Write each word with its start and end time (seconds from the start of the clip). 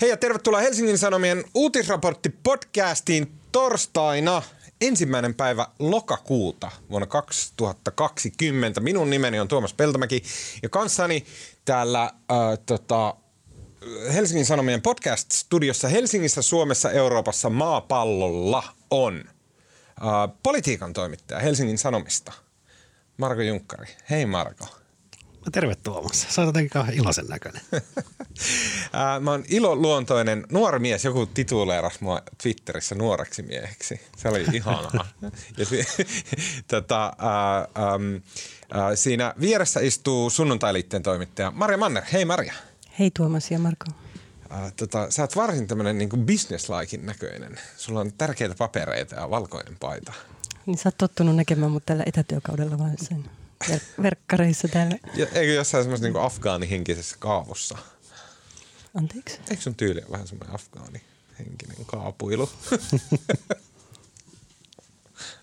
Hei 0.00 0.10
ja 0.10 0.16
tervetuloa 0.16 0.60
Helsingin 0.60 0.98
Sanomien 0.98 1.44
uutisraportti 1.54 2.28
podcastiin 2.28 3.32
torstaina 3.52 4.42
ensimmäinen 4.80 5.34
päivä 5.34 5.66
lokakuuta 5.78 6.70
vuonna 6.90 7.06
2020. 7.06 8.80
Minun 8.80 9.10
nimeni 9.10 9.40
on 9.40 9.48
Tuomas 9.48 9.74
Peltomäki 9.74 10.22
ja 10.62 10.68
kanssani 10.68 11.24
täällä 11.64 12.02
äh, 12.02 12.58
tota, 12.66 13.14
Helsingin 14.14 14.46
Sanomien 14.46 14.82
podcast-studiossa 14.82 15.88
Helsingissä, 15.88 16.42
Suomessa, 16.42 16.90
Euroopassa, 16.90 17.50
maapallolla 17.50 18.62
on 18.90 19.24
äh, 19.26 20.36
politiikan 20.42 20.92
toimittaja 20.92 21.40
Helsingin 21.40 21.78
Sanomista, 21.78 22.32
Marko 23.16 23.42
Junkkari. 23.42 23.86
Hei 24.10 24.26
Marko. 24.26 24.77
Terve 25.50 25.74
Tuomas. 25.74 26.26
Sä 26.28 26.42
oot 26.42 26.48
jotenkin 26.48 26.70
kauhean 26.70 26.94
iloisen 26.94 27.26
näköinen. 27.26 27.62
mä 29.20 29.30
oon 29.30 29.44
iloluontoinen 29.48 30.46
nuori 30.52 30.78
mies. 30.78 31.04
Joku 31.04 31.26
tituleeras 31.26 32.00
mua 32.00 32.22
Twitterissä 32.42 32.94
nuoreksi 32.94 33.42
mieheksi. 33.42 34.00
Se 34.16 34.28
oli 34.28 34.44
ihanaa. 34.52 35.08
ja 35.58 35.64
si- 35.64 35.86
tota, 36.68 37.12
ää, 37.18 37.68
ää, 38.70 38.96
siinä 38.96 39.34
vieressä 39.40 39.80
istuu 39.80 40.30
sunnuntailiitteen 40.30 41.02
toimittaja 41.02 41.50
Marja 41.50 41.78
Manner. 41.78 42.02
Hei 42.12 42.24
Marja. 42.24 42.52
Hei 42.98 43.10
Tuomas 43.10 43.50
ja 43.50 43.58
Marko. 43.58 43.86
Ää, 44.50 44.70
tota, 44.76 45.10
sä 45.10 45.22
oot 45.22 45.36
varsin 45.36 45.66
tämmönen 45.66 45.98
niin 45.98 46.26
business-laikin 46.26 47.06
näköinen. 47.06 47.60
Sulla 47.76 48.00
on 48.00 48.12
tärkeitä 48.18 48.54
papereita 48.58 49.14
ja 49.14 49.30
valkoinen 49.30 49.76
paita. 49.80 50.12
Niin 50.66 50.78
sä 50.78 50.88
oot 50.88 50.98
tottunut 50.98 51.36
näkemään 51.36 51.72
mut 51.72 51.86
tällä 51.86 52.02
etätyökaudella 52.06 52.78
vaan 52.78 52.94
sen 53.02 53.24
ver- 53.70 54.02
verkkareissa 54.02 54.68
täällä. 54.68 54.96
Ja, 55.14 55.26
eikö 55.26 55.52
jossain 55.52 55.84
semmoisessa 55.84 56.08
niin 56.12 56.24
afgaanihenkisessä 56.24 57.16
kaavussa? 57.18 57.78
Anteeksi. 58.94 59.38
Eikö 59.50 59.62
sun 59.62 59.74
tyyli 59.74 60.00
ole 60.00 60.10
vähän 60.10 60.26
semmoinen 60.26 60.54
afgaanihenkinen 60.54 61.76
kaapuilu? 61.86 62.50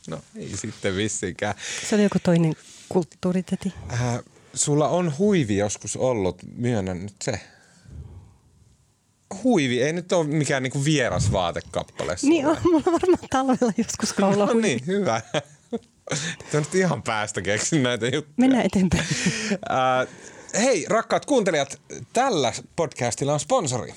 no 0.08 0.22
ei 0.36 0.58
sitten 0.58 0.96
vissinkään. 0.96 1.56
Se 1.90 1.96
oli 1.96 2.04
joku 2.04 2.20
toinen 2.24 2.56
kulttuuritäti. 2.90 3.74
Äh, 3.94 4.20
sulla 4.54 4.88
on 4.88 5.18
huivi 5.18 5.58
joskus 5.58 5.98
ollut, 5.98 6.38
myönnän 6.56 7.04
nyt 7.04 7.16
se. 7.24 7.40
Huivi 9.44 9.82
ei 9.82 9.94
nyt 9.94 10.12
ole 10.12 10.28
mikään 10.28 10.64
niinku 10.64 10.86
vieras 10.86 11.32
vaatekappale 11.32 12.18
sulle. 12.18 12.34
Niin 12.34 12.48
on, 12.48 12.58
mulla 12.64 12.84
on 12.88 12.94
varmaan 12.94 13.30
talvella 13.30 13.74
joskus 13.78 14.14
kaula 14.20 14.46
No 14.46 14.54
niin, 14.54 14.88
hyvä. 14.88 15.22
Te 16.52 16.60
nyt 16.60 16.76
ihan 16.76 17.04
päästä 17.04 17.42
keksin 17.42 17.84
näitä 17.84 18.06
juttuja. 18.06 18.34
Mennään 18.38 18.66
eteenpäin. 18.66 19.06
Äh, 19.52 20.08
hei, 20.54 20.86
rakkaat 20.90 21.26
kuuntelijat, 21.26 21.82
tällä 22.14 22.54
podcastilla 22.76 23.34
on 23.34 23.40
sponsori. 23.40 23.94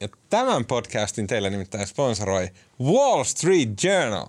Ja 0.00 0.08
tämän 0.30 0.64
podcastin 0.64 1.26
teille 1.26 1.50
nimittäin 1.50 1.86
sponsoroi 1.86 2.48
Wall 2.82 3.24
Street 3.24 3.84
Journal. 3.84 4.26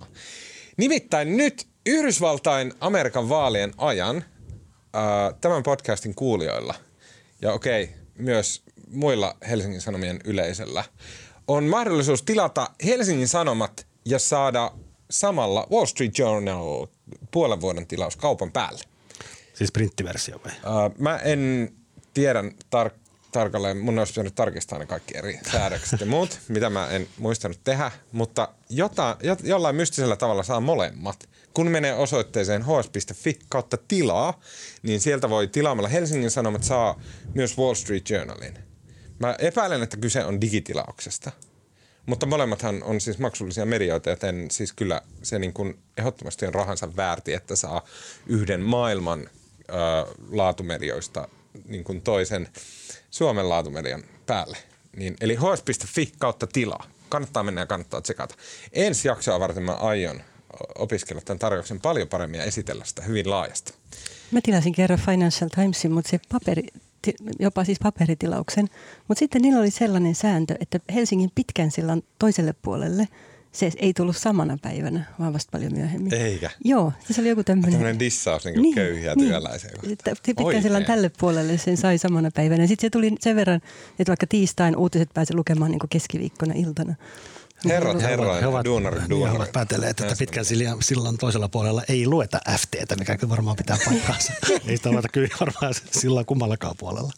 Nimittäin 0.76 1.36
nyt 1.36 1.66
Yhdysvaltain 1.86 2.72
Amerikan 2.80 3.28
vaalien 3.28 3.72
ajan 3.76 4.16
äh, 4.16 4.22
tämän 5.40 5.62
podcastin 5.62 6.14
kuulijoilla 6.14 6.74
ja 7.42 7.52
okei, 7.52 7.84
okay, 7.84 7.96
myös 8.18 8.62
muilla 8.90 9.36
Helsingin 9.48 9.80
Sanomien 9.80 10.20
yleisöllä 10.24 10.84
on 11.48 11.64
mahdollisuus 11.64 12.22
tilata 12.22 12.70
Helsingin 12.84 13.28
Sanomat 13.28 13.86
ja 14.04 14.18
saada 14.18 14.70
samalla 15.10 15.66
Wall 15.70 15.86
Street 15.86 16.18
Journal 16.18 16.86
puolen 17.30 17.60
vuoden 17.60 17.86
tilaus 17.86 18.16
kaupan 18.16 18.52
päälle. 18.52 18.80
Siis 19.54 19.72
printtiversio 19.72 20.40
vai? 20.44 20.52
Uh, 20.52 20.94
mä 20.98 21.18
en 21.18 21.72
tiedä 22.14 22.42
tar- 22.76 23.06
tarkalleen, 23.32 23.78
mun 23.78 23.98
olisi 23.98 24.12
pitänyt 24.12 24.34
tarkistaa 24.34 24.78
ne 24.78 24.86
kaikki 24.86 25.18
eri 25.18 25.38
säädökset 25.52 26.00
ja 26.00 26.06
muut, 26.06 26.38
mitä 26.48 26.70
mä 26.70 26.88
en 26.88 27.08
muistanut 27.18 27.60
tehdä, 27.64 27.90
mutta 28.12 28.48
jota, 28.70 29.16
jo, 29.22 29.36
jollain 29.42 29.76
mystisellä 29.76 30.16
tavalla 30.16 30.42
saa 30.42 30.60
molemmat. 30.60 31.28
Kun 31.54 31.68
menee 31.70 31.94
osoitteeseen 31.94 32.64
hs.fi 32.64 33.38
kautta 33.48 33.76
tilaa, 33.88 34.40
niin 34.82 35.00
sieltä 35.00 35.30
voi 35.30 35.48
tilaamalla 35.48 35.88
Helsingin 35.88 36.30
Sanomat 36.30 36.62
saa 36.62 37.00
myös 37.34 37.58
Wall 37.58 37.74
Street 37.74 38.10
Journalin. 38.10 38.58
Mä 39.18 39.36
epäilen, 39.38 39.82
että 39.82 39.96
kyse 39.96 40.24
on 40.24 40.40
digitilauksesta. 40.40 41.32
Mutta 42.06 42.26
molemmathan 42.26 42.82
on 42.82 43.00
siis 43.00 43.18
maksullisia 43.18 43.66
medioita, 43.66 44.10
joten 44.10 44.50
siis 44.50 44.72
kyllä 44.72 45.00
se 45.22 45.38
niin 45.38 45.52
kuin 45.52 45.78
ehdottomasti 45.96 46.46
on 46.46 46.54
rahansa 46.54 46.96
väärti, 46.96 47.32
että 47.32 47.56
saa 47.56 47.84
yhden 48.26 48.60
maailman 48.60 49.20
ö, 49.20 49.72
laatumedioista 50.30 51.28
niin 51.68 51.84
kuin 51.84 52.02
toisen 52.02 52.48
Suomen 53.10 53.48
laatumedian 53.48 54.04
päälle. 54.26 54.56
Niin, 54.96 55.16
eli 55.20 55.36
hs.fi 55.36 56.12
kautta 56.18 56.46
tilaa. 56.46 56.86
Kannattaa 57.08 57.42
mennä 57.42 57.60
ja 57.60 57.66
kannattaa 57.66 58.00
tsekata. 58.00 58.34
Ensi 58.72 59.08
jaksoa 59.08 59.40
varten 59.40 59.62
mä 59.62 59.72
aion 59.72 60.22
opiskella 60.78 61.22
tämän 61.24 61.38
tarjouksen 61.38 61.80
paljon 61.80 62.08
paremmin 62.08 62.38
ja 62.38 62.44
esitellä 62.44 62.84
sitä 62.84 63.02
hyvin 63.02 63.30
laajasti. 63.30 63.72
Mä 64.30 64.40
tilasin 64.42 64.72
kerran 64.72 64.98
Financial 65.06 65.50
Timesin, 65.54 65.92
mutta 65.92 66.10
se 66.10 66.20
paperi, 66.28 66.66
jopa 67.38 67.64
siis 67.64 67.78
paperitilauksen. 67.82 68.68
Mutta 69.08 69.18
sitten 69.18 69.42
niillä 69.42 69.60
oli 69.60 69.70
sellainen 69.70 70.14
sääntö, 70.14 70.54
että 70.60 70.80
Helsingin 70.94 71.30
pitkän 71.34 71.70
sillan 71.70 72.02
toiselle 72.18 72.54
puolelle 72.62 73.08
se 73.56 73.72
ei 73.76 73.92
tullut 73.92 74.16
samana 74.16 74.58
päivänä, 74.62 75.04
vaan 75.18 75.32
vasta 75.32 75.50
paljon 75.50 75.72
myöhemmin. 75.72 76.14
Eikä? 76.14 76.50
Joo, 76.64 76.92
se 77.10 77.20
oli 77.20 77.28
joku 77.28 77.44
tämmöinen. 77.44 77.72
Tämmöinen 77.72 77.98
dissaus 77.98 78.44
niin 78.44 78.62
niin, 78.62 78.74
köyhiä 78.74 79.14
niin. 79.14 79.28
työläisiä. 79.28 79.70
Pitkän 80.26 80.62
sillan 80.62 80.84
tälle 80.84 81.10
puolelle 81.18 81.58
sen 81.58 81.76
sai 81.76 81.98
samana 81.98 82.30
päivänä. 82.34 82.66
Sitten 82.66 82.86
se 82.86 82.90
tuli 82.90 83.12
sen 83.20 83.36
verran, 83.36 83.60
että 83.98 84.10
vaikka 84.10 84.26
tiistain 84.26 84.76
uutiset 84.76 85.10
pääsi 85.14 85.34
lukemaan 85.34 85.70
niin 85.70 85.80
keskiviikkona 85.90 86.54
iltana. 86.56 86.94
Herrat, 87.64 88.02
herrat, 88.02 88.40
he 88.40 88.46
ovat, 88.46 88.64
duunarit, 88.64 89.10
duunarit. 89.10 89.38
He 89.54 89.60
ovat 89.60 89.72
että 89.84 90.14
pitkän 90.18 90.44
sillan 90.80 91.18
toisella 91.20 91.48
puolella 91.48 91.82
ei 91.88 92.06
lueta 92.06 92.40
FTtä, 92.58 92.96
mikä 92.96 93.16
kyllä 93.16 93.30
varmaan 93.30 93.56
pitää 93.56 93.76
paikkaansa. 93.84 94.32
ei 94.68 94.76
sitä 94.76 94.90
lueta 94.90 95.08
kyllä 95.08 95.28
varmaan 95.40 95.74
sillan 95.90 96.26
kummallakaan 96.26 96.74
puolella. 96.78 97.12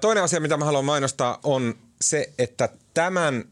Toinen 0.00 0.24
asia, 0.24 0.40
mitä 0.40 0.56
mä 0.56 0.64
haluan 0.64 0.84
mainostaa, 0.84 1.40
on 1.42 1.74
se, 2.00 2.32
että 2.38 2.68
tämän 2.94 3.44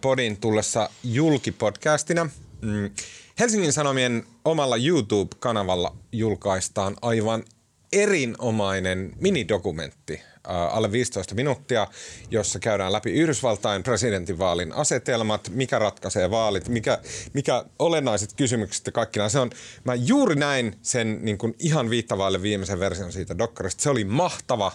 podin 0.00 0.36
tullessa 0.36 0.90
julkipodcastina 1.04 2.24
mm, 2.60 2.90
Helsingin 3.38 3.72
Sanomien 3.72 4.24
omalla 4.44 4.76
YouTube-kanavalla 4.76 5.96
julkaistaan 6.12 6.96
aivan 7.02 7.44
erinomainen 7.92 9.12
minidokumentti 9.20 10.20
alle 10.44 10.92
15 10.92 11.34
minuuttia, 11.34 11.86
jossa 12.30 12.58
käydään 12.58 12.92
läpi 12.92 13.10
Yhdysvaltain 13.10 13.82
presidentinvaalin 13.82 14.72
asetelmat, 14.72 15.48
mikä 15.48 15.78
ratkaisee 15.78 16.30
vaalit, 16.30 16.68
mikä, 16.68 16.98
mikä 17.32 17.64
olennaiset 17.78 18.32
kysymykset 18.32 18.86
ja 18.86 18.92
kaikki. 18.92 19.20
Se 19.28 19.38
on, 19.38 19.50
mä 19.84 19.94
juuri 19.94 20.34
näin 20.34 20.78
sen 20.82 21.18
niin 21.22 21.38
kuin 21.38 21.54
ihan 21.58 21.90
viittavaille 21.90 22.42
viimeisen 22.42 22.80
version 22.80 23.12
siitä 23.12 23.38
dokkarista. 23.38 23.82
Se 23.82 23.90
oli 23.90 24.04
mahtava 24.04 24.72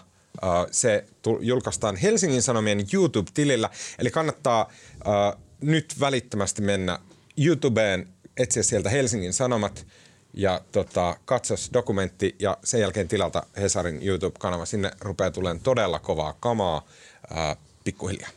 se 0.72 1.06
julkaistaan 1.40 1.96
Helsingin 1.96 2.42
Sanomien 2.42 2.86
YouTube-tilillä, 2.94 3.70
eli 4.00 4.12
kannattaa 4.12 4.72
nyt 5.62 5.96
välittömästi 6.00 6.62
mennä 6.62 7.00
YouTubeen, 7.38 8.08
etsiä 8.38 8.64
sieltä 8.64 8.90
Helsingin 8.90 9.34
Sanomat 9.34 9.86
ja 10.38 10.62
tota, 10.72 11.18
katsoa 11.26 11.58
dokumentti 11.74 12.36
ja 12.40 12.58
sen 12.64 12.82
jälkeen 12.82 13.08
tilata 13.08 13.44
Hesarin 13.58 14.04
YouTube-kanava. 14.04 14.66
Sinne 14.66 14.92
rupeaa 15.02 15.32
tulemaan 15.32 15.60
todella 15.60 16.00
kovaa 16.00 16.34
kamaa 16.40 16.88
ää, 17.30 17.56
pikkuhiljaa. 17.84 18.30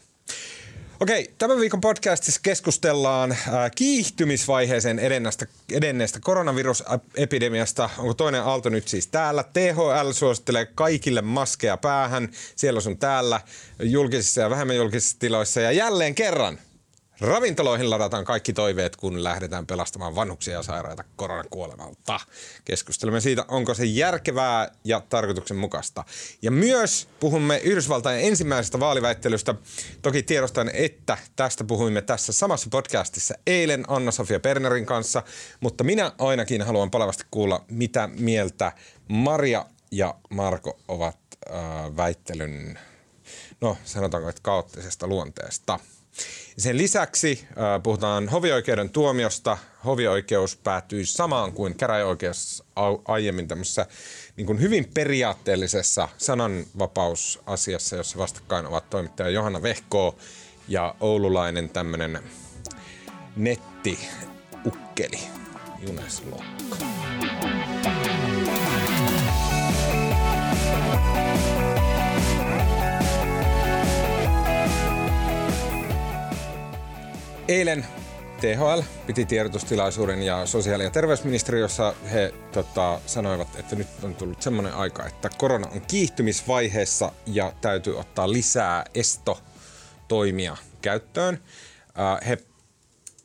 Okei, 1.01 1.35
tämän 1.39 1.61
viikon 1.61 1.81
podcastissa 1.81 2.41
keskustellaan 2.43 3.37
ää, 3.51 3.71
kiihtymisvaiheeseen 3.71 4.99
edenneestä, 4.99 5.47
edenneestä 5.73 6.19
koronavirusepidemiasta. 6.23 7.91
Onko 7.99 8.15
toinen 8.15 8.43
aalto 8.43 8.69
nyt 8.69 8.89
siis 8.89 9.07
täällä? 9.07 9.45
THL 9.53 10.11
suosittelee 10.13 10.67
kaikille 10.67 11.23
maskeja 11.23 11.77
päähän. 11.77 12.29
Siellä 12.57 12.81
on 12.87 12.99
täällä 12.99 13.41
julkisissa 13.83 14.41
ja 14.41 14.51
vähemmän 14.51 14.77
julkisissa 14.77 15.19
tiloissa. 15.19 15.61
Ja 15.61 15.73
jälleen 15.73 16.15
kerran 16.15 16.59
Ravintoloihin 17.21 17.91
ladataan 17.91 18.25
kaikki 18.25 18.53
toiveet, 18.53 18.97
kun 18.97 19.25
lähdetään 19.25 19.67
pelastamaan 19.67 20.15
vanhuksia 20.15 20.55
ja 20.55 20.63
sairaita 20.63 21.05
koronakuolemalta. 21.17 22.21
Keskustelemme 22.65 23.21
siitä, 23.21 23.45
onko 23.49 23.75
se 23.75 23.85
järkevää 23.85 24.71
ja 24.85 25.03
tarkoituksenmukaista. 25.09 26.05
Ja 26.43 26.51
myös 26.51 27.09
puhumme 27.21 27.59
Yhdysvaltain 27.59 28.21
ensimmäisestä 28.21 28.81
vaaliväittelystä. 28.81 29.55
Toki 30.03 30.23
tiedostan, 30.23 30.71
että 30.75 31.19
tästä 31.37 31.65
puhuimme 31.65 32.03
tässä 32.03 32.33
samassa 32.33 32.69
podcastissa 32.71 33.35
eilen 33.47 33.85
Anna-Sofia 33.89 34.41
Pernerin 34.41 34.87
kanssa, 34.87 35.23
mutta 35.61 35.85
minä 35.85 36.13
ainakin 36.19 36.63
haluan 36.63 36.91
palavasti 36.91 37.25
kuulla, 37.31 37.65
mitä 37.71 38.09
mieltä 38.19 38.73
Maria 39.09 39.67
ja 39.91 40.15
Marko 40.31 40.81
ovat 40.89 41.19
äh, 41.51 41.97
väittelyn, 41.97 42.79
no 43.61 43.77
sanotaanko, 43.85 44.29
että 44.29 44.43
kaoottisesta 44.43 45.07
luonteesta. 45.07 45.79
Sen 46.59 46.79
lisäksi 46.79 47.45
äh, 47.49 47.83
puhutaan 47.83 48.29
hovioikeuden 48.29 48.91
tuomiosta. 48.91 49.59
Hovioikeus 49.85 50.57
päätyi 50.57 51.07
samaan 51.07 51.53
kuin 51.53 51.77
käräjäoikeus 51.77 52.65
aiemmin 53.05 53.49
tämmöisessä 53.49 53.87
niin 54.37 54.47
kuin 54.47 54.61
hyvin 54.61 54.91
periaatteellisessa 54.95 56.09
sananvapausasiassa, 56.19 57.97
jossa 57.97 58.19
vastakkain 58.19 58.67
ovat 58.67 58.91
toimittaja 58.91 59.31
Johanna 59.31 59.63
Vehko 59.63 60.17
ja 60.69 60.95
oululainen 61.01 61.69
tämmöinen 61.69 62.19
nettiukkeli 63.37 65.21
Junes 65.87 66.23
Lokka. 66.31 66.77
Eilen 77.51 77.87
THL 78.41 78.81
piti 79.07 79.25
tiedotustilaisuuden 79.25 80.23
ja 80.23 80.47
sosiaali- 80.47 80.85
ja 80.85 80.91
terveysministeriössä 80.91 81.95
he 82.13 82.35
tota, 82.53 83.01
sanoivat, 83.07 83.49
että 83.59 83.77
nyt 83.77 83.87
on 84.03 84.15
tullut 84.15 84.43
semmoinen 84.43 84.75
aika, 84.75 85.07
että 85.07 85.31
korona 85.39 85.69
on 85.69 85.81
kiihtymisvaiheessa 85.81 87.13
ja 87.27 87.53
täytyy 87.61 87.99
ottaa 87.99 88.33
lisää 88.33 88.85
estotoimia 88.95 90.57
käyttöön. 90.83 91.43
Äh, 91.99 92.29
he 92.29 92.39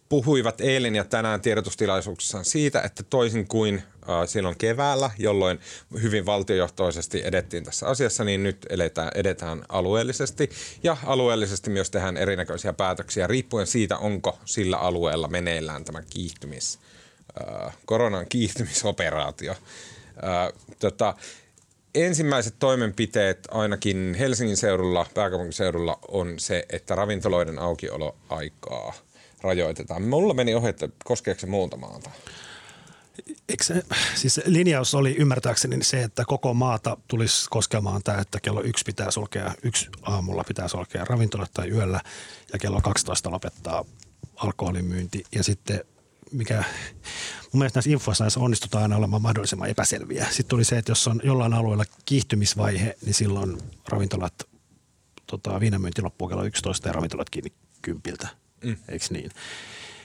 puhuivat 0.09 0.61
eilen 0.61 0.95
ja 0.95 1.03
tänään 1.03 1.41
tiedotustilaisuuksissaan 1.41 2.45
siitä, 2.45 2.81
että 2.81 3.03
toisin 3.03 3.47
kuin 3.47 3.83
silloin 4.25 4.57
keväällä, 4.57 5.11
jolloin 5.17 5.59
hyvin 6.01 6.25
valtiojohtoisesti 6.25 7.21
edettiin 7.25 7.63
tässä 7.63 7.87
asiassa, 7.87 8.23
niin 8.23 8.43
nyt 8.43 8.65
edetään, 8.69 9.11
edetään 9.15 9.63
alueellisesti. 9.69 10.49
Ja 10.83 10.97
alueellisesti 11.05 11.69
myös 11.69 11.89
tehdään 11.89 12.17
erinäköisiä 12.17 12.73
päätöksiä 12.73 13.27
riippuen 13.27 13.67
siitä, 13.67 13.97
onko 13.97 14.39
sillä 14.45 14.77
alueella 14.77 15.27
meneillään 15.27 15.85
tämä 15.85 16.01
kiihtymis, 16.09 16.79
äh, 17.67 17.77
koronan 17.85 18.25
kiihtymisoperaatio. 18.29 19.51
Äh, 19.51 20.53
tota, 20.79 21.15
ensimmäiset 21.95 22.55
toimenpiteet 22.59 23.47
ainakin 23.51 24.15
Helsingin 24.19 24.57
seudulla, 24.57 25.05
pääkaupunkiseudulla 25.13 25.99
on 26.07 26.39
se, 26.39 26.65
että 26.69 26.95
ravintoloiden 26.95 27.59
aukioloaikaa– 27.59 28.93
rajoitetaan. 29.45 30.03
Mulla 30.03 30.33
meni 30.33 30.55
ohi, 30.55 30.69
että 30.69 30.89
koskeeko 31.05 31.39
se 31.39 31.47
muuta 31.47 31.77
maata? 31.77 32.09
Eikö 33.49 33.63
se, 33.63 33.83
siis 34.15 34.41
linjaus 34.45 34.95
oli 34.95 35.15
ymmärtääkseni 35.19 35.83
se, 35.83 36.03
että 36.03 36.25
koko 36.25 36.53
maata 36.53 36.97
tulisi 37.07 37.49
koskemaan 37.49 38.03
tämä, 38.03 38.17
että 38.17 38.39
kello 38.39 38.61
yksi 38.61 38.85
pitää 38.85 39.11
sulkea, 39.11 39.53
yksi 39.63 39.89
aamulla 40.01 40.43
pitää 40.43 40.67
sulkea 40.67 41.05
ravintolat 41.05 41.51
tai 41.53 41.69
yöllä 41.69 42.01
ja 42.53 42.59
kello 42.59 42.81
12 42.81 43.31
lopettaa 43.31 43.85
alkoholimyynti. 44.35 45.23
Ja 45.31 45.43
sitten 45.43 45.83
mikä 46.31 46.63
mun 47.51 47.59
mielestä 47.59 47.77
näissä 47.77 47.91
infoissa 47.91 48.25
onnistutaan 48.37 48.81
aina 48.81 48.97
olemaan 48.97 49.21
mahdollisimman 49.21 49.69
epäselviä. 49.69 50.25
Sitten 50.25 50.47
tuli 50.47 50.63
se, 50.63 50.77
että 50.77 50.91
jos 50.91 51.07
on 51.07 51.21
jollain 51.23 51.53
alueella 51.53 51.85
kiihtymisvaihe, 52.05 52.97
niin 53.05 53.13
silloin 53.13 53.57
ravintolat, 53.89 54.33
tota, 55.27 55.59
viinamyynti 55.59 56.01
loppuu 56.01 56.27
kello 56.27 56.43
11 56.43 56.89
ja 56.89 56.93
ravintolat 56.93 57.29
kiinni 57.29 57.51
kympiltä– 57.81 58.27
mm. 58.65 58.77
eikö 58.87 59.05
niin? 59.09 59.31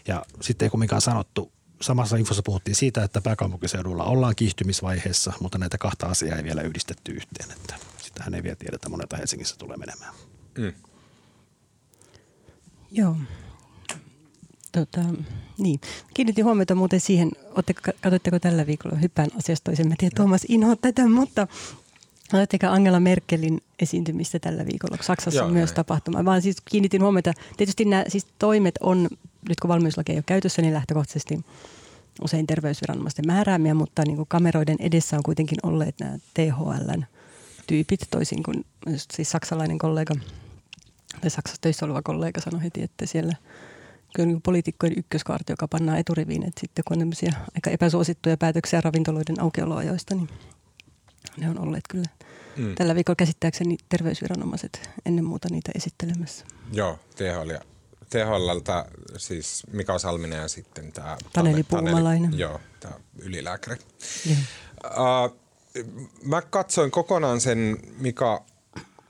Ja 0.09 0.25
sitten 0.41 0.67
ei 0.67 0.71
kumminkaan 0.71 1.01
sanottu, 1.01 1.53
samassa 1.81 2.17
infossa 2.17 2.43
puhuttiin 2.43 2.75
siitä, 2.75 3.05
että 3.05 3.21
pääkaupunkiseudulla 3.21 4.05
ollaan 4.05 4.37
kiihtymisvaiheessa, 4.37 5.32
mutta 5.41 5.59
näitä 5.59 5.79
kahta 5.79 6.06
asiaa 6.06 6.37
ei 6.37 6.44
vielä 6.44 6.62
yhdistetty 6.62 7.12
yhteen, 7.12 7.50
että 7.50 7.75
sitähän 8.03 8.35
ei 8.35 8.43
vielä 8.43 8.56
tiedetä, 8.56 8.88
monelta 8.88 9.17
Helsingissä 9.17 9.56
tulee 9.59 9.77
menemään. 9.77 10.15
Mm. 10.59 10.73
Joo. 12.91 13.17
Tota, 14.73 15.00
niin. 15.59 15.81
Kiinnitin 16.15 16.44
huomiota 16.44 16.75
muuten 16.75 17.00
siihen, 17.00 17.31
katsoitteko 18.00 18.38
tällä 18.38 18.67
viikolla, 18.67 18.97
hyppään 18.97 19.29
asiasta 19.38 19.65
toisen, 19.65 19.88
mä 19.88 19.94
tiedän, 19.99 20.17
Tuomas 20.17 20.47
inhoa 20.49 20.76
tätä, 20.76 21.09
mutta 21.09 21.47
Oletteko 22.33 22.67
Angela 22.67 23.00
Merkelin 23.00 23.62
esiintymistä 23.83 24.38
tällä 24.38 24.67
viikolla? 24.67 24.97
Saksassa 25.00 25.38
Joo, 25.41 25.47
on 25.47 25.53
myös 25.53 25.71
näin. 25.71 25.76
tapahtuma. 25.76 26.25
Vaan 26.25 26.43
siis 26.43 26.56
kiinnitin 26.71 27.03
huomiota, 27.03 27.33
tietysti 27.56 27.85
nämä 27.85 28.05
siis 28.09 28.26
toimet 28.38 28.75
on, 28.81 29.09
nyt 29.49 29.61
kun 29.61 29.69
valmiuslaki 29.69 30.12
ei 30.12 30.19
ole 30.19 30.25
käytössä, 30.26 30.62
niin 30.62 30.75
lähtökohtaisesti 30.75 31.41
terveysviranomaisten 32.46 33.26
määräämiä, 33.26 33.75
mutta 33.75 34.02
niin 34.06 34.17
kuin 34.17 34.28
kameroiden 34.28 34.76
edessä 34.81 35.17
on 35.17 35.22
kuitenkin 35.22 35.58
olleet 35.62 35.94
nämä 36.00 36.19
THLn 36.34 37.05
tyypit, 37.67 38.00
toisin 38.11 38.43
kuin 38.43 38.64
siis 39.12 39.31
saksalainen 39.31 39.78
kollega 39.78 40.14
tai 41.20 41.31
Saksassa 41.31 41.61
töissä 41.61 41.87
oleva 41.87 42.02
kollega 42.02 42.40
sanoi 42.40 42.62
heti, 42.62 42.82
että 42.82 43.06
siellä 43.06 43.32
kyllä 44.14 44.26
niin 44.26 44.43
poliitikkojen 44.43 44.99
ykköskaarti, 44.99 45.52
joka 45.52 45.69
pannaan 45.69 45.99
eturiviin, 45.99 46.49
että 46.49 46.61
sitten 46.61 46.84
kun 46.88 47.02
on 47.02 47.12
aika 47.55 47.70
epäsuosittuja 47.70 48.37
päätöksiä 48.37 48.81
ravintoloiden 48.81 49.40
aukioloajoista, 49.40 50.14
niin 50.14 50.28
ne 51.37 51.50
on 51.50 51.58
olleet 51.58 51.84
kyllä 51.90 52.08
mm. 52.56 52.75
tällä 52.75 52.94
viikolla 52.94 53.16
käsittääkseni 53.16 53.76
terveysviranomaiset 53.88 54.90
ennen 55.06 55.25
muuta 55.25 55.49
niitä 55.50 55.73
esittelemässä. 55.75 56.44
Joo, 56.73 56.99
THL 57.16 57.50
ja 57.50 57.61
THLltä 58.11 58.85
siis 59.17 59.62
Mika 59.73 59.99
Salminen 59.99 60.43
ja 60.43 60.49
sitten 60.49 60.93
tämä 60.93 61.17
Taneli 61.33 61.62
Puumalainen. 61.62 62.39
Joo, 62.39 62.61
tämä 62.81 62.95
ylilääkäri. 63.19 63.77
Uh, 64.85 65.37
mä 66.23 66.43
katsoin 66.43 66.91
kokonaan 66.91 67.41
sen 67.41 67.79
Mika 67.99 68.45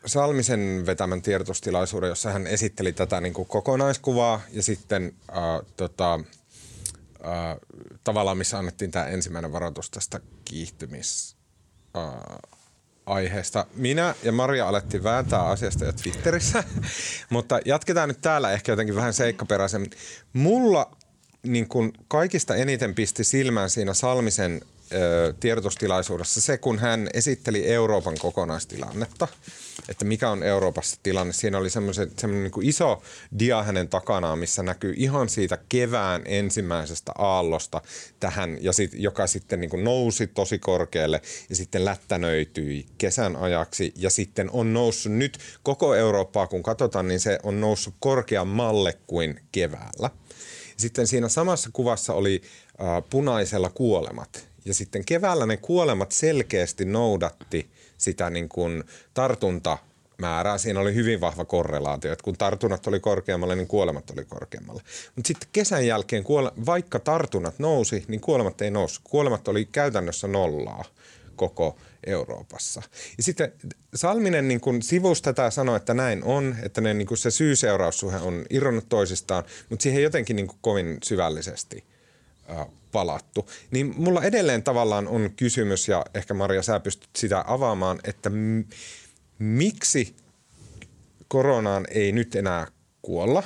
Salmisen 0.06 0.82
vetämän 0.86 1.22
tiedotustilaisuuden, 1.22 2.08
jossa 2.08 2.30
hän 2.30 2.46
esitteli 2.46 2.92
tätä 2.92 3.20
niin 3.20 3.34
kuin 3.34 3.48
kokonaiskuvaa 3.48 4.40
ja 4.50 4.62
sitten 4.62 5.14
uh, 5.28 5.66
tota, 5.76 6.14
uh, 6.14 6.24
tavallaan 8.04 8.38
missä 8.38 8.58
annettiin 8.58 8.90
tämä 8.90 9.06
ensimmäinen 9.06 9.52
varoitus 9.52 9.90
tästä 9.90 10.20
kiihtymis 10.44 11.36
äh, 11.96 12.04
aiheesta. 13.06 13.66
Minä 13.74 14.14
ja 14.22 14.32
Maria 14.32 14.68
alettiin 14.68 15.04
vääntää 15.04 15.46
asiasta 15.46 15.84
jo 15.84 15.92
Twitterissä, 15.92 16.64
mutta 17.30 17.60
jatketaan 17.64 18.08
nyt 18.08 18.20
täällä 18.20 18.52
ehkä 18.52 18.72
jotenkin 18.72 18.96
vähän 18.96 19.14
seikkaperäisemmin. 19.14 19.90
Mulla 20.32 20.96
niin 21.42 21.68
kun 21.68 21.92
kaikista 22.08 22.54
eniten 22.56 22.94
pisti 22.94 23.24
silmään 23.24 23.70
siinä 23.70 23.94
Salmisen 23.94 24.60
tiedotustilaisuudessa 25.40 26.40
se, 26.40 26.58
kun 26.58 26.78
hän 26.78 27.08
esitteli 27.14 27.66
Euroopan 27.66 28.18
kokonaistilannetta, 28.18 29.28
että 29.88 30.04
mikä 30.04 30.30
on 30.30 30.42
Euroopassa 30.42 31.00
tilanne. 31.02 31.32
Siinä 31.32 31.58
oli 31.58 31.70
semmoinen 31.70 32.10
niin 32.22 32.52
iso 32.68 33.02
dia 33.38 33.62
hänen 33.62 33.88
takanaan, 33.88 34.38
missä 34.38 34.62
näkyy 34.62 34.94
ihan 34.96 35.28
siitä 35.28 35.58
kevään 35.68 36.22
ensimmäisestä 36.24 37.12
aallosta 37.18 37.82
tähän, 38.20 38.58
ja 38.60 38.72
sit, 38.72 38.90
joka 38.94 39.26
sitten 39.26 39.60
niin 39.60 39.70
kuin 39.70 39.84
nousi 39.84 40.26
tosi 40.26 40.58
korkealle 40.58 41.22
ja 41.48 41.56
sitten 41.56 41.84
lättänöityi 41.84 42.86
kesän 42.98 43.36
ajaksi 43.36 43.92
ja 43.96 44.10
sitten 44.10 44.50
on 44.50 44.72
noussut 44.72 45.12
nyt 45.12 45.38
koko 45.62 45.94
Eurooppaa, 45.94 46.46
kun 46.46 46.62
katsotaan, 46.62 47.08
niin 47.08 47.20
se 47.20 47.38
on 47.42 47.60
noussut 47.60 47.94
korkeammalle 48.00 48.98
kuin 49.06 49.40
keväällä. 49.52 50.10
Sitten 50.76 51.06
siinä 51.06 51.28
samassa 51.28 51.70
kuvassa 51.72 52.14
oli 52.14 52.42
äh, 52.82 53.02
punaisella 53.10 53.70
kuolemat 53.70 54.49
ja 54.64 54.74
sitten 54.74 55.04
keväällä 55.04 55.46
ne 55.46 55.56
kuolemat 55.56 56.12
selkeästi 56.12 56.84
noudatti 56.84 57.70
sitä 57.98 58.30
niin 58.30 58.48
kuin 58.48 58.84
tartuntamäärää. 59.14 60.58
Siinä 60.58 60.80
oli 60.80 60.94
hyvin 60.94 61.20
vahva 61.20 61.44
korrelaatio, 61.44 62.12
että 62.12 62.22
kun 62.22 62.36
tartunnat 62.38 62.86
oli 62.86 63.00
korkeammalle, 63.00 63.56
niin 63.56 63.66
kuolemat 63.66 64.10
oli 64.10 64.24
korkeammalle. 64.24 64.82
Mutta 65.16 65.28
sitten 65.28 65.48
kesän 65.52 65.86
jälkeen, 65.86 66.24
vaikka 66.66 66.98
tartunnat 66.98 67.58
nousi, 67.58 68.04
niin 68.08 68.20
kuolemat 68.20 68.62
ei 68.62 68.70
noussut. 68.70 69.04
Kuolemat 69.04 69.48
oli 69.48 69.64
käytännössä 69.64 70.28
nollaa 70.28 70.84
koko 71.36 71.76
Euroopassa. 72.06 72.82
Ja 73.16 73.22
sitten 73.22 73.52
Salminen 73.94 74.48
niin 74.48 74.60
kuin 74.60 74.82
sivusta 74.82 75.32
tätä 75.32 75.50
sanoi, 75.50 75.76
että 75.76 75.94
näin 75.94 76.24
on, 76.24 76.56
että 76.62 76.80
ne, 76.80 76.94
niin 76.94 77.06
kuin 77.06 77.18
se 77.18 77.30
syy-seuraussuhe 77.30 78.16
on 78.16 78.44
irronnut 78.50 78.88
toisistaan, 78.88 79.44
mutta 79.68 79.82
siihen 79.82 80.02
jotenkin 80.02 80.36
niin 80.36 80.50
kovin 80.60 80.98
syvällisesti 81.02 81.84
palattu. 82.92 83.50
Niin 83.70 83.94
mulla 83.96 84.22
edelleen 84.22 84.62
tavallaan 84.62 85.08
on 85.08 85.30
kysymys, 85.36 85.88
ja 85.88 86.04
ehkä 86.14 86.34
Maria 86.34 86.62
sä 86.62 86.80
pystyt 86.80 87.10
sitä 87.16 87.44
avaamaan, 87.46 88.00
että 88.04 88.30
m- 88.30 88.64
miksi 89.38 90.16
koronaan 91.28 91.86
ei 91.90 92.12
nyt 92.12 92.34
enää 92.34 92.66
kuolla? 93.02 93.42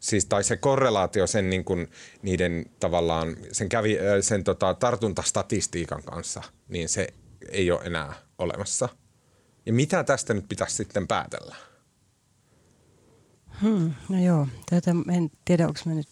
Siis, 0.00 0.26
tai 0.26 0.44
se 0.44 0.56
korrelaatio 0.56 1.26
sen 1.26 1.50
niin 1.50 1.64
kuin, 1.64 1.90
niiden 2.22 2.66
tavallaan, 2.80 3.36
sen, 3.52 3.68
kävi, 3.68 3.98
sen 4.20 4.44
tota, 4.44 4.74
tartuntastatistiikan 4.74 6.02
kanssa, 6.02 6.42
niin 6.68 6.88
se 6.88 7.08
ei 7.50 7.70
ole 7.70 7.80
enää 7.84 8.14
olemassa. 8.38 8.88
Ja 9.66 9.72
mitä 9.72 10.04
tästä 10.04 10.34
nyt 10.34 10.48
pitäisi 10.48 10.76
sitten 10.76 11.06
päätellä? 11.06 11.56
Hmm, 13.62 13.94
no 14.08 14.24
joo, 14.24 14.48
tätä 14.70 14.90
en 14.90 15.30
tiedä, 15.44 15.66
onko 15.66 15.80
mä 15.86 15.94
nyt 15.94 16.08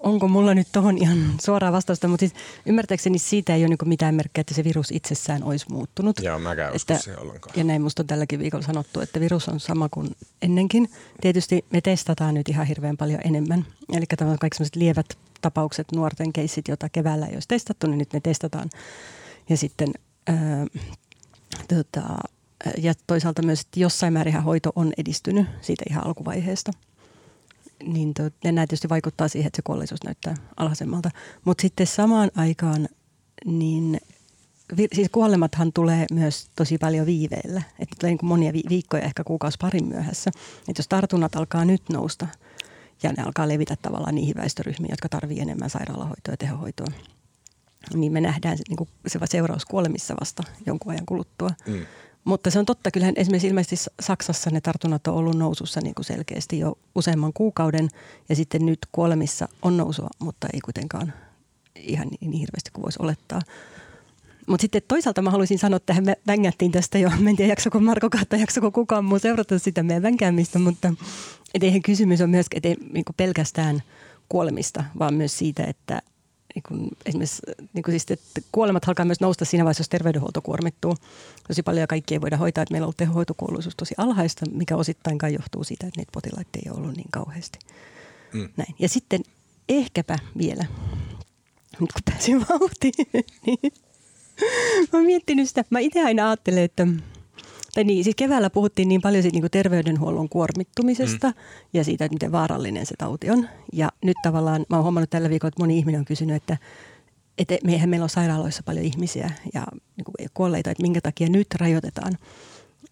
onko 0.00 0.28
mulla 0.28 0.54
nyt 0.54 0.68
tuohon 0.72 0.98
ihan 0.98 1.34
suoraa 1.40 1.72
vastausta, 1.72 2.08
mutta 2.08 2.20
siis 2.20 2.32
ymmärtääkseni 2.66 3.18
siitä 3.18 3.54
ei 3.54 3.62
ole 3.62 3.68
niin 3.68 3.88
mitään 3.88 4.14
merkkejä, 4.14 4.40
että 4.40 4.54
se 4.54 4.64
virus 4.64 4.90
itsessään 4.90 5.42
olisi 5.44 5.66
muuttunut. 5.70 6.20
Joo, 6.22 6.38
mäkään 6.38 6.76
että, 6.76 6.98
ollenkaan. 7.20 7.54
Ja 7.56 7.64
näin 7.64 7.82
musta 7.82 8.02
on 8.02 8.06
tälläkin 8.06 8.38
viikolla 8.38 8.66
sanottu, 8.66 9.00
että 9.00 9.20
virus 9.20 9.48
on 9.48 9.60
sama 9.60 9.88
kuin 9.88 10.16
ennenkin. 10.42 10.90
Tietysti 11.20 11.64
me 11.70 11.80
testataan 11.80 12.34
nyt 12.34 12.48
ihan 12.48 12.66
hirveän 12.66 12.96
paljon 12.96 13.20
enemmän. 13.24 13.66
Eli 13.92 14.06
kaikki 14.06 14.56
sellaiset 14.56 14.76
lievät 14.76 15.18
tapaukset, 15.40 15.86
nuorten 15.92 16.32
keissit, 16.32 16.68
joita 16.68 16.88
keväällä 16.88 17.26
ei 17.26 17.34
olisi 17.34 17.48
testattu, 17.48 17.86
niin 17.86 17.98
nyt 17.98 18.12
ne 18.12 18.20
testataan. 18.20 18.70
Ja 19.48 19.56
sitten 19.56 19.88
ää, 20.26 20.66
tota, 21.68 22.02
ja 22.78 22.94
toisaalta 23.06 23.42
myös, 23.42 23.60
että 23.60 23.80
jossain 23.80 24.12
määrin 24.12 24.42
hoito 24.42 24.72
on 24.76 24.92
edistynyt 24.98 25.46
siitä 25.60 25.84
ihan 25.90 26.06
alkuvaiheesta. 26.06 26.72
Niin 27.84 28.14
to, 28.14 28.22
nämä 28.44 28.66
tietysti 28.66 28.88
vaikuttaa 28.88 29.28
siihen, 29.28 29.46
että 29.46 29.56
se 29.56 29.62
kuolleisuus 29.62 30.04
näyttää 30.04 30.34
alhaisemmalta. 30.56 31.10
Mutta 31.44 31.62
sitten 31.62 31.86
samaan 31.86 32.30
aikaan, 32.36 32.88
niin 33.44 34.00
siis 34.92 35.08
kuolemathan 35.12 35.72
tulee 35.72 36.06
myös 36.12 36.50
tosi 36.56 36.78
paljon 36.78 37.06
viiveellä. 37.06 37.62
Että 37.78 37.96
tulee 38.00 38.14
niin 38.14 38.28
monia 38.28 38.52
vi, 38.52 38.62
viikkoja, 38.68 39.02
ehkä 39.02 39.24
kuukausi 39.24 39.58
parin 39.60 39.88
myöhässä. 39.88 40.30
Että 40.68 40.78
jos 40.80 40.88
tartunnat 40.88 41.36
alkaa 41.36 41.64
nyt 41.64 41.82
nousta 41.88 42.26
ja 43.02 43.12
ne 43.12 43.22
alkaa 43.22 43.48
levitä 43.48 43.76
tavallaan 43.82 44.14
niihin 44.14 44.34
väestöryhmiin, 44.36 44.92
jotka 44.92 45.08
tarvitsevat 45.08 45.48
enemmän 45.48 45.70
sairaalahoitoa 45.70 46.32
ja 46.32 46.36
tehohoitoa, 46.36 46.86
niin 47.94 48.12
me 48.12 48.20
nähdään 48.20 48.58
niin 48.68 48.76
kuin 48.76 48.88
se 49.06 49.18
seuraus 49.24 49.64
kuolemissa 49.64 50.14
vasta 50.20 50.42
jonkun 50.66 50.92
ajan 50.92 51.06
kuluttua. 51.06 51.50
Mm. 51.66 51.86
Mutta 52.24 52.50
se 52.50 52.58
on 52.58 52.66
totta, 52.66 52.90
kyllähän 52.90 53.14
esimerkiksi 53.16 53.48
ilmeisesti 53.48 53.90
Saksassa 54.00 54.50
ne 54.50 54.60
tartunnat 54.60 55.06
on 55.06 55.14
ollut 55.14 55.38
nousussa 55.38 55.80
niin 55.80 55.94
kuin 55.94 56.04
selkeästi 56.04 56.58
jo 56.58 56.78
useamman 56.94 57.32
kuukauden 57.32 57.88
ja 58.28 58.36
sitten 58.36 58.66
nyt 58.66 58.78
kuolemissa 58.92 59.48
on 59.62 59.76
nousua, 59.76 60.08
mutta 60.18 60.48
ei 60.52 60.60
kuitenkaan 60.60 61.12
ihan 61.76 62.08
niin, 62.08 62.30
niin 62.30 62.40
hirveästi 62.40 62.70
kuin 62.72 62.82
voisi 62.82 62.98
olettaa. 63.02 63.40
Mutta 64.46 64.62
sitten 64.62 64.82
toisaalta 64.88 65.22
mä 65.22 65.30
haluaisin 65.30 65.58
sanoa, 65.58 65.76
että 65.76 66.00
me 66.00 66.16
vängättiin 66.26 66.72
tästä 66.72 66.98
jo, 66.98 67.10
en 67.28 67.36
tiedä 67.36 67.52
jaksoko 67.52 67.80
Marko 67.80 68.10
Kahta, 68.10 68.36
jaksoko 68.36 68.70
kukaan 68.70 69.04
muu 69.04 69.18
seurata 69.18 69.58
sitä 69.58 69.82
meidän 69.82 70.02
vänkäämistä, 70.02 70.58
mutta 70.58 70.94
eihän 71.60 71.82
kysymys 71.82 72.20
on 72.20 72.30
myös 72.30 72.46
et 72.54 72.66
ei, 72.66 72.76
niin 72.92 73.04
pelkästään 73.16 73.82
kuolemista, 74.28 74.84
vaan 74.98 75.14
myös 75.14 75.38
siitä, 75.38 75.64
että 75.64 76.02
niin 76.54 76.62
kuin 76.68 76.88
esimerkiksi 77.06 77.42
niin 77.72 77.82
kuin 77.82 77.92
siis, 77.92 78.06
että 78.10 78.40
kuolemat 78.52 78.88
alkaa 78.88 79.04
myös 79.04 79.20
nousta 79.20 79.44
siinä 79.44 79.64
vaiheessa, 79.64 79.80
jos 79.80 79.88
terveydenhuolto 79.88 80.42
kuormittuu. 80.42 80.96
Tosi 81.48 81.62
paljon 81.62 81.88
kaikki 81.88 82.14
ei 82.14 82.20
voida 82.20 82.36
hoitaa, 82.36 82.62
että 82.62 82.72
meillä 82.72 82.84
on 82.84 82.86
ollut 82.86 82.96
tehohoitokuollisuus 82.96 83.76
tosi 83.76 83.94
alhaista, 83.98 84.46
mikä 84.52 84.76
osittain 84.76 85.18
kai 85.18 85.34
johtuu 85.34 85.64
siitä, 85.64 85.86
että 85.86 86.00
niitä 86.00 86.12
potilaita 86.12 86.58
ei 86.64 86.70
ole 86.70 86.78
ollut 86.78 86.96
niin 86.96 87.10
kauheasti. 87.10 87.58
Mm. 88.32 88.48
Näin. 88.56 88.74
Ja 88.78 88.88
sitten 88.88 89.20
ehkäpä 89.68 90.18
vielä, 90.38 90.64
nyt 91.80 91.92
kun 91.92 92.02
pääsin 92.04 92.46
vauhtiin, 92.48 92.94
niin 93.46 93.72
mä 94.92 94.98
oon 94.98 95.06
miettinyt 95.06 95.48
sitä. 95.48 95.64
Mä 95.70 95.78
itse 95.78 96.04
aina 96.04 96.28
ajattelen, 96.28 96.64
että 96.64 96.86
tai 97.74 97.84
niin, 97.84 98.04
siis 98.04 98.16
keväällä 98.16 98.50
puhuttiin 98.50 98.88
niin 98.88 99.00
paljon 99.00 99.22
siitä 99.22 99.34
niin 99.34 99.42
kuin 99.42 99.50
terveydenhuollon 99.50 100.28
kuormittumisesta 100.28 101.28
mm. 101.28 101.34
ja 101.72 101.84
siitä, 101.84 102.04
että 102.04 102.14
miten 102.14 102.32
vaarallinen 102.32 102.86
se 102.86 102.94
tauti 102.98 103.30
on. 103.30 103.48
Ja 103.72 103.88
nyt 104.04 104.16
tavallaan, 104.22 104.66
mä 104.68 104.76
oon 104.76 104.82
huomannut 104.82 105.10
tällä 105.10 105.30
viikolla, 105.30 105.48
että 105.48 105.62
moni 105.62 105.78
ihminen 105.78 105.98
on 105.98 106.04
kysynyt, 106.04 106.36
että, 106.36 106.56
että 107.38 107.56
meihän 107.64 107.88
meillä 107.88 108.04
on 108.04 108.10
sairaaloissa 108.10 108.62
paljon 108.62 108.84
ihmisiä 108.84 109.30
ja 109.54 109.66
niin 109.96 110.04
kuin 110.04 110.14
kuolleita, 110.34 110.70
että 110.70 110.82
minkä 110.82 111.00
takia 111.00 111.28
nyt 111.28 111.46
rajoitetaan. 111.54 112.18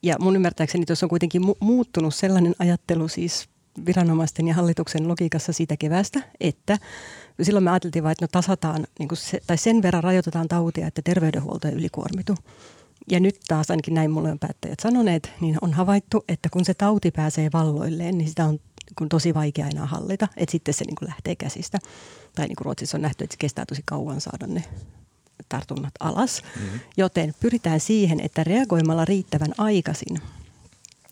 Ja 0.03 0.17
mun 0.21 0.37
ymmärtääkseni 0.37 0.87
tuossa 0.87 1.07
on 1.07 1.11
kuitenkin 1.11 1.43
mu- 1.43 1.57
muuttunut 1.61 2.15
sellainen 2.15 2.55
ajattelu 2.59 3.09
siis 3.09 3.49
viranomaisten 3.87 4.49
ja 4.49 4.55
hallituksen 4.55 5.09
logiikassa 5.09 5.53
siitä 5.53 5.77
kevästä, 5.77 6.23
että 6.41 6.79
silloin 7.43 7.65
me 7.65 7.71
ajateltiin 7.71 8.05
vain, 8.05 8.13
että 8.13 8.25
no 8.25 8.29
tasataan, 8.33 8.87
niin 8.99 9.09
kuin 9.09 9.19
se, 9.19 9.41
tai 9.47 9.59
sen 9.59 9.83
verran 9.83 10.05
rajoitetaan 10.05 10.49
tautia, 10.49 10.87
että 10.87 11.03
terveydenhuolto 11.03 11.69
ei 11.69 11.75
ylikuormitu. 11.75 12.35
Ja 13.11 13.21
nyt 13.21 13.37
taas 13.49 13.71
ainakin 13.71 13.95
näin 13.95 14.11
mulle 14.11 14.31
on 14.31 14.39
päättäjät 14.39 14.81
sanoneet, 14.81 15.31
niin 15.41 15.57
on 15.61 15.73
havaittu, 15.73 16.25
että 16.29 16.49
kun 16.53 16.65
se 16.65 16.75
tauti 16.75 17.11
pääsee 17.11 17.51
valloilleen, 17.53 18.19
niin 18.19 18.29
sitä 18.29 18.45
on 18.45 18.61
kun 18.99 19.09
tosi 19.09 19.35
vaikea 19.35 19.67
enää 19.67 19.87
hallita, 19.87 20.29
että 20.37 20.53
sitten 20.53 20.75
se 20.75 20.85
niin 20.85 20.97
kuin 20.97 21.09
lähtee 21.09 21.37
käsistä. 21.37 21.79
Tai 22.35 22.47
niin 22.47 22.57
kuin 22.57 22.65
Ruotsissa 22.65 22.97
on 22.97 23.03
nähty, 23.03 23.25
että 23.25 23.35
se 23.35 23.39
kestää 23.39 23.67
tosi 23.67 23.83
kauan 23.85 24.21
saada 24.21 24.47
ne 24.47 24.65
tartunnat 25.49 25.93
alas. 26.01 26.43
Mm-hmm. 26.43 26.81
Joten 26.97 27.35
pyritään 27.41 27.81
siihen, 27.81 28.21
että 28.21 28.45
reagoimalla 28.45 29.05
riittävän 29.05 29.55
aikaisin, 29.59 30.21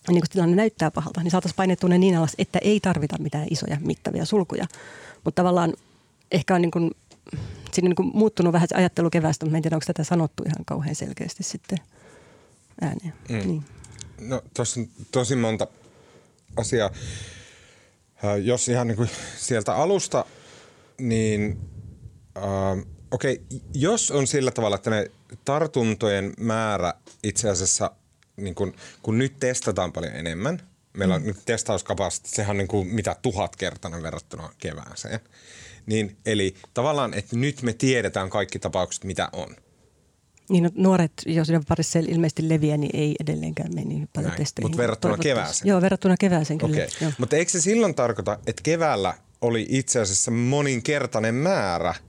niin 0.08 0.20
kun 0.20 0.28
tilanne 0.32 0.56
näyttää 0.56 0.90
pahalta, 0.90 1.22
niin 1.22 1.30
saataisiin 1.30 1.56
painettua 1.56 1.88
ne 1.88 1.98
niin 1.98 2.16
alas, 2.16 2.34
että 2.38 2.58
ei 2.62 2.80
tarvita 2.80 3.18
mitään 3.18 3.46
isoja 3.50 3.76
mittavia 3.80 4.24
sulkuja. 4.24 4.66
Mutta 5.24 5.42
tavallaan 5.42 5.72
ehkä 6.32 6.54
on 6.54 6.62
niin 6.62 6.70
kuin 6.70 6.90
siinä 7.76 7.88
niin 7.88 7.96
kuin 7.96 8.10
muuttunut 8.14 8.52
vähän 8.52 8.68
se 8.68 8.74
ajattelu 8.74 9.10
keväästä, 9.10 9.46
mutta 9.46 9.56
en 9.56 9.62
tiedä, 9.62 9.76
onko 9.76 9.84
tätä 9.86 10.04
sanottu 10.04 10.42
ihan 10.46 10.64
kauhean 10.64 10.94
selkeästi 10.94 11.42
sitten 11.42 11.78
ääneen. 12.80 13.12
Mm. 13.28 13.38
Niin. 13.38 13.64
No 14.20 14.42
tuossa 14.54 14.80
on 14.80 14.86
tosi 15.10 15.36
monta 15.36 15.66
asiaa. 16.56 16.90
Jos 18.42 18.68
ihan 18.68 18.86
niin 18.86 18.96
kuin 18.96 19.10
sieltä 19.36 19.74
alusta, 19.74 20.24
niin 20.98 21.58
äh, 22.36 22.86
okei, 23.10 23.34
okay, 23.34 23.60
jos 23.74 24.10
on 24.10 24.26
sillä 24.26 24.50
tavalla, 24.50 24.76
että 24.76 24.90
ne 24.90 25.10
tartuntojen 25.44 26.32
määrä 26.40 26.94
itse 27.22 27.50
asiassa, 27.50 27.90
niin 28.36 28.54
kun, 28.54 28.74
kun 29.02 29.18
nyt 29.18 29.36
testataan 29.40 29.92
paljon 29.92 30.12
enemmän, 30.12 30.60
meillä 30.92 31.14
on 31.14 31.20
mm. 31.22 31.26
nyt 31.26 31.36
testauskapasiteetti, 31.44 32.36
sehän 32.36 32.50
on 32.50 32.58
niin 32.58 32.68
kuin 32.68 32.88
mitä 32.88 33.16
tuhatkertainen 33.22 34.02
verrattuna 34.02 34.52
kevääseen– 34.58 35.20
niin, 35.86 36.16
eli 36.26 36.54
tavallaan, 36.74 37.14
että 37.14 37.36
nyt 37.36 37.62
me 37.62 37.72
tiedetään 37.72 38.30
kaikki 38.30 38.58
tapaukset, 38.58 39.04
mitä 39.04 39.28
on. 39.32 39.56
Niin 40.50 40.64
no, 40.64 40.70
nuoret, 40.74 41.12
jos 41.26 41.48
ne 41.48 41.60
parissa 41.68 41.98
ilmeisesti 41.98 42.48
leviää, 42.48 42.76
niin 42.76 42.96
ei 42.96 43.16
edelleenkään 43.20 43.74
mene 43.74 43.86
niin 43.88 44.08
paljon 44.12 44.32
testeihin. 44.32 44.64
Mutta 44.64 44.78
verrattuna 44.78 45.18
kevääseen? 45.18 45.68
Joo, 45.68 45.80
verrattuna 45.80 46.14
kevääseen 46.20 46.58
kyllä. 46.58 46.76
Okay. 46.76 47.12
Mutta 47.18 47.36
eikö 47.36 47.50
se 47.50 47.60
silloin 47.60 47.94
tarkoita, 47.94 48.38
että 48.46 48.62
keväällä 48.62 49.14
oli 49.40 49.66
itse 49.68 50.00
asiassa 50.00 50.30
moninkertainen 50.30 51.34
määrä– 51.34 51.94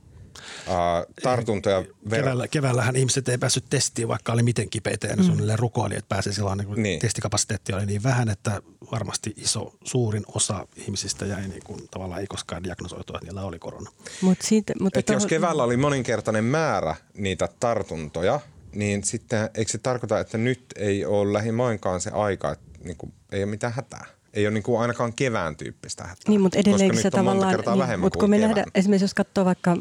tartuntoja. 1.24 1.84
Keväällä, 2.10 2.48
keväällähän 2.48 2.96
ihmiset 2.96 3.30
ei 3.30 3.38
päässyt 3.38 3.64
testiin, 3.70 4.08
vaikka 4.08 4.34
oli 4.34 4.44
miten 4.44 4.70
kipeitä 4.70 5.08
ja 5.08 5.16
ne 5.16 5.22
mm. 5.22 5.26
suunnilleen 5.26 5.60
rukoili, 5.60 5.96
että 5.96 6.10
pääsi 6.10 6.34
silloin, 6.34 6.58
niin 6.58 6.84
niin. 6.84 7.00
testikapasiteetti 7.00 7.74
oli 7.74 7.86
niin 7.86 8.04
vähän, 8.04 8.30
että 8.30 8.62
varmasti 8.92 9.34
iso, 9.38 9.74
suurin 9.84 10.24
osa 10.36 10.68
ihmisistä 10.76 11.26
jäi 11.26 11.48
niin 11.48 11.64
kuin, 11.64 11.88
tavallaan 11.92 12.22
ei 12.22 12.28
koskaan 12.28 12.64
diagnosoitua, 12.64 13.18
että 13.18 13.26
niillä 13.26 13.42
oli 13.42 13.60
korona. 13.60 13.92
Mut 14.22 14.42
siitä, 14.42 14.74
mutta 14.80 15.00
Et 15.00 15.10
jos 15.10 15.26
keväällä 15.26 15.64
oli 15.64 15.78
moninkertainen 15.78 16.44
määrä 16.44 16.96
niitä 17.14 17.50
tartuntoja, 17.60 18.40
niin 18.76 19.04
sitten 19.04 19.50
eikö 19.56 19.72
se 19.72 19.78
tarkoita, 19.78 20.20
että 20.20 20.38
nyt 20.38 20.66
ei 20.76 21.06
ole 21.06 21.34
lähimainkaan 21.34 22.02
se 22.02 22.12
aika, 22.12 22.52
että 22.52 22.80
niin 22.84 22.98
kuin, 22.98 23.14
ei 23.32 23.44
ole 23.44 23.50
mitään 23.52 23.74
hätää? 23.74 24.06
ei 24.34 24.48
ole 24.48 24.54
niin 24.54 24.64
kuin 24.64 24.82
ainakaan 24.82 25.14
kevään 25.14 25.56
tyyppistä 25.56 26.04
hätää. 26.04 26.24
Niin, 26.28 26.42
mutta 26.42 26.60
edelleen 26.60 26.98
se 26.98 27.12
tavallaan, 27.12 27.56
niin, 27.90 28.00
mutta 28.00 28.20
kun 28.20 28.30
me 28.30 28.38
nähdään, 28.38 28.72
esimerkiksi 28.76 29.04
jos 29.04 29.14
katsoo 29.14 29.46
vaikka 29.46 29.78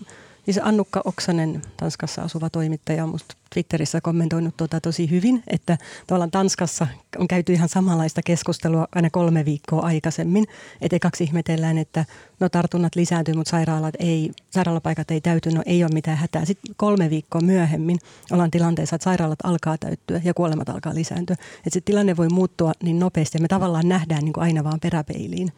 Siis 0.47 0.61
Annukka 0.62 1.00
Oksanen, 1.05 1.62
Tanskassa 1.76 2.23
asuva 2.23 2.50
toimittaja, 2.50 3.05
on 3.05 3.11
musta 3.11 3.37
Twitterissä 3.55 4.00
kommentoinut 4.00 4.57
tuota 4.57 4.81
tosi 4.81 5.11
hyvin, 5.11 5.43
että 5.47 5.79
tavallaan 6.07 6.31
Tanskassa 6.31 6.87
on 7.19 7.29
käyty 7.29 7.53
ihan 7.53 7.69
samanlaista 7.69 8.21
keskustelua 8.23 8.88
aina 8.95 9.11
kolme 9.11 9.45
viikkoa 9.45 9.83
aikaisemmin. 9.83 10.47
Että 10.81 10.99
kaksi 10.99 11.25
ihmetellään, 11.25 11.79
että 11.79 12.05
no 12.41 12.49
tartunnat 12.49 12.97
lisääntyy, 12.97 13.35
mutta 13.35 13.50
sairaalat 13.50 13.95
ei, 13.99 14.31
sairaalapaikat 14.50 15.11
ei 15.11 15.21
täyty, 15.21 15.50
no 15.50 15.62
ei 15.67 15.85
ole 15.85 15.93
mitään 15.95 16.17
hätää. 16.17 16.45
Sitten 16.45 16.75
kolme 16.76 17.11
viikkoa 17.11 17.41
myöhemmin 17.41 17.99
ollaan 18.31 18.50
tilanteessa, 18.50 18.97
että 18.97 19.05
sairaalat 19.05 19.38
alkaa 19.45 19.79
täyttyä 19.79 20.21
ja 20.25 20.35
kuolemat 20.35 20.69
alkaa 20.69 20.95
lisääntyä. 20.95 21.37
Että 21.57 21.71
se 21.71 21.81
tilanne 21.81 22.17
voi 22.17 22.29
muuttua 22.29 22.73
niin 22.83 22.99
nopeasti 22.99 23.38
ja 23.38 23.43
me 23.43 23.49
tavallaan 23.49 23.88
nähdään 23.88 24.25
niin 24.25 24.33
kuin 24.33 24.45
aina 24.45 24.65
vaan 24.65 24.81
peräpeiliin 24.81 25.53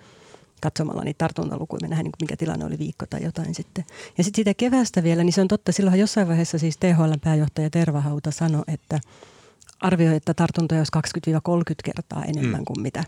katsomalla 0.60 1.04
niitä 1.04 1.18
tartuntalukuja, 1.18 1.80
me 1.82 1.88
nähdään, 1.88 2.04
niin 2.04 2.12
mikä 2.20 2.36
tilanne 2.36 2.64
oli 2.64 2.78
viikko 2.78 3.06
tai 3.06 3.22
jotain 3.22 3.54
sitten. 3.54 3.84
Ja 4.18 4.24
sitten 4.24 4.38
siitä 4.38 4.54
kevästä 4.54 5.02
vielä, 5.02 5.24
niin 5.24 5.32
se 5.32 5.40
on 5.40 5.48
totta, 5.48 5.72
silloin 5.72 6.00
jossain 6.00 6.28
vaiheessa 6.28 6.58
siis 6.58 6.76
THL-pääjohtaja 6.76 7.70
Tervahauta 7.70 8.30
sanoi, 8.30 8.62
että 8.68 9.00
arvioi, 9.80 10.16
että 10.16 10.34
tartuntoja 10.34 10.80
olisi 10.80 10.92
20-30 11.30 11.74
kertaa 11.84 12.24
enemmän 12.24 12.60
mm. 12.60 12.64
kuin 12.64 12.82
mitä 12.82 13.04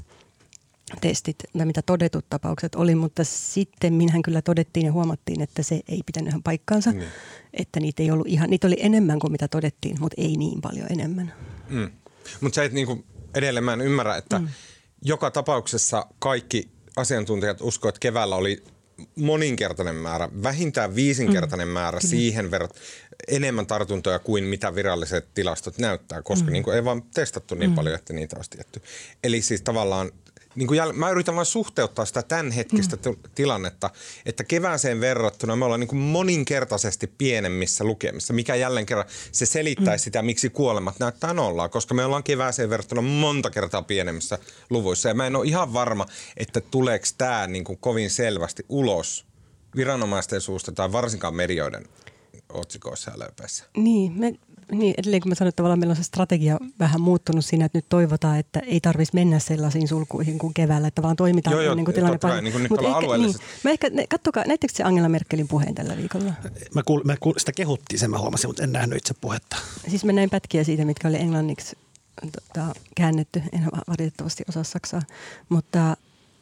testit 1.00 1.36
tai 1.58 1.66
mitä 1.66 1.82
todetut 1.82 2.24
tapaukset 2.30 2.74
oli, 2.74 2.94
mutta 2.94 3.24
sitten 3.24 3.94
minhän 3.94 4.22
kyllä 4.22 4.42
todettiin 4.42 4.86
ja 4.86 4.92
huomattiin, 4.92 5.40
että 5.40 5.62
se 5.62 5.80
ei 5.88 6.00
pitänyt 6.06 6.28
ihan 6.28 6.42
paikkaansa, 6.42 6.92
mm. 6.92 7.00
että 7.54 7.80
niitä 7.80 8.02
ei 8.02 8.10
ollut 8.10 8.26
ihan, 8.26 8.50
niitä 8.50 8.66
oli 8.66 8.76
enemmän 8.78 9.18
kuin 9.18 9.32
mitä 9.32 9.48
todettiin, 9.48 9.96
mutta 10.00 10.14
ei 10.18 10.36
niin 10.36 10.60
paljon 10.60 10.86
enemmän. 10.90 11.32
Mm. 11.68 11.90
Mutta 12.40 12.56
sä 12.56 12.64
et 12.64 12.72
niinku, 12.72 13.04
edelleen 13.34 13.64
mä 13.64 13.72
en 13.72 13.80
ymmärrä, 13.80 14.16
että 14.16 14.38
mm. 14.38 14.48
joka 15.02 15.30
tapauksessa 15.30 16.06
kaikki 16.18 16.70
asiantuntijat 17.00 17.60
uskoivat, 17.60 17.96
että 17.96 18.02
keväällä 18.02 18.36
oli 18.36 18.64
moninkertainen 19.16 19.94
määrä, 19.94 20.28
vähintään 20.42 20.94
viisinkertainen 20.94 21.68
mm. 21.68 21.72
määrä 21.72 21.98
Kyllä. 22.00 22.10
siihen 22.10 22.50
verrat 22.50 22.76
enemmän 23.28 23.66
tartuntoja 23.66 24.18
kuin 24.18 24.44
mitä 24.44 24.74
viralliset 24.74 25.34
tilastot 25.34 25.78
näyttää, 25.78 26.22
koska 26.22 26.46
mm. 26.46 26.52
niin 26.52 26.62
kuin 26.62 26.76
ei 26.76 26.84
vaan 26.84 27.02
testattu 27.02 27.54
niin 27.54 27.70
mm. 27.70 27.74
paljon, 27.74 27.94
että 27.94 28.12
niitä 28.12 28.36
olisi 28.36 28.50
tietty. 28.50 28.82
Eli 29.24 29.42
siis 29.42 29.62
tavallaan 29.62 30.12
niin 30.54 30.66
kuin 30.66 30.76
jäl, 30.76 30.92
mä 30.92 31.10
yritän 31.10 31.36
vain 31.36 31.46
suhteuttaa 31.46 32.04
sitä 32.04 32.22
tämän 32.22 32.50
hetkistä 32.50 32.96
mm. 32.96 33.16
tilannetta, 33.34 33.90
että 34.26 34.44
kevääseen 34.44 35.00
verrattuna 35.00 35.56
me 35.56 35.64
ollaan 35.64 35.80
niin 35.80 35.88
kuin 35.88 36.00
moninkertaisesti 36.00 37.06
pienemmissä 37.06 37.84
lukemissa, 37.84 38.32
mikä 38.32 38.54
jälleen 38.54 38.86
kerran 38.86 39.06
se 39.32 39.46
selittäisi 39.46 40.02
mm. 40.02 40.04
sitä, 40.04 40.22
miksi 40.22 40.50
kuolemat 40.50 40.98
näyttää 40.98 41.34
nollaa, 41.34 41.68
koska 41.68 41.94
me 41.94 42.04
ollaan 42.04 42.22
kevääseen 42.22 42.70
verrattuna 42.70 43.02
monta 43.02 43.50
kertaa 43.50 43.82
pienemmissä 43.82 44.38
luvuissa. 44.70 45.08
Ja 45.08 45.14
mä 45.14 45.26
en 45.26 45.36
ole 45.36 45.46
ihan 45.46 45.72
varma, 45.72 46.06
että 46.36 46.60
tuleeko 46.60 47.06
tämä 47.18 47.46
niin 47.46 47.64
kuin 47.64 47.78
kovin 47.78 48.10
selvästi 48.10 48.64
ulos 48.68 49.26
viranomaisten 49.76 50.40
suusta 50.40 50.72
tai 50.72 50.92
varsinkaan 50.92 51.34
medioiden 51.34 51.84
otsikoissa 52.52 53.10
ja 53.10 53.18
löypäissä. 53.18 53.64
Niin, 53.76 54.12
me, 54.12 54.34
niin, 54.72 54.94
edelleen 54.98 55.22
kun 55.22 55.28
mä 55.28 55.34
sanoin, 55.34 55.48
että 55.48 55.56
tavallaan 55.56 55.78
meillä 55.78 55.92
on 55.92 55.96
se 55.96 56.02
strategia 56.02 56.58
vähän 56.78 57.00
muuttunut 57.00 57.44
siinä, 57.44 57.64
että 57.64 57.78
nyt 57.78 57.88
toivotaan, 57.88 58.38
että 58.38 58.60
ei 58.60 58.80
tarvitsisi 58.80 59.14
mennä 59.14 59.38
sellaisiin 59.38 59.88
sulkuihin 59.88 60.38
kuin 60.38 60.54
keväällä, 60.54 60.88
että 60.88 61.02
vaan 61.02 61.16
toimitaan 61.16 61.52
joo, 61.52 61.62
joo, 61.62 61.74
niin 61.74 61.84
kuin 61.84 61.94
tilanne 61.94 62.18
kai, 62.18 62.42
niin 62.42 62.52
kuin 62.52 62.66
Mut 62.70 62.82
ehkä, 62.82 63.18
niin, 63.18 63.34
mä 63.64 63.70
ehkä, 63.70 63.90
ne, 63.90 64.06
kattokaa, 64.06 64.44
näittekö 64.46 64.74
se 64.76 64.82
Angela 64.82 65.08
Merkelin 65.08 65.48
puheen 65.48 65.74
tällä 65.74 65.96
viikolla? 65.96 66.32
Mä, 66.74 66.82
kuul, 66.82 67.00
mä 67.04 67.16
kuul, 67.20 67.34
sitä 67.38 67.52
kehuttiin 67.52 67.98
sen 67.98 68.10
mä 68.10 68.18
huomasin, 68.18 68.48
mutta 68.48 68.62
en 68.62 68.72
nähnyt 68.72 68.98
itse 68.98 69.14
puhetta. 69.20 69.56
Siis 69.88 70.04
mä 70.04 70.12
näin 70.12 70.30
pätkiä 70.30 70.64
siitä, 70.64 70.84
mitkä 70.84 71.08
oli 71.08 71.16
englanniksi 71.16 71.76
tota, 72.20 72.74
käännetty, 72.96 73.42
en 73.52 73.64
valitettavasti 73.88 74.44
osaa 74.48 74.64
saksaa, 74.64 75.02
mutta 75.48 75.96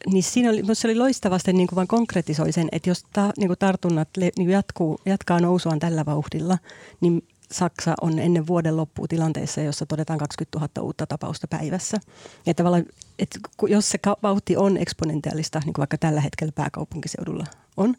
niin 0.07 0.23
siinä 0.23 0.49
oli, 0.49 0.63
se 0.73 0.87
oli 0.87 0.95
loistavasti 0.95 1.53
niin 1.53 1.67
kuin 1.67 1.75
vaan 1.75 1.87
konkretisoi 1.87 2.51
sen, 2.51 2.69
että 2.71 2.89
jos 2.89 3.05
ta, 3.13 3.31
niin 3.37 3.47
kuin 3.47 3.59
tartunnat 3.59 4.09
le, 4.17 4.31
niin 4.37 4.49
jatkuu, 4.49 4.99
jatkaa 5.05 5.39
nousuaan 5.39 5.79
tällä 5.79 6.05
vauhdilla, 6.05 6.57
niin 7.01 7.23
Saksa 7.51 7.95
on 8.01 8.19
ennen 8.19 8.47
vuoden 8.47 8.77
loppua 8.77 9.07
tilanteessa, 9.07 9.61
jossa 9.61 9.85
todetaan 9.85 10.19
20 10.19 10.59
000 10.59 10.87
uutta 10.87 11.07
tapausta 11.07 11.47
päivässä. 11.47 11.97
Ja 12.45 12.53
tavallaan, 12.53 12.85
että 13.19 13.39
jos 13.67 13.89
se 13.89 13.99
vauhti 14.23 14.57
on 14.57 14.77
eksponentiaalista, 14.77 15.59
niin 15.59 15.73
kuin 15.73 15.81
vaikka 15.81 15.97
tällä 15.97 16.21
hetkellä 16.21 16.51
pääkaupunkiseudulla 16.55 17.45
on, 17.77 17.95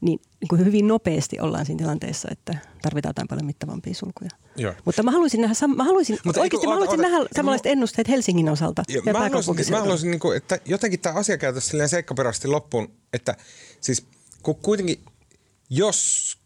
niin, 0.00 0.20
niin 0.40 0.48
kuin 0.48 0.64
hyvin 0.64 0.88
nopeasti 0.88 1.40
ollaan 1.40 1.66
siinä 1.66 1.78
tilanteessa, 1.78 2.28
että 2.30 2.58
tarvitaan 2.82 3.10
jotain 3.10 3.28
paljon 3.28 3.46
mittavampia 3.46 3.94
sulkuja. 3.94 4.30
Joo. 4.56 4.74
Mutta 4.84 5.02
mä 5.02 5.10
haluaisin 5.10 5.40
nähdä, 5.40 5.66
mä 5.76 5.84
haluaisin, 5.84 6.18
Mutta 6.24 6.40
oikeasti 6.40 6.66
eikö, 6.66 6.68
mä 6.68 6.74
haluaisin 6.74 7.00
nähdä 7.00 7.28
samanlaiset 7.36 7.66
ennusteet 7.66 8.08
Helsingin 8.08 8.48
osalta 8.48 8.82
jo, 8.88 9.02
ja 9.06 9.12
mä 9.12 9.18
haluaisin, 9.18 9.70
mä 9.70 9.80
haluaisin 9.80 10.10
niin 10.10 10.20
kuin, 10.20 10.36
että 10.36 10.58
jotenkin 10.64 11.00
tämä 11.00 11.14
asia 11.14 11.38
käytäisiin 11.38 11.88
seikkaperäisesti 11.88 12.48
loppuun, 12.48 12.90
että 13.12 13.36
siis 13.80 14.06
kun 14.42 14.56
kuitenkin 14.56 15.04
jos, 15.70 16.38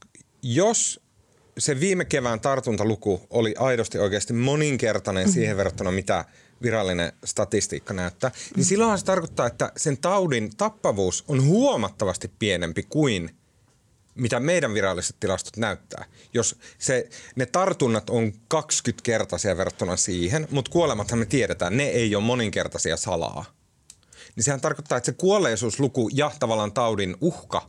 jos 0.43 1.02
se 1.59 1.81
viime 1.81 2.05
kevään 2.05 2.41
tartuntaluku 2.41 3.27
oli 3.31 3.55
aidosti 3.59 3.99
oikeasti 3.99 4.33
moninkertainen 4.33 5.23
mm-hmm. 5.23 5.35
siihen 5.35 5.57
verrattuna, 5.57 5.91
mitä 5.91 6.25
virallinen 6.63 7.13
statistiikka 7.25 7.95
näyttää, 7.95 8.31
niin 8.57 8.65
silloinhan 8.65 8.99
se 8.99 9.05
tarkoittaa, 9.05 9.47
että 9.47 9.73
sen 9.77 9.99
taudin 9.99 10.57
tappavuus 10.57 11.25
on 11.29 11.45
huomattavasti 11.45 12.31
pienempi 12.39 12.83
kuin 12.83 13.31
mitä 14.15 14.41
meidän 14.41 14.75
viralliset 14.75 15.17
tilastot 15.21 15.57
näyttää. 15.57 16.05
Jos 16.35 16.59
se, 16.79 17.09
ne 17.37 17.47
tartunnat 17.47 18.11
on 18.11 18.33
20-kertaisia 18.55 19.57
verrattuna 19.57 19.97
siihen, 19.97 20.49
mutta 20.51 20.71
kuolemathan 20.71 21.19
me 21.19 21.27
tiedetään, 21.27 21.77
ne 21.77 21.85
ei 21.85 22.15
ole 22.15 22.25
moninkertaisia 22.25 22.97
salaa. 22.97 23.45
Niin 24.37 24.45
sehän 24.45 24.61
tarkoittaa, 24.61 24.99
että 24.99 25.07
se 25.07 25.13
kuolleisuusluku 25.13 26.11
ja 26.13 26.31
tavallaan 26.41 26.73
taudin 26.73 27.17
uhka 27.21 27.69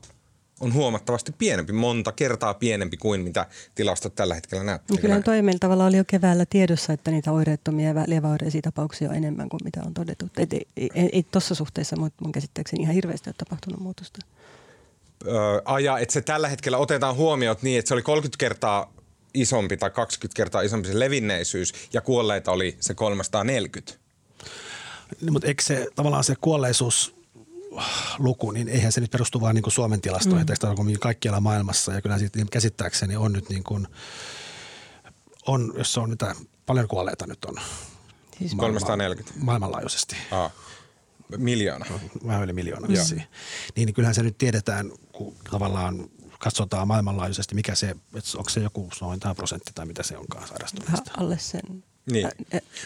on 0.59 0.73
huomattavasti 0.73 1.31
pienempi, 1.31 1.73
monta 1.73 2.11
kertaa 2.11 2.53
pienempi 2.53 2.97
kuin 2.97 3.21
mitä 3.21 3.45
tilastot 3.75 4.15
tällä 4.15 4.35
hetkellä 4.35 4.63
näyttävät. 4.63 5.01
Kyllä 5.01 5.21
toimella 5.21 5.59
tavalla 5.59 5.85
oli 5.85 5.97
jo 5.97 6.03
keväällä 6.07 6.45
tiedossa, 6.45 6.93
että 6.93 7.11
niitä 7.11 7.31
oireettomia 7.31 7.87
ja 7.87 8.03
lieväoireisia 8.07 8.61
tapauksia 8.61 9.09
on 9.09 9.15
enemmän 9.15 9.49
kuin 9.49 9.59
mitä 9.63 9.81
on 9.85 9.93
todettu. 9.93 10.29
Et 10.37 10.53
ei, 10.53 10.67
ei, 10.77 10.89
ei 10.95 11.23
tuossa 11.23 11.55
suhteessa 11.55 11.95
mun 11.95 12.31
käsittääkseni 12.31 12.83
ihan 12.83 12.95
hirveästi 12.95 13.29
ole 13.29 13.35
tapahtunut 13.37 13.79
muutosta. 13.79 14.19
Öö, 15.27 15.61
aja, 15.65 15.99
että 15.99 16.13
se 16.13 16.21
tällä 16.21 16.47
hetkellä 16.47 16.77
otetaan 16.77 17.15
huomioon 17.15 17.57
niin, 17.61 17.79
että 17.79 17.87
se 17.87 17.93
oli 17.93 18.01
30 18.01 18.39
kertaa 18.39 18.93
isompi 19.33 19.77
tai 19.77 19.89
20 19.89 20.35
kertaa 20.35 20.61
isompi 20.61 20.87
se 20.87 20.99
levinneisyys 20.99 21.73
ja 21.93 22.01
kuolleita 22.01 22.51
oli 22.51 22.77
se 22.79 22.93
340. 22.93 23.93
Niin, 25.21 25.33
mutta 25.33 25.47
eikö 25.47 25.63
se 25.63 25.87
tavallaan 25.95 26.23
se 26.23 26.35
kuolleisuus 26.41 27.22
luku, 28.17 28.51
niin 28.51 28.69
eihän 28.69 28.91
se 28.91 29.01
nyt 29.01 29.11
perustu 29.11 29.41
vain 29.41 29.55
niin 29.55 29.63
kuin 29.63 29.73
Suomen 29.73 30.01
tilastoihin, 30.01 30.45
mm. 30.47 30.53
että 30.53 30.67
kaikkialla 30.99 31.41
maailmassa. 31.41 31.93
Ja 31.93 32.01
kyllä 32.01 32.17
siitä 32.17 32.39
niin 32.39 32.49
käsittääkseni 32.49 33.15
on 33.15 33.33
nyt 33.33 33.49
niin 33.49 33.63
kuin, 33.63 33.87
on, 35.47 35.73
jos 35.77 35.97
on 35.97 36.09
niitä, 36.09 36.35
paljon 36.65 36.87
kuolleita 36.87 37.27
nyt 37.27 37.45
on. 37.45 37.55
Siis 38.39 38.55
340. 38.55 39.45
Maailmanlaajuisesti. 39.45 40.15
Aa. 40.31 40.49
Miljoona. 41.37 41.85
Vähän 42.27 42.43
yli 42.43 42.53
miljoona 42.53 42.87
Niin, 42.87 43.25
niin 43.75 43.93
kyllähän 43.93 44.15
se 44.15 44.23
nyt 44.23 44.37
tiedetään, 44.37 44.91
kun 45.11 45.35
tavallaan 45.51 46.09
katsotaan 46.39 46.87
maailmanlaajuisesti, 46.87 47.55
mikä 47.55 47.75
se, 47.75 47.95
onko 48.37 48.49
se 48.49 48.59
joku 48.59 48.89
noin 49.01 49.19
tämä 49.19 49.35
prosentti 49.35 49.71
tai 49.75 49.85
mitä 49.85 50.03
se 50.03 50.17
onkaan 50.17 50.47
sairastuneesta. 50.47 51.11
Alle 51.17 51.37
sen 51.39 51.83
niin. 52.11 52.29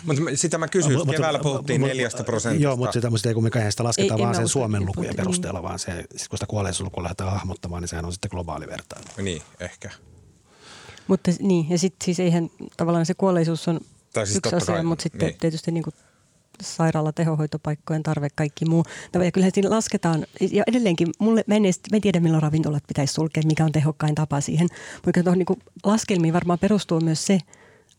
Mutta 0.05 0.21
sitä 0.35 0.57
mä 0.57 0.67
kysyin, 0.67 0.97
mutta 0.97 1.13
keväällä 1.13 1.39
puhuttiin 1.39 1.81
neljästä 1.81 2.23
prosentista. 2.23 2.63
Joo, 2.63 2.75
mutta 2.75 2.93
sitä, 2.93 3.09
sitä 3.15 3.29
ei 3.29 3.33
kumminkaan 3.33 3.71
sitä 3.71 3.83
lasketaan 3.83 4.19
ei, 4.19 4.23
vaan 4.23 4.35
sen 4.35 4.47
Suomen 4.47 4.85
lukujen 4.85 5.15
perusteella, 5.15 5.63
vaan 5.63 5.79
se, 5.79 5.91
kun 6.29 6.37
sitä 6.37 6.45
kuolleisuuslukua 6.47 7.03
lähdetään 7.03 7.31
hahmottamaan, 7.31 7.81
niin 7.81 7.87
sehän 7.87 8.05
on 8.05 8.13
sitten 8.13 8.29
globaali 8.31 8.67
vertailu. 8.67 9.05
Niin, 9.21 9.41
ehkä. 9.59 9.91
Mutta 11.07 11.31
niin, 11.39 11.69
ja 11.69 11.77
sitten 11.77 12.05
siis 12.05 12.19
eihän 12.19 12.49
tavallaan 12.77 13.05
se 13.05 13.13
kuolleisuus 13.13 13.67
on 13.67 13.79
tai 14.13 14.25
siis 14.25 14.37
yksi 14.37 14.55
asia, 14.55 14.75
kai, 14.75 14.83
mutta 14.83 15.03
sitten 15.03 15.27
niin. 15.27 15.39
tietysti 15.39 15.71
niin 15.71 15.83
kuin 15.83 15.93
sairaala, 16.63 17.11
tehohoitopaikkojen 17.11 18.03
tarve, 18.03 18.27
kaikki 18.35 18.65
muu. 18.65 18.83
Ja 19.13 19.31
kyllähän 19.31 19.51
siinä 19.53 19.69
lasketaan, 19.69 20.25
ja 20.51 20.63
edelleenkin, 20.67 21.07
mulle, 21.19 21.43
mä 21.47 21.55
en, 21.55 21.65
edes, 21.65 21.79
mä 21.91 21.95
en 21.95 22.01
tiedä 22.01 22.19
milloin 22.19 22.43
ravintolat 22.43 22.83
pitäisi 22.87 23.13
sulkea, 23.13 23.43
mikä 23.45 23.65
on 23.65 23.71
tehokkain 23.71 24.15
tapa 24.15 24.41
siihen. 24.41 24.67
Mutta 25.05 25.23
tuohon 25.23 25.37
niin 25.37 25.63
laskelmiin 25.83 26.33
varmaan 26.33 26.59
perustuu 26.59 27.01
myös 27.01 27.25
se, 27.25 27.39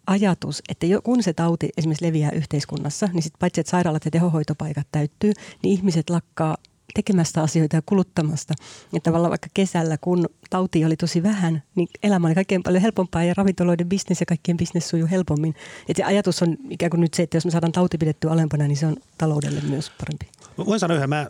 ajatus, 0.08 0.62
että 0.68 0.86
jo, 0.86 1.02
kun 1.02 1.22
se 1.22 1.32
tauti 1.32 1.68
esimerkiksi 1.76 2.04
leviää 2.04 2.30
yhteiskunnassa, 2.30 3.08
niin 3.12 3.22
sit 3.22 3.32
paitsi 3.38 3.60
että 3.60 3.70
sairaalat 3.70 4.04
ja 4.04 4.10
tehohoitopaikat 4.10 4.86
täyttyy, 4.92 5.32
niin 5.62 5.72
ihmiset 5.72 6.10
lakkaa 6.10 6.56
tekemästä 6.94 7.42
asioita 7.42 7.76
ja 7.76 7.82
kuluttamasta. 7.86 8.54
Ja 8.92 9.00
tavallaan 9.00 9.30
vaikka 9.30 9.48
kesällä, 9.54 9.98
kun 10.00 10.28
tauti 10.50 10.84
oli 10.84 10.96
tosi 10.96 11.22
vähän, 11.22 11.62
niin 11.74 11.88
elämä 12.02 12.26
oli 12.26 12.34
kaikkein 12.34 12.62
paljon 12.62 12.82
helpompaa 12.82 13.24
ja 13.24 13.34
ravintoloiden 13.36 13.88
bisnes 13.88 14.20
ja 14.20 14.26
kaikkien 14.26 14.56
bisnes 14.56 14.88
sujuu 14.88 15.08
helpommin. 15.10 15.54
Et 15.88 15.96
se 15.96 16.04
ajatus 16.04 16.42
on 16.42 16.56
ikään 16.70 16.90
kuin 16.90 17.00
nyt 17.00 17.14
se, 17.14 17.22
että 17.22 17.36
jos 17.36 17.44
me 17.44 17.50
saadaan 17.50 17.72
tauti 17.72 17.98
pidettyä 17.98 18.30
alempana, 18.30 18.66
niin 18.66 18.76
se 18.76 18.86
on 18.86 18.96
taloudelle 19.18 19.60
myös 19.60 19.90
parempi. 19.90 20.28
Mä 20.58 20.66
voin 20.66 20.80
sanoa 20.80 20.96
yhden, 20.96 21.08
mä, 21.08 21.26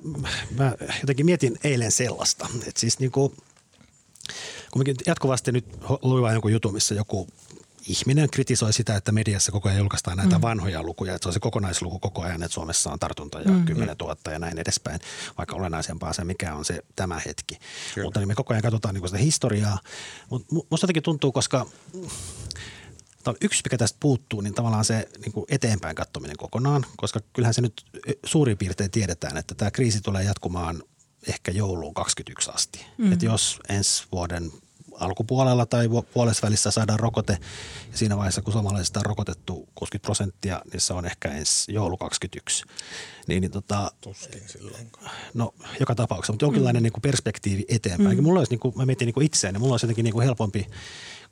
mä 0.58 0.72
jotenkin 1.00 1.26
mietin 1.26 1.58
eilen 1.64 1.92
sellaista, 1.92 2.48
että 2.66 2.80
siis 2.80 2.98
niin 2.98 3.10
kuin, 3.10 3.32
kun 4.70 4.84
jatkuvasti 5.06 5.52
nyt 5.52 5.64
luin 6.02 6.32
jonkun 6.32 6.52
jutun, 6.52 6.74
missä 6.74 6.94
joku 6.94 7.28
ihminen 7.88 8.30
kritisoi 8.30 8.72
sitä, 8.72 8.96
että 8.96 9.12
mediassa 9.12 9.52
koko 9.52 9.68
ajan 9.68 9.78
julkaistaan 9.78 10.16
näitä 10.16 10.38
mm. 10.38 10.42
vanhoja 10.42 10.82
lukuja, 10.82 11.14
että 11.14 11.24
se 11.24 11.28
on 11.28 11.32
se 11.32 11.40
kokonaisluku 11.40 11.98
koko 11.98 12.22
ajan, 12.22 12.42
että 12.42 12.54
Suomessa 12.54 12.90
on 12.90 12.98
tartuntoja 12.98 13.50
mm. 13.50 13.64
10 13.64 13.96
000 14.00 14.16
ja 14.32 14.38
näin 14.38 14.58
edespäin, 14.58 15.00
vaikka 15.38 15.56
olennaisempaa 15.56 16.12
se, 16.12 16.24
mikä 16.24 16.54
on 16.54 16.64
se 16.64 16.82
tämä 16.96 17.20
hetki. 17.26 17.58
Kyllä. 17.94 18.06
Mutta 18.06 18.20
niin 18.20 18.28
me 18.28 18.34
koko 18.34 18.54
ajan 18.54 18.62
katsotaan 18.62 18.94
niin 18.94 19.08
sitä 19.08 19.18
historiaa, 19.18 19.78
mutta 20.30 20.54
musta 20.70 20.84
jotenkin 20.84 21.02
tuntuu, 21.02 21.32
koska 21.32 21.66
yksi, 23.40 23.62
mikä 23.64 23.78
tästä 23.78 23.96
puuttuu, 24.00 24.40
niin 24.40 24.54
tavallaan 24.54 24.84
se 24.84 25.08
niin 25.18 25.32
kuin 25.32 25.46
eteenpäin 25.48 25.96
katsominen 25.96 26.36
kokonaan, 26.36 26.86
koska 26.96 27.20
kyllähän 27.32 27.54
se 27.54 27.60
nyt 27.60 27.84
suurin 28.26 28.58
piirtein 28.58 28.90
tiedetään, 28.90 29.36
että 29.36 29.54
tämä 29.54 29.70
kriisi 29.70 30.00
tulee 30.00 30.24
jatkumaan 30.24 30.82
ehkä 31.28 31.50
jouluun 31.50 31.94
2021 31.94 32.50
asti. 32.50 32.86
Mm. 32.98 33.12
Että 33.12 33.24
jos 33.24 33.60
ensi 33.68 34.04
vuoden 34.12 34.52
alkupuolella 35.00 35.66
tai 35.66 35.88
puolessa 36.14 36.46
välissä 36.46 36.70
saadaan 36.70 37.00
rokote. 37.00 37.38
Ja 37.92 37.98
siinä 37.98 38.16
vaiheessa, 38.16 38.42
kun 38.42 38.52
suomalaisista 38.52 39.00
on 39.00 39.06
rokotettu 39.06 39.68
60 39.74 40.06
prosenttia, 40.06 40.62
niin 40.72 40.80
se 40.80 40.92
on 40.94 41.06
ehkä 41.06 41.28
ensi 41.28 41.72
joulu 41.72 41.96
21. 41.96 42.64
Niin, 43.26 43.40
niin 43.40 43.50
tota, 43.50 43.92
Tuskin 44.00 44.42
silloin. 44.46 44.90
No 45.34 45.54
joka 45.80 45.94
tapauksessa, 45.94 46.32
mutta 46.32 46.44
jonkinlainen 46.44 46.82
mm. 46.82 46.84
niin 46.84 46.92
kuin 46.92 47.02
perspektiivi 47.02 47.64
eteenpäin. 47.68 48.16
Mm. 48.16 48.22
Mulla 48.22 48.40
olisi, 48.40 48.52
niin 48.52 48.60
kuin, 48.60 48.76
mä 48.76 48.86
mietin 48.86 49.06
niin 49.06 49.14
kuin 49.14 49.26
itseäni, 49.26 49.58
mulla 49.58 49.72
olisi 49.72 49.86
jotenkin 49.86 50.04
niin 50.04 50.12
kuin 50.14 50.24
helpompi 50.24 50.66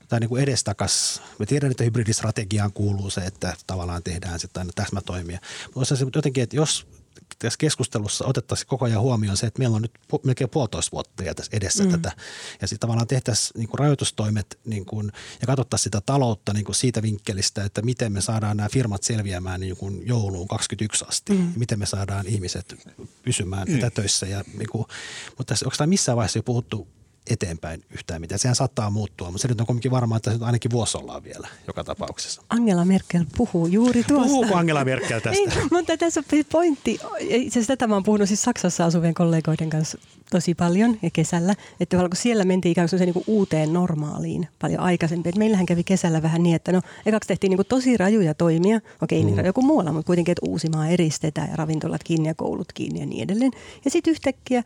tai 0.08 0.20
niin 0.20 0.28
kuin 0.28 0.42
edestakas. 0.42 1.22
Me 1.38 1.46
tiedän, 1.46 1.70
että 1.70 1.84
hybridistrategiaan 1.84 2.72
kuuluu 2.72 3.10
se, 3.10 3.20
että 3.20 3.54
tavallaan 3.66 4.02
tehdään 4.02 4.40
sitten 4.40 4.70
täsmätoimia. 4.74 5.38
Mutta 5.74 5.94
jotenkin, 6.14 6.42
että 6.42 6.56
jos 6.56 6.86
tässä 7.38 7.56
keskustelussa 7.58 8.26
otettaisiin 8.26 8.68
koko 8.68 8.84
ajan 8.84 9.00
huomioon 9.00 9.36
se, 9.36 9.46
että 9.46 9.58
meillä 9.58 9.76
on 9.76 9.82
nyt 9.82 9.92
melkein 10.24 10.50
puolitoista 10.50 10.92
vuotta 10.92 11.24
edessä 11.52 11.84
mm. 11.84 11.90
tätä. 11.90 12.12
Ja 12.60 12.68
sitten 12.68 12.80
tavallaan 12.80 13.06
tehtäisiin 13.06 13.58
niin 13.58 13.68
kuin 13.68 13.78
rajoitustoimet 13.78 14.58
niin 14.64 14.86
kuin, 14.86 15.12
ja 15.40 15.46
katsottaisiin 15.46 15.84
sitä 15.84 16.00
taloutta 16.00 16.52
niin 16.52 16.64
kuin 16.64 16.76
siitä 16.76 17.02
vinkkelistä, 17.02 17.64
että 17.64 17.82
miten 17.82 18.12
me 18.12 18.20
saadaan 18.20 18.56
nämä 18.56 18.68
firmat 18.68 19.02
selviämään 19.02 19.60
niin 19.60 19.76
kuin 19.76 20.06
jouluun 20.06 20.48
21 20.48 21.04
asti. 21.08 21.32
Mm. 21.32 21.52
Miten 21.56 21.78
me 21.78 21.86
saadaan 21.86 22.26
ihmiset 22.26 22.74
pysymään 23.22 23.68
mm. 23.68 23.78
etätöissä. 23.78 24.26
Ja, 24.26 24.44
niin 24.58 24.68
kuin, 24.68 24.84
mutta 25.28 25.44
tässä, 25.44 25.66
onko 25.66 25.76
tämä 25.76 25.86
missään 25.86 26.16
vaiheessa 26.16 26.38
jo 26.38 26.42
puhuttu 26.42 26.88
eteenpäin 27.30 27.84
yhtään 27.90 28.20
mitään. 28.20 28.38
Sehän 28.38 28.54
saattaa 28.54 28.90
muuttua, 28.90 29.30
mutta 29.30 29.42
se 29.42 29.48
nyt 29.48 29.60
on 29.60 29.66
kuitenkin 29.66 29.90
varmaa, 29.90 30.16
että 30.16 30.30
se 30.30 30.38
ainakin 30.40 30.70
vuosi 30.70 30.98
ollaan 30.98 31.24
vielä 31.24 31.48
joka 31.66 31.84
tapauksessa. 31.84 32.42
Angela 32.50 32.84
Merkel 32.84 33.24
puhuu 33.36 33.66
juuri 33.66 34.04
tuosta. 34.04 34.28
Puhuuko 34.28 34.54
Angela 34.54 34.84
Merkel 34.84 35.20
tästä? 35.20 35.30
Ei, 35.30 35.46
mutta 35.70 35.96
tässä 35.96 36.20
on 36.20 36.44
pointti. 36.52 37.00
Itse 37.20 37.58
asiassa 37.58 37.72
tätä 37.76 37.86
mä 37.86 37.94
oon 37.94 38.02
puhunut 38.02 38.28
siis 38.28 38.42
Saksassa 38.42 38.84
asuvien 38.84 39.14
kollegoiden 39.14 39.70
kanssa 39.70 39.98
tosi 40.30 40.54
paljon 40.54 40.98
ja 41.02 41.10
kesällä. 41.12 41.54
Että 41.80 41.96
kun 41.96 42.08
siellä 42.14 42.44
mentiin 42.44 42.72
ikään 42.72 42.88
kuin 42.90 42.98
se 42.98 43.06
niin 43.06 43.24
uuteen 43.26 43.72
normaaliin 43.72 44.48
paljon 44.58 44.80
aikaisemmin. 44.80 45.28
Et 45.28 45.36
meillähän 45.36 45.66
kävi 45.66 45.84
kesällä 45.84 46.22
vähän 46.22 46.42
niin, 46.42 46.56
että 46.56 46.72
no 46.72 46.80
ekaksi 47.06 47.28
tehtiin 47.28 47.50
niin 47.50 47.58
kuin 47.58 47.66
tosi 47.66 47.96
rajuja 47.96 48.34
toimia. 48.34 48.80
Okei, 49.02 49.18
niin 49.18 49.34
mm. 49.34 49.36
niin 49.36 49.46
joku 49.46 49.62
muualla, 49.62 49.92
mutta 49.92 50.06
kuitenkin, 50.06 50.32
että 50.32 50.46
Uusimaa 50.50 50.88
eristetään 50.88 51.50
ja 51.50 51.56
ravintolat 51.56 52.04
kiinni 52.04 52.28
ja 52.28 52.34
koulut 52.34 52.72
kiinni 52.72 53.00
ja 53.00 53.06
niin 53.06 53.22
edelleen. 53.22 53.52
Ja 53.84 53.90
sitten 53.90 54.10
yhtäkkiä 54.10 54.62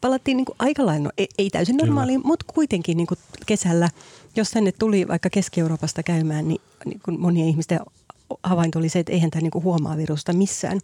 palattiin 0.00 0.36
niin 0.36 0.44
kuin 0.44 0.56
aika 0.58 0.86
lailla, 0.86 1.04
no, 1.04 1.10
ei, 1.18 1.28
ei 1.38 1.50
täysin 1.50 1.76
normaaliin, 1.76 2.20
mutta 2.24 2.44
kuitenkin 2.54 2.96
niin 2.96 3.06
kuin 3.06 3.18
kesällä, 3.46 3.90
jos 4.36 4.50
tänne 4.50 4.72
tuli 4.72 5.08
vaikka 5.08 5.30
Keski-Euroopasta 5.30 6.02
käymään, 6.02 6.48
niin, 6.48 6.60
niin 6.84 7.00
kuin 7.04 7.20
monien 7.20 7.48
ihmisten 7.48 7.80
havainto 8.42 8.78
oli 8.78 8.88
se, 8.88 8.98
että 8.98 9.12
eihän 9.12 9.30
tämä 9.30 9.42
niin 9.42 9.50
kuin 9.50 9.64
huomaa 9.64 9.96
virusta 9.96 10.32
missään. 10.32 10.80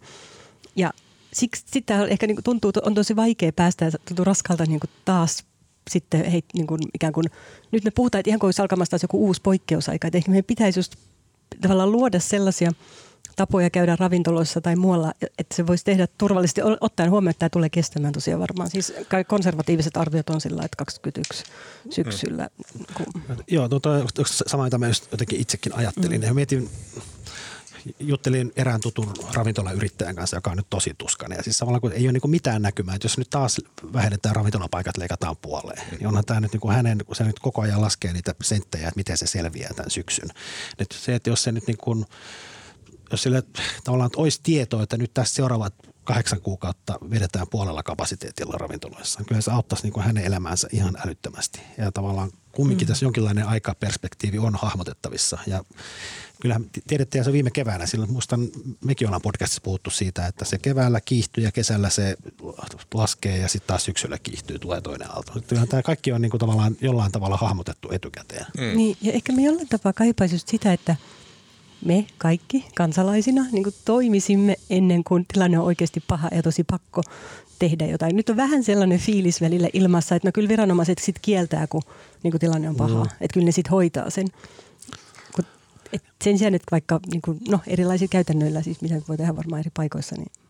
Ja 0.75 0.93
siksi 1.33 1.63
sitä 1.67 2.05
ehkä 2.05 2.27
niin 2.27 2.35
kuin 2.35 2.43
tuntuu, 2.43 2.71
on 2.81 2.93
tosi 2.93 3.15
vaikea 3.15 3.51
päästä 3.51 3.85
ja 3.85 3.91
tuntuu 4.07 4.25
raskalta 4.25 4.65
niin 4.65 4.79
kuin 4.79 4.89
taas 5.05 5.43
sitten 5.89 6.31
hei, 6.31 6.43
niin 6.53 6.67
kuin 6.67 6.81
ikään 6.93 7.13
kuin, 7.13 7.25
nyt 7.71 7.83
me 7.83 7.91
puhutaan, 7.91 8.19
että 8.19 8.29
ihan 8.29 8.39
kuin 8.39 8.47
olisi 8.47 8.61
alkamassa 8.61 8.89
taas 8.89 9.01
joku 9.01 9.25
uusi 9.25 9.41
poikkeusaika, 9.41 10.07
että 10.07 10.17
ehkä 10.17 10.31
meidän 10.31 10.45
pitäisi 10.45 10.79
just 10.79 10.95
tavallaan 11.61 11.91
luoda 11.91 12.19
sellaisia– 12.19 12.71
tapoja 13.35 13.69
käydä 13.69 13.95
ravintoloissa 13.99 14.61
tai 14.61 14.75
muualla, 14.75 15.13
että 15.21 15.55
se 15.55 15.67
voisi 15.67 15.85
tehdä 15.85 16.07
turvallisesti, 16.17 16.61
ottaen 16.81 17.11
huomioon, 17.11 17.29
että 17.29 17.39
tämä 17.39 17.49
tulee 17.49 17.69
kestämään 17.69 18.13
tosiaan 18.13 18.41
varmaan. 18.41 18.69
Siis 18.69 18.93
konservatiiviset 19.27 19.97
arviot 19.97 20.29
on 20.29 20.41
sillä, 20.41 20.63
että 20.63 20.77
21 20.77 21.43
syksyllä. 21.89 22.49
Kun... 22.93 23.05
Joo, 23.47 23.69
tuota, 23.69 23.89
sama 24.25 24.63
mitä 24.63 24.77
mä 24.77 24.85
jotenkin 25.11 25.41
itsekin 25.41 25.75
ajattelin. 25.75 26.21
Mm. 26.21 26.27
Ja 26.27 26.33
mietin, 26.33 26.69
juttelin 27.99 28.51
erään 28.55 28.81
tutun 28.81 29.13
ravintolayrittäjän 29.33 30.15
kanssa, 30.15 30.37
joka 30.37 30.51
on 30.51 30.57
nyt 30.57 30.69
tosi 30.69 30.93
tuskainen. 30.97 31.37
Ja 31.37 31.43
siis 31.43 31.57
samalla 31.57 31.79
kun 31.79 31.91
ei 31.91 32.05
ole 32.05 32.11
niin 32.11 32.31
mitään 32.31 32.61
näkymää, 32.61 32.95
että 32.95 33.05
jos 33.05 33.17
nyt 33.17 33.29
taas 33.29 33.61
vähennetään 33.93 34.35
ravintolapaikat, 34.35 34.97
leikataan 34.97 35.37
puoleen, 35.41 35.81
niin 35.91 36.07
onhan 36.07 36.25
tämä 36.25 36.39
nyt 36.39 36.51
niin 36.51 36.61
kuin 36.61 36.75
hänen, 36.75 36.97
kun 37.05 37.15
se 37.15 37.23
nyt 37.23 37.39
koko 37.39 37.61
ajan 37.61 37.81
laskee 37.81 38.13
niitä 38.13 38.35
senttejä, 38.43 38.87
että 38.87 38.97
miten 38.97 39.17
se 39.17 39.27
selviää 39.27 39.73
tämän 39.75 39.91
syksyn. 39.91 40.29
Nyt 40.79 40.91
se, 40.91 41.15
että 41.15 41.29
jos 41.29 41.43
se 41.43 41.51
nyt 41.51 41.67
niin 41.67 41.77
kuin– 41.77 42.05
jos 43.11 43.23
sille 43.23 43.43
tavallaan 43.83 44.07
että 44.07 44.21
olisi 44.21 44.39
tietoa, 44.43 44.83
että 44.83 44.97
nyt 44.97 45.13
tässä 45.13 45.35
seuraavat 45.35 45.73
kahdeksan 46.05 46.41
kuukautta 46.41 46.99
vedetään 47.09 47.47
puolella 47.51 47.83
kapasiteetilla 47.83 48.57
ravintoloissa. 48.57 49.23
Kyllä 49.27 49.41
se 49.41 49.51
auttaisi 49.51 49.83
niin 49.83 49.93
kuin 49.93 50.03
hänen 50.03 50.23
elämäänsä 50.23 50.67
ihan 50.71 50.97
älyttömästi. 51.05 51.61
Ja 51.77 51.91
tavallaan 51.91 52.31
kumminkin 52.51 52.87
mm. 52.87 52.89
tässä 52.89 53.05
jonkinlainen 53.05 53.47
aikaperspektiivi 53.47 54.37
on 54.37 54.55
hahmotettavissa. 54.55 55.37
Ja 55.47 55.63
kyllähän 56.41 56.65
tiedettiin 56.87 57.23
se 57.23 57.33
viime 57.33 57.51
keväänä, 57.51 57.85
silloin 57.85 58.11
muistan, 58.11 58.47
mekin 58.83 59.07
ollaan 59.07 59.21
podcastissa 59.21 59.61
puhuttu 59.61 59.89
siitä, 59.89 60.27
että 60.27 60.45
se 60.45 60.57
keväällä 60.57 61.01
kiihtyy 61.01 61.43
ja 61.43 61.51
kesällä 61.51 61.89
se 61.89 62.17
laskee 62.93 63.37
ja 63.37 63.47
sitten 63.47 63.67
taas 63.67 63.85
syksyllä 63.85 64.17
kiihtyy, 64.19 64.59
tulee 64.59 64.81
toinen 64.81 65.11
aalto. 65.11 65.31
Kyllähän 65.47 65.67
tämä 65.67 65.81
kaikki 65.81 66.11
on 66.11 66.21
niin 66.21 66.29
kuin 66.29 66.39
tavallaan 66.39 66.77
jollain 66.81 67.11
tavalla 67.11 67.37
hahmotettu 67.37 67.91
etukäteen. 67.91 68.45
Mm. 68.57 68.77
Niin, 68.77 68.97
ja 69.01 69.13
ehkä 69.13 69.33
me 69.33 69.41
jollain 69.41 69.67
tapaa 69.67 69.93
kaipaisi 69.93 70.39
sitä, 70.39 70.73
että– 70.73 70.95
me 71.85 72.05
kaikki 72.17 72.65
kansalaisina 72.75 73.45
niin 73.51 73.63
kuin 73.63 73.75
toimisimme 73.85 74.55
ennen 74.69 75.03
kuin 75.03 75.25
tilanne 75.33 75.59
on 75.59 75.65
oikeasti 75.65 76.03
paha 76.07 76.29
ja 76.35 76.43
tosi 76.43 76.63
pakko 76.63 77.01
tehdä 77.59 77.85
jotain. 77.85 78.15
Nyt 78.15 78.29
on 78.29 78.37
vähän 78.37 78.63
sellainen 78.63 78.99
fiilis 78.99 79.41
välillä 79.41 79.69
ilmassa, 79.73 80.15
että 80.15 80.27
no 80.27 80.31
kyllä 80.31 80.49
viranomaiset 80.49 80.97
sitten 80.97 81.21
kieltää, 81.21 81.67
kun 81.67 81.81
niin 82.23 82.31
kuin 82.31 82.39
tilanne 82.39 82.69
on 82.69 82.75
paha. 82.75 83.03
Mm. 83.03 83.09
Että 83.21 83.33
kyllä 83.33 83.45
ne 83.45 83.51
sitten 83.51 83.71
hoitaa 83.71 84.09
sen. 84.09 84.27
et 85.93 86.03
sen 86.23 86.37
sijaan, 86.37 86.55
että 86.55 86.71
vaikka 86.71 86.99
niin 87.11 87.21
kuin, 87.21 87.39
no, 87.49 87.59
erilaisilla 87.67 88.09
käytännöillä, 88.09 88.61
siis 88.61 88.81
mitä 88.81 89.01
voi 89.07 89.17
tehdä 89.17 89.35
varmaan 89.35 89.59
eri 89.59 89.71
paikoissa, 89.73 90.15
niin– 90.15 90.31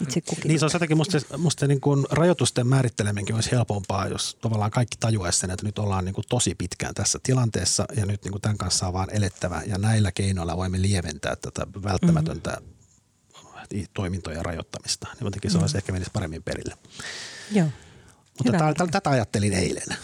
itse 0.00 0.20
kukin. 0.20 0.48
Niin 0.48 0.58
se 0.58 0.64
on 0.64 0.70
jotenkin 0.72 0.96
musta, 0.96 1.18
musta 1.38 1.66
niin 1.66 1.80
kuin 1.80 2.06
rajoitusten 2.10 2.66
määritteleminkin 2.66 3.34
olisi 3.34 3.50
helpompaa, 3.50 4.08
jos 4.08 4.36
tavallaan 4.40 4.70
kaikki 4.70 4.96
tajuaisi 5.00 5.38
sen, 5.38 5.50
että 5.50 5.66
nyt 5.66 5.78
ollaan 5.78 6.04
niin 6.04 6.14
kuin 6.14 6.24
tosi 6.28 6.54
pitkään 6.54 6.94
tässä 6.94 7.18
tilanteessa 7.22 7.84
ja 7.96 8.06
nyt 8.06 8.24
niin 8.24 8.32
kuin 8.32 8.42
tämän 8.42 8.58
kanssa 8.58 8.86
on 8.86 8.92
vaan 8.92 9.08
elettävä 9.12 9.62
ja 9.66 9.78
näillä 9.78 10.12
keinoilla 10.12 10.56
voimme 10.56 10.82
lieventää 10.82 11.36
tätä 11.36 11.66
välttämätöntä 11.82 12.50
mm-hmm. 12.50 13.86
toimintojen 13.94 14.44
rajoittamista. 14.44 15.06
Niin 15.14 15.24
jotenkin 15.24 15.50
se 15.50 15.54
mm-hmm. 15.54 15.62
olisi 15.62 15.76
ehkä 15.76 15.92
menisi 15.92 16.10
paremmin 16.12 16.42
perille. 16.42 16.74
Joo. 17.52 17.68
Mutta 18.44 18.74
t- 18.86 18.90
tätä 18.90 19.10
ajattelin 19.10 19.52
eilen. 19.52 19.96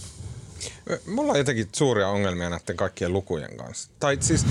Mulla 1.06 1.32
on 1.32 1.38
jotenkin 1.38 1.68
suuria 1.72 2.08
ongelmia 2.08 2.50
näiden 2.50 2.76
kaikkien 2.76 3.12
lukujen 3.12 3.56
kanssa. 3.56 3.90
Tai 4.00 4.18
siis, 4.20 4.46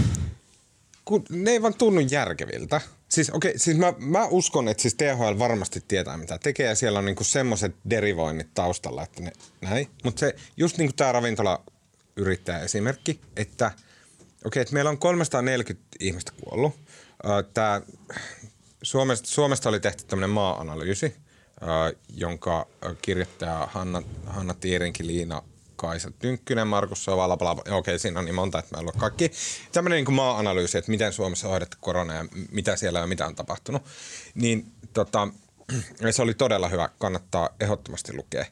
kun 1.05 1.25
ne 1.29 1.51
ei 1.51 1.61
vaan 1.61 1.73
tunnu 1.73 1.99
järkeviltä. 1.99 2.81
Siis 3.11 3.29
okei, 3.29 3.49
okay, 3.49 3.59
siis 3.59 3.77
mä, 3.77 3.93
mä 3.97 4.25
uskon, 4.25 4.67
että 4.67 4.81
siis 4.81 4.95
THL 4.95 5.39
varmasti 5.39 5.83
tietää 5.87 6.17
mitä 6.17 6.37
tekee 6.37 6.67
ja 6.67 6.75
siellä 6.75 6.99
on 6.99 7.05
niinku 7.05 7.23
semmoiset 7.23 7.75
derivoinnit 7.89 8.53
taustalla, 8.53 9.03
että 9.03 9.21
ne 9.21 9.31
näin. 9.61 9.87
Mutta 10.03 10.19
se 10.19 10.35
just 10.57 10.77
niinku 10.77 10.93
tämä 10.93 11.11
ravintola 11.11 11.63
yrittää 12.15 12.59
esimerkki, 12.59 13.21
että 13.37 13.65
okei, 13.65 13.81
okay, 14.45 14.61
että 14.61 14.73
meillä 14.73 14.89
on 14.89 14.97
340 14.97 15.87
ihmistä 15.99 16.31
kuollut. 16.43 16.75
Tää, 17.53 17.81
Suomesta, 18.83 19.27
Suomesta 19.27 19.69
oli 19.69 19.79
tehty 19.79 20.03
tämmöinen 20.05 20.29
maa-analyysi, 20.29 21.15
jonka 22.09 22.67
kirjoittaja 23.01 23.69
Hanna, 23.71 24.03
Hanna 24.25 24.53
Tiirinki 24.53 25.07
Liina 25.07 25.41
Kaisa 25.81 26.11
Tynkkynen, 26.11 26.67
Markus 26.67 27.03
Sovala, 27.03 27.37
bla, 27.37 27.55
bla, 27.55 27.75
okei, 27.75 27.99
siinä 27.99 28.19
on 28.19 28.25
niin 28.25 28.35
monta, 28.35 28.59
että 28.59 28.77
mä 28.77 28.81
en 28.81 28.99
kaikki. 28.99 29.31
Tämmöinen 29.71 30.03
niin 30.03 30.13
maa-analyysi, 30.13 30.77
että 30.77 30.91
miten 30.91 31.13
Suomessa 31.13 31.47
on 31.47 31.51
hoidettu 31.51 31.77
korona 31.79 32.13
ja 32.13 32.25
mitä 32.51 32.75
siellä 32.75 32.99
ja 32.99 33.07
mitä 33.07 33.25
on 33.25 33.35
tapahtunut. 33.35 33.81
Niin 34.35 34.71
tota, 34.93 35.27
se 36.11 36.21
oli 36.21 36.33
todella 36.33 36.69
hyvä, 36.69 36.89
kannattaa 36.99 37.49
ehdottomasti 37.59 38.13
lukea. 38.13 38.45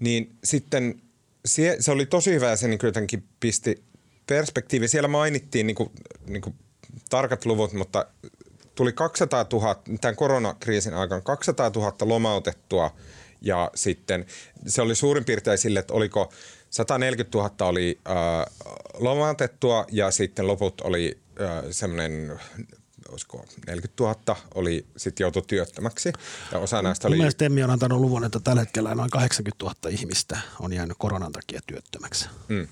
Niin 0.00 0.36
sitten 0.44 1.02
se, 1.44 1.76
se 1.80 1.90
oli 1.90 2.06
tosi 2.06 2.32
hyvä 2.32 2.50
ja 2.50 2.56
se 2.56 2.68
niin 2.68 2.80
jotenkin 2.82 3.24
pisti 3.40 3.82
perspektiivi. 4.26 4.88
Siellä 4.88 5.08
mainittiin 5.08 5.66
niin 5.66 5.76
kuin, 5.76 5.90
niin 6.26 6.42
kuin 6.42 6.54
tarkat 7.10 7.46
luvut, 7.46 7.72
mutta 7.72 8.06
tuli 8.74 8.92
200 8.92 9.46
000, 9.52 9.82
tämän 10.00 10.16
koronakriisin 10.16 10.94
aikana 10.94 11.20
200 11.20 11.70
000 11.74 11.94
lomautettua– 12.00 12.90
ja 13.44 13.70
sitten 13.74 14.26
se 14.66 14.82
oli 14.82 14.94
suurin 14.94 15.24
piirtein 15.24 15.58
sille, 15.58 15.78
että 15.78 15.94
oliko 15.94 16.32
140 16.70 17.38
000 17.38 17.54
oli 17.60 18.00
äh, 18.08 18.14
lomautettua 18.94 19.86
ja 19.92 20.10
sitten 20.10 20.46
loput 20.46 20.80
oli 20.80 21.18
äh, 21.40 21.64
semmoinen 21.70 22.40
olisiko 23.08 23.44
40 23.66 24.04
000 24.04 24.36
oli 24.54 24.86
sitten 24.96 25.24
joutu 25.24 25.42
työttömäksi. 25.42 26.12
Ja 26.52 26.58
osa 26.58 26.82
näistä 26.82 27.08
oli... 27.08 27.16
Mielestäni 27.16 27.48
Temmi 27.48 27.62
on 27.62 27.70
antanut 27.70 28.00
luvun, 28.00 28.24
että 28.24 28.40
tällä 28.40 28.60
hetkellä 28.60 28.94
noin 28.94 29.10
80 29.10 29.64
000 29.64 29.76
ihmistä 29.88 30.38
on 30.60 30.72
jäänyt 30.72 30.96
koronan 30.98 31.32
takia 31.32 31.60
työttömäksi. 31.66 32.28
Mm. 32.48 32.68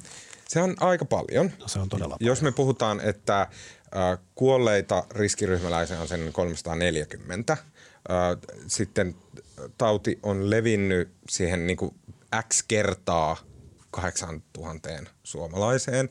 Se 0.49 0.61
on 0.61 0.77
aika 0.81 1.05
paljon. 1.05 1.51
No, 1.61 1.69
se 1.69 1.79
on 1.79 1.89
todella 1.89 2.17
paljon. 2.19 2.31
Jos 2.31 2.43
me 2.43 2.53
puhutaan, 2.53 3.01
että 3.01 3.41
äh, 3.41 4.19
kuolleita 4.35 5.05
riskiryhmäläisiä 5.11 6.01
on 6.01 6.09
sen 6.09 6.33
340, 6.33 7.53
äh, 7.53 7.59
sitten 8.67 9.15
tauti 9.79 10.19
on 10.23 10.51
levinnyt 10.51 11.13
siihen 11.29 11.67
niin 11.67 11.77
kuin 11.77 11.95
X 12.49 12.65
kertaa 12.69 13.37
8000 13.91 14.89
suomalaiseen 15.23 16.09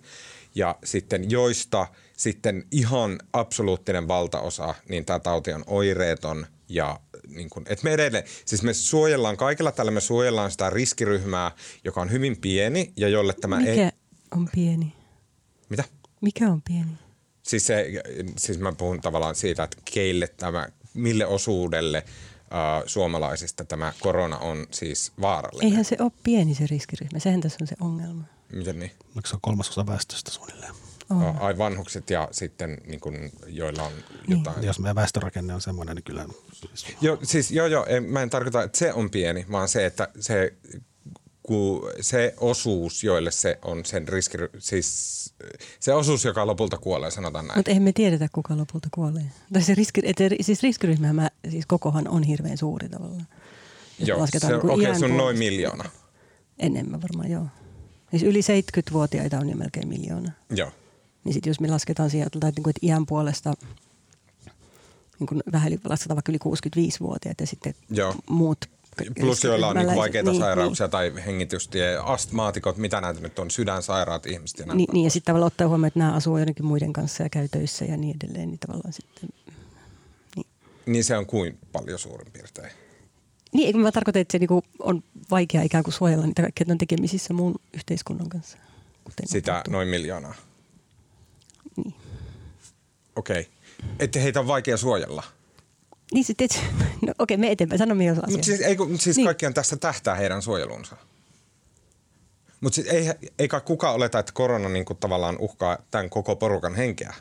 ja 0.56 0.76
sitten 0.84 1.32
joista 1.32 1.88
sitten 2.18 2.64
ihan 2.72 3.20
absoluuttinen 3.34 4.08
valtaosa, 4.08 4.76
niin 4.90 5.06
tämä 5.06 5.20
tauti 5.20 5.54
on 5.54 5.64
oireeton 5.68 6.48
ja 6.70 7.00
niin 7.28 7.50
kuin, 7.50 7.66
että 7.70 7.84
me 7.84 7.94
edelleen, 7.94 8.24
siis 8.46 8.64
me 8.64 8.74
suojellaan, 8.74 9.38
kaikilla 9.38 9.72
tällä 9.72 9.92
me 9.92 10.02
suojellaan 10.02 10.52
sitä 10.52 10.70
riskiryhmää, 10.70 11.52
joka 11.84 12.02
on 12.02 12.12
hyvin 12.12 12.38
pieni 12.42 12.94
ja 12.98 13.08
jolle 13.08 13.34
tämä 13.34 13.58
Mikä 13.58 13.72
ei... 13.72 13.90
on 14.32 14.50
pieni? 14.56 14.94
Mitä? 15.70 15.84
Mikä 16.22 16.48
on 16.48 16.62
pieni? 16.62 16.92
Siis, 17.44 17.68
se, 17.68 17.88
siis 18.38 18.60
mä 18.60 18.72
puhun 18.72 19.02
tavallaan 19.02 19.36
siitä, 19.36 19.64
että 19.64 19.78
keille 19.94 20.28
tämä, 20.28 20.68
mille 20.94 21.26
osuudelle– 21.26 22.04
suomalaisista 22.86 23.66
tämä 23.66 23.94
korona 24.00 24.38
on 24.38 24.68
siis 24.72 25.12
vaarallinen. 25.22 25.72
Eihän 25.72 25.86
se 25.86 25.98
ole 26.00 26.12
pieni 26.24 26.56
se 26.56 26.68
riskiryhmä, 26.68 27.20
sehän 27.20 27.42
tässä 27.42 27.58
on 27.62 27.68
se 27.68 27.76
ongelma. 27.82 28.24
Miten 28.54 28.80
niin? 28.80 28.92
Onko 29.16 29.28
se 29.28 29.36
on 29.36 29.42
kolmasosa 29.42 29.86
väestöstä 29.86 30.32
suunnilleen? 30.32 30.74
Oh. 31.10 31.44
Ai 31.44 31.58
vanhukset 31.58 32.10
ja 32.10 32.28
sitten 32.32 32.78
niin 32.86 33.00
kun, 33.00 33.30
joilla 33.48 33.84
on 33.84 33.92
niin. 33.92 34.38
jotain. 34.38 34.56
Niin. 34.56 34.68
Jos 34.68 34.80
meidän 34.80 34.96
väestörakenne 34.96 35.54
on 35.54 35.62
semmoinen, 35.62 35.96
niin 35.96 36.04
kyllä... 36.04 36.26
Joo, 37.02 37.18
siis 37.24 37.52
joo, 37.52 37.68
joo, 37.68 37.86
mä 38.08 38.22
en 38.22 38.30
tarkoita, 38.30 38.64
että 38.64 38.78
se 38.78 38.94
on 38.94 39.10
pieni, 39.10 39.46
vaan 39.52 39.68
se, 39.68 39.86
että 39.86 40.08
se 40.20 40.54
se 42.02 42.34
osuus, 42.40 43.04
joille 43.04 43.32
se 43.32 43.60
on 43.66 43.86
sen 43.86 44.08
riski, 44.08 44.38
siis 44.60 45.34
se 45.80 45.94
osuus, 45.94 46.26
joka 46.26 46.48
lopulta 46.48 46.78
kuolee, 46.78 47.12
sanotaan 47.12 47.48
näin. 47.48 47.60
Mutta 47.60 47.72
eihän 47.72 47.84
me 47.84 47.92
tiedetä, 47.92 48.28
kuka 48.32 48.58
lopulta 48.58 48.88
kuolee. 48.92 49.26
Tai 49.54 49.62
se 49.62 49.76
riski, 49.76 50.02
et, 50.04 50.16
siis 50.42 50.64
riskiryhmä, 50.64 51.30
siis 51.50 51.66
kokohan 51.66 52.08
on 52.08 52.24
hirveän 52.24 52.58
suuri 52.58 52.90
tavallaan. 52.90 53.28
Joo, 54.00 54.28
se, 54.28 54.48
niin 54.48 54.56
okei, 54.56 54.88
okay, 54.88 55.00
se 55.00 55.06
on 55.06 55.18
noin 55.18 55.38
miljoona. 55.38 55.90
Enemmän 56.60 57.02
varmaan, 57.02 57.32
joo. 57.32 57.46
Siis 58.10 58.24
yli 58.24 58.40
70-vuotiaita 58.40 59.40
on 59.40 59.50
jo 59.50 59.56
melkein 59.56 59.88
miljoona. 59.88 60.32
Joo. 60.50 60.72
Niin 61.24 61.34
sitten 61.34 61.50
jos 61.50 61.60
me 61.60 61.68
lasketaan 61.68 62.10
sieltä, 62.10 62.38
että, 62.38 62.48
niin 62.48 62.64
kuin, 62.64 62.70
että 62.70 62.86
iän 62.88 63.06
puolesta 63.06 63.54
niin 65.20 65.28
kuin 65.28 65.44
vähän 65.52 65.72
lasketaan 65.84 66.16
vaikka 66.16 66.32
yli 66.32 66.40
65-vuotiaat 66.46 67.40
ja 67.40 67.48
sitten 67.48 67.74
Joo. 67.90 68.16
muut 68.30 68.66
Plus 69.20 69.44
joilla 69.44 69.68
on 69.68 69.76
niin 69.76 69.96
vaikeita 69.96 70.32
niin, 70.32 70.42
sairauksia 70.42 70.86
niin. 70.86 70.92
tai 70.92 71.14
hengitystie, 71.26 71.98
astmaatikot, 71.98 72.78
mitä 72.78 73.02
näitä 73.02 73.20
nyt 73.20 73.40
on, 73.40 73.52
sydänsairaat 73.52 74.26
ihmiset 74.26 74.60
ja. 74.60 74.74
Niin, 74.74 74.90
niin 74.94 75.04
ja 75.04 75.10
sitten 75.10 75.26
tavallaan 75.26 75.48
ottaa 75.48 75.68
huomioon, 75.68 75.88
että 75.88 76.00
nämä 76.00 76.14
asuu 76.14 76.38
jotenkin 76.38 76.66
muiden 76.66 76.94
kanssa 76.94 77.24
ja 77.24 77.30
käy 77.30 77.48
töissä 77.48 77.86
ja 77.86 77.98
niin 77.98 78.18
edelleen, 78.24 78.50
niin 78.50 78.60
tavallaan 78.60 78.94
sitten... 78.94 79.30
Niin, 80.36 80.48
niin 80.86 81.04
se 81.04 81.18
on 81.18 81.26
kuin 81.26 81.58
paljon 81.72 82.00
suurin 82.00 82.32
piirtein? 82.34 82.72
Niin, 83.54 83.68
eikö 83.68 83.80
mä 83.80 83.92
tarkoitan, 83.92 84.22
että 84.22 84.32
se 84.32 84.40
niinku 84.40 84.64
on 84.80 85.04
vaikea 85.32 85.62
ikään 85.62 85.84
kuin 85.84 85.94
suojella 85.94 86.26
niitä 86.26 86.42
kaikkia, 86.42 86.64
että 86.64 86.74
on 86.74 86.78
tekemisissä 86.78 87.34
muun 87.34 87.56
yhteiskunnan 87.74 88.30
kanssa. 88.30 88.58
Sitä 89.26 89.64
noin 89.70 89.88
miljoonaa? 89.88 90.36
Niin. 91.78 91.96
Okei. 93.16 93.40
Okay. 93.40 93.52
Että 94.00 94.20
heitä 94.20 94.40
on 94.40 94.48
vaikea 94.48 94.78
suojella? 94.78 95.24
Niin 96.14 96.26
sitten, 96.26 96.48
no 97.08 97.14
okei, 97.20 97.38
me 97.38 97.52
eteenpäin, 97.52 97.80
sano 97.80 97.96
minä 97.96 98.14
Mutta 98.14 98.44
siis, 98.44 98.62
ei, 98.62 98.78
siis 99.00 99.18
niin. 99.18 99.26
kaikkiaan 99.26 99.54
tässä 99.54 99.78
tähtää 99.78 100.16
heidän 100.16 100.42
suojelunsa. 100.42 100.96
Mutta 102.62 102.76
siis 102.76 102.88
ei, 102.88 103.10
ei 103.40 103.48
kai 103.48 103.62
kukaan 103.62 103.96
oleta, 103.96 104.20
että 104.20 104.32
korona 104.32 104.70
niin 104.70 104.86
kuin 104.86 104.98
tavallaan 104.98 105.38
uhkaa 105.40 105.78
tämän 105.92 106.10
koko 106.10 106.36
porukan 106.36 106.76
henkeä. 106.76 107.14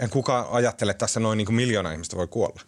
En 0.00 0.10
kukaan 0.10 0.46
ajattele, 0.50 0.90
että 0.90 0.98
tässä 0.98 1.20
noin 1.20 1.36
niin 1.36 1.46
kuin 1.46 1.56
miljoona 1.56 1.92
ihmistä 1.92 2.16
voi 2.16 2.26
kuolla. 2.26 2.60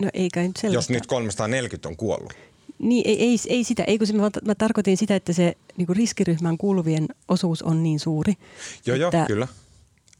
No 0.00 0.08
ei 0.14 0.28
kai 0.30 0.46
nyt 0.46 0.56
sellaista. 0.56 0.76
Jos 0.76 0.90
nyt 0.90 1.06
340 1.06 1.88
on 1.88 1.96
kuollut. 1.96 2.32
Niin, 2.78 3.08
ei, 3.08 3.22
ei, 3.22 3.36
ei 3.48 3.64
sitä. 3.64 3.84
Ei, 3.84 3.98
kun 3.98 4.06
se, 4.06 4.12
mä, 4.12 4.30
mä 4.44 4.54
tarkoitin 4.54 4.96
sitä, 4.96 5.16
että 5.16 5.32
se 5.32 5.56
niin 5.76 5.88
riskiryhmään 5.88 6.58
kuuluvien 6.58 7.08
osuus 7.28 7.62
on 7.62 7.82
niin 7.82 8.00
suuri. 8.00 8.34
Joo, 8.86 8.96
joo, 8.96 9.12
kyllä. 9.26 9.48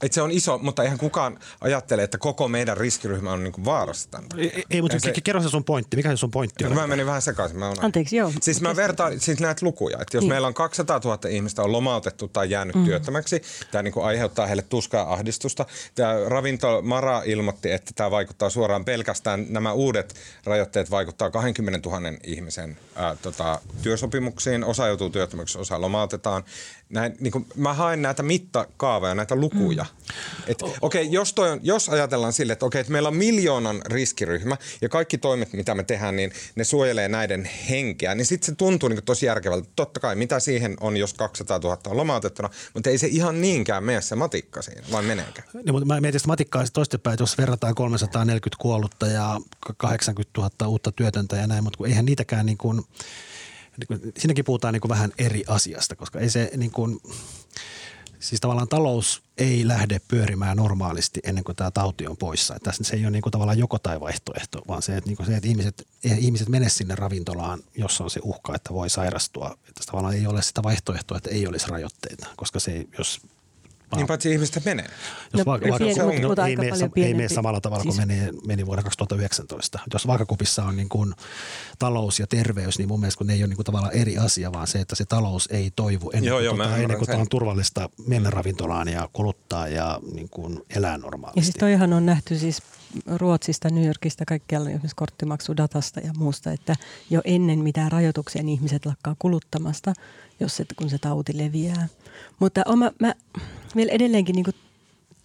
Et 0.03 0.12
se 0.12 0.23
on 0.23 0.31
iso, 0.31 0.59
mutta 0.59 0.83
eihän 0.83 0.99
kukaan 0.99 1.38
ajattele, 1.61 2.03
että 2.03 2.19
koko 2.19 2.49
meidän 2.49 2.77
riskiryhmä 2.77 3.33
on 3.33 3.45
niinku 3.45 3.65
vaarassa 3.65 4.11
tämän. 4.11 4.29
Ei, 4.37 4.65
ei 4.71 4.83
mutta 4.83 4.99
se... 4.99 5.12
kerro 5.25 5.43
se 5.43 5.49
sun 5.49 5.65
pointti. 5.65 5.97
Mikä 5.97 6.11
se 6.11 6.17
sun 6.17 6.31
pointti 6.31 6.65
on? 6.65 6.75
Mä 6.75 6.87
menin 6.87 7.07
vähän 7.07 7.23
sekaisin. 7.23 7.59
Mä 7.59 7.73
Anteeksi, 7.81 8.17
joo. 8.17 8.33
Siis 8.41 8.61
mä 8.61 8.77
vertaan 8.77 9.21
siis 9.21 9.41
näitä 9.41 9.67
lukuja. 9.67 9.99
Että 10.01 10.17
jos 10.17 10.23
niin. 10.23 10.33
meillä 10.33 10.47
on 10.47 10.55
200 10.55 11.01
000 11.05 11.19
ihmistä 11.29 11.62
on 11.62 11.73
lomautettu 11.73 12.29
tai 12.29 12.51
jäänyt 12.51 12.77
mm. 12.77 12.85
työttömäksi, 12.85 13.43
tämä 13.71 13.83
niinku 13.83 14.01
aiheuttaa 14.01 14.47
heille 14.47 14.62
tuskaa 14.62 15.12
ahdistusta. 15.12 15.67
Tämä 15.95 16.15
ravinto 16.27 16.83
Mara 16.83 17.23
ilmoitti, 17.25 17.73
että 17.73 17.93
tämä 17.95 18.11
vaikuttaa 18.11 18.51
suoraan 18.51 18.85
pelkästään, 18.85 19.47
nämä 19.49 19.73
uudet 19.73 20.15
rajoitteet 20.45 20.91
vaikuttaa 20.91 21.31
20 21.31 21.88
000 21.91 22.12
ihmisen 22.25 22.77
ää, 22.95 23.17
tota, 23.23 23.61
työsopimuksiin. 23.83 24.65
Osa 24.65 24.87
joutuu 24.87 25.11
työttömäksi, 25.11 25.59
osa 25.59 25.81
lomautetaan 25.81 26.45
näin, 26.93 27.17
niin 27.21 27.33
kuin, 27.33 27.47
mä 27.57 27.75
haen 27.75 28.03
näitä 28.03 28.23
mittakaavoja, 28.23 29.15
näitä 29.15 29.37
lukuja. 29.37 29.85
Mm. 29.85 30.55
Okei, 30.81 31.03
okay, 31.03 31.03
jos, 31.03 31.35
jos 31.63 31.89
ajatellaan 31.89 32.33
sille, 32.33 32.53
että, 32.53 32.67
okay, 32.67 32.81
että 32.81 32.93
meillä 32.93 33.09
on 33.09 33.17
miljoonan 33.17 33.83
riskiryhmä 33.87 34.57
ja 34.81 34.89
kaikki 34.89 35.19
toimet, 35.19 35.53
mitä 35.53 35.75
me 35.75 35.83
tehdään, 35.83 36.17
niin 36.17 36.33
ne 36.55 36.65
suojelee 36.65 37.09
näiden 37.09 37.51
henkeä, 37.71 38.15
niin 38.15 38.27
sitten 38.27 38.47
se 38.47 38.55
tuntuu 38.55 38.89
niin 38.89 39.05
tosi 39.05 39.27
järkevältä. 39.27 39.69
Totta 39.77 40.01
kai, 40.01 40.17
mitä 40.17 40.41
siihen 40.41 40.77
on, 40.81 40.97
jos 40.97 41.15
200 41.15 41.59
000 41.59 41.79
on 41.87 41.97
lomautettuna, 41.97 42.51
mutta 42.75 42.91
ei 42.91 42.99
se 42.99 43.07
ihan 43.07 43.41
niinkään 43.41 43.85
mene 43.85 44.01
se 44.01 44.17
matikka 44.17 44.63
siinä, 44.63 44.83
vai 44.93 45.03
meneekö? 45.03 45.43
Niin, 45.55 45.73
mutta 45.73 45.87
mä 45.87 46.01
mietin 46.01 46.21
sitä 46.21 46.29
matikkaa 46.29 46.65
toistepäin, 46.73 47.17
jos 47.21 47.39
verrataan 47.39 47.75
340 47.75 48.63
kuollutta 48.63 49.07
ja 49.07 49.41
80 49.77 50.41
000 50.41 50.69
uutta 50.69 50.93
työtöntä 50.93 51.37
ja 51.37 51.47
näin, 51.47 51.65
mutta 51.65 51.87
eihän 51.87 52.05
niitäkään 52.05 52.47
niin 52.47 52.59
kuin– 52.59 52.83
siinäkin 54.19 54.45
puhutaan 54.45 54.75
niin 54.75 54.81
kuin 54.81 54.91
vähän 54.91 55.13
eri 55.19 55.45
asiasta, 55.47 55.97
koska 55.97 56.21
ei 56.21 56.31
se 56.31 56.51
niin 56.57 56.71
kuin, 56.71 57.01
siis 58.21 58.41
tavallaan 58.41 58.69
talous 58.69 59.23
ei 59.39 59.69
lähde 59.69 60.01
pyörimään 60.09 60.57
normaalisti 60.57 61.21
ennen 61.25 61.45
kuin 61.45 61.57
tämä 61.57 61.71
tauti 61.71 62.07
on 62.07 62.17
poissa. 62.17 62.57
Että 62.57 62.73
se 62.81 62.97
ei 62.97 63.05
ole 63.05 63.11
niin 63.11 63.23
kuin 63.23 63.31
tavallaan 63.31 63.59
joko 63.59 63.79
tai 63.79 64.01
vaihtoehto, 64.01 64.63
vaan 64.69 64.83
se, 64.83 64.97
että, 64.97 65.09
niin 65.09 65.17
kuin 65.17 65.27
se, 65.27 65.37
että 65.37 65.49
ihmiset, 65.49 65.89
ihmiset 66.05 66.49
mene 66.49 66.69
sinne 66.69 66.95
ravintolaan, 66.95 67.61
jos 67.77 68.01
on 68.01 68.11
se 68.11 68.21
uhka, 68.23 68.55
että 68.55 68.75
voi 68.75 68.91
sairastua. 68.91 69.59
Että 69.69 69.83
tavallaan 69.87 70.15
ei 70.15 70.27
ole 70.27 70.43
sitä 70.43 70.63
vaihtoehtoa, 70.63 71.17
että 71.17 71.31
ei 71.31 71.47
olisi 71.47 71.69
rajoitteita, 71.69 72.27
koska 72.37 72.61
se, 72.61 72.87
jos 72.99 73.21
niin 73.97 74.07
paitsi 74.07 74.33
ihmistä 74.33 74.61
menee. 74.65 74.87
Jos 75.33 75.47
no, 75.47 75.53
va- 75.53 75.59
pieni, 75.59 75.95
se 75.95 76.03
on, 76.03 76.21
no, 76.21 76.47
ei, 76.47 76.57
mene, 76.57 76.91
ei 76.97 77.15
mene 77.15 77.29
samalla 77.29 77.61
tavalla 77.61 77.83
siis... 77.83 77.97
kuin 77.97 78.09
meni, 78.09 78.31
meni 78.47 78.67
vuonna 78.67 78.83
2019. 78.83 79.79
Jos 79.93 80.07
vaakakupissa 80.07 80.65
on 80.65 80.77
niin 80.77 80.89
kuin 80.89 81.15
talous 81.79 82.21
ja 82.21 82.27
terveys, 82.27 82.79
niin 82.79 82.89
mun 82.89 83.01
mielestä 83.01 83.19
kun 83.19 83.27
ne 83.27 83.33
ei 83.33 83.43
ole 83.43 83.49
niin 83.49 83.57
kuin 83.57 83.67
tavallaan 83.67 83.95
eri 83.95 84.19
asia, 84.19 84.53
vaan 84.53 84.67
se, 84.67 84.81
että 84.81 84.95
se 84.95 85.05
talous 85.05 85.49
ei 85.53 85.71
toivu 85.77 86.11
ennen, 86.11 86.29
joo, 86.29 86.39
kuin, 86.39 86.57
tuota, 86.57 86.77
ennen 86.77 86.99
kuin 86.99 87.17
on 87.17 87.29
turvallista 87.29 87.89
mennä 88.07 88.31
ravintolaan 88.31 88.89
ja 88.89 89.09
kuluttaa 89.13 89.69
ja 89.69 90.01
niin 90.15 90.29
kuin 90.31 90.61
elää 90.77 90.99
normaalisti. 90.99 91.41
Ja 91.41 91.45
siis 91.45 91.57
toihan 91.57 91.93
on 91.93 92.07
nähty 92.07 92.39
siis 92.39 92.63
Ruotsista, 93.07 93.71
New 93.71 93.87
Yorkista, 93.87 94.25
kaikkialla 94.25 94.71
esimerkiksi 94.71 94.97
korttimaksudatasta 94.97 96.01
ja 96.01 96.13
muusta, 96.17 96.53
että 96.53 96.75
jo 97.11 97.21
ennen 97.25 97.59
mitään 97.59 97.93
rajoituksia 97.93 98.43
niin 98.43 98.59
ihmiset 98.59 98.87
lakkaa 98.87 99.17
kuluttamasta, 99.19 99.93
jos 100.41 100.57
se, 100.57 100.67
kun 100.77 100.91
se 100.91 100.99
tauti 100.99 101.39
leviää. 101.39 101.89
Mutta 102.39 102.63
oma, 102.67 102.91
mä 103.01 103.15
vielä 103.77 103.93
edelleenkin 103.93 104.35
niin 104.35 104.45
kuin, 104.45 104.55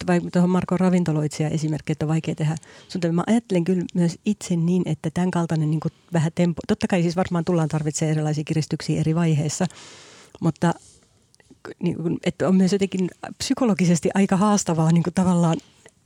vai 0.08 0.22
tuohon 0.34 0.50
Marko 0.50 0.78
ravintoloitsija 0.78 1.50
esimerkki, 1.50 1.92
että 1.92 2.06
on 2.06 2.10
vaikea 2.10 2.36
tehdä. 2.36 2.56
Mutta 2.94 3.12
mä 3.12 3.24
ajattelen 3.28 3.64
kyllä 3.64 3.84
myös 3.94 4.20
itse 4.26 4.56
niin, 4.56 4.84
että 4.86 5.10
tämän 5.14 5.32
kaltainen 5.32 5.70
niin 5.70 5.80
vähän 6.14 6.32
tempo, 6.36 6.62
totta 6.68 6.88
kai 6.88 7.02
siis 7.02 7.16
varmaan 7.16 7.46
tullaan 7.46 7.70
tarvitsemaan 7.70 8.12
erilaisia 8.12 8.44
kiristyksiä 8.44 9.00
eri 9.00 9.16
vaiheissa, 9.16 9.66
mutta 10.42 10.74
niin 11.84 11.96
kuin, 11.96 12.18
että 12.26 12.48
on 12.48 12.56
myös 12.56 12.74
jotenkin 12.74 13.10
psykologisesti 13.38 14.10
aika 14.14 14.38
haastavaa 14.38 14.92
niin 14.92 15.04
kuin 15.04 15.14
tavallaan 15.14 15.58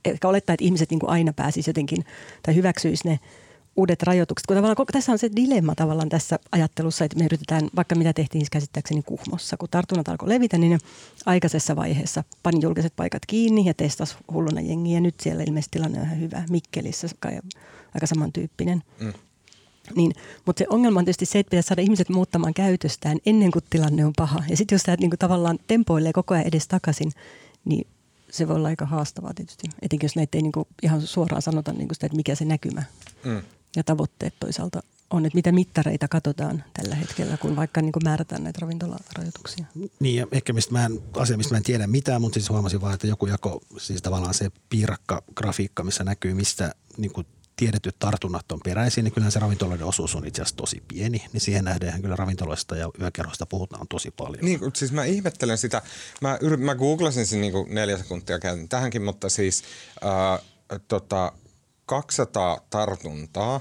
ehkä 0.04 0.28
olettaa, 0.28 0.54
että 0.54 0.64
ihmiset 0.64 0.90
niin 0.90 1.00
kuin 1.00 1.10
aina 1.10 1.32
pääsisivät 1.32 1.66
jotenkin 1.66 2.04
tai 2.42 2.54
hyväksyisivät 2.54 3.04
ne 3.04 3.20
uudet 3.76 4.02
rajoitukset. 4.02 4.46
Kun 4.46 4.56
tavallaan, 4.56 4.86
tässä 4.92 5.12
on 5.12 5.18
se 5.18 5.30
dilemma 5.36 5.74
tavallaan 5.74 6.08
tässä 6.08 6.38
ajattelussa, 6.52 7.04
että 7.04 7.18
me 7.18 7.24
yritetään, 7.24 7.68
vaikka 7.76 7.94
mitä 7.94 8.12
tehtiin 8.12 8.40
siis 8.40 8.50
käsittääkseni 8.50 9.02
Kuhmossa, 9.02 9.56
kun 9.56 9.68
tartunnat 9.70 10.08
alkoi 10.08 10.28
levitä, 10.28 10.58
niin 10.58 10.78
aikaisessa 11.26 11.76
vaiheessa 11.76 12.24
pani 12.42 12.60
julkiset 12.62 12.92
paikat 12.96 13.26
kiinni 13.26 13.64
ja 13.66 13.74
testasi 13.74 14.16
hulluna 14.32 14.60
jengiä. 14.60 15.00
Nyt 15.00 15.20
siellä 15.20 15.42
ilmeisesti 15.42 15.78
tilanne 15.78 16.00
on 16.00 16.06
ihan 16.06 16.20
hyvä. 16.20 16.44
Mikkelissä 16.50 17.08
kai 17.20 17.38
aika 17.94 18.06
samantyyppinen. 18.06 18.82
Mm. 19.00 19.12
Niin, 19.96 20.12
mutta 20.46 20.58
se 20.58 20.66
ongelma 20.70 20.98
on 20.98 21.04
tietysti 21.04 21.26
se, 21.26 21.38
että 21.38 21.50
pitäisi 21.50 21.66
saada 21.66 21.82
ihmiset 21.82 22.08
muuttamaan 22.08 22.54
käytöstään 22.54 23.18
ennen 23.26 23.50
kuin 23.50 23.64
tilanne 23.70 24.06
on 24.06 24.12
paha. 24.16 24.42
Ja 24.48 24.56
sitten 24.56 24.76
jos 24.76 24.82
tämä 24.82 24.96
niin 25.00 25.10
tavallaan 25.18 25.58
tempoilee 25.66 26.12
koko 26.12 26.34
ajan 26.34 26.46
edes 26.46 26.68
takaisin, 26.68 27.12
niin 27.64 27.86
se 28.32 28.48
voi 28.48 28.56
olla 28.56 28.68
aika 28.68 28.86
haastavaa 28.86 29.34
tietysti. 29.34 29.68
Etenkin 29.82 30.04
jos 30.04 30.16
näitä 30.16 30.38
ei 30.38 30.42
niin 30.42 30.52
kuin 30.52 30.68
ihan 30.82 31.02
suoraan 31.02 31.42
sanota 31.42 31.72
niin 31.72 31.88
kuin 31.88 31.96
sitä, 31.96 32.06
että 32.06 32.16
mikä 32.16 32.34
se 32.34 32.44
näkymä 32.44 32.82
mm. 33.24 33.42
ja 33.76 33.84
tavoitteet 33.84 34.34
toisaalta 34.40 34.82
on, 35.10 35.26
että 35.26 35.36
mitä 35.36 35.52
mittareita 35.52 36.08
katsotaan 36.08 36.64
tällä 36.74 36.94
hetkellä, 36.94 37.36
kun 37.36 37.56
vaikka 37.56 37.82
niin 37.82 37.92
kuin 37.92 38.04
määrätään 38.04 38.44
näitä 38.44 38.58
ravintolarajoituksia. 38.62 39.64
Niin 40.00 40.16
ja 40.16 40.26
ehkä 40.32 40.52
mistä 40.52 40.72
mä 40.72 40.84
en, 40.84 41.00
asia, 41.16 41.36
mistä 41.36 41.54
mä 41.54 41.56
en 41.56 41.62
tiedä 41.62 41.86
mitään, 41.86 42.20
mutta 42.20 42.34
siis 42.34 42.50
huomasin 42.50 42.80
vaan, 42.80 42.94
että 42.94 43.06
joku 43.06 43.26
jako, 43.26 43.60
siis 43.78 44.02
tavallaan 44.02 44.34
se 44.34 44.50
piirakka 44.68 45.22
grafiikka, 45.34 45.84
missä 45.84 46.04
näkyy, 46.04 46.34
mistä 46.34 46.74
niin 46.96 47.12
kuin 47.12 47.26
tiedetyt 47.56 47.96
tartunnat 47.98 48.52
on 48.52 48.60
peräisin, 48.64 49.04
niin 49.04 49.12
kyllähän 49.12 49.32
se 49.32 49.40
ravintoloiden 49.40 49.86
osuus 49.86 50.14
on 50.14 50.26
itse 50.26 50.42
asiassa 50.42 50.56
tosi 50.56 50.82
pieni. 50.88 51.24
Niin 51.32 51.40
siihen 51.40 51.64
nähden 51.64 52.02
kyllä 52.02 52.16
ravintoloista 52.16 52.76
ja 52.76 52.90
yökerhoista 53.00 53.46
puhutaan 53.46 53.88
tosi 53.88 54.10
paljon. 54.10 54.44
Niin, 54.44 54.60
siis 54.74 54.92
mä 54.92 55.04
ihmettelen 55.04 55.58
sitä. 55.58 55.82
Mä, 56.20 56.38
yrit, 56.40 56.60
mä 56.60 56.74
googlasin 56.74 57.26
sen 57.26 57.40
niin 57.40 57.52
neljä 57.68 57.98
sekuntia 57.98 58.38
käytin 58.38 58.68
tähänkin, 58.68 59.02
mutta 59.02 59.28
siis 59.28 59.62
äh, 60.04 60.78
tota, 60.88 61.32
200 61.86 62.60
tartuntaa 62.70 63.60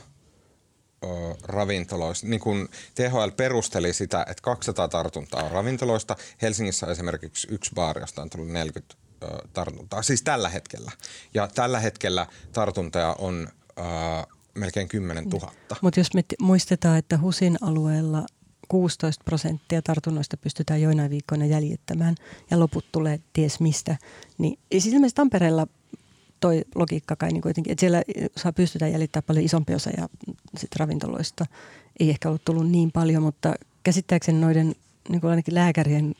ravintoloista. 1.43 2.27
Niin 2.27 2.39
kuin 2.39 2.67
THL 2.95 3.29
perusteli 3.37 3.93
sitä, 3.93 4.21
että 4.21 4.41
200 4.41 4.87
tartuntaa 4.87 5.43
on 5.43 5.51
ravintoloista. 5.51 6.15
Helsingissä 6.41 6.85
on 6.85 6.91
esimerkiksi 6.91 7.47
yksi 7.51 7.71
baari, 7.75 8.01
josta 8.01 8.21
on 8.21 8.29
tullut 8.29 8.49
40 8.49 8.95
tartuntaa, 9.53 10.01
siis 10.01 10.21
tällä 10.21 10.49
hetkellä. 10.49 10.91
Ja 11.33 11.47
tällä 11.47 11.79
hetkellä 11.79 12.27
tartuntoja 12.53 13.15
on 13.19 13.47
äh, 13.81 14.25
melkein 14.55 14.87
10 14.87 15.23
000. 15.23 15.51
Mutta 15.81 15.99
jos 15.99 16.13
me 16.13 16.23
muistetaan, 16.41 16.97
että 16.97 17.17
HUSin 17.17 17.57
alueella 17.61 18.25
16 18.67 19.23
prosenttia 19.23 19.81
tartunnoista 19.81 20.37
pystytään 20.37 20.81
joinain 20.81 21.09
viikkoina 21.09 21.45
jäljittämään 21.45 22.15
ja 22.51 22.59
loput 22.59 22.85
tulee 22.91 23.19
ties 23.33 23.59
mistä, 23.59 23.97
niin 24.37 24.59
siis 24.71 24.87
esimerkiksi 24.87 25.15
Tampereella 25.15 25.67
toi 26.39 26.61
logiikka 26.75 27.15
kai 27.15 27.31
niin 27.31 27.41
kuitenkin, 27.41 27.71
että 27.71 27.79
siellä 27.79 28.03
saa 28.37 28.53
pystytään 28.53 28.91
jäljittämään 28.91 29.27
paljon 29.27 29.45
isompi 29.45 29.75
osa 29.75 29.89
ja 29.97 30.09
sit 30.57 30.75
ravintoloista 30.75 31.45
ei 31.99 32.09
ehkä 32.09 32.29
ollut 32.29 32.45
tullut 32.45 32.69
niin 32.69 32.91
paljon, 32.91 33.23
mutta 33.23 33.53
käsittääkseni 33.83 34.39
noiden 34.39 34.75
niin 35.09 35.21
kuin 35.21 35.31
ainakin 35.31 35.55
lääkärien, 35.55 36.15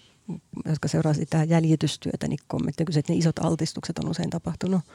jotka 0.66 0.88
seuraa 0.88 1.14
sitä 1.14 1.44
jäljitystyötä, 1.44 2.28
niin 2.28 2.40
kommentti, 2.48 2.84
että 2.84 3.14
ne 3.14 3.20
isot 3.20 3.40
altistukset 3.40 4.00
on 4.00 4.10
usein 4.10 4.30
tapahtunut– 4.30 4.82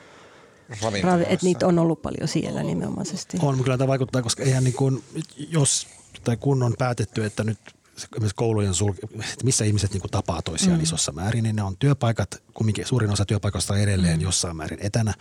Ravi, 1.02 1.24
että 1.28 1.46
niitä 1.46 1.66
on 1.66 1.78
ollut 1.78 2.02
paljon 2.02 2.28
siellä 2.28 2.62
nimenomaisesti. 2.62 3.38
On, 3.42 3.64
kyllä 3.64 3.78
tämä 3.78 3.88
vaikuttaa, 3.88 4.22
koska 4.22 4.42
eihän 4.42 4.64
niin 4.64 4.74
kuin, 4.74 5.04
jos 5.36 5.86
tai 6.24 6.36
kun 6.36 6.62
on 6.62 6.74
päätetty, 6.78 7.24
että 7.24 7.44
nyt 7.44 7.58
esimerkiksi 7.96 8.34
koulujen 8.34 8.74
sulke, 8.74 9.00
missä 9.44 9.64
ihmiset 9.64 9.92
niin 9.92 10.00
kuin 10.00 10.10
tapaa 10.10 10.42
toisiaan 10.42 10.78
mm. 10.78 10.82
isossa 10.82 11.12
määrin, 11.12 11.42
niin 11.42 11.56
ne 11.56 11.62
on 11.62 11.76
työpaikat, 11.76 12.42
kumminkin 12.54 12.86
suurin 12.86 13.10
osa 13.10 13.24
työpaikoista 13.24 13.74
on 13.74 13.80
edelleen 13.80 14.18
mm. 14.18 14.22
jossain 14.22 14.56
määrin 14.56 14.78
etänä. 14.82 15.14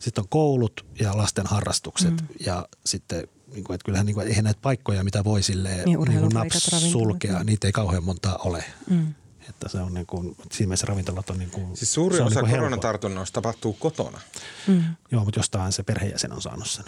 Sitten 0.00 0.22
on 0.22 0.28
koulut 0.28 0.86
ja 1.00 1.16
lasten 1.16 1.46
harrastukset 1.46 2.10
mm. 2.10 2.26
ja 2.46 2.68
sitten 2.86 3.28
niin 3.54 3.64
kuin, 3.64 3.74
että 3.74 3.84
kyllähän 3.84 4.06
niin 4.06 4.14
kuin, 4.14 4.26
eihän 4.26 4.44
näitä 4.44 4.60
paikkoja, 4.62 5.04
mitä 5.04 5.24
voi 5.24 5.42
silleen 5.42 5.84
niin, 5.84 6.00
niin 6.00 6.20
kuin 6.20 6.34
naps 6.34 6.70
sulkea, 6.92 7.44
niitä 7.44 7.68
ei 7.68 7.72
kauhean 7.72 8.04
montaa 8.04 8.36
ole. 8.36 8.64
Mm. 8.90 9.14
Että 9.48 9.68
se 9.68 9.78
on 9.78 9.94
niin 9.94 10.06
kuin, 10.06 10.36
siinä 10.52 10.68
mielessä 10.68 10.86
ravintolat 10.86 11.30
on 11.30 11.38
niin 11.38 11.50
kuin, 11.50 11.76
Siis 11.76 11.94
suuri 11.94 12.20
osa 12.20 12.42
niin 12.42 12.50
koronatartunnoista 12.50 13.34
tapahtuu 13.34 13.72
kotona. 13.72 14.20
Mm. 14.66 14.84
Joo, 15.10 15.24
mutta 15.24 15.38
jostain 15.38 15.72
se 15.72 15.82
perheenjäsen 15.82 16.32
on 16.32 16.42
saanut 16.42 16.70
sen. 16.70 16.84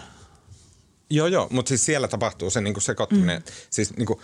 Joo, 1.09 1.27
joo, 1.27 1.47
mutta 1.51 1.69
siis 1.69 1.85
siellä 1.85 2.07
tapahtuu 2.07 2.49
se 2.49 2.61
niin 2.61 2.81
sekoittuminen. 2.81 3.39
Mm. 3.41 3.53
Siis 3.69 3.97
niin 3.97 4.05
kuin, 4.05 4.19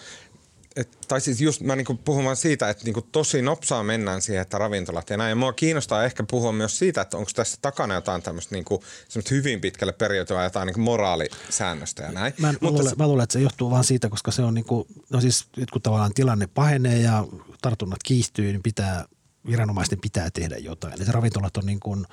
et, 0.77 0.97
tai 1.07 1.21
siis 1.21 1.41
just 1.41 1.61
mä 1.61 1.75
niinku 1.75 1.93
puhun 1.93 2.25
vaan 2.25 2.35
siitä, 2.35 2.69
että 2.69 2.83
niinku 2.83 3.01
tosi 3.01 3.41
nopsaa 3.41 3.83
mennään 3.83 4.21
siihen, 4.21 4.41
että 4.41 4.57
ravintolat 4.57 5.09
ja 5.09 5.17
näin. 5.17 5.29
Ja 5.29 5.35
mua 5.35 5.53
kiinnostaa 5.53 6.03
ehkä 6.03 6.23
puhua 6.31 6.51
myös 6.51 6.79
siitä, 6.79 7.01
että 7.01 7.17
onko 7.17 7.31
tässä 7.35 7.57
takana 7.61 7.93
jotain 7.93 8.21
tämmöistä 8.21 8.55
niinku, 8.55 8.83
hyvin 9.31 9.61
pitkälle 9.61 9.93
periytyvää 9.93 10.43
jotain 10.43 10.65
niinku 10.65 10.81
moraalisäännöstä 10.81 12.03
ja 12.03 12.11
näin. 12.11 12.33
Mä, 12.37 12.51
Mutta 12.51 12.67
luulen, 12.67 12.89
se, 12.89 12.95
mä 12.95 13.07
luulen, 13.07 13.23
että 13.23 13.33
se 13.33 13.39
johtuu 13.39 13.71
vaan 13.71 13.83
siitä, 13.83 14.09
koska 14.09 14.31
se 14.31 14.41
on 14.41 14.53
niinku, 14.53 14.87
no 15.09 15.21
siis 15.21 15.47
nyt 15.57 15.71
kun 15.71 15.81
tavallaan 15.81 16.13
tilanne 16.13 16.47
pahenee 16.47 16.99
ja 16.99 17.25
tartunnat 17.61 18.03
kiihtyy, 18.03 18.51
niin 18.51 18.63
pitää, 18.63 19.05
viranomaisten 19.47 19.99
pitää 20.01 20.29
tehdä 20.31 20.57
jotain. 20.57 20.93
Eli 20.93 21.11
ravintolat 21.11 21.57
on 21.57 21.65
niin 21.65 21.79
kuin, 21.79 22.05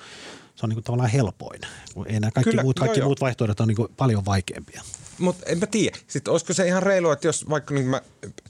se 0.55 0.65
on 0.65 0.69
niin 0.69 0.75
kuin 0.75 0.83
tavallaan 0.83 1.09
helpoin. 1.09 1.61
Ei 2.05 2.19
nämä 2.19 2.31
kaikki, 2.31 2.51
Kyllä, 2.51 2.63
muut, 2.63 2.79
kaikki 2.79 2.99
joo, 2.99 3.07
muut 3.07 3.21
vaihtoehdot 3.21 3.59
on 3.59 3.67
niin 3.67 3.75
kuin 3.75 3.93
paljon 3.97 4.25
vaikeampia. 4.25 4.81
Mutta 5.17 5.45
enpä 5.45 5.67
tiedä. 5.67 5.97
Sitten 6.07 6.31
olisiko 6.31 6.53
se 6.53 6.67
ihan 6.67 6.83
reilu, 6.83 7.11
että 7.11 7.27
jos 7.27 7.49
vaikka 7.49 7.73
niin 7.73 7.85
mä, 7.85 8.01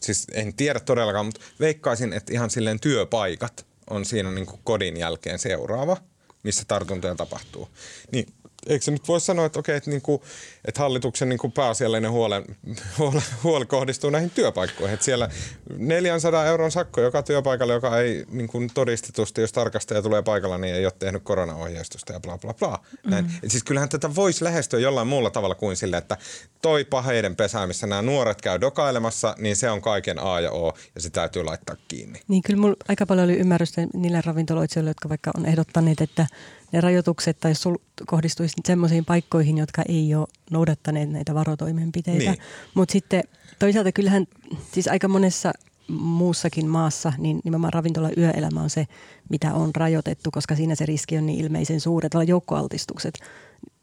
siis 0.02 0.28
en 0.34 0.54
tiedä 0.54 0.80
todellakaan, 0.80 1.26
mutta 1.26 1.42
veikkaisin, 1.60 2.14
että 2.14 2.34
ihan 2.34 2.50
silleen 2.50 2.80
työpaikat 2.80 3.66
on 3.90 4.06
siinä 4.06 4.32
niin 4.32 4.46
kuin 4.46 4.60
kodin 4.64 4.98
jälkeen 4.98 5.40
seuraava, 5.40 5.98
missä 6.44 6.64
tartuntoja 6.68 7.16
tapahtuu. 7.16 7.70
Niin 8.12 8.28
eikö 8.66 8.86
se 8.86 8.92
nyt 8.92 9.08
voi 9.08 9.22
sanoa, 9.22 9.46
että 9.46 9.60
okei, 9.60 9.78
että, 9.78 9.90
niin 9.90 10.02
kuin, 10.02 10.22
että 10.66 10.82
hallituksen 10.82 11.30
niin 11.30 11.40
kuin 11.40 11.52
pääasiallinen 11.52 12.12
huole, 12.12 12.44
huole, 12.98 13.22
huole 13.44 13.66
kohdistuu 13.66 14.10
näihin 14.10 14.30
työpaikkoihin. 14.30 14.94
Että 14.94 15.06
siellä 15.06 15.30
400 15.78 16.46
euron 16.46 16.72
sakko 16.72 17.02
joka 17.02 17.24
työpaikalle, 17.24 17.74
joka 17.74 18.00
ei 18.00 18.26
niin 18.32 18.48
kuin 18.48 18.70
todistetusti, 18.74 19.42
jos 19.42 19.52
tarkastaja 19.52 20.02
tulee 20.02 20.22
paikalla, 20.22 20.58
niin 20.58 20.76
ei 20.76 20.86
ole 20.86 20.94
tehnyt 21.00 21.24
koronaohjeistusta 21.24 22.14
ja 22.14 22.20
bla 22.20 22.38
bla 22.38 22.54
bla. 22.54 22.80
Näin. 23.06 23.26
Mm-hmm. 23.26 23.40
Et 23.44 23.52
siis 23.52 23.64
kyllähän 23.64 23.90
tätä 23.90 24.16
voisi 24.16 24.44
lähestyä 24.44 24.80
jollain 24.80 25.08
muulla 25.08 25.30
tavalla 25.30 25.56
kuin 25.56 25.76
sille, 25.76 25.98
että 25.98 26.18
toi 26.62 26.86
paheiden 26.86 27.36
pesä, 27.36 27.68
missä 27.68 27.88
nämä 27.88 28.02
nuoret 28.02 28.42
käy 28.42 28.62
dokailemassa, 28.62 29.36
niin 29.38 29.56
se 29.56 29.70
on 29.70 29.82
kaiken 29.82 30.20
A 30.20 30.40
ja 30.40 30.52
O 30.52 30.74
ja 30.96 31.02
se 31.02 31.10
täytyy 31.10 31.44
laittaa 31.44 31.76
kiinni. 31.88 32.22
Niin 32.28 32.44
kyllä 32.44 32.60
mulla 32.60 32.76
aika 32.88 33.06
paljon 33.06 33.26
oli 33.26 33.38
ymmärrystä 33.38 33.82
niille 33.94 34.22
ravintoloitsijoille, 34.26 34.90
jotka 34.90 35.10
vaikka 35.10 35.32
on 35.38 35.46
ehdottaneet, 35.46 36.02
että 36.02 36.28
ne 36.72 36.82
rajoitukset 36.82 37.40
tai 37.40 37.56
sul, 37.56 37.76
kohdistuisi 38.08 38.56
semmoisiin 38.66 39.06
paikkoihin, 39.06 39.58
jotka 39.58 39.82
ei 39.90 40.16
ole 40.16 40.28
noudattaneet 40.52 41.10
näitä 41.10 41.34
varotoimenpiteitä. 41.36 42.32
Niin. 42.32 42.42
Mutta 42.74 42.92
sitten 42.92 43.24
toisaalta 43.60 43.92
kyllähän 43.92 44.28
siis 44.72 44.88
aika 44.88 45.08
monessa 45.08 45.54
muussakin 45.88 46.68
maassa, 46.68 47.14
niin 47.18 47.42
nimenomaan 47.44 47.74
ravintola 47.74 48.10
yöelämä 48.18 48.62
on 48.62 48.70
se, 48.70 48.88
mitä 49.30 49.54
on 49.54 49.72
rajoitettu, 49.76 50.32
koska 50.32 50.56
siinä 50.56 50.76
se 50.76 50.86
riski 50.86 51.18
on 51.18 51.26
niin 51.26 51.46
ilmeisen 51.46 51.82
suuri, 51.82 52.06
että 52.06 52.24
joukkoaltistukset 52.24 53.20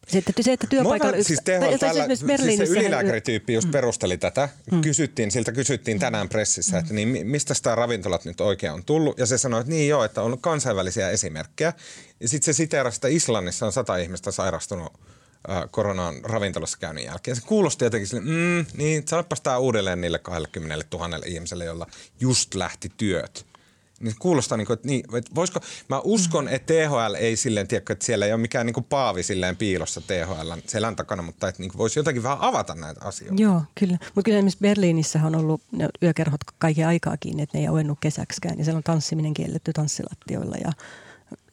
se, 0.09 0.19
että, 0.19 0.43
se, 0.43 0.53
että 0.53 0.67
työpaikalla... 0.67 1.17
Yksi, 1.17 1.29
siis, 1.29 1.41
THL, 1.41 1.77
täällä, 1.81 2.07
siis 2.07 2.59
se 2.59 2.65
ylilääkärityyppi 2.65 3.55
just 3.55 3.69
mm. 3.69 3.73
perusteli 3.73 4.19
tätä. 4.19 4.49
Mm. 4.73 4.81
Kysyttiin, 4.81 5.31
siltä 5.31 5.53
kysyttiin 5.53 5.99
tänään 5.99 6.29
pressissä, 6.29 6.73
mm. 6.73 6.81
että 6.81 6.95
niin, 6.95 7.27
mistä 7.27 7.55
sitä 7.55 7.75
ravintolat 7.75 8.25
nyt 8.25 8.41
oikein 8.41 8.73
on 8.73 8.85
tullut. 8.85 9.19
Ja 9.19 9.27
se 9.27 9.39
sanoi, 9.39 9.61
että 9.61 9.73
niin 9.73 9.89
joo, 9.89 10.05
että 10.05 10.23
on 10.23 10.41
kansainvälisiä 10.41 11.11
esimerkkejä. 11.11 11.73
Ja 12.21 12.29
sitten 12.29 12.55
se 12.55 12.57
siteerasi, 12.57 12.97
että 12.97 13.09
Islannissa 13.09 13.67
on 13.67 13.73
sata 13.73 13.97
ihmistä 13.97 14.31
sairastunut 14.31 14.93
koronaan 15.71 16.15
ravintolassa 16.25 16.79
käynnin 16.79 17.05
jälkeen. 17.05 17.37
Se 17.37 17.43
kuulosti 17.47 17.85
jotenkin 17.85 18.09
sille, 18.09 18.23
mm, 18.23 18.67
niin 18.77 19.03
sanopas 19.09 19.41
tämä 19.41 19.59
uudelleen 19.59 20.01
niille 20.01 20.19
20 20.19 20.87
000 20.93 21.19
ihmiselle, 21.27 21.65
jolla 21.65 21.87
just 22.21 22.55
lähti 22.55 22.93
työt 22.97 23.47
niin 24.03 24.15
kuulostaa, 24.19 24.59
niin 24.59 24.67
kuin, 24.67 24.75
että, 24.75 24.89
niin, 24.89 25.05
että 25.17 25.35
voisiko, 25.35 25.61
mä 25.89 26.01
uskon, 26.05 26.49
että 26.49 26.75
THL 26.75 27.15
ei 27.15 27.37
silleen, 27.37 27.69
tiedä, 27.69 27.85
että 27.91 28.07
siellä 28.07 28.27
ei 28.27 28.33
ole 28.33 28.41
mikään 28.41 28.67
niin 28.67 28.75
kuin 28.75 28.85
paavi 28.85 29.23
silleen 29.23 29.57
piilossa 29.57 30.01
THL 30.01 30.53
selän 30.67 30.97
takana, 30.97 31.23
mutta 31.23 31.49
että 31.49 31.63
niin 31.63 31.71
kuin 31.71 31.79
voisi 31.79 31.99
jotakin 31.99 32.23
vähän 32.23 32.39
avata 32.41 32.75
näitä 32.75 33.01
asioita. 33.05 33.43
Joo, 33.43 33.63
kyllä. 33.75 33.99
Mutta 34.15 34.23
kyllä 34.23 34.39
esimerkiksi 34.39 34.59
Berliinissä 34.63 35.21
on 35.25 35.35
ollut 35.35 35.61
ne 35.73 35.89
yökerhot 36.03 36.41
kaiken 36.59 36.87
aikaa 36.87 37.17
kiinni, 37.17 37.43
että 37.43 37.59
ne 37.59 37.65
ei 37.65 37.69
ole 37.69 37.85
kesäksikään. 38.01 38.59
Ja 38.59 38.65
siellä 38.65 38.79
on 38.79 38.83
tanssiminen 38.83 39.35
kielletty 39.35 39.73
tanssilattioilla 39.73 40.57
ja 40.65 40.73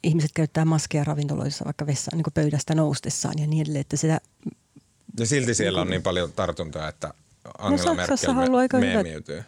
ihmiset 0.03 0.31
käyttää 0.33 0.65
maskeja 0.65 1.03
ravintoloissa 1.03 1.65
vaikka 1.65 1.87
vessaan 1.87 2.17
niin 2.17 2.33
pöydästä 2.33 2.75
noustessaan 2.75 3.39
ja 3.39 3.47
niin 3.47 3.61
edelleen, 3.61 3.81
että 3.81 3.97
sitä 3.97 4.21
ja 5.19 5.25
silti 5.25 5.53
siellä 5.53 5.81
on 5.81 5.89
niin 5.89 6.03
paljon 6.03 6.33
tartuntoja, 6.33 6.87
että 6.87 7.13
Angela 7.57 7.89
no, 7.89 7.95
Merkel 7.95 8.49
me, 8.49 8.57
aika 8.57 8.77
meemiytyy. 8.77 9.43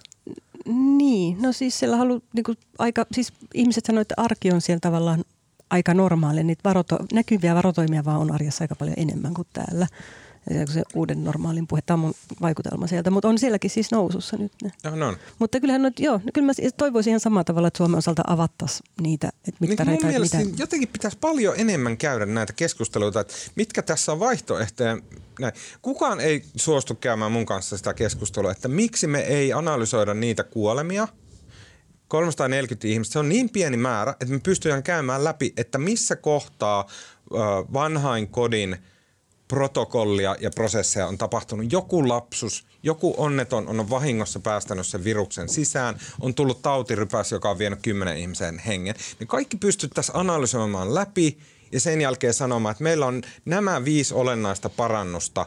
Niin, 0.97 1.41
no 1.41 1.51
siis 1.51 1.79
siellä 1.79 1.97
halu, 1.97 2.21
niin 2.33 2.43
kuin 2.43 2.57
aika, 2.79 3.05
siis 3.11 3.33
ihmiset 3.53 3.85
sanoivat, 3.85 4.11
että 4.11 4.21
arki 4.21 4.51
on 4.51 4.61
siellä 4.61 4.79
tavallaan 4.79 5.23
aika 5.69 5.93
normaali. 5.93 6.43
Niitä 6.43 6.61
varoto, 6.63 6.99
näkyviä 7.13 7.55
varotoimia 7.55 8.05
vaan 8.05 8.19
on 8.21 8.31
arjessa 8.31 8.63
aika 8.63 8.75
paljon 8.75 8.95
enemmän 8.97 9.33
kuin 9.33 9.47
täällä 9.53 9.87
se 10.73 10.83
uuden 10.95 11.23
normaalin 11.23 11.67
puhe. 11.67 11.81
Tämä 11.85 11.95
on 11.95 11.99
mun 11.99 12.13
vaikutelma 12.41 12.87
sieltä, 12.87 13.11
mutta 13.11 13.27
on 13.27 13.39
sielläkin 13.39 13.69
siis 13.69 13.91
nousussa 13.91 14.37
nyt 14.37 14.51
ne. 14.63 14.71
Ja, 14.83 14.91
no. 14.91 15.15
Mutta 15.39 15.59
kyllähän 15.59 15.81
noit, 15.81 15.99
joo, 15.99 16.19
kyllä 16.33 16.45
mä 16.45 16.53
toivoisin 16.77 17.11
ihan 17.11 17.19
samalla 17.19 17.43
tavalla, 17.43 17.67
että 17.67 17.77
Suomen 17.77 17.97
osalta 17.97 18.21
avattaisiin 18.27 18.85
niitä, 19.01 19.27
että 19.27 19.57
mitkä 19.59 19.85
niin 19.85 20.21
mitä... 20.21 20.37
jotenkin 20.57 20.89
pitäisi 20.89 21.17
paljon 21.21 21.53
enemmän 21.57 21.97
käydä 21.97 22.25
näitä 22.25 22.53
keskusteluita, 22.53 23.19
että 23.19 23.33
mitkä 23.55 23.81
tässä 23.81 24.11
on 24.11 24.19
vaihtoehtoja. 24.19 24.97
Näin. 25.39 25.53
Kukaan 25.81 26.19
ei 26.19 26.43
suostu 26.55 26.95
käymään 26.95 27.31
mun 27.31 27.45
kanssa 27.45 27.77
sitä 27.77 27.93
keskustelua, 27.93 28.51
että 28.51 28.67
miksi 28.67 29.07
me 29.07 29.19
ei 29.19 29.53
analysoida 29.53 30.13
niitä 30.13 30.43
kuolemia, 30.43 31.07
340 32.07 32.87
ihmistä, 32.87 33.13
se 33.13 33.19
on 33.19 33.29
niin 33.29 33.49
pieni 33.49 33.77
määrä, 33.77 34.11
että 34.11 34.33
me 34.33 34.39
pystytään 34.39 34.83
käymään 34.83 35.23
läpi, 35.23 35.53
että 35.57 35.77
missä 35.77 36.15
kohtaa 36.15 36.87
vanhain 37.73 38.27
kodin– 38.27 38.77
protokollia 39.51 40.35
ja 40.39 40.49
prosesseja 40.49 41.07
on 41.07 41.17
tapahtunut. 41.17 41.71
Joku 41.71 42.07
lapsus, 42.07 42.65
joku 42.83 43.13
onneton 43.17 43.67
on 43.67 43.89
vahingossa 43.89 44.39
päästänyt 44.39 44.87
sen 44.87 45.03
viruksen 45.03 45.49
sisään, 45.49 45.99
on 46.19 46.33
tullut 46.33 46.61
tautirypäs, 46.61 47.31
joka 47.31 47.49
on 47.49 47.57
vienyt 47.57 47.79
kymmenen 47.81 48.17
ihmisen 48.17 48.59
hengen. 48.59 48.95
Niin 49.19 49.27
kaikki 49.27 49.57
pystyttäisiin 49.57 50.15
analysoimaan 50.15 50.95
läpi 50.95 51.37
ja 51.71 51.79
sen 51.79 52.01
jälkeen 52.01 52.33
sanomaan, 52.33 52.71
että 52.71 52.83
meillä 52.83 53.05
on 53.05 53.21
nämä 53.45 53.85
viisi 53.85 54.13
olennaista 54.13 54.69
parannusta 54.69 55.45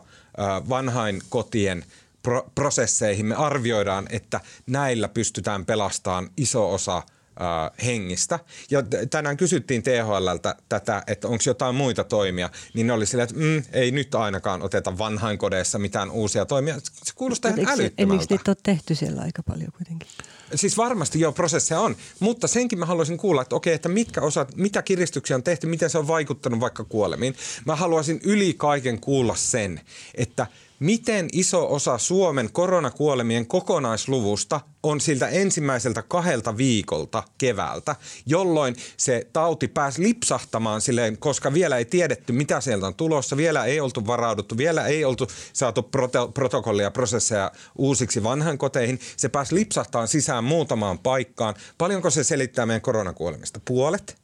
vanhain 0.69 1.23
kotien 1.29 1.85
pro- 2.23 2.51
prosesseihin. 2.55 3.27
Me 3.27 3.35
arvioidaan, 3.35 4.07
että 4.11 4.41
näillä 4.67 5.09
pystytään 5.09 5.67
pelastamaan 5.67 6.31
iso 6.37 6.73
osa– 6.73 7.03
äh, 7.41 7.87
hengistä. 7.87 8.39
Ja 8.71 8.83
tänään 9.11 9.37
kysyttiin 9.37 9.83
THLltä 9.83 10.57
tätä, 10.69 11.03
että 11.07 11.29
onko 11.29 11.45
jotain 11.47 11.75
muita 11.75 12.05
toimia, 12.05 12.51
niin 12.75 12.87
ne 12.87 12.93
oli 12.93 13.07
silleen, 13.07 13.29
että 13.31 13.41
mm, 13.41 13.63
ei 13.73 13.91
nyt 13.91 14.15
ainakaan 14.15 14.63
oteta 14.63 14.99
vanhainkodeissa 14.99 15.79
mitään 15.79 16.11
uusia 16.11 16.47
toimia. 16.47 16.75
Se 17.05 17.13
kuulostaa 17.15 17.51
ihan 17.57 17.81
älyttömältä. 17.81 18.15
Miksi 18.15 18.35
niitä 18.35 18.51
on 18.51 18.57
tehty 18.63 18.95
siellä 18.95 19.23
aika 19.23 19.43
paljon 19.43 19.73
kuitenkin? 19.77 20.09
Siis 20.55 20.77
varmasti 20.77 21.21
jo 21.21 21.33
prosesseja 21.33 21.81
on, 21.81 21.97
mutta 22.21 22.49
senkin 22.49 22.79
mä 22.79 22.87
haluaisin 22.87 23.19
kuulla, 23.19 23.43
että 23.43 23.57
okei, 23.57 23.75
että 23.75 23.89
mitkä 23.89 24.21
osat, 24.21 24.57
mitä 24.57 24.83
kiristyksiä 24.83 25.37
on 25.37 25.43
tehty, 25.43 25.67
miten 25.67 25.91
se 25.91 25.99
on 25.99 26.09
vaikuttanut 26.09 26.61
vaikka 26.61 26.85
kuolemiin. 26.85 27.37
Mä 27.67 27.77
haluaisin 27.77 28.21
yli 28.25 28.55
kaiken 28.55 29.01
kuulla 29.01 29.35
sen, 29.37 29.81
että– 30.15 30.47
miten 30.81 31.29
iso 31.33 31.73
osa 31.73 31.99
Suomen 31.99 32.53
koronakuolemien 32.53 33.47
kokonaisluvusta 33.47 34.61
on 34.83 35.01
siltä 35.01 35.29
ensimmäiseltä 35.29 36.03
kahdelta 36.03 36.57
viikolta 36.57 37.23
keväältä, 37.39 37.97
jolloin 38.27 38.77
se 38.97 39.27
tauti 39.33 39.69
pääsi 39.69 40.03
lipsahtamaan 40.03 40.81
silleen, 40.81 41.19
koska 41.19 41.53
vielä 41.53 41.79
ei 41.79 41.85
tiedetty, 41.85 42.33
mitä 42.33 42.61
sieltä 42.61 42.87
on 42.87 42.95
tulossa, 42.95 43.37
vielä 43.37 43.65
ei 43.65 43.81
oltu 43.81 44.07
varauduttu, 44.07 44.57
vielä 44.57 44.87
ei 44.87 45.05
oltu 45.05 45.27
saatu 45.53 45.81
proto- 45.83 46.33
protokollia, 46.35 46.91
prosesseja 46.91 47.53
uusiksi 47.79 48.23
vanhan 48.23 48.59
koteihin. 48.59 49.01
Se 49.17 49.29
pääsi 49.29 49.55
lipsahtamaan 49.55 50.09
sisään 50.09 50.45
muutamaan 50.45 50.99
paikkaan. 50.99 51.55
Paljonko 51.79 52.11
se 52.11 52.25
selittää 52.25 52.67
meidän 52.67 52.83
koronakuolemista? 52.83 53.61
Puolet? 53.65 54.17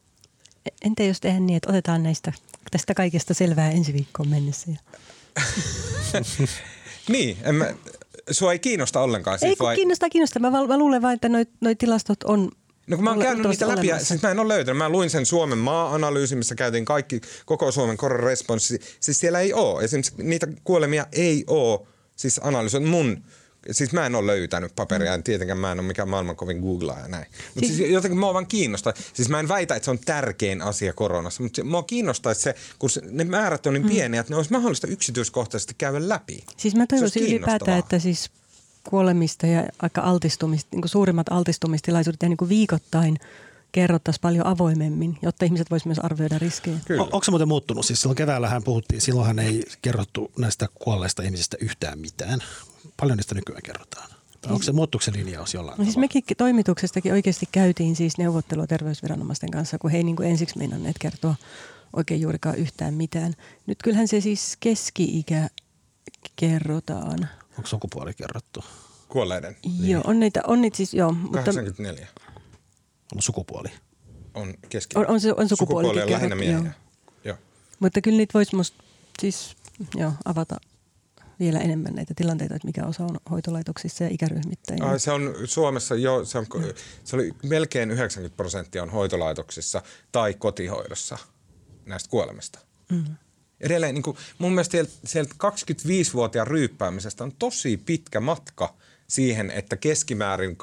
Entä 0.82 1.02
jos 1.02 1.20
tehdään 1.20 1.46
niin, 1.46 1.56
että 1.56 1.70
otetaan 1.70 2.02
näistä, 2.02 2.32
tästä 2.70 2.94
kaikesta 2.94 3.34
selvää 3.34 3.70
ensi 3.70 3.92
viikkoon 3.92 4.28
mennessä? 4.28 4.70
niin, 7.08 7.36
en 7.42 7.54
mä, 7.54 7.74
sua 8.30 8.52
ei 8.52 8.58
kiinnosta 8.58 9.00
ollenkaan. 9.00 9.38
Siis 9.38 9.50
ei 9.50 9.56
kun 9.56 9.66
vai... 9.66 9.76
kiinnostaa, 9.76 10.08
kiinnostaa. 10.08 10.50
Mä, 10.50 10.66
mä 10.66 10.78
luulen 10.78 11.02
vain, 11.02 11.14
että 11.14 11.28
noi 11.60 11.74
tilastot 11.74 12.22
on 12.24 12.50
No 12.90 12.96
kun 12.96 13.04
mä 13.04 13.10
oon 13.10 13.18
käynyt 13.18 13.46
niitä 13.46 13.68
läpi, 13.68 13.86
ja 13.86 13.98
siis 13.98 14.22
mä 14.22 14.30
en 14.30 14.38
ole 14.38 14.54
löytänyt. 14.54 14.78
Mä 14.78 14.88
luin 14.88 15.10
sen 15.10 15.26
Suomen 15.26 15.58
maa-analyysin, 15.58 16.38
missä 16.38 16.54
käytiin 16.54 16.84
kaikki, 16.84 17.20
koko 17.44 17.72
Suomen 17.72 17.96
koronaresponssi. 17.96 18.80
Siis 19.00 19.20
siellä 19.20 19.40
ei 19.40 19.52
ole. 19.52 19.84
Esimerkiksi 19.84 20.14
niitä 20.22 20.48
kuolemia 20.64 21.06
ei 21.12 21.44
ole 21.46 21.80
siis 22.16 22.40
analysoitu 22.42 22.86
mun 22.86 23.24
Siis 23.70 23.92
mä 23.92 24.06
en 24.06 24.14
ole 24.14 24.26
löytänyt 24.26 24.72
paperia, 24.76 25.16
mm. 25.16 25.22
tietenkään 25.22 25.58
mä 25.58 25.72
en 25.72 25.80
ole 25.80 25.86
mikään 25.86 26.08
maailman 26.08 26.36
kovin 26.36 26.60
googlaa 26.60 26.98
ja 26.98 27.08
näin. 27.08 27.26
Mutta 27.54 27.66
siis, 27.66 27.76
siis 27.76 27.90
jotenkin 27.90 28.18
mua 28.18 28.34
vaan 28.34 28.46
kiinnostaa. 28.46 28.92
Siis 29.12 29.28
mä 29.28 29.40
en 29.40 29.48
väitä, 29.48 29.74
että 29.74 29.84
se 29.84 29.90
on 29.90 29.98
tärkein 29.98 30.62
asia 30.62 30.92
koronassa, 30.92 31.42
mutta 31.42 31.56
se, 31.56 31.62
mua 31.62 31.82
kiinnostaa, 31.82 32.32
että 32.32 32.44
se, 32.44 32.54
kun 32.78 32.90
se, 32.90 33.02
ne 33.10 33.24
määrät 33.24 33.66
on 33.66 33.74
niin 33.74 33.82
mm. 33.82 33.88
pieniä, 33.88 34.20
että 34.20 34.32
ne 34.32 34.36
olisi 34.36 34.52
mahdollista 34.52 34.86
yksityiskohtaisesti 34.86 35.74
käydä 35.78 36.08
läpi. 36.08 36.44
Siis 36.56 36.74
mä 36.74 36.86
toivoisin 36.86 37.22
ylipäätään, 37.22 37.78
että 37.78 37.98
siis 37.98 38.30
kuolemista 38.88 39.46
ja 39.46 39.64
aika 39.82 40.00
altistumista, 40.00 40.68
niin 40.72 40.82
kuin 40.82 40.90
suurimmat 40.90 41.26
altistumistilaisuudet 41.30 42.22
ja 42.22 42.28
niin 42.28 42.36
kuin 42.36 42.48
viikoittain– 42.48 43.18
kerrottaisiin 43.72 44.20
paljon 44.20 44.46
avoimemmin, 44.46 45.18
jotta 45.22 45.44
ihmiset 45.44 45.70
voisivat 45.70 45.86
myös 45.86 45.98
arvioida 45.98 46.38
riskejä. 46.38 46.76
Kyllä. 46.84 47.02
onko 47.02 47.24
se 47.24 47.30
muuten 47.30 47.48
muuttunut? 47.48 47.86
Siis 47.86 48.00
silloin 48.00 48.16
keväällähän 48.16 48.62
puhuttiin, 48.62 49.00
silloinhan 49.00 49.38
ei 49.38 49.64
kerrottu 49.82 50.30
näistä 50.38 50.68
kuolleista 50.74 51.22
ihmisistä 51.22 51.56
yhtään 51.60 51.98
mitään. 51.98 52.42
Paljon 52.96 53.16
niistä 53.16 53.34
nykyään 53.34 53.62
kerrotaan. 53.62 54.10
Tai 54.40 54.52
onko 54.52 54.62
se 54.62 54.72
muuttuksen 54.72 55.14
linjaus 55.14 55.54
jollain 55.54 55.78
no 55.78 55.84
siis 55.84 55.96
mekin 55.96 56.22
toimituksestakin 56.36 57.12
oikeasti 57.12 57.48
käytiin 57.52 57.96
siis 57.96 58.18
neuvottelua 58.18 58.66
terveysviranomaisten 58.66 59.50
kanssa, 59.50 59.78
kun 59.78 59.90
he 59.90 59.96
ei 59.96 60.04
niin 60.04 60.16
kuin 60.16 60.28
ensiksi 60.28 60.58
meinanneet 60.58 60.96
kertoa 60.98 61.34
oikein 61.96 62.20
juurikaan 62.20 62.56
yhtään 62.56 62.94
mitään. 62.94 63.34
Nyt 63.66 63.78
kyllähän 63.82 64.08
se 64.08 64.20
siis 64.20 64.56
keski-ikä 64.60 65.48
kerrotaan. 66.36 67.28
Onko 67.58 67.66
sukupuoli 67.66 68.14
kerrottu? 68.14 68.64
Kuolleiden? 69.08 69.56
Joo, 69.80 70.02
on 70.06 70.20
niitä, 70.20 70.40
on 70.46 70.60
niitä 70.60 70.76
siis, 70.76 70.94
joo. 70.94 71.16
84. 71.32 72.06
Mutta, 72.06 72.42
on 73.16 73.22
sukupuoli. 73.22 73.68
On, 74.34 74.54
keski- 74.68 74.98
on, 74.98 75.06
on, 75.06 75.20
se, 75.20 75.32
on 75.32 75.48
sukupuoli. 75.48 75.86
Sukupuoli 75.86 76.02
on 76.02 76.10
lähinnä 76.10 76.36
miehiä. 76.36 76.54
Joo. 76.54 76.64
joo. 77.24 77.36
Mutta 77.80 78.00
kyllä 78.00 78.16
niitä 78.16 78.34
voisi 78.34 78.56
musta 78.56 78.84
siis 79.20 79.56
joo, 79.94 80.12
avata 80.24 80.56
vielä 81.40 81.58
enemmän 81.58 81.94
näitä 81.94 82.14
tilanteita, 82.16 82.54
että 82.54 82.66
mikä 82.66 82.86
osa 82.86 83.04
on 83.04 83.16
hoitolaitoksissa 83.30 84.04
ja 84.04 84.10
ikäryhmittäin. 84.12 84.82
Ai, 84.82 85.00
se 85.00 85.12
on 85.12 85.34
Suomessa 85.44 85.94
jo, 85.94 86.24
se, 86.24 86.38
on, 86.38 86.46
se 87.04 87.16
oli 87.16 87.32
melkein 87.42 87.90
90 87.90 88.36
prosenttia 88.36 88.82
on 88.82 88.90
hoitolaitoksissa 88.90 89.82
tai 90.12 90.34
kotihoidossa 90.34 91.18
näistä 91.86 92.10
kuolemista. 92.10 92.58
Mm. 92.90 93.04
Edelleen 93.60 93.94
niin 93.94 94.02
kuin, 94.02 94.16
mun 94.38 94.52
mielestä 94.52 94.78
sieltä 95.04 95.34
25-vuotiaan 95.44 96.46
ryyppäämisestä 96.46 97.24
on 97.24 97.32
tosi 97.38 97.76
pitkä 97.76 98.20
matka– 98.20 98.74
siihen, 99.10 99.50
että 99.50 99.76
keskimäärin 99.76 100.56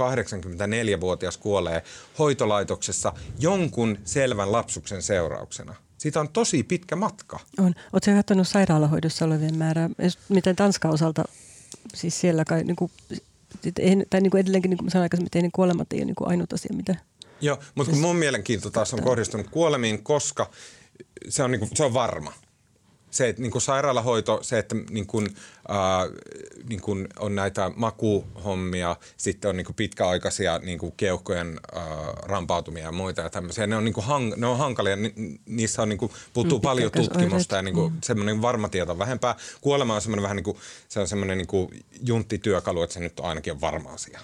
84-vuotias 0.97 1.38
kuolee 1.38 1.84
hoitolaitoksessa 2.19 3.13
jonkun 3.39 3.97
selvän 4.05 4.51
lapsuksen 4.51 5.01
seurauksena. 5.01 5.75
Siitä 5.98 6.20
on 6.20 6.30
tosi 6.30 6.64
pitkä 6.64 6.95
matka. 6.95 7.39
On. 7.60 7.74
Oletko 7.93 8.12
katsonut 8.16 8.48
sairaalahoidossa 8.48 9.26
olevien 9.26 9.58
määrää? 9.58 9.89
Miten 10.30 10.56
Tanskan 10.56 10.91
osalta, 10.91 11.24
siis 11.95 12.20
siellä 12.22 12.45
kai, 12.45 12.64
niin 12.64 12.76
kuin, 12.76 12.91
tai 14.10 14.22
niin 14.22 14.32
kuin 14.32 14.41
edelleenkin 14.41 14.70
niin 14.70 14.78
kuin 14.78 14.91
sanoin 14.91 15.04
aikaisemmin, 15.04 15.28
että 15.28 15.39
ei 15.39 15.43
ne 15.43 15.50
kuolemat 15.54 15.93
ei 15.93 16.00
ole 16.00 16.06
niin 16.06 16.16
kuin 16.16 16.30
ainut 16.30 16.54
asia, 16.54 16.76
mitä... 16.76 16.95
Joo, 17.41 17.60
mutta 17.76 17.91
kun 17.91 18.02
mun 18.02 18.16
mielenkiinto 18.16 18.70
taas 18.70 18.93
on 18.93 19.04
kohdistunut 19.04 19.50
kuolemiin, 19.50 20.04
koska 20.04 20.50
se 21.30 21.43
on, 21.43 21.52
niin 21.52 21.60
kuin, 21.60 21.72
se 21.74 21.84
on 21.84 21.93
varma– 21.93 22.34
se, 23.12 23.30
että 23.30 23.41
niin 23.41 23.51
kuin 23.51 23.62
sairaalahoito, 23.62 24.39
se, 24.41 24.60
että 24.60 24.76
niin 24.89 25.08
kuin, 25.08 25.28
äh, 25.70 25.78
niin 26.70 26.82
kuin 26.82 27.08
on 27.20 27.36
näitä 27.36 27.72
makuhommia, 27.76 28.95
sitten 29.18 29.49
on 29.49 29.58
niin 29.58 29.66
kuin 29.66 29.76
pitkäaikaisia 29.76 30.60
niin 30.60 30.80
kuin 30.80 30.93
keuhkojen 30.97 31.60
äh, 31.78 31.84
rampautumia 32.24 32.84
ja 32.84 32.91
muita 32.91 33.22
ja 33.22 33.30
tämmöisiä. 33.30 33.68
Ne 33.68 33.76
on, 33.76 33.86
niin 33.86 33.93
kuin 33.93 34.05
hang, 34.05 34.34
ne 34.36 34.47
on 34.47 34.58
hankalia, 34.58 34.95
ni, 34.95 35.14
niissä 35.45 35.82
on 35.82 35.89
niin 35.89 35.99
kuin, 35.99 36.12
puuttuu 36.34 36.58
mm, 36.58 36.62
paljon 36.62 36.91
tutkimusta 36.91 37.55
ja 37.55 37.62
niin 37.62 37.76
kuin, 37.76 37.93
mm. 37.93 37.99
semmoinen 38.03 38.41
varma 38.41 38.70
tieto 38.70 38.91
on 38.91 38.99
vähempää. 38.99 39.36
Kuolema 39.62 39.95
on 39.95 40.01
semmoinen 40.01 40.24
vähän 40.24 40.36
niin 40.36 40.43
kuin, 40.43 40.58
se 40.89 40.99
on 40.99 41.08
semmoinen 41.08 41.38
niin 41.38 41.47
kuin 41.47 41.86
junttityökalu, 42.03 42.82
että 42.82 42.93
se 42.93 42.99
nyt 42.99 43.20
on 43.20 43.26
ainakin 43.26 43.53
on 43.53 43.62
varma 43.62 43.89
asia. 43.89 44.20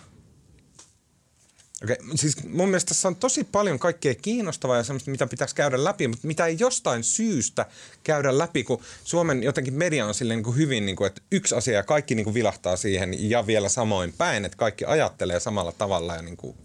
Okei, 1.84 1.98
siis 2.16 2.44
mun 2.44 2.70
mielestä 2.70 2.88
tässä 2.88 3.08
on 3.08 3.16
tosi 3.16 3.44
paljon 3.44 3.80
kaikkea 3.80 4.16
kiinnostavaa 4.16 4.78
ja 4.78 4.84
semmoista, 4.84 5.12
mitä 5.12 5.28
pitäisi 5.28 5.56
käydä 5.56 5.84
läpi, 5.84 6.08
mutta 6.08 6.28
mitä 6.28 6.46
ei 6.46 6.56
jostain 6.60 7.04
syystä 7.04 7.66
käydä 8.04 8.38
läpi, 8.38 8.64
kun 8.64 8.82
Suomen 9.04 9.44
jotenkin 9.44 9.74
media 9.74 10.06
on 10.06 10.14
silleen 10.14 10.38
niin 10.38 10.44
kuin 10.44 10.58
hyvin, 10.58 10.86
niin 10.86 10.96
kuin, 10.96 11.08
että 11.08 11.22
yksi 11.32 11.56
asia 11.56 11.74
ja 11.74 11.84
kaikki 11.84 12.16
niin 12.16 12.24
kuin 12.24 12.34
vilahtaa 12.34 12.76
siihen 12.78 13.30
ja 13.30 13.48
vielä 13.48 13.70
samoin 13.70 14.14
päin, 14.14 14.46
että 14.46 14.58
kaikki 14.58 14.86
ajattelee 14.86 15.40
samalla 15.40 15.72
tavalla 15.72 16.16
ja 16.16 16.22
niin 16.22 16.38
kuin, 16.38 16.58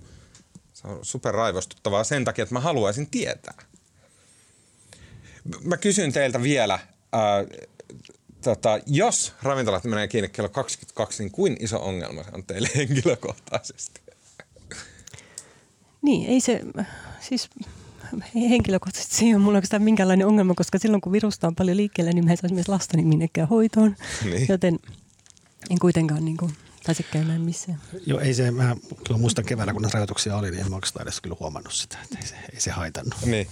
se 0.73 0.89
on 0.89 0.99
super 1.03 1.35
raivostuttavaa 1.35 2.05
sen 2.05 2.25
takia, 2.25 2.43
että 2.43 2.55
mä 2.55 2.61
haluaisin 2.61 3.11
tietää. 3.11 3.63
Mä 5.65 5.77
kysyn 5.77 6.13
teiltä 6.13 6.43
vielä, 6.43 6.79
ää, 7.13 7.45
tota, 8.45 8.79
jos 8.87 9.33
ravintolat 9.43 9.85
menee 9.85 10.09
kiinni 10.09 10.29
kello 10.29 10.49
22, 10.49 11.23
niin 11.23 11.33
kuin 11.33 11.57
iso 11.61 11.79
ongelma 11.81 12.23
se 12.23 12.31
on 12.33 12.45
teille 12.45 12.71
henkilökohtaisesti? 12.77 14.08
Niin, 16.03 16.27
ei 16.27 16.41
se, 16.41 16.61
siis 17.21 17.51
henkilökohtaisesti 18.35 19.17
se 19.17 19.25
ei 19.25 19.35
ole 19.35 19.43
mulla 19.43 19.59
oikeastaan 19.59 19.83
minkäänlainen 19.83 20.27
ongelma, 20.27 20.55
koska 20.55 20.79
silloin 20.79 21.01
kun 21.01 21.13
virusta 21.13 21.47
on 21.47 21.55
paljon 21.55 21.77
liikkeellä, 21.77 22.13
niin 22.13 22.25
mä 22.25 22.31
en 22.31 22.37
saisi 22.37 22.55
myös 22.55 22.69
lastani 22.69 23.05
minnekään 23.05 23.49
hoitoon. 23.49 23.97
Niin. 24.25 24.47
Joten 24.49 24.79
en 25.71 25.79
kuitenkaan 25.79 26.25
niin 26.25 26.37
kuin, 26.37 26.53
pääse 26.87 27.03
käymään 27.03 27.41
missään. 27.41 27.81
Joo, 28.07 28.21
ei 28.21 28.35
se, 28.35 28.51
mä 28.51 28.77
kyllä 29.07 29.21
muistan 29.21 29.45
keväällä, 29.45 29.73
kun 29.73 29.89
rajoituksia 29.93 30.37
oli, 30.37 30.51
niin 30.51 30.61
en 30.61 30.71
mä 30.71 30.77
oikeastaan 30.77 31.03
edes 31.03 31.21
kyllä 31.21 31.37
huomannut 31.41 31.73
sitä, 31.73 31.99
että 32.05 32.19
ei 32.19 32.27
se, 32.27 32.35
ei 32.53 32.61
se 32.61 32.71
haitannut. 32.71 33.15
Niin. 33.27 33.47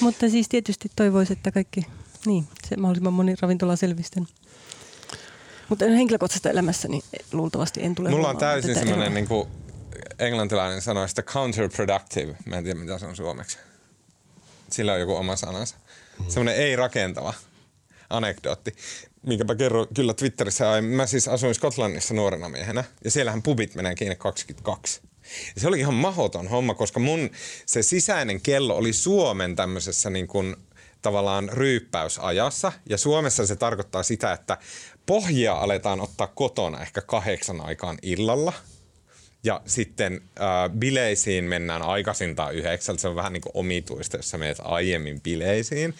Mutta 0.00 0.30
siis 0.30 0.48
tietysti 0.48 0.90
toivoisi, 0.96 1.32
että 1.32 1.52
kaikki, 1.52 1.86
niin, 2.26 2.48
se 2.68 2.76
mahdollisimman 2.76 3.12
moni 3.12 3.34
ravintola 3.40 3.76
selvisten. 3.76 4.28
Mutta 5.68 5.84
henkilökohtaisesta 5.84 6.50
elämässä 6.50 6.88
niin 6.88 7.02
luultavasti 7.32 7.82
en 7.82 7.94
tule 7.94 8.10
Mulla 8.10 8.28
on 8.28 8.36
täysin 8.36 8.74
semmoinen 8.74 9.14
niin 9.14 9.28
kuin 9.28 9.48
englantilainen 10.18 10.82
sanoi 10.82 11.08
sitä 11.08 11.22
counterproductive. 11.22 12.36
Mä 12.46 12.56
en 12.56 12.64
tiedä, 12.64 12.80
mitä 12.80 12.98
se 12.98 13.06
on 13.06 13.16
suomeksi. 13.16 13.58
Sillä 14.70 14.92
on 14.92 15.00
joku 15.00 15.14
oma 15.14 15.36
sanansa. 15.36 15.76
Mm. 16.18 16.24
Semmoinen 16.28 16.56
ei-rakentava 16.56 17.34
anekdootti, 18.10 18.76
minkä 19.26 19.44
mä 19.44 19.54
kerron 19.54 19.86
kyllä 19.94 20.14
Twitterissä. 20.14 20.82
Mä 20.82 21.06
siis 21.06 21.28
asuin 21.28 21.54
Skotlannissa 21.54 22.14
nuorena 22.14 22.48
miehenä 22.48 22.84
ja 23.04 23.10
siellähän 23.10 23.42
pubit 23.42 23.74
menee 23.74 23.94
kiinni 23.94 24.16
22. 24.16 25.00
Ja 25.54 25.60
se 25.60 25.68
oli 25.68 25.80
ihan 25.80 25.94
mahoton 25.94 26.48
homma, 26.48 26.74
koska 26.74 27.00
mun 27.00 27.30
se 27.66 27.82
sisäinen 27.82 28.40
kello 28.40 28.76
oli 28.76 28.92
Suomen 28.92 29.56
tämmöisessä 29.56 30.10
niin 30.10 30.28
kuin 30.28 30.56
tavallaan 31.02 31.48
ryyppäysajassa. 31.48 32.72
Ja 32.88 32.98
Suomessa 32.98 33.46
se 33.46 33.56
tarkoittaa 33.56 34.02
sitä, 34.02 34.32
että 34.32 34.58
pohjia 35.06 35.54
aletaan 35.54 36.00
ottaa 36.00 36.26
kotona 36.26 36.82
ehkä 36.82 37.00
kahdeksan 37.00 37.60
aikaan 37.60 37.98
illalla– 38.02 38.52
ja 39.44 39.60
sitten 39.66 40.20
äh, 40.40 40.70
bileisiin 40.78 41.44
mennään 41.44 41.82
aikaisintaan 41.82 42.54
yhdeksältä. 42.54 43.00
Se 43.00 43.08
on 43.08 43.16
vähän 43.16 43.32
niin 43.32 43.40
kuin 43.40 43.52
omituista, 43.54 44.16
jos 44.16 44.30
sä 44.30 44.38
menet 44.38 44.58
aiemmin 44.62 45.20
bileisiin. 45.20 45.94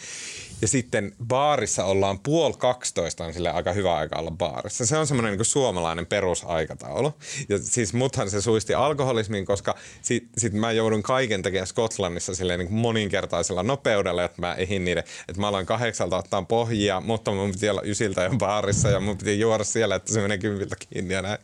Ja 0.63 0.69
sitten 0.69 1.13
baarissa 1.27 1.85
ollaan 1.85 2.19
puoli 2.19 2.55
12 2.59 3.25
on 3.25 3.33
sille 3.33 3.51
aika 3.51 3.73
hyvä 3.73 3.97
aika 3.97 4.19
olla 4.19 4.31
baarissa. 4.31 4.87
Se 4.87 4.97
on 4.97 5.07
semmoinen 5.07 5.37
niin 5.37 5.45
suomalainen 5.45 6.07
perusaikataulu. 6.07 7.15
Ja 7.49 7.59
siis 7.59 7.93
muthan 7.93 8.31
se 8.31 8.41
suisti 8.41 8.75
alkoholismiin, 8.75 9.47
koska 9.47 9.75
sit, 10.03 10.29
sit 10.39 10.53
mä 10.53 10.73
joudun 10.73 11.03
kaiken 11.03 11.43
tekemään 11.43 11.67
Skotlannissa 11.67 12.35
silleen 12.35 12.59
niin 12.59 12.73
moninkertaisella 12.73 13.63
nopeudella, 13.63 14.25
että 14.25 14.41
mä 14.41 14.55
ehin 14.55 14.85
niiden, 14.85 15.05
että 15.29 15.41
mä 15.41 15.49
aloin 15.49 15.67
kahdeksalta 15.67 16.17
ottaa 16.17 16.43
pohjia, 16.43 17.01
mutta 17.01 17.31
mun 17.31 17.53
piti 17.53 17.69
olla 17.69 17.83
ysiltä 17.85 18.23
jo 18.23 18.31
baarissa 18.39 18.89
ja 18.89 19.01
mun 19.01 19.19
piti 19.19 19.41
juoda 19.41 19.65
siellä, 19.65 19.95
että 19.95 20.13
se 20.13 20.21
menee 20.21 20.39
kympiltä 20.39 20.77
kiinni 20.89 21.15
ja 21.15 21.23
näin. 21.23 21.39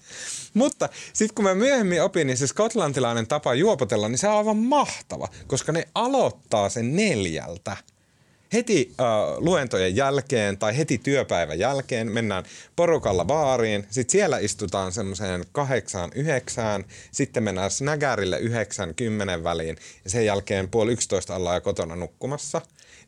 Mutta 0.55 0.89
sitten 1.13 1.35
kun 1.35 1.45
mä 1.45 1.55
myöhemmin 1.55 2.03
opin, 2.03 2.27
niin 2.27 2.37
se 2.37 2.47
skotlantilainen 2.47 3.27
tapa 3.27 3.55
juopotella, 3.55 4.09
niin 4.09 4.19
se 4.19 4.29
on 4.29 4.39
aivan 4.39 4.57
mahtava, 4.57 5.29
koska 5.47 5.73
ne 5.73 5.89
aloittaa 5.95 6.69
sen 6.69 6.97
neljältä 6.97 7.77
heti 8.53 8.95
äh, 9.01 9.07
luentojen 9.37 9.97
jälkeen 9.97 10.59
tai 10.59 10.77
heti 10.77 10.99
työpäivän 10.99 11.59
jälkeen 11.59 12.13
mennään 12.13 12.45
porukalla 12.77 13.25
baariin. 13.25 13.87
Sitten 13.91 14.13
siellä 14.13 14.39
istutaan 14.39 14.93
semmoiseen 14.93 15.45
kahdeksaan, 15.53 16.11
yhdeksään. 16.15 16.85
Sitten 17.13 17.43
mennään 17.43 17.71
snägärille 17.71 18.39
yhdeksän, 18.39 18.95
kymmenen 18.95 19.45
väliin. 19.45 19.77
Ja 20.05 20.11
sen 20.11 20.27
jälkeen 20.27 20.69
puoli 20.69 20.93
yksitoista 20.93 21.37
ollaan 21.37 21.57
jo 21.57 21.61
kotona 21.61 21.97
nukkumassa. 21.97 22.61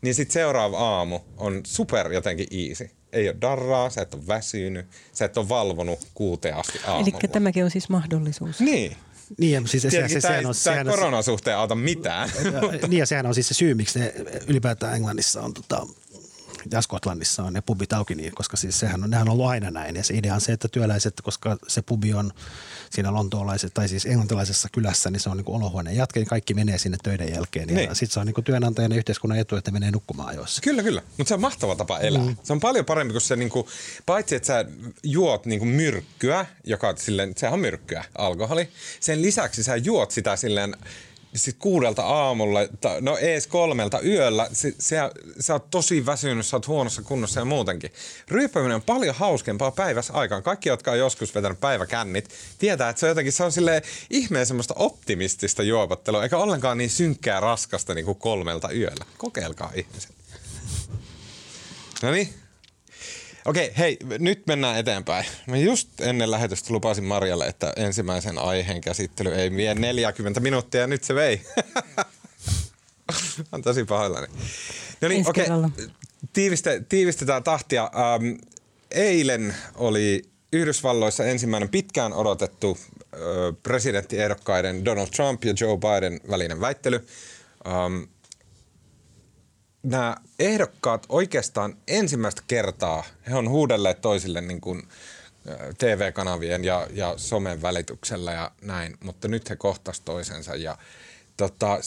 Niin 0.03 0.15
sitten 0.15 0.33
seuraava 0.33 0.79
aamu 0.79 1.21
on 1.37 1.61
super 1.67 2.13
jotenkin 2.13 2.47
easy. 2.51 2.91
Ei 3.13 3.29
ole 3.29 3.37
darraa, 3.41 3.91
sä 3.91 4.03
et 4.03 4.15
ole 4.15 4.27
väsynyt, 4.29 4.87
sä 5.13 5.25
et 5.25 5.37
ole 5.37 5.49
valvonut 5.49 5.99
kuuteen 6.15 6.55
asti 6.55 6.81
aamulla. 6.87 7.19
Eli 7.23 7.29
tämäkin 7.29 7.65
on 7.65 7.71
siis 7.71 7.89
mahdollisuus. 7.89 8.61
Niin. 8.61 8.97
Niin, 9.39 9.69
siis 9.69 9.83
se, 9.83 9.91
se, 9.91 10.09
se, 10.09 10.21
sehän 10.21 10.47
on, 10.47 10.55
sehän 10.55 10.87
koronan 10.87 11.25
suhteen 11.25 11.57
auta 11.57 11.75
mitään. 11.75 12.31
niin 12.89 12.99
ja 12.99 13.07
sehän 13.07 13.27
on 13.27 13.35
siis 13.35 13.49
se 13.49 13.55
syy, 13.55 13.75
miksi 13.75 13.99
ne 13.99 14.15
ylipäätään 14.47 14.95
Englannissa 14.95 15.43
on 15.43 15.55
tota, 15.55 15.87
Skotlannissa 16.81 17.43
on 17.43 17.53
ne 17.53 17.61
pubit 17.61 17.93
auki, 17.93 18.15
niin, 18.15 18.33
koska 18.35 18.57
siis 18.57 18.81
sehän 18.81 19.05
on, 19.05 19.11
nehän 19.11 19.29
on 19.29 19.33
ollut 19.33 19.47
aina 19.47 19.71
näin. 19.71 19.97
Ja 19.97 20.05
se 20.05 20.15
idea 20.15 20.35
on 20.35 20.41
se, 20.41 20.53
että 20.53 20.69
työläiset, 20.69 21.15
koska 21.23 21.57
se 21.69 21.83
pubi 21.83 22.15
on 22.15 22.33
siinä 22.91 23.13
lontoolaisessa 23.13 23.75
tai 23.75 23.89
siis 23.89 24.07
englantilaisessa 24.07 24.69
kylässä, 24.73 25.11
niin 25.11 25.21
se 25.21 25.31
on 25.31 25.37
niin 25.37 25.49
olohuoneen 25.49 25.97
jatke, 25.97 26.21
niin 26.21 26.29
kaikki 26.29 26.55
menee 26.55 26.79
sinne 26.79 26.99
töiden 27.03 27.33
jälkeen. 27.33 27.69
Niin. 27.69 27.89
Ja 27.89 27.95
sitten 27.95 28.15
se 28.15 28.21
on 28.21 28.27
niin 28.27 28.45
työnantajan 28.45 28.93
ja 28.93 28.99
yhteiskunnan 28.99 29.39
etu, 29.39 29.57
että 29.57 29.71
menee 29.71 29.91
nukkumaan 29.91 30.29
ajoissa. 30.29 30.63
Kyllä, 30.63 30.83
kyllä. 30.83 31.03
Mutta 31.17 31.29
se 31.29 31.35
on 31.35 31.41
mahtava 31.41 31.77
tapa 31.77 31.99
elää. 31.99 32.23
Mm. 32.23 32.37
Se 32.43 32.53
on 32.53 32.61
paljon 32.61 32.85
parempi 32.85 33.13
kuin 33.13 33.23
se, 33.23 33.37
niin 33.37 33.51
kuin, 33.51 33.67
paitsi 34.07 34.35
että 34.35 34.47
sä 34.47 34.65
juot 35.03 35.47
niin 35.47 35.59
kuin 35.59 35.69
myrkkyä, 35.69 36.47
joka 36.65 36.95
silleen, 36.97 37.33
sehän 37.37 37.55
on 37.55 37.61
myrkkyä, 37.61 38.05
alkoholi. 38.19 38.69
Sen 39.01 39.23
lisäksi 39.23 39.63
sä 39.63 39.77
juot 39.77 40.11
sitä 40.11 40.37
silleen 40.37 40.77
sit 41.35 41.57
kuudelta 41.59 42.03
aamulla, 42.03 42.61
no 43.01 43.19
ees 43.21 43.47
kolmelta 43.47 44.01
yöllä, 44.01 44.49
se, 44.53 44.75
se, 44.79 44.97
sä 45.41 45.53
oot 45.53 45.71
tosi 45.71 46.07
väsynyt, 46.07 46.47
sä 46.47 46.57
oot 46.57 46.69
huonossa 46.69 47.03
kunnossa 47.03 47.41
ja 47.41 47.45
muutenkin. 47.45 47.93
Ryyppäminen 48.29 48.75
on 48.75 48.83
paljon 48.83 49.15
hauskempaa 49.15 49.71
päivässä 49.71 50.13
aikaan. 50.13 50.43
Kaikki, 50.43 50.69
jotka 50.69 50.91
on 50.91 50.99
joskus 50.99 51.35
vetänyt 51.35 51.61
päiväkännit, 51.61 52.29
tietää, 52.59 52.89
että 52.89 53.01
se 53.01 53.07
on 53.07 53.11
jotenkin, 53.11 53.33
se 53.33 53.45
on 53.45 53.53
silleen 53.53 53.83
ihmeen 54.11 54.47
semmoista 54.47 54.75
optimistista 54.77 55.63
juopottelua, 55.63 56.23
eikä 56.23 56.39
ollenkaan 56.39 56.79
niin 56.79 56.91
synkkää 56.91 57.41
raskasta 57.41 57.95
niin 57.95 58.05
kuin 58.05 58.19
kolmelta 58.19 58.73
yöllä. 58.73 59.05
Kokeilkaa 59.19 59.73
ihmiset. 59.75 60.13
No 62.03 62.11
niin, 62.11 62.35
Okei, 63.47 63.73
hei, 63.79 63.99
nyt 64.19 64.47
mennään 64.47 64.79
eteenpäin. 64.79 65.27
Mä 65.47 65.57
just 65.57 66.01
ennen 66.01 66.31
lähetystä 66.31 66.75
lupasin 66.75 67.05
Marjalle, 67.05 67.47
että 67.47 67.73
ensimmäisen 67.77 68.39
aiheen 68.39 68.81
käsittely 68.81 69.35
ei 69.35 69.51
vie 69.51 69.75
40 69.75 70.41
minuuttia 70.41 70.81
ja 70.81 70.87
nyt 70.87 71.05
se 71.05 71.15
vei. 71.15 71.41
on 73.53 73.63
tosi 73.63 73.85
pahoillani. 73.85 74.27
No 75.01 75.09
niin, 75.09 75.29
okei, 75.29 75.47
tiiviste, 76.33 76.83
tiivistetään 76.89 77.43
tahtia. 77.43 77.83
Ähm, 77.83 78.41
eilen 78.91 79.55
oli 79.75 80.23
Yhdysvalloissa 80.53 81.25
ensimmäinen 81.25 81.69
pitkään 81.69 82.13
odotettu 82.13 82.79
äh, 83.15 83.21
presidenttiehdokkaiden 83.63 84.85
Donald 84.85 85.09
Trump 85.09 85.45
ja 85.45 85.55
Joe 85.61 85.77
Biden 85.77 86.21
välinen 86.31 86.61
väittely. 86.61 87.07
Ähm, 87.67 88.03
nämä 89.87 90.17
ehdokkaat 90.39 91.07
oikeastaan 91.09 91.77
ensimmäistä 91.89 92.43
kertaa, 92.47 93.05
he 93.29 93.35
on 93.35 93.49
huudelleet 93.49 94.01
toisille 94.01 94.41
niin 94.41 94.61
kuin 94.61 94.83
TV-kanavien 95.79 96.65
ja, 96.65 96.87
ja 96.93 97.15
somen 97.17 97.63
välityksellä 97.63 98.33
ja 98.33 98.51
näin, 98.63 98.97
mutta 99.05 99.29
nyt 99.29 99.51
he 99.51 99.57
kohtas 99.57 100.01
toisensa 100.01 100.57
ja 100.57 100.79
tota, 101.37 101.79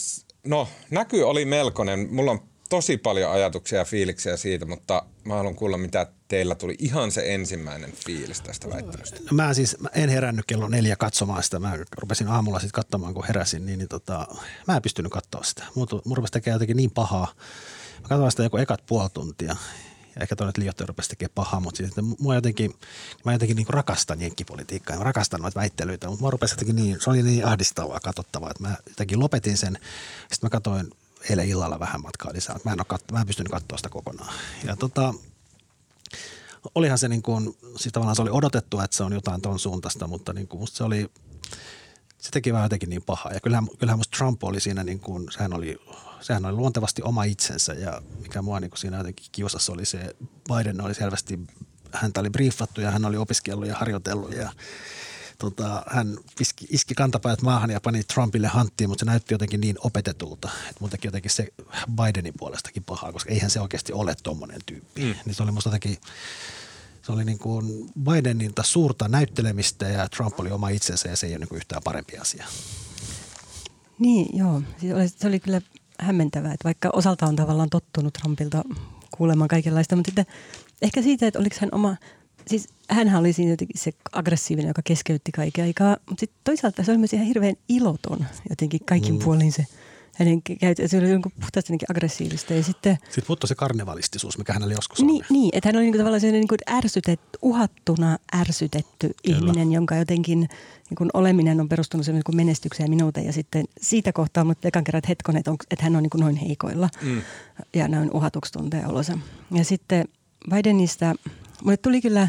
no 0.44 0.68
näky 0.90 1.22
oli 1.22 1.44
melkoinen. 1.44 2.08
Mulla 2.10 2.30
on 2.30 2.40
tosi 2.68 2.96
paljon 2.96 3.30
ajatuksia 3.30 3.78
ja 3.78 3.84
fiiliksiä 3.84 4.36
siitä, 4.36 4.66
mutta 4.66 5.02
mä 5.24 5.34
haluan 5.34 5.54
kuulla, 5.54 5.78
mitä 5.78 6.06
teillä 6.28 6.54
tuli 6.54 6.76
ihan 6.78 7.10
se 7.10 7.34
ensimmäinen 7.34 7.92
fiilis 8.06 8.40
tästä 8.40 8.70
väittelystä. 8.70 9.20
No, 9.20 9.28
mä 9.32 9.54
siis 9.54 9.76
mä 9.80 9.88
en 9.94 10.08
herännyt 10.08 10.46
kello 10.46 10.68
neljä 10.68 10.96
katsomaan 10.96 11.42
sitä. 11.42 11.58
Mä 11.58 11.78
rupesin 11.96 12.28
aamulla 12.28 12.58
sitten 12.58 12.82
katsomaan, 12.82 13.14
kun 13.14 13.26
heräsin, 13.26 13.66
niin, 13.66 13.78
niin 13.78 13.88
tota, 13.88 14.26
mä 14.66 14.76
en 14.76 14.82
pystynyt 14.82 15.12
katsoa 15.12 15.42
sitä. 15.42 15.64
Mun 15.74 16.16
rupesi 16.16 16.32
tekemään 16.32 16.54
jotenkin 16.54 16.76
niin 16.76 16.90
pahaa 16.90 17.34
Mä 18.02 18.08
katsoin 18.08 18.30
sitä 18.30 18.42
joku 18.42 18.56
ekat 18.56 18.86
puoli 18.86 19.10
tuntia. 19.10 19.56
Ja 20.16 20.22
ehkä 20.22 20.36
tuonne 20.36 20.52
liioitteja 20.56 20.86
rupesi 20.86 21.08
tekemään 21.08 21.34
pahaa, 21.34 21.60
mutta 21.60 21.78
siis, 21.78 21.90
mua 22.18 22.34
jotenkin, 22.34 22.74
mä 23.24 23.32
jotenkin 23.32 23.56
niin 23.56 23.66
rakastan 23.68 24.20
jenkkipolitiikkaa. 24.20 24.96
Mä 24.96 25.04
rakastan 25.04 25.40
noita 25.40 25.60
väittelyitä, 25.60 26.08
mutta 26.08 26.24
mä 26.24 26.30
rupesin 26.30 26.54
jotenkin 26.54 26.76
niin, 26.76 27.00
se 27.00 27.10
oli 27.10 27.22
niin 27.22 27.46
ahdistavaa 27.46 28.00
katsottavaa, 28.00 28.50
että 28.50 28.62
mä 28.62 28.76
jotenkin 28.88 29.20
lopetin 29.20 29.56
sen. 29.56 29.78
Sitten 30.20 30.46
mä 30.46 30.50
katsoin 30.50 30.90
eilen 31.30 31.48
illalla 31.48 31.80
vähän 31.80 32.02
matkaa 32.02 32.32
lisää. 32.32 32.56
Mä 32.64 32.72
en, 32.72 32.80
ole 32.80 32.98
kat- 32.98 33.12
mä 33.12 33.20
en 33.20 33.26
pystynyt 33.26 33.52
katsoa 33.52 33.78
sitä 33.78 33.88
kokonaan. 33.88 34.34
Ja 34.64 34.76
tota, 34.76 35.14
olihan 36.74 36.98
se 36.98 37.08
niin 37.08 37.22
kuin, 37.22 37.56
siis 37.76 37.92
tavallaan 37.92 38.16
se 38.16 38.22
oli 38.22 38.30
odotettu, 38.30 38.80
että 38.80 38.96
se 38.96 39.04
on 39.04 39.12
jotain 39.12 39.40
ton 39.40 39.58
suuntaista, 39.58 40.06
mutta 40.06 40.32
niin 40.32 40.48
kuin 40.48 40.68
se 40.68 40.84
oli, 40.84 41.10
se 42.18 42.30
teki 42.30 42.52
vähän 42.52 42.64
jotenkin 42.64 42.90
niin 42.90 43.02
pahaa. 43.02 43.32
Ja 43.32 43.40
kyllähän, 43.40 43.68
kyllähän 43.78 43.98
musta 43.98 44.16
Trump 44.16 44.44
oli 44.44 44.60
siinä 44.60 44.84
niin 44.84 45.00
kuin, 45.00 45.32
sehän 45.32 45.54
oli 45.54 45.78
sehän 46.20 46.44
oli 46.44 46.52
luontevasti 46.52 47.02
oma 47.02 47.24
itsensä 47.24 47.72
ja 47.72 48.02
mikä 48.22 48.42
mua 48.42 48.60
niin 48.60 48.70
kuin 48.70 48.78
siinä 48.78 48.96
jotenkin 48.96 49.26
kiusassa 49.32 49.72
oli 49.72 49.84
se, 49.84 50.16
Biden 50.54 50.80
oli 50.80 50.94
selvästi, 50.94 51.40
häntä 51.92 52.20
oli 52.20 52.30
briefattu 52.30 52.80
ja 52.80 52.90
hän 52.90 53.04
oli 53.04 53.16
opiskellut 53.16 53.68
ja 53.68 53.76
harjoitellut 53.76 54.32
ja 54.32 54.52
tota, 55.38 55.82
hän 55.86 56.18
iski, 56.40 56.66
iski 56.70 56.94
kantapäät 56.94 57.42
maahan 57.42 57.70
ja 57.70 57.80
pani 57.80 58.04
Trumpille 58.04 58.48
hanttiin, 58.48 58.90
mutta 58.90 59.02
se 59.02 59.06
näytti 59.06 59.34
jotenkin 59.34 59.60
niin 59.60 59.76
opetetulta, 59.80 60.50
että 60.70 60.80
mun 60.80 60.90
teki 60.90 61.06
jotenkin 61.06 61.30
se 61.30 61.48
Bidenin 61.96 62.34
puolestakin 62.38 62.84
pahaa, 62.84 63.12
koska 63.12 63.30
eihän 63.30 63.50
se 63.50 63.60
oikeasti 63.60 63.92
ole 63.92 64.14
tommonen 64.22 64.60
tyyppi. 64.66 65.04
Mm. 65.04 65.14
Niin 65.24 65.34
se 65.34 65.42
oli 65.42 65.50
musta 65.50 65.68
jotenkin, 65.68 65.98
se 67.02 67.12
oli 67.12 67.24
niin 67.24 67.38
kuin 67.38 67.90
Bidenilta 68.04 68.62
suurta 68.62 69.08
näyttelemistä 69.08 69.88
ja 69.88 70.08
Trump 70.08 70.40
oli 70.40 70.50
oma 70.50 70.68
itsensä 70.68 71.08
ja 71.08 71.16
se 71.16 71.26
ei 71.26 71.32
ole 71.32 71.38
niin 71.38 71.48
kuin 71.48 71.56
yhtään 71.56 71.82
parempi 71.84 72.18
asia. 72.18 72.46
Niin, 73.98 74.38
joo. 74.38 74.62
Se 75.18 75.26
oli 75.26 75.40
kyllä 75.40 75.60
hämmentävää, 76.00 76.52
että 76.52 76.64
vaikka 76.64 76.90
osalta 76.92 77.26
on 77.26 77.36
tavallaan 77.36 77.70
tottunut 77.70 78.14
Trumpilta 78.14 78.64
kuulemaan 79.16 79.48
kaikenlaista, 79.48 79.96
mutta 79.96 80.08
sitten 80.08 80.26
ehkä 80.82 81.02
siitä, 81.02 81.26
että 81.26 81.38
oliko 81.38 81.56
hän 81.60 81.70
oma, 81.72 81.96
siis 82.46 82.68
hänhän 82.90 83.20
oli 83.20 83.32
siinä 83.32 83.52
jotenkin 83.52 83.80
se 83.80 83.92
aggressiivinen, 84.12 84.68
joka 84.68 84.82
keskeytti 84.84 85.32
kaiken 85.32 85.64
aikaa, 85.64 85.96
mutta 86.08 86.20
sitten 86.20 86.40
toisaalta 86.44 86.82
se 86.82 86.90
oli 86.90 86.98
myös 86.98 87.12
ihan 87.12 87.26
hirveän 87.26 87.54
iloton 87.68 88.26
jotenkin 88.50 88.80
kaikin 88.84 89.14
mm. 89.14 89.18
puolin 89.24 89.52
se 89.52 89.66
hänen 90.16 90.42
se 90.86 90.98
oli 90.98 91.10
jonkun 91.10 91.32
puhtaasti 91.40 91.72
aggressiivista. 91.90 92.54
Ja 92.54 92.62
sitten, 92.62 92.98
sitten 93.04 93.24
puuttuu 93.26 93.48
se 93.48 93.54
karnevalistisuus, 93.54 94.38
mikä 94.38 94.52
hän 94.52 94.62
oli 94.62 94.72
joskus 94.72 95.02
niin, 95.02 95.24
niin, 95.30 95.50
että 95.52 95.68
hän 95.68 95.76
oli 95.76 95.84
niin 95.84 95.92
kuin 95.92 95.98
tavallaan 95.98 96.22
niin 96.22 96.48
kuin 96.48 96.58
ärsytetty, 96.70 97.38
uhattuna 97.42 98.18
ärsytetty 98.36 99.10
Kyllä. 99.24 99.36
ihminen, 99.36 99.72
jonka 99.72 99.96
jotenkin 99.96 100.38
niin 100.90 100.96
kuin 100.98 101.10
oleminen 101.14 101.60
on 101.60 101.68
perustunut 101.68 102.06
niin 102.06 102.22
kuin 102.24 102.36
menestykseen 102.36 102.86
ja 102.86 102.90
minuuteen. 102.90 103.26
Ja 103.26 103.32
sitten 103.32 103.64
siitä 103.80 104.12
kohtaa 104.12 104.44
mutta 104.44 104.68
ekan 104.68 104.84
kerran, 104.84 104.98
että 104.98 105.08
hetkon, 105.08 105.36
että, 105.36 105.50
on, 105.50 105.56
että 105.70 105.84
hän 105.84 105.96
on 105.96 106.02
niin 106.02 106.10
kuin 106.10 106.20
noin 106.20 106.36
heikoilla 106.36 106.88
mm. 107.02 107.22
ja 107.74 107.88
noin 107.88 108.10
uhatuksi 108.12 108.52
tuntee 108.52 108.86
olonsa. 108.86 109.18
Ja 109.54 109.64
sitten 109.64 110.08
Bidenista, 110.50 111.14
mulle 111.62 111.76
tuli 111.76 112.00
kyllä, 112.00 112.28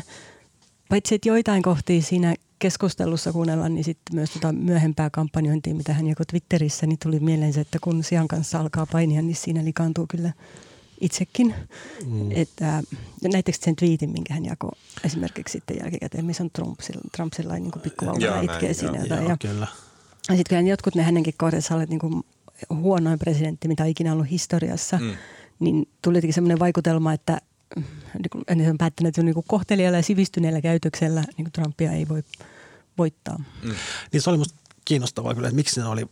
paitsi 0.89 1.15
että 1.15 1.29
joitain 1.29 1.63
kohtia 1.63 2.01
siinä 2.01 2.35
keskustelussa 2.61 3.33
kuunnella, 3.33 3.69
niin 3.69 3.83
sitten 3.83 4.15
myös 4.15 4.31
tota 4.31 4.51
myöhempää 4.51 5.09
kampanjointia, 5.09 5.75
mitä 5.75 5.93
hän 5.93 6.07
jakoi 6.07 6.25
Twitterissä, 6.25 6.87
niin 6.87 6.99
tuli 7.03 7.19
mieleen 7.19 7.53
se, 7.53 7.61
että 7.61 7.77
kun 7.81 8.03
Sian 8.03 8.27
kanssa 8.27 8.59
alkaa 8.59 8.85
painia, 8.85 9.21
niin 9.21 9.35
siinä 9.35 9.65
likaantuu 9.65 10.05
kyllä 10.09 10.33
itsekin. 11.01 11.55
Mm. 12.05 12.31
Että, 12.31 12.83
näittekö 13.33 13.57
sen 13.61 13.75
twiitin, 13.75 14.09
minkä 14.09 14.33
hän 14.33 14.45
jakoi 14.45 14.71
esimerkiksi 15.03 15.51
sitten 15.51 15.77
jälkikäteen, 15.79 16.25
missä 16.25 16.43
on 16.43 16.49
Trump, 16.53 16.79
Trump 17.15 17.33
sellainen 17.33 17.63
niin 17.63 17.81
pikkuvauvalla 17.81 18.41
itkee 18.41 18.61
näin, 18.61 18.75
siinä. 18.75 19.05
Joo, 19.05 19.29
ja, 19.29 19.37
kyllä. 19.37 19.67
Ja 20.29 20.35
sitten 20.35 20.57
kyllä 20.57 20.69
jotkut 20.69 20.95
ne 20.95 21.03
hänenkin 21.03 21.33
kohdassa 21.37 21.75
olet 21.75 21.89
niin 21.89 21.99
kuin 21.99 22.23
huonoin 22.69 23.19
presidentti, 23.19 23.67
mitä 23.67 23.83
on 23.83 23.89
ikinä 23.89 24.13
ollut 24.13 24.29
historiassa, 24.29 24.97
mm. 24.97 25.11
niin 25.59 25.87
tuli 26.01 26.17
jotenkin 26.17 26.33
semmoinen 26.33 26.59
vaikutelma, 26.59 27.13
että 27.13 27.41
niin 28.55 28.69
on 28.69 28.77
päättänyt, 28.77 29.09
että 29.09 29.23
niin 29.23 29.43
kohtelijalla 29.47 29.97
ja 29.97 30.03
sivistyneellä 30.03 30.61
käytöksellä 30.61 31.23
niin 31.37 31.51
Trumpia 31.51 31.91
ei 31.91 32.07
voi 32.07 32.23
voittaa. 32.97 33.37
Mm. 33.63 33.75
Niin 34.13 34.21
se 34.21 34.29
oli 34.29 34.37
musta 34.37 34.59
kiinnostavaa 34.85 35.35
kyllä, 35.35 35.47
että 35.47 35.55
miksi 35.55 35.79
ne 35.79 35.87
oli, 35.87 36.05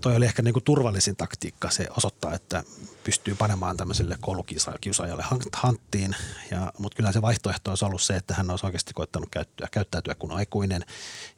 toi 0.00 0.16
oli 0.16 0.24
ehkä 0.24 0.42
niinku 0.42 0.60
turvallisin 0.60 1.16
taktiikka. 1.16 1.70
Se 1.70 1.86
osoittaa, 1.96 2.34
että 2.34 2.64
pystyy 3.04 3.34
panemaan 3.34 3.76
tämmöiselle 3.76 4.16
koulukiusaajalle 4.20 5.24
hanttiin. 5.52 6.16
Ja, 6.50 6.72
mutta 6.78 6.96
kyllä 6.96 7.12
se 7.12 7.22
vaihtoehto 7.22 7.70
olisi 7.70 7.84
ollut 7.84 8.02
se, 8.02 8.16
että 8.16 8.34
hän 8.34 8.50
olisi 8.50 8.66
oikeasti 8.66 8.92
koittanut 8.94 9.28
käyttöä, 9.30 9.68
käyttäytyä 9.70 10.14
kuin 10.14 10.32
aikuinen. 10.32 10.84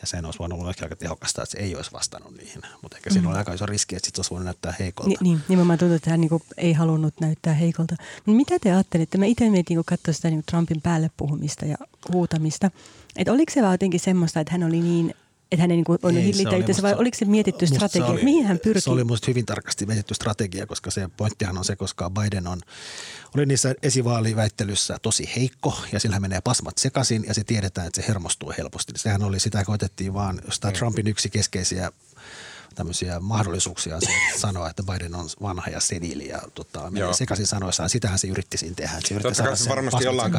Ja 0.00 0.06
sen 0.06 0.24
olisi 0.24 0.38
voinut 0.38 0.60
olla 0.60 0.72
aika 0.82 0.96
tehokasta, 0.96 1.42
että 1.42 1.52
se 1.52 1.58
ei 1.58 1.76
olisi 1.76 1.92
vastannut 1.92 2.36
niihin. 2.36 2.62
Mutta 2.82 2.96
ehkä 2.96 3.10
siinä 3.10 3.26
mm. 3.26 3.30
oli 3.30 3.38
aika 3.38 3.52
iso 3.52 3.66
riski, 3.66 3.96
että 3.96 4.06
sitten 4.06 4.18
olisi 4.18 4.30
voinut 4.30 4.44
näyttää 4.44 4.74
heikolta. 4.78 5.10
Ni, 5.10 5.16
niin, 5.20 5.40
nimenomaan 5.48 5.78
tuntuu, 5.78 5.96
että 5.96 6.10
hän 6.10 6.20
niinku 6.20 6.42
ei 6.56 6.72
halunnut 6.72 7.14
näyttää 7.20 7.54
heikolta. 7.54 7.96
Mutta 8.16 8.36
mitä 8.36 8.58
te 8.58 8.72
ajattelitte? 8.72 9.18
Mä 9.18 9.26
itse 9.26 9.50
mietin, 9.50 9.76
kun 9.76 9.84
katsoin 9.84 10.14
sitä 10.14 10.30
niinku 10.30 10.44
Trumpin 10.50 10.80
päälle 10.80 11.10
puhumista 11.16 11.66
ja 11.66 11.76
huutamista. 12.12 12.70
Että 13.16 13.32
oliko 13.32 13.52
se 13.52 13.62
vaan 13.62 13.74
jotenkin 13.74 14.00
semmoista, 14.00 14.40
että 14.40 14.52
hän 14.52 14.64
oli 14.64 14.80
niin 14.80 15.14
että 15.52 15.62
hän 15.62 15.70
ei 15.70 15.76
niin 15.76 15.84
voinut 16.02 16.24
hillitä 16.24 16.56
itse, 16.56 16.82
vai 16.82 16.94
oliko 16.94 17.18
se 17.18 17.24
mietitty 17.24 17.66
strategia, 17.66 18.06
se 18.06 18.12
oli, 18.12 18.24
mihin 18.24 18.46
hän 18.46 18.58
pyrkii? 18.58 18.80
Se 18.80 18.90
oli 18.90 19.04
minusta 19.04 19.26
hyvin 19.28 19.46
tarkasti 19.46 19.86
mietitty 19.86 20.14
strategia, 20.14 20.66
koska 20.66 20.90
se 20.90 21.08
pointtihan 21.16 21.58
on 21.58 21.64
se, 21.64 21.76
koska 21.76 22.10
Biden 22.10 22.46
on, 22.46 22.60
oli 23.34 23.46
niissä 23.46 23.74
esivaaliväittelyssä 23.82 24.98
tosi 25.02 25.30
heikko 25.36 25.78
ja 25.92 26.00
sillä 26.00 26.20
menee 26.20 26.40
pasmat 26.40 26.78
sekaisin 26.78 27.24
ja 27.26 27.34
se 27.34 27.44
tiedetään, 27.44 27.86
että 27.86 28.02
se 28.02 28.08
hermostuu 28.08 28.52
helposti. 28.58 28.92
Sehän 28.96 29.22
oli, 29.22 29.40
sitä 29.40 29.64
koitettiin 29.64 30.14
vaan 30.14 30.40
jostain 30.46 30.74
Trumpin 30.74 31.06
yksi 31.06 31.30
keskeisiä 31.30 31.92
tämmöisiä 32.74 33.20
mahdollisuuksia 33.20 34.00
se, 34.00 34.10
sanoa, 34.40 34.70
että 34.70 34.82
Biden 34.82 35.14
on 35.14 35.28
vanha 35.42 35.70
ja 35.70 35.80
seniili 35.80 36.28
ja 36.28 36.42
tota, 36.54 36.92
sekaisin 37.12 37.46
sanoissaan. 37.46 37.90
Sitähän 37.90 38.18
se 38.18 38.28
yritti 38.28 38.58
siinä 38.58 38.74
tehdä. 38.74 39.00
Se 39.00 39.14
yritti 39.14 39.22
Totta 39.22 39.42
kai 39.42 39.56
se 39.56 39.70
varmasti 39.70 40.04
jollain, 40.04 40.32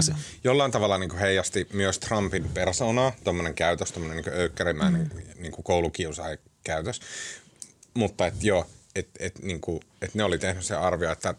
jollain 0.44 0.72
tavalla 0.72 0.98
niin 0.98 1.18
heijasti 1.18 1.68
myös 1.74 2.00
Trumpin 2.00 2.50
persoonaa, 2.54 3.12
tuommoinen 3.24 3.54
käytös, 3.54 3.92
tuommoinen 3.92 4.24
niin 4.24 4.34
öykkärimäinen 4.34 5.12
mm. 5.14 5.42
niin 5.42 5.54
koulukiusaaja 5.64 6.38
käytös. 6.64 7.00
Mutta 7.94 8.28
et 8.28 8.44
joo, 8.44 8.68
että 8.96 9.26
et, 9.26 9.40
niinku, 9.42 9.80
et 10.02 10.16
ne 10.16 10.24
oli 10.24 10.38
tehnyt 10.38 10.66
se 10.66 10.76
arvio, 10.76 11.12
että 11.12 11.36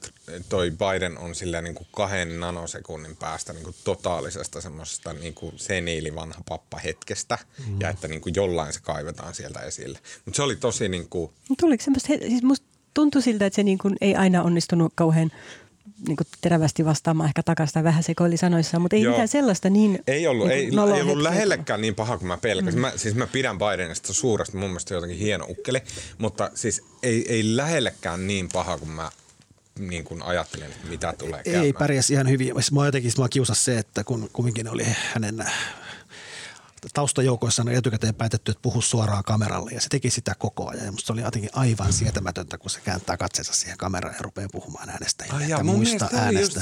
toi 0.48 0.70
Biden 0.70 1.18
on 1.18 1.34
sillä 1.34 1.62
niinku 1.62 1.86
kahden 1.90 2.40
nanosekunnin 2.40 3.16
päästä 3.16 3.52
niinku 3.52 3.74
totaalisesta 3.84 4.60
semmoisesta 4.60 5.12
niinku 5.12 5.52
seniili 5.56 6.14
vanha 6.14 6.42
pappa 6.48 6.78
hetkestä 6.78 7.38
mm. 7.66 7.80
ja 7.80 7.90
että 7.90 8.08
niinku 8.08 8.28
jollain 8.36 8.72
se 8.72 8.80
kaivetaan 8.80 9.34
sieltä 9.34 9.60
esille. 9.60 9.98
Mutta 10.24 10.36
se 10.36 10.42
oli 10.42 10.56
tosi 10.56 10.88
niinku... 10.88 11.32
Tuliko 11.60 11.84
semmoista, 11.84 12.06
siis 12.06 12.42
musta 12.42 12.66
tuntui 12.94 13.22
siltä, 13.22 13.46
että 13.46 13.56
se 13.56 13.62
niinku 13.62 13.90
ei 14.00 14.14
aina 14.14 14.42
onnistunut 14.42 14.92
kauhean 14.94 15.30
niin 16.06 16.16
kuin 16.16 16.26
terävästi 16.40 16.84
vastaamaan 16.84 17.28
ehkä 17.28 17.42
takaisin 17.42 17.74
tai 17.74 17.84
vähän 17.84 18.02
sekoili 18.02 18.36
sanoissa, 18.36 18.78
mutta 18.78 18.96
ei 18.96 19.02
Joo. 19.02 19.12
mitään 19.12 19.28
sellaista 19.28 19.70
niin 19.70 19.98
Ei 20.06 20.26
ollut, 20.26 20.48
niin 20.48 20.58
ei, 20.58 20.94
ei 20.94 21.02
ollut 21.02 21.22
lähellekään 21.22 21.80
niin 21.80 21.94
paha 21.94 22.18
kuin 22.18 22.28
mä 22.28 22.36
pelkäsin. 22.36 22.78
Mm. 22.78 22.80
Mä, 22.80 22.92
siis 22.96 23.14
mä 23.14 23.26
pidän 23.26 23.58
Bidenista 23.58 24.12
suuresti, 24.12 24.56
mun 24.56 24.70
mielestä 24.70 24.94
jotenkin 24.94 25.18
hieno 25.18 25.46
ukkeli, 25.48 25.82
mutta 26.18 26.50
siis 26.54 26.82
ei, 27.02 27.26
ei 27.28 27.56
lähellekään 27.56 28.26
niin 28.26 28.48
paha 28.52 28.78
kuin 28.78 28.90
mä 28.90 29.10
niin 29.78 30.04
kuin 30.04 30.22
ajattelin, 30.22 30.70
mitä 30.88 31.14
tulee 31.18 31.42
käymään. 31.42 31.64
Ei 31.64 31.72
pärjäs 31.72 32.10
ihan 32.10 32.28
hyvin. 32.28 32.54
Mä 32.72 32.86
jotenkin 32.86 33.12
mä 33.18 33.28
kiusas 33.28 33.64
se, 33.64 33.78
että 33.78 34.04
kun 34.04 34.30
kumminkin 34.32 34.68
oli 34.68 34.86
hänen 35.12 35.44
taustajoukoissa 36.94 37.62
on 37.62 37.68
etukäteen 37.68 38.14
päätetty, 38.14 38.50
että 38.50 38.62
puhu 38.62 38.82
suoraan 38.82 39.24
kameralle 39.24 39.70
ja 39.70 39.80
se 39.80 39.88
teki 39.88 40.10
sitä 40.10 40.34
koko 40.38 40.68
ajan. 40.68 40.86
Ja 40.86 40.92
musta 40.92 41.06
se 41.06 41.12
oli 41.12 41.20
jotenkin 41.20 41.50
aivan 41.52 41.92
sietämätöntä, 41.92 42.58
kun 42.58 42.70
se 42.70 42.80
kääntää 42.80 43.16
katseensa 43.16 43.52
siihen 43.52 43.78
kameraan 43.78 44.14
ja 44.14 44.22
rupeaa 44.22 44.48
puhumaan 44.52 44.88
äänestä. 44.88 45.24
Ai 45.28 45.48
ja 45.48 45.64
muista 45.64 46.08
äänestä. 46.14 46.60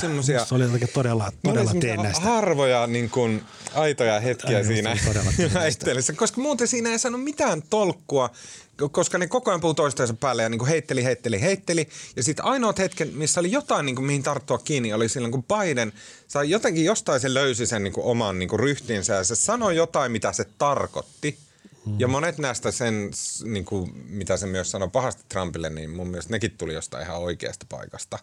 Se 0.48 0.54
oli 0.54 0.64
jotenkin 0.64 0.88
todella, 0.94 1.32
todella 1.42 1.74
teennäistä. 1.80 2.24
harvoja 2.24 2.86
niin 2.86 3.10
kuin, 3.10 3.44
aitoja 3.74 4.20
hetkiä 4.20 4.56
Ai, 4.56 4.64
siinä 4.64 4.96
väittelyssä, 5.54 6.12
koska 6.12 6.40
muuten 6.40 6.68
siinä 6.68 6.90
ei 6.90 6.98
saanut 6.98 7.24
mitään 7.24 7.62
tolkkua 7.70 8.30
koska 8.88 9.18
ne 9.18 9.26
koko 9.26 9.50
ajan 9.50 9.60
puhuu 9.60 9.74
toistensa 9.74 10.14
päälle 10.14 10.42
ja 10.42 10.48
niin 10.48 10.58
kuin 10.58 10.68
heitteli, 10.68 11.04
heitteli, 11.04 11.40
heitteli. 11.40 11.88
Ja 12.16 12.22
sitten 12.22 12.44
ainoat 12.44 12.78
hetken, 12.78 13.08
missä 13.14 13.40
oli 13.40 13.52
jotain, 13.52 13.86
niin 13.86 13.96
kuin, 13.96 14.06
mihin 14.06 14.22
tarttua 14.22 14.58
kiinni, 14.58 14.92
oli 14.92 15.08
silloin, 15.08 15.32
kun 15.32 15.44
Biden 15.44 15.92
sai 16.28 16.50
jotenkin 16.50 16.84
jostain 16.84 17.20
se 17.20 17.34
löysi 17.34 17.66
sen 17.66 17.84
niin 17.84 17.92
kuin, 17.92 18.06
oman 18.06 18.38
niin 18.38 18.48
kuin, 18.48 18.60
ryhtinsä 18.60 19.14
ja 19.14 19.24
se 19.24 19.34
sanoi 19.34 19.76
jotain, 19.76 20.12
mitä 20.12 20.32
se 20.32 20.44
tarkoitti. 20.58 21.38
Ja 21.98 22.08
monet 22.08 22.38
näistä 22.38 22.70
sen, 22.70 23.10
niin 23.44 23.64
kuin, 23.64 23.92
mitä 24.08 24.36
se 24.36 24.46
myös 24.46 24.70
sanoi 24.70 24.88
pahasti 24.88 25.22
Trumpille, 25.28 25.70
niin 25.70 25.90
mun 25.90 26.08
mielestä 26.08 26.30
nekin 26.30 26.50
tuli 26.58 26.74
jostain 26.74 27.04
ihan 27.04 27.18
oikeasta 27.18 27.66
paikasta 27.68 28.18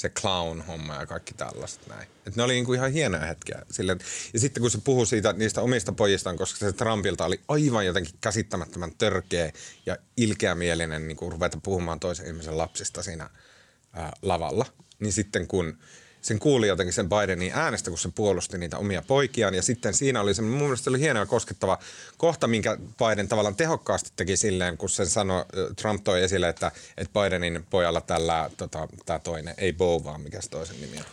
se 0.00 0.08
clown-homma 0.08 0.94
ja 0.94 1.06
kaikki 1.06 1.34
tällaiset 1.34 1.86
näin. 1.86 2.08
Et 2.26 2.36
ne 2.36 2.42
oli 2.42 2.52
niinku 2.52 2.72
ihan 2.72 2.92
hienoja 2.92 3.26
hetkiä. 3.26 3.62
Sille, 3.70 3.96
ja 4.32 4.40
sitten 4.40 4.60
kun 4.60 4.70
se 4.70 4.78
puhui 4.84 5.06
siitä, 5.06 5.32
niistä 5.32 5.60
omista 5.60 5.92
pojistaan, 5.92 6.36
koska 6.36 6.58
se 6.58 6.72
Trumpilta 6.72 7.24
oli 7.24 7.40
aivan 7.48 7.86
jotenkin 7.86 8.14
käsittämättömän 8.20 8.92
törkeä 8.98 9.52
ja 9.86 9.96
ilkeämielinen 10.16 11.08
niin 11.08 11.16
ruveta 11.20 11.58
puhumaan 11.62 12.00
toisen 12.00 12.26
ihmisen 12.26 12.58
lapsista 12.58 13.02
siinä 13.02 13.30
ää, 13.92 14.12
lavalla. 14.22 14.66
Niin 15.00 15.12
sitten 15.12 15.46
kun 15.46 15.78
sen 16.22 16.38
kuuli 16.38 16.68
jotenkin 16.68 16.92
sen 16.92 17.08
Bidenin 17.08 17.52
äänestä, 17.54 17.90
kun 17.90 17.98
se 17.98 18.08
puolusti 18.14 18.58
niitä 18.58 18.78
omia 18.78 19.02
poikiaan. 19.02 19.54
Ja 19.54 19.62
sitten 19.62 19.94
siinä 19.94 20.20
oli 20.20 20.34
se, 20.34 20.42
mun 20.42 20.60
mielestä 20.60 20.90
oli 20.90 21.00
hieno 21.00 21.20
ja 21.20 21.26
koskettava 21.26 21.78
kohta, 22.16 22.46
minkä 22.46 22.76
Biden 22.98 23.28
tavallaan 23.28 23.56
tehokkaasti 23.56 24.10
teki 24.16 24.36
silleen, 24.36 24.76
kun 24.76 24.88
sen 24.88 25.06
sanoi, 25.06 25.44
Trump 25.76 26.04
toi 26.04 26.22
esille, 26.22 26.48
että, 26.48 26.72
että 26.96 27.20
Bidenin 27.20 27.66
pojalla 27.70 28.00
tällä, 28.00 28.50
tota, 28.56 28.88
tämä 29.06 29.18
toinen, 29.18 29.54
ei 29.58 29.72
Bo, 29.72 30.04
vaan 30.04 30.20
mikä 30.20 30.40
se 30.40 30.50
toisen 30.50 30.80
nimi 30.80 30.98
on. 30.98 31.04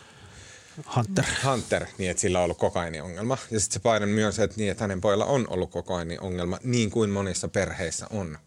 Hunter. 0.96 1.24
Hunter, 1.44 1.86
niin 1.98 2.10
että 2.10 2.20
sillä 2.20 2.38
on 2.38 2.44
ollut 2.44 2.58
kokainiongelma. 2.58 3.38
Ja 3.50 3.60
sitten 3.60 3.80
se 3.82 3.90
Biden 3.92 4.08
myönsi, 4.08 4.42
että, 4.42 4.56
niin, 4.56 4.70
että 4.70 4.84
hänen 4.84 5.00
pojalla 5.00 5.24
on 5.24 5.46
ollut 5.50 5.70
kokainiongelma, 5.70 6.58
niin 6.62 6.90
kuin 6.90 7.10
monissa 7.10 7.48
perheissä 7.48 8.06
on 8.10 8.38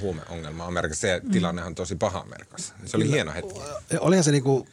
huumeongelma 0.00 0.66
Amerikassa. 0.66 1.00
Se 1.00 1.20
mm. 1.24 1.30
tilanne 1.30 1.64
on 1.64 1.74
tosi 1.74 1.96
paha 1.96 2.18
Amerikassa. 2.18 2.74
Se 2.84 2.96
oli 2.96 3.10
hieno 3.10 3.32
hetki. 3.32 3.60
Olihan 4.00 4.24
se 4.24 4.32
niinku, 4.32 4.66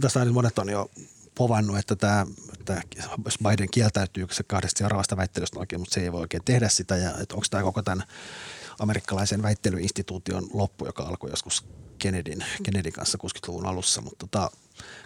tästä 0.00 0.24
monet 0.24 0.58
on 0.58 0.68
jo 0.68 0.90
povannut, 1.34 1.78
että 1.78 1.96
tämä, 1.96 2.26
että 2.50 2.82
Biden 3.48 3.70
kieltäytyy 3.70 4.26
se 4.30 4.42
kahdesta 4.42 4.78
seuraavasta 4.78 5.16
väittelystä 5.16 5.58
oikein, 5.58 5.80
mutta 5.80 5.94
se 5.94 6.00
ei 6.00 6.12
voi 6.12 6.20
oikein 6.20 6.44
tehdä 6.44 6.68
sitä. 6.68 6.96
Ja 6.96 7.10
että 7.10 7.34
onko 7.34 7.46
tämä 7.50 7.62
koko 7.62 7.82
tämän 7.82 8.06
amerikkalaisen 8.78 9.42
väittelyinstituution 9.42 10.46
loppu, 10.52 10.86
joka 10.86 11.02
alkoi 11.02 11.30
joskus 11.30 11.64
Kennedyn, 11.98 12.44
Kennedyn 12.62 12.92
kanssa 12.92 13.18
60-luvun 13.22 13.66
alussa, 13.66 14.00
mutta 14.00 14.26
tota, 14.26 14.50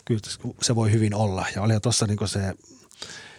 kyllä 0.04 0.20
se 0.62 0.74
voi 0.74 0.92
hyvin 0.92 1.14
olla. 1.14 1.46
Ja 1.54 1.62
olihan 1.62 1.82
tuossa 1.82 2.06
niin 2.06 2.28
se 2.28 2.54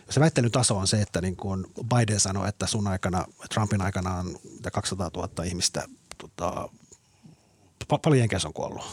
se 0.09 0.19
väittelyn 0.19 0.51
taso 0.51 0.77
on 0.77 0.87
se, 0.87 1.01
että 1.01 1.21
niin 1.21 1.35
kuin 1.35 1.65
Biden 1.95 2.19
sanoi, 2.19 2.49
että 2.49 2.67
sun 2.67 2.87
aikana, 2.87 3.25
Trumpin 3.53 3.81
aikana 3.81 4.15
on 4.15 4.39
200 4.73 5.11
000 5.15 5.43
ihmistä, 5.43 5.83
tota, 6.17 6.69
paljon 8.01 8.19
jenkeissä 8.19 8.47
on 8.47 8.53
kuollut? 8.53 8.83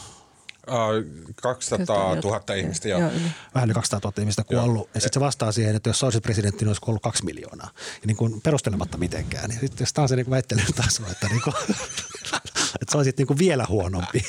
Uh, 0.67 1.33
200 1.41 2.15
000 2.15 2.55
ihmistä, 2.55 2.87
joo. 2.87 2.99
joo. 2.99 3.11
Vähän 3.55 3.67
yli 3.67 3.73
200 3.73 4.11
000 4.11 4.21
ihmistä 4.21 4.43
kuollut. 4.43 4.89
Ja 4.93 5.01
sitten 5.01 5.19
se 5.19 5.25
vastaa 5.25 5.51
siihen, 5.51 5.75
että 5.75 5.89
jos 5.89 6.03
olisit 6.03 6.23
presidentti, 6.23 6.59
niin 6.59 6.69
olisi 6.69 6.81
kuollut 6.81 7.03
kaksi 7.03 7.25
miljoonaa. 7.25 7.69
Ja 7.75 8.07
niin 8.07 8.17
kuin 8.17 8.41
perustelematta 8.41 8.97
mitenkään. 8.97 9.49
Niin 9.49 9.59
sitten 9.59 9.87
tämä 9.93 10.03
on 10.03 10.09
se 10.09 10.15
niin 10.15 10.29
väittelyn 10.29 10.73
taso, 10.75 11.03
että, 11.11 11.27
niin 11.27 11.41
kuin, 11.41 11.53
että 12.81 12.91
sä 12.91 12.97
olisit 12.97 13.17
niin 13.17 13.27
kuin 13.27 13.39
vielä 13.39 13.65
huonompi 13.69 14.25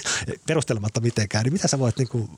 perustelematta 0.47 1.01
mitenkään, 1.01 1.45
niin 1.45 1.53
mitä 1.53 1.69
sä 1.69 1.79
voit, 1.79 1.99
niin 1.99 2.09
kuin, 2.09 2.29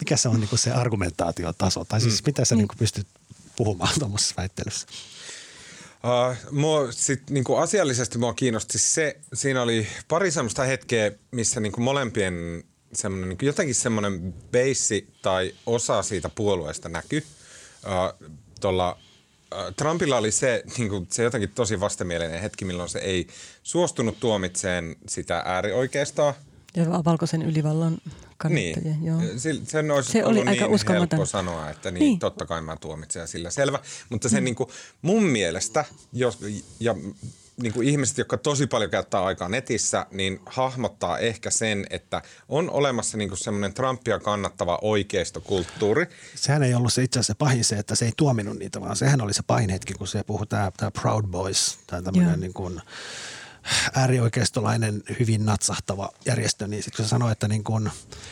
mikä 0.00 0.16
se 0.16 0.28
on 0.28 0.40
niin 0.40 0.48
kuin 0.48 0.58
se 0.58 0.72
argumentaatiotaso? 0.72 1.84
Tai 1.84 2.00
siis 2.00 2.22
mm. 2.22 2.26
mitä 2.26 2.44
sä 2.44 2.54
niin 2.54 2.68
kuin 2.68 2.78
pystyt 2.78 3.06
puhumaan 3.60 3.94
tuommoisessa 3.98 4.34
väittelyssä? 4.36 4.86
Uh, 6.04 6.36
mua 6.50 6.92
sit, 6.92 7.30
niinku 7.30 7.56
asiallisesti 7.56 8.18
mua 8.18 8.34
kiinnosti 8.34 8.78
se, 8.78 9.20
siinä 9.34 9.62
oli 9.62 9.86
pari 10.08 10.30
semmoista 10.30 10.64
hetkeä, 10.64 11.12
missä 11.30 11.60
niinku 11.60 11.80
molempien 11.80 12.64
semmoinen, 12.92 13.28
niinku 13.28 13.44
jotenkin 13.44 13.74
semmoinen 13.74 14.34
beissi 14.50 15.08
tai 15.22 15.54
osa 15.66 16.02
siitä 16.02 16.28
puolueesta 16.28 16.88
näkyi. 16.88 17.24
Uh, 17.84 18.28
uh, 18.68 18.98
Trumpilla 19.76 20.16
oli 20.16 20.30
se, 20.30 20.62
niinku, 20.78 21.06
se 21.10 21.22
jotenkin 21.22 21.52
tosi 21.54 21.80
vastenmielinen 21.80 22.40
hetki, 22.40 22.64
milloin 22.64 22.88
se 22.88 22.98
ei 22.98 23.26
suostunut 23.62 24.20
tuomitseen 24.20 24.96
sitä 25.08 25.42
äärioikeistaa. 25.46 26.34
Ja 26.76 27.04
valkoisen 27.04 27.42
ylivallan 27.42 27.98
kannattajia. 28.36 28.96
Niin. 28.96 29.04
Joo. 29.04 29.20
Sen 29.64 29.90
olisi 29.90 30.12
se 30.12 30.24
ollut 30.24 30.42
oli 30.42 30.50
aika 30.50 30.66
niin 30.66 30.80
helppo 30.88 31.26
sanoa, 31.26 31.70
että 31.70 31.90
niin, 31.90 32.00
niin. 32.00 32.18
totta 32.18 32.46
kai 32.46 32.62
mä 32.62 32.76
tuomitsen 32.76 33.28
sillä 33.28 33.50
selvä. 33.50 33.78
Mutta 34.08 34.28
se 34.28 34.40
mm. 34.40 34.44
niin 34.44 34.54
kuin, 34.54 34.68
mun 35.02 35.22
mielestä, 35.22 35.84
jos, 36.12 36.38
ja 36.80 36.94
niin 37.62 37.72
kuin 37.72 37.88
ihmiset, 37.88 38.18
jotka 38.18 38.36
tosi 38.36 38.66
paljon 38.66 38.90
käyttää 38.90 39.24
aikaa 39.24 39.48
netissä, 39.48 40.06
niin 40.10 40.40
hahmottaa 40.46 41.18
ehkä 41.18 41.50
sen, 41.50 41.86
että 41.90 42.22
on 42.48 42.70
olemassa 42.70 43.18
niin 43.18 43.28
kuin 43.28 43.38
semmoinen 43.38 43.74
Trumpia 43.74 44.18
kannattava 44.18 44.78
oikeistokulttuuri. 44.82 46.06
Sehän 46.34 46.62
ei 46.62 46.74
ollut 46.74 46.92
se 46.92 47.02
itse 47.02 47.18
asiassa 47.18 47.34
pahin 47.34 47.64
se, 47.64 47.76
että 47.76 47.94
se 47.94 48.04
ei 48.04 48.12
tuominut 48.16 48.58
niitä, 48.58 48.80
vaan 48.80 48.96
sehän 48.96 49.20
oli 49.20 49.34
se 49.34 49.42
pahin 49.46 49.70
hetki, 49.70 49.94
kun 49.94 50.08
se 50.08 50.24
puhui 50.24 50.46
tämä, 50.46 50.72
tämä 50.76 50.90
Proud 50.90 51.24
Boys, 51.26 51.78
tai 51.86 52.02
tämmöinen 52.02 52.40
niin 52.40 52.52
kuin– 52.52 52.80
äärioikeistolainen, 53.94 55.02
hyvin 55.20 55.46
natsahtava 55.46 56.10
järjestö, 56.26 56.66
niin 56.66 56.82
sitten 56.82 56.96
kun 56.96 57.04
se 57.04 57.08
sanoo, 57.08 57.30
että 57.30 57.48
niin 57.48 57.64
kun, 57.64 57.90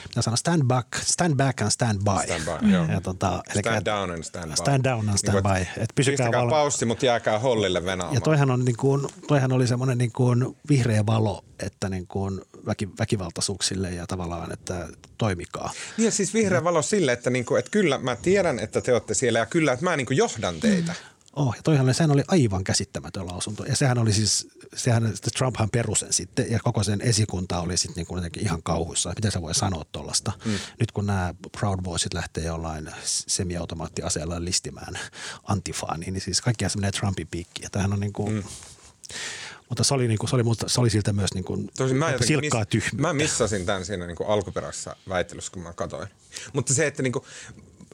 mitä 0.09 0.23
sanoo, 0.23 0.37
stand 0.37 0.63
back, 0.65 0.89
stand 0.95 1.35
back 1.35 1.61
and 1.61 1.71
stand 1.71 1.99
by. 1.99 2.25
Stand, 2.25 2.61
by, 2.61 2.73
joo. 2.73 2.85
Ja 2.85 3.01
tota, 3.01 3.43
eli 3.53 3.61
stand 3.61 3.85
down 3.85 4.11
and 4.11 4.23
stand 4.23 4.49
by. 4.49 4.57
Stand 4.57 4.85
down 4.85 5.09
and 5.09 5.19
stand 5.19 5.35
niin, 5.35 5.55
by. 5.55 5.83
Et 5.83 5.91
pysykää 5.95 6.33
val... 6.33 6.51
paussi, 6.51 6.85
mutta 6.85 7.07
jääkää 7.07 7.39
hollille 7.39 7.85
venaamaan. 7.85 8.15
Ja 8.15 8.21
toihan, 8.21 8.51
on, 8.51 8.65
niin 8.65 8.77
kun, 8.77 9.09
toihan 9.29 9.53
oli 9.53 9.67
semmoinen 9.67 9.99
niin 9.99 10.13
kun 10.13 10.57
vihreä 10.69 11.07
valo, 11.07 11.45
että 11.63 11.89
niin 11.89 12.07
kun 12.07 12.43
väki, 12.67 12.89
väkivaltaisuuksille 12.99 13.91
ja 13.91 14.07
tavallaan, 14.07 14.53
että 14.53 14.89
toimikaa. 15.19 15.71
Niin 15.97 16.05
ja 16.05 16.13
siis 16.13 16.35
vihreä 16.35 16.65
valo 16.65 16.83
sille, 16.83 17.13
että, 17.13 17.31
niin 17.31 17.45
kuin, 17.45 17.59
että 17.59 17.71
kyllä 17.71 17.99
mä 17.99 18.17
tiedän, 18.17 18.59
että 18.59 18.81
te 18.81 18.93
olette 18.93 19.15
siellä 19.15 19.39
ja 19.39 19.47
kyllä, 19.47 19.73
että 19.73 19.85
mä 19.85 19.97
niin 19.97 20.07
kuin 20.07 20.17
johdan 20.17 20.61
teitä. 20.61 20.93
Mm. 20.93 21.18
Oh, 21.39 21.55
ja 21.57 21.63
toihan 21.63 21.95
sehän 21.95 22.11
oli 22.11 22.23
aivan 22.29 22.65
käsittämätön 22.65 23.27
lausunto. 23.27 23.65
Ja 23.65 23.77
sehän 23.77 23.99
oli 23.99 24.13
siis, 24.13 24.49
sehän, 24.77 25.13
Trumphan 25.39 25.71
perusen 25.71 26.13
sitten 26.13 26.51
ja 26.51 26.59
koko 26.65 26.83
sen 26.83 27.01
esikunta 27.01 27.61
oli 27.61 27.77
sitten 27.77 28.05
niin 28.09 28.31
ihan 28.39 28.63
kauhuissa. 28.63 29.13
Miten 29.17 29.33
se 29.33 29.43
voi 29.43 29.55
sanoa 29.55 29.85
tuollaista? 29.93 30.33
Mm. 30.45 30.59
Nyt 30.81 30.93
kun 30.93 31.07
nämä 31.07 31.35
Proud 31.59 31.83
Boysit 31.83 32.15
lähtee 32.15 32.45
jollain 32.45 32.91
semiautomaattiaseella 33.05 34.45
listimään 34.45 34.99
antifaaniin, 35.45 36.13
niin 36.13 36.23
siis 36.23 36.41
kaikkia 36.41 36.69
se 36.69 36.79
menee 36.79 36.93
Trumpin 36.93 37.29
piikkiin. 37.31 37.65
Ja 37.65 37.71
tämähän 37.71 37.93
on 37.93 38.01
niin 38.01 38.13
kuin, 38.13 38.33
mm. 38.33 38.43
Mutta 39.69 39.85
se 39.85 39.95
oli, 39.95 40.09
niin 40.09 40.19
kuin, 40.19 40.31
se 40.31 40.37
oli, 40.37 40.45
se 40.67 40.81
oli 40.81 40.91
siltä 40.91 41.13
myös 41.13 41.35
niin 41.35 41.45
kuin, 41.45 41.71
Tosin 41.77 41.97
mä 41.97 42.15
silkkaa 42.27 42.61
miss, 42.61 42.71
tyhmyyttä. 42.71 43.03
Mä 43.03 43.13
missasin 43.13 43.67
tämän 43.67 43.85
siinä 43.85 44.07
niin 44.07 44.17
kuin 44.17 44.29
alkuperäisessä 44.29 44.97
väittelyssä, 45.09 45.53
kun 45.53 45.63
mä 45.63 45.73
katsoin. 45.73 46.09
Mutta 46.53 46.75
se, 46.75 46.87
että 46.87 47.03
niin 47.03 47.13
kuin, 47.13 47.25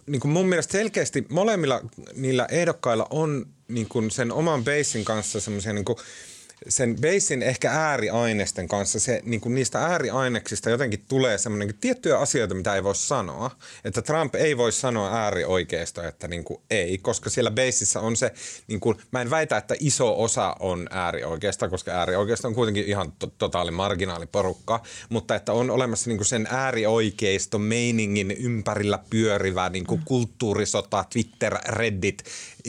niin 0.06 0.20
kuin 0.20 0.32
mun 0.32 0.48
mielestä 0.48 0.72
selkeästi 0.72 1.26
molemmilla 1.28 1.80
niillä 2.14 2.46
ehdokkailla 2.50 3.06
on 3.10 3.46
niin 3.68 3.88
kuin 3.88 4.10
sen 4.10 4.32
oman 4.32 4.64
basin 4.64 5.04
kanssa 5.04 5.40
semmoisia 5.40 5.72
niin 5.72 5.84
sen 6.68 6.96
basin 7.00 7.42
ehkä 7.42 7.70
ääriaineisten 7.70 8.68
kanssa, 8.68 9.00
se, 9.00 9.20
niin 9.24 9.40
kuin 9.40 9.54
niistä 9.54 9.78
ääriaineksista 9.78 10.70
jotenkin 10.70 11.04
tulee 11.08 11.38
semmoinen 11.38 11.68
niin 11.68 11.78
tiettyjä 11.80 12.18
asioita, 12.18 12.54
mitä 12.54 12.74
ei 12.74 12.84
voi 12.84 12.94
sanoa. 12.94 13.50
Että 13.84 14.02
Trump 14.02 14.34
ei 14.34 14.56
voi 14.56 14.72
sanoa 14.72 15.16
äärioikeisto, 15.16 16.02
että 16.02 16.28
niin 16.28 16.44
kuin 16.44 16.60
ei, 16.70 16.98
koska 16.98 17.30
siellä 17.30 17.50
baseissa 17.50 18.00
on 18.00 18.16
se, 18.16 18.32
niin 18.68 18.80
kuin, 18.80 18.96
mä 19.10 19.20
en 19.20 19.30
väitä, 19.30 19.56
että 19.56 19.74
iso 19.80 20.22
osa 20.22 20.56
on 20.60 20.88
äärioikeista, 20.90 21.68
koska 21.68 21.90
äärioikeisto 21.90 22.48
on 22.48 22.54
kuitenkin 22.54 22.84
ihan 22.84 23.12
to- 23.18 23.32
totaali 23.38 23.70
marginaaliporukka, 23.70 24.82
mutta 25.08 25.34
että 25.34 25.52
on 25.52 25.70
olemassa 25.70 26.10
niin 26.10 26.18
kuin 26.18 26.26
sen 26.26 26.48
äärioikeisto 26.50 27.58
meiningin 27.58 28.30
ympärillä 28.30 28.98
pyörivä 29.10 29.68
niin 29.68 29.86
kuin 29.86 30.02
kulttuurisota, 30.04 31.04
Twitter, 31.12 31.58
Reddit, 31.68 32.24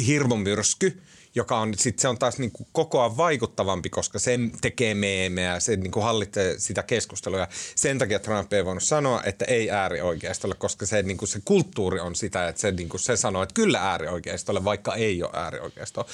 hirmumyrsky, 0.08 1.02
joka 1.36 1.58
on 1.58 1.74
sit 1.78 2.00
se 2.00 2.08
on 2.08 2.18
taas 2.18 2.40
niinku 2.40 2.68
koko 2.72 3.02
ajan 3.02 3.18
vaikuttavampi, 3.18 3.90
koska 3.90 4.20
sen 4.20 4.52
tekee 4.62 4.94
meemejä, 4.94 5.60
se 5.60 5.76
niinku 5.76 6.02
hallitsee 6.02 6.56
sitä 6.60 6.84
keskustelua. 6.84 7.40
Ja 7.40 7.48
sen 7.76 8.00
takia 8.00 8.20
Trump 8.20 8.54
ei 8.54 8.66
voinut 8.66 8.84
sanoa, 8.84 9.24
että 9.24 9.46
ei 9.46 9.72
äärioikeistolle, 9.72 10.56
koska 10.56 10.86
se, 10.86 11.04
niinku 11.04 11.26
se 11.26 11.40
kulttuuri 11.46 12.00
on 12.00 12.16
sitä, 12.16 12.48
että 12.48 12.62
se, 12.62 12.72
niinku 12.72 12.98
se 12.98 13.18
sanoo, 13.18 13.44
että 13.44 13.54
kyllä 13.54 13.82
äärioikeistolle, 13.82 14.64
vaikka 14.64 14.96
ei 14.96 15.24
ole 15.24 15.32
äärioikeisto. 15.34 16.08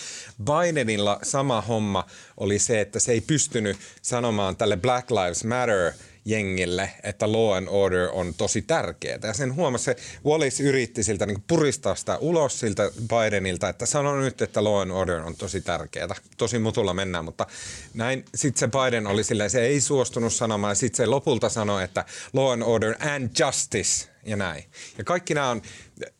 Bidenilla 0.43 1.19
sama 1.24 1.61
homma 1.61 2.05
oli 2.38 2.59
se, 2.59 2.82
että 2.82 2.99
se 2.99 3.11
ei 3.11 3.22
pystynyt 3.22 3.78
sanomaan 4.01 4.55
tälle 4.55 4.78
Black 4.78 5.11
Lives 5.11 5.43
Matter– 5.43 5.91
jengille, 6.26 6.91
että 7.03 7.32
law 7.32 7.57
and 7.57 7.67
order 7.69 8.09
on 8.11 8.34
tosi 8.34 8.61
tärkeää. 8.61 9.19
Ja 9.24 9.34
sen 9.34 9.55
huomasi, 9.55 9.84
se 9.84 9.95
Wallis 10.26 10.59
yritti 10.59 11.03
siltä 11.03 11.26
niin 11.26 11.43
puristaa 11.47 11.95
sitä 11.95 12.17
ulos 12.17 12.59
siltä 12.59 12.91
Bidenilta, 13.07 13.69
että 13.69 13.86
sano 13.86 14.19
nyt, 14.19 14.41
että 14.41 14.63
law 14.63 14.82
and 14.82 14.91
order 14.91 15.19
on 15.22 15.36
tosi 15.36 15.61
tärkeää. 15.61 16.15
Tosi 16.38 16.59
mutulla 16.59 16.93
mennään, 16.93 17.26
mutta 17.26 17.47
näin 17.93 18.26
sitten 18.36 18.59
se 18.59 18.67
Biden 18.67 19.07
oli 19.07 19.24
silleen, 19.24 19.49
se 19.49 19.61
ei 19.61 19.82
suostunut 19.82 20.34
sanomaan 20.34 20.72
ja 20.72 20.76
sitten 20.76 20.97
se 20.97 21.05
lopulta 21.05 21.49
sanoi, 21.49 21.84
että 21.84 22.05
law 22.34 22.51
and 22.51 22.61
order 22.65 22.95
and 22.99 23.30
justice 23.39 24.11
ja 24.26 24.36
näin. 24.36 24.63
Ja 24.97 25.03
kaikki 25.03 25.34
nämä 25.34 25.49
on, 25.49 25.61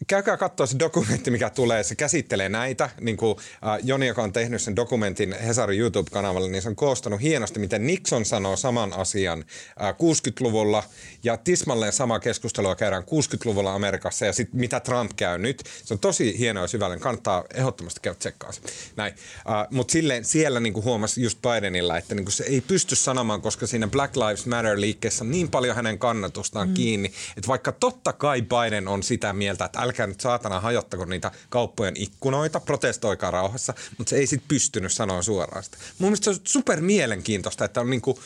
käykää 0.08 0.38
katsoa 0.38 0.66
se 0.66 0.80
dokumentti, 0.80 1.32
mikä 1.32 1.50
tulee, 1.50 1.84
se 1.84 1.96
käsittelee 1.96 2.50
näitä. 2.50 2.90
Niin 3.02 3.18
kuin 3.18 3.38
äh, 3.38 3.80
Joni, 3.84 4.08
joka 4.08 4.24
on 4.24 4.34
tehnyt 4.34 4.62
sen 4.62 4.76
dokumentin 4.76 5.36
Hesarin 5.46 5.80
YouTube-kanavalle, 5.80 6.50
niin 6.50 6.62
se 6.62 6.70
on 6.70 6.76
koostanut 6.76 7.22
hienosti, 7.22 7.60
miten 7.60 7.88
Nixon 7.88 8.26
sanoo 8.26 8.56
saman 8.56 8.94
asian 8.94 9.46
äh, 9.82 9.94
60-luvulla 9.94 10.84
ja 11.24 11.38
tismalleen 11.38 11.94
sama 11.94 12.20
keskustelua 12.20 12.76
käydään 12.76 13.04
60-luvulla 13.04 13.74
Amerikassa 13.74 14.26
ja 14.26 14.34
sitten 14.34 14.60
mitä 14.60 14.80
Trump 14.80 15.12
käy 15.16 15.38
nyt. 15.38 15.64
Se 15.84 15.94
on 15.94 16.00
tosi 16.00 16.40
hieno 16.40 16.62
ja 16.62 16.68
syvällinen, 16.68 17.02
kannattaa 17.02 17.44
ehdottomasti 17.54 18.00
käydä 18.04 18.20
tsekkaa 18.20 18.52
se. 18.52 18.62
Näin. 18.96 19.14
Äh, 19.50 19.68
Mutta 19.72 19.92
silleen 19.92 20.26
siellä 20.26 20.60
niin 20.60 20.74
kuin 20.74 20.84
huomasi 20.84 21.22
just 21.22 21.40
Bidenilla, 21.42 21.98
että 21.98 22.16
niin 22.16 22.26
kuin 22.26 22.34
se 22.34 22.44
ei 22.44 22.62
pysty 22.62 22.96
sanomaan, 22.96 23.42
koska 23.42 23.68
siinä 23.68 23.88
Black 23.88 24.16
Lives 24.16 24.46
Matter-liikkeessä 24.46 25.24
on 25.24 25.32
niin 25.32 25.50
paljon 25.50 25.76
hänen 25.76 26.00
kannatustaan 26.00 26.68
mm. 26.68 26.74
kiinni, 26.74 27.12
että 27.38 27.48
vaikka 27.48 27.72
totta 27.72 28.14
kai 28.14 28.42
Biden 28.42 28.88
on 28.88 29.04
sitä 29.04 29.34
mieltä, 29.34 29.66
että 29.72 29.82
älkää 29.82 30.08
nyt 30.08 30.22
saatana 30.22 30.60
hajottako 30.60 31.06
niitä 31.06 31.32
kauppojen 31.50 31.98
ikkunoita, 31.98 32.60
protestoikaa 32.60 33.32
rauhassa, 33.32 33.74
mutta 33.98 34.10
se 34.10 34.16
ei 34.16 34.28
sitten 34.28 34.48
pystynyt 34.48 34.94
sanoa 34.94 35.22
suoraan 35.22 35.64
sitä. 35.64 35.78
Mun 36.00 36.10
mielestä 36.10 36.24
se 36.24 36.30
on 36.30 36.36
super 36.44 36.82
mielenkiintoista, 36.82 37.66
että 37.66 37.82
on 37.82 37.90
niinku, 37.90 38.20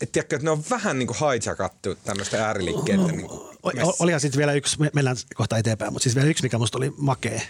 että, 0.00 0.12
tiedätkö, 0.12 0.36
että 0.36 0.44
ne 0.44 0.50
on 0.50 0.64
vähän 0.70 0.98
niin 0.98 1.06
kuin 1.06 1.16
hijackattu 1.18 1.94
tämmöistä 1.94 2.46
ääriliikkeiden 2.46 3.06
niin 3.06 3.28
Olihan 3.98 4.20
sitten 4.20 4.38
vielä 4.38 4.52
yksi, 4.52 4.80
me 4.80 4.90
mennään 4.94 5.16
kohta 5.34 5.58
eteenpäin, 5.58 5.92
mutta 5.92 6.02
siis 6.02 6.14
vielä 6.14 6.28
yksi, 6.28 6.42
mikä 6.42 6.58
musta 6.58 6.78
oli 6.78 6.92
makea. 6.96 7.40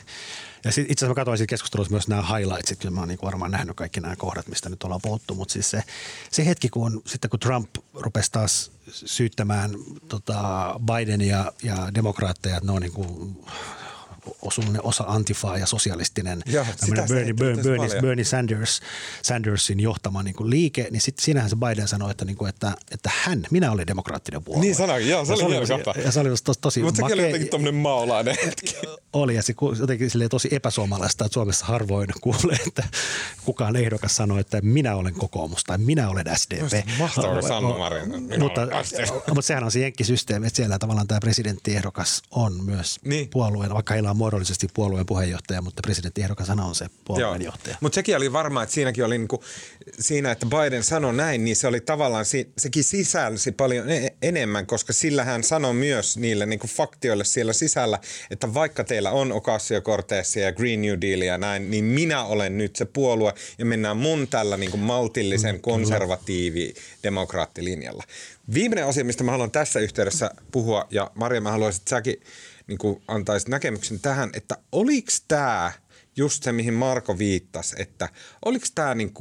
Ja 0.66 0.72
sit, 0.72 0.90
itse 0.90 1.04
asiassa 1.04 1.10
mä 1.10 1.14
katsoin 1.14 1.38
siitä 1.38 1.50
keskustelussa 1.50 1.90
myös 1.90 2.08
nämä 2.08 2.22
highlightsit, 2.22 2.78
kyllä 2.78 2.94
mä 2.94 3.00
oon 3.00 3.08
niin 3.08 3.18
varmaan 3.22 3.50
nähnyt 3.50 3.76
kaikki 3.76 4.00
nämä 4.00 4.16
kohdat, 4.16 4.48
mistä 4.48 4.68
nyt 4.68 4.84
ollaan 4.84 5.00
puhuttu, 5.02 5.34
mutta 5.34 5.52
siis 5.52 5.70
se, 5.70 5.82
se 6.30 6.46
hetki, 6.46 6.68
kun, 6.68 7.02
sitten 7.06 7.30
kun 7.30 7.40
Trump 7.40 7.70
rupesi 7.94 8.32
taas 8.32 8.72
syyttämään 8.90 9.70
tota 10.08 10.40
Bidenia 10.80 11.52
ja 11.62 11.94
demokraatteja, 11.94 12.56
että 12.56 12.66
ne 12.66 12.72
on 12.72 12.82
niin 12.82 12.92
kuin 12.92 13.44
osuinen 14.42 14.84
osa 14.84 15.04
antifaa 15.06 15.58
ja 15.58 15.66
sosialistinen 15.66 16.42
se 16.76 16.86
Bernie, 17.08 17.34
Bernie, 17.34 17.62
Bernie. 17.62 18.00
Bernie 18.00 18.24
Sanders, 18.24 18.80
Sandersin 19.22 19.80
johtama 19.80 20.22
niin 20.22 20.36
kuin 20.36 20.50
liike, 20.50 20.88
niin 20.90 21.00
sitten 21.00 21.24
siinähän 21.24 21.50
se 21.50 21.56
Biden 21.56 21.88
sanoi, 21.88 22.10
että, 22.10 22.24
niin 22.24 22.36
kuin, 22.36 22.48
että, 22.48 22.72
että 22.90 23.10
hän, 23.22 23.42
minä 23.50 23.72
olen 23.72 23.86
demokraattinen 23.86 24.44
puolue. 24.44 24.62
Niin 24.62 24.74
sanoikin, 24.74 25.10
joo, 25.10 25.24
se 25.24 25.32
Ja 25.32 25.46
oli 25.46 25.54
hieno. 25.54 25.94
Ja 26.04 26.12
se 26.12 26.20
oli 26.20 26.28
tosi, 26.44 26.60
tosi 26.60 26.82
Mutta 26.82 26.96
sekin 26.96 27.14
oli 27.14 27.22
jotenkin 27.22 27.48
tommonen 27.48 27.74
maolainen 27.74 28.36
hetki. 28.44 28.76
oli 29.12 29.34
ja 29.34 29.42
se 29.42 29.54
jotenkin 29.80 30.10
tosi 30.30 30.48
epäsuomalaista, 30.52 31.24
että 31.24 31.34
Suomessa 31.34 31.66
harvoin 31.66 32.08
kuulee, 32.20 32.58
että 32.66 32.84
kukaan 33.44 33.76
ehdokas 33.76 34.16
sanoo, 34.16 34.38
että 34.38 34.60
minä 34.60 34.96
olen 34.96 35.14
kokoomus 35.14 35.64
tai 35.64 35.78
minä 35.78 36.08
olen 36.08 36.24
SDP. 36.36 36.98
Mahtavaa, 36.98 37.40
kun 37.40 37.48
Sanna 37.48 37.78
Marin, 37.78 38.22
minä 38.22 38.38
mutta, 38.38 38.62
olen 38.62 38.84
SDP. 38.84 39.28
mutta 39.28 39.42
sehän 39.42 39.64
on 39.64 39.70
se 39.70 39.80
jenkkisysteemi, 39.80 40.46
että 40.46 40.56
siellä 40.56 40.78
tavallaan 40.78 41.06
tämä 41.06 41.20
presidenttiehdokas 41.20 42.22
on 42.30 42.64
myös 42.64 42.98
niin. 43.04 43.28
puolueen, 43.28 43.74
vaikka 43.74 43.94
heillä 43.94 44.10
on 44.10 44.15
muodollisesti 44.16 44.66
puolueen 44.74 45.06
puheenjohtaja, 45.06 45.62
mutta 45.62 45.82
presidenttiehdokas 45.82 46.50
on 46.50 46.74
se 46.74 46.86
puolueen 47.04 47.42
johtaja. 47.42 47.76
Mutta 47.80 47.94
sekin 47.94 48.16
oli 48.16 48.32
varmaa, 48.32 48.62
että 48.62 48.74
siinäkin 48.74 49.04
oli 49.04 49.18
niinku, 49.18 49.44
siinä, 49.98 50.30
että 50.30 50.46
Biden 50.46 50.82
sanoi 50.84 51.14
näin, 51.14 51.44
niin 51.44 51.56
se 51.56 51.66
oli 51.66 51.80
tavallaan, 51.80 52.24
si- 52.24 52.52
sekin 52.58 52.84
sisälsi 52.84 53.52
paljon 53.52 53.90
e- 53.90 54.16
enemmän, 54.22 54.66
koska 54.66 54.92
sillä 54.92 55.24
hän 55.24 55.42
sanoi 55.42 55.74
myös 55.74 56.16
niille 56.16 56.46
niinku 56.46 56.66
faktioille 56.66 57.24
siellä 57.24 57.52
sisällä, 57.52 57.98
että 58.30 58.54
vaikka 58.54 58.84
teillä 58.84 59.10
on 59.10 59.32
Ocasio-Cortezia 59.32 60.42
ja 60.42 60.52
Green 60.52 60.82
New 60.82 61.00
Deal 61.00 61.20
ja 61.20 61.38
näin, 61.38 61.70
niin 61.70 61.84
minä 61.84 62.24
olen 62.24 62.58
nyt 62.58 62.76
se 62.76 62.84
puolue 62.84 63.34
ja 63.58 63.64
mennään 63.64 63.96
mun 63.96 64.28
tällä 64.28 64.56
niinku 64.56 64.76
maltillisen 64.76 65.60
konservatiivi 65.60 66.74
demokraattilinjalla. 67.02 68.02
Viimeinen 68.54 68.86
asia, 68.86 69.04
mistä 69.04 69.24
mä 69.24 69.30
haluan 69.30 69.50
tässä 69.50 69.80
yhteydessä 69.80 70.30
puhua, 70.52 70.86
ja 70.90 71.10
Maria, 71.14 71.40
mä 71.40 71.50
haluaisin, 71.50 71.80
että 71.80 71.90
säkin 71.90 72.20
niin 72.66 72.78
kuin 72.78 73.02
antaisit 73.08 73.48
näkemyksen 73.48 74.00
tähän, 74.00 74.30
että 74.32 74.58
oliko 74.72 75.10
tämä 75.28 75.72
just 76.16 76.42
se, 76.42 76.52
mihin 76.52 76.74
Marko 76.74 77.18
viittasi, 77.18 77.76
että 77.78 78.08
oliko 78.44 78.66
tämä 78.74 78.94
niin 78.94 79.12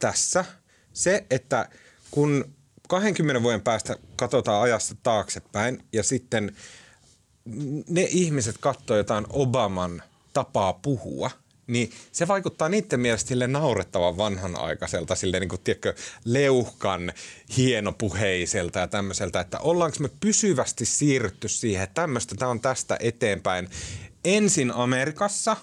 tässä 0.00 0.44
se, 0.92 1.26
että 1.30 1.68
kun 2.10 2.54
20 2.88 3.42
vuoden 3.42 3.60
päästä 3.62 3.96
katsotaan 4.16 4.62
ajassa 4.62 4.94
taaksepäin 5.02 5.84
ja 5.92 6.02
sitten 6.02 6.56
ne 7.88 8.06
ihmiset 8.10 8.56
katsoo 8.60 8.96
jotain 8.96 9.26
Obaman 9.28 10.02
tapaa 10.32 10.72
puhua, 10.72 11.30
niin 11.66 11.90
se 12.12 12.28
vaikuttaa 12.28 12.68
niiden 12.68 13.00
mielestä 13.00 13.28
sille 13.28 13.46
naurettavan 13.46 14.16
vanhanaikaiselta, 14.16 15.14
sille 15.14 15.40
niin 15.40 15.48
kuin, 15.48 15.60
tiedätkö, 15.64 15.94
leuhkan 16.24 17.12
hienopuheiselta 17.56 18.78
ja 18.78 18.88
tämmöiseltä, 18.88 19.40
että 19.40 19.58
ollaanko 19.58 19.96
me 20.00 20.08
pysyvästi 20.20 20.84
siirrytty 20.84 21.48
siihen, 21.48 21.82
että 21.84 22.02
tämmöistä, 22.02 22.34
tämä 22.34 22.50
on 22.50 22.60
tästä 22.60 22.96
eteenpäin. 23.00 23.68
Ensin 24.24 24.70
Amerikassa, 24.70 25.56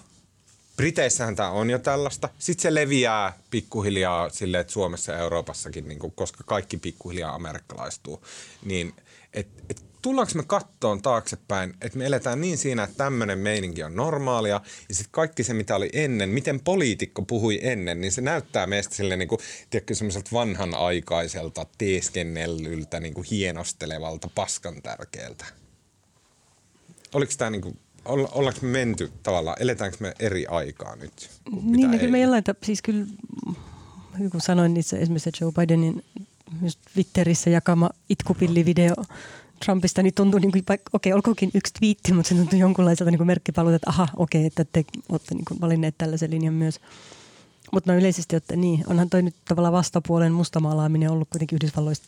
Briteissähän 0.76 1.36
tämä 1.36 1.50
on 1.50 1.70
jo 1.70 1.78
tällaista. 1.78 2.28
Sitten 2.38 2.62
se 2.62 2.74
leviää 2.74 3.38
pikkuhiljaa 3.50 4.30
silleen, 4.30 4.60
että 4.60 4.72
Suomessa 4.72 5.12
ja 5.12 5.18
Euroopassakin, 5.18 5.88
niin 5.88 5.98
kuin, 5.98 6.12
koska 6.16 6.44
kaikki 6.46 6.76
pikkuhiljaa 6.76 7.34
amerikkalaistuu. 7.34 8.24
Niin, 8.64 8.94
et, 9.32 9.48
et, 9.68 9.91
tullaanko 10.02 10.32
me 10.34 10.42
kattoon 10.42 11.02
taaksepäin, 11.02 11.74
että 11.80 11.98
me 11.98 12.06
eletään 12.06 12.40
niin 12.40 12.58
siinä, 12.58 12.82
että 12.82 12.96
tämmöinen 12.96 13.38
meininki 13.38 13.82
on 13.82 13.96
normaalia. 13.96 14.60
Ja 14.88 14.94
sitten 14.94 15.12
kaikki 15.12 15.44
se, 15.44 15.54
mitä 15.54 15.76
oli 15.76 15.90
ennen, 15.92 16.28
miten 16.28 16.60
poliitikko 16.60 17.22
puhui 17.22 17.58
ennen, 17.62 18.00
niin 18.00 18.12
se 18.12 18.20
näyttää 18.20 18.66
meistä 18.66 18.94
silleen, 18.94 19.18
niin 19.18 19.28
kuin, 19.28 19.38
tiedätkö, 19.70 19.94
semmoiselta 19.94 20.30
vanhanaikaiselta, 20.32 21.66
teeskennellyltä, 21.78 23.00
niin 23.00 23.14
kuin 23.14 23.26
hienostelevalta, 23.30 24.28
paskan 24.34 24.82
tärkeältä. 24.82 25.44
Oliko 27.14 27.32
tämä 27.38 27.50
niin 27.50 27.62
kuin, 27.62 27.78
olla- 28.04 28.28
ollaanko 28.32 28.60
me 28.62 28.68
menty 28.68 29.12
tavallaan, 29.22 29.56
eletäänkö 29.60 29.96
me 30.00 30.14
eri 30.18 30.46
aikaa 30.46 30.96
nyt? 30.96 31.30
Niin, 31.62 31.90
no 31.90 31.98
kyllä 31.98 32.12
me 32.12 32.20
jollain 32.20 32.44
tap- 32.50 32.64
siis 32.64 32.82
kyllä, 32.82 33.06
hyvin 34.18 34.30
kun 34.30 34.40
sanoin, 34.40 34.74
niin 34.74 34.84
se 34.84 34.96
esimerkiksi 34.96 35.30
Joe 35.40 35.52
Bidenin 35.52 36.04
Twitterissä 36.94 37.50
jakama 37.50 37.90
itkupillivideo 38.08 38.94
Trumpista, 39.64 40.02
niin 40.02 40.14
tuntui, 40.14 40.40
niin 40.40 40.52
kuin, 40.52 40.64
vaikka, 40.68 40.90
okei, 40.92 41.12
olkoonkin 41.12 41.50
yksi 41.54 41.74
twiitti, 41.78 42.12
mutta 42.12 42.28
se 42.28 42.34
tuntui 42.34 42.58
jonkunlaiselta 42.58 43.10
niin 43.10 43.26
merkkipalvelta, 43.26 43.76
että 43.76 43.90
aha, 43.90 44.08
okei, 44.16 44.46
että 44.46 44.64
te 44.64 44.84
olette 45.08 45.34
niin 45.34 45.44
kuin 45.44 45.60
valinneet 45.60 45.94
tällaisen 45.98 46.30
linjan 46.30 46.54
myös. 46.54 46.80
Mutta 47.72 47.92
no 47.92 47.98
yleisesti 47.98 48.36
ottaen 48.36 48.60
niin, 48.60 48.84
onhan 48.86 49.10
toi 49.10 49.22
nyt 49.22 49.34
tavallaan 49.44 49.72
vastapuolen 49.72 50.32
mustamaalaaminen 50.32 51.10
ollut 51.10 51.28
kuitenkin 51.30 51.56
Yhdysvalloista 51.56 52.06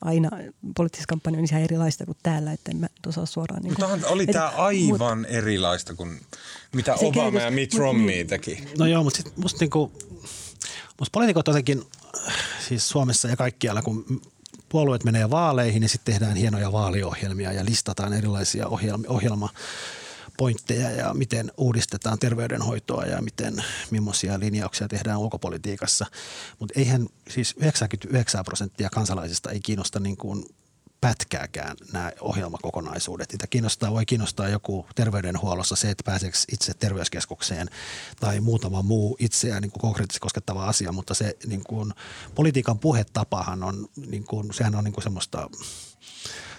aina 0.00 0.30
poliittisessa 0.76 1.08
kampanjoissa 1.08 1.56
ihan 1.56 1.64
erilaista 1.64 2.06
kuin 2.06 2.16
täällä, 2.22 2.52
että 2.52 2.70
en 2.70 2.76
mä 2.76 2.86
osaa 3.06 3.26
suoraan. 3.26 3.62
Niin 3.62 3.70
Mutta 3.72 3.86
onhan- 3.86 4.04
oli 4.12 4.22
et- 4.22 4.30
tämä 4.30 4.48
aivan 4.48 5.18
mut, 5.18 5.26
erilaista 5.30 5.94
kuin 5.94 6.20
mitä 6.72 6.94
Obama 6.94 7.12
kehitys- 7.12 7.42
ja 7.42 7.50
Mitt 7.50 7.72
mut- 7.72 7.80
Romney 7.80 8.24
teki. 8.24 8.64
No 8.78 8.86
joo, 8.86 9.04
mutta 9.04 9.16
sit 9.16 9.36
musta, 9.36 9.58
niinku, 9.60 9.92
musta 10.98 11.12
poliitikot 11.12 11.46
jotenkin, 11.46 11.82
siis 12.68 12.88
Suomessa 12.88 13.28
ja 13.28 13.36
kaikkialla, 13.36 13.82
kun 13.82 14.22
puolueet 14.68 15.04
menee 15.04 15.30
vaaleihin, 15.30 15.80
niin 15.80 15.88
sitten 15.88 16.14
tehdään 16.14 16.36
hienoja 16.36 16.72
vaaliohjelmia 16.72 17.52
ja 17.52 17.64
listataan 17.64 18.12
erilaisia 18.12 18.68
ohjelma, 18.68 19.04
ohjelma 19.08 19.48
pointteja 20.36 20.90
ja 20.90 21.14
miten 21.14 21.52
uudistetaan 21.56 22.18
terveydenhoitoa 22.18 23.04
ja 23.04 23.22
miten, 23.22 23.64
millaisia 23.90 24.40
linjauksia 24.40 24.88
tehdään 24.88 25.18
ulkopolitiikassa. 25.18 26.06
Mutta 26.58 26.80
eihän 26.80 27.06
siis 27.30 27.54
99 27.58 28.44
prosenttia 28.44 28.90
kansalaisista 28.90 29.50
ei 29.50 29.60
kiinnosta 29.60 30.00
niin 30.00 30.16
kuin 30.16 30.44
pätkääkään 31.06 31.76
nämä 31.92 32.12
ohjelmakokonaisuudet. 32.20 33.32
Niitä 33.32 33.46
kiinnostaa, 33.46 33.92
voi 33.92 34.06
kiinnostaa 34.06 34.48
joku 34.48 34.86
terveydenhuollossa 34.94 35.76
se, 35.76 35.90
että 35.90 36.04
pääseekö 36.04 36.38
itse 36.52 36.74
terveyskeskukseen 36.74 37.68
tai 38.20 38.40
muutama 38.40 38.82
muu 38.82 39.16
itseään 39.18 39.62
niin 39.62 39.70
konkreettisesti 39.70 40.20
koskettava 40.20 40.66
asia, 40.66 40.92
mutta 40.92 41.14
se 41.14 41.36
niin 41.46 41.64
kuin, 41.64 41.92
politiikan 42.34 42.78
puhetapahan 42.78 43.62
on, 43.62 43.88
niin 44.06 44.24
kuin, 44.24 44.54
sehän 44.54 44.74
on 44.74 44.84
niin 44.84 44.94
kuin 44.94 45.02
semmoista 45.02 45.50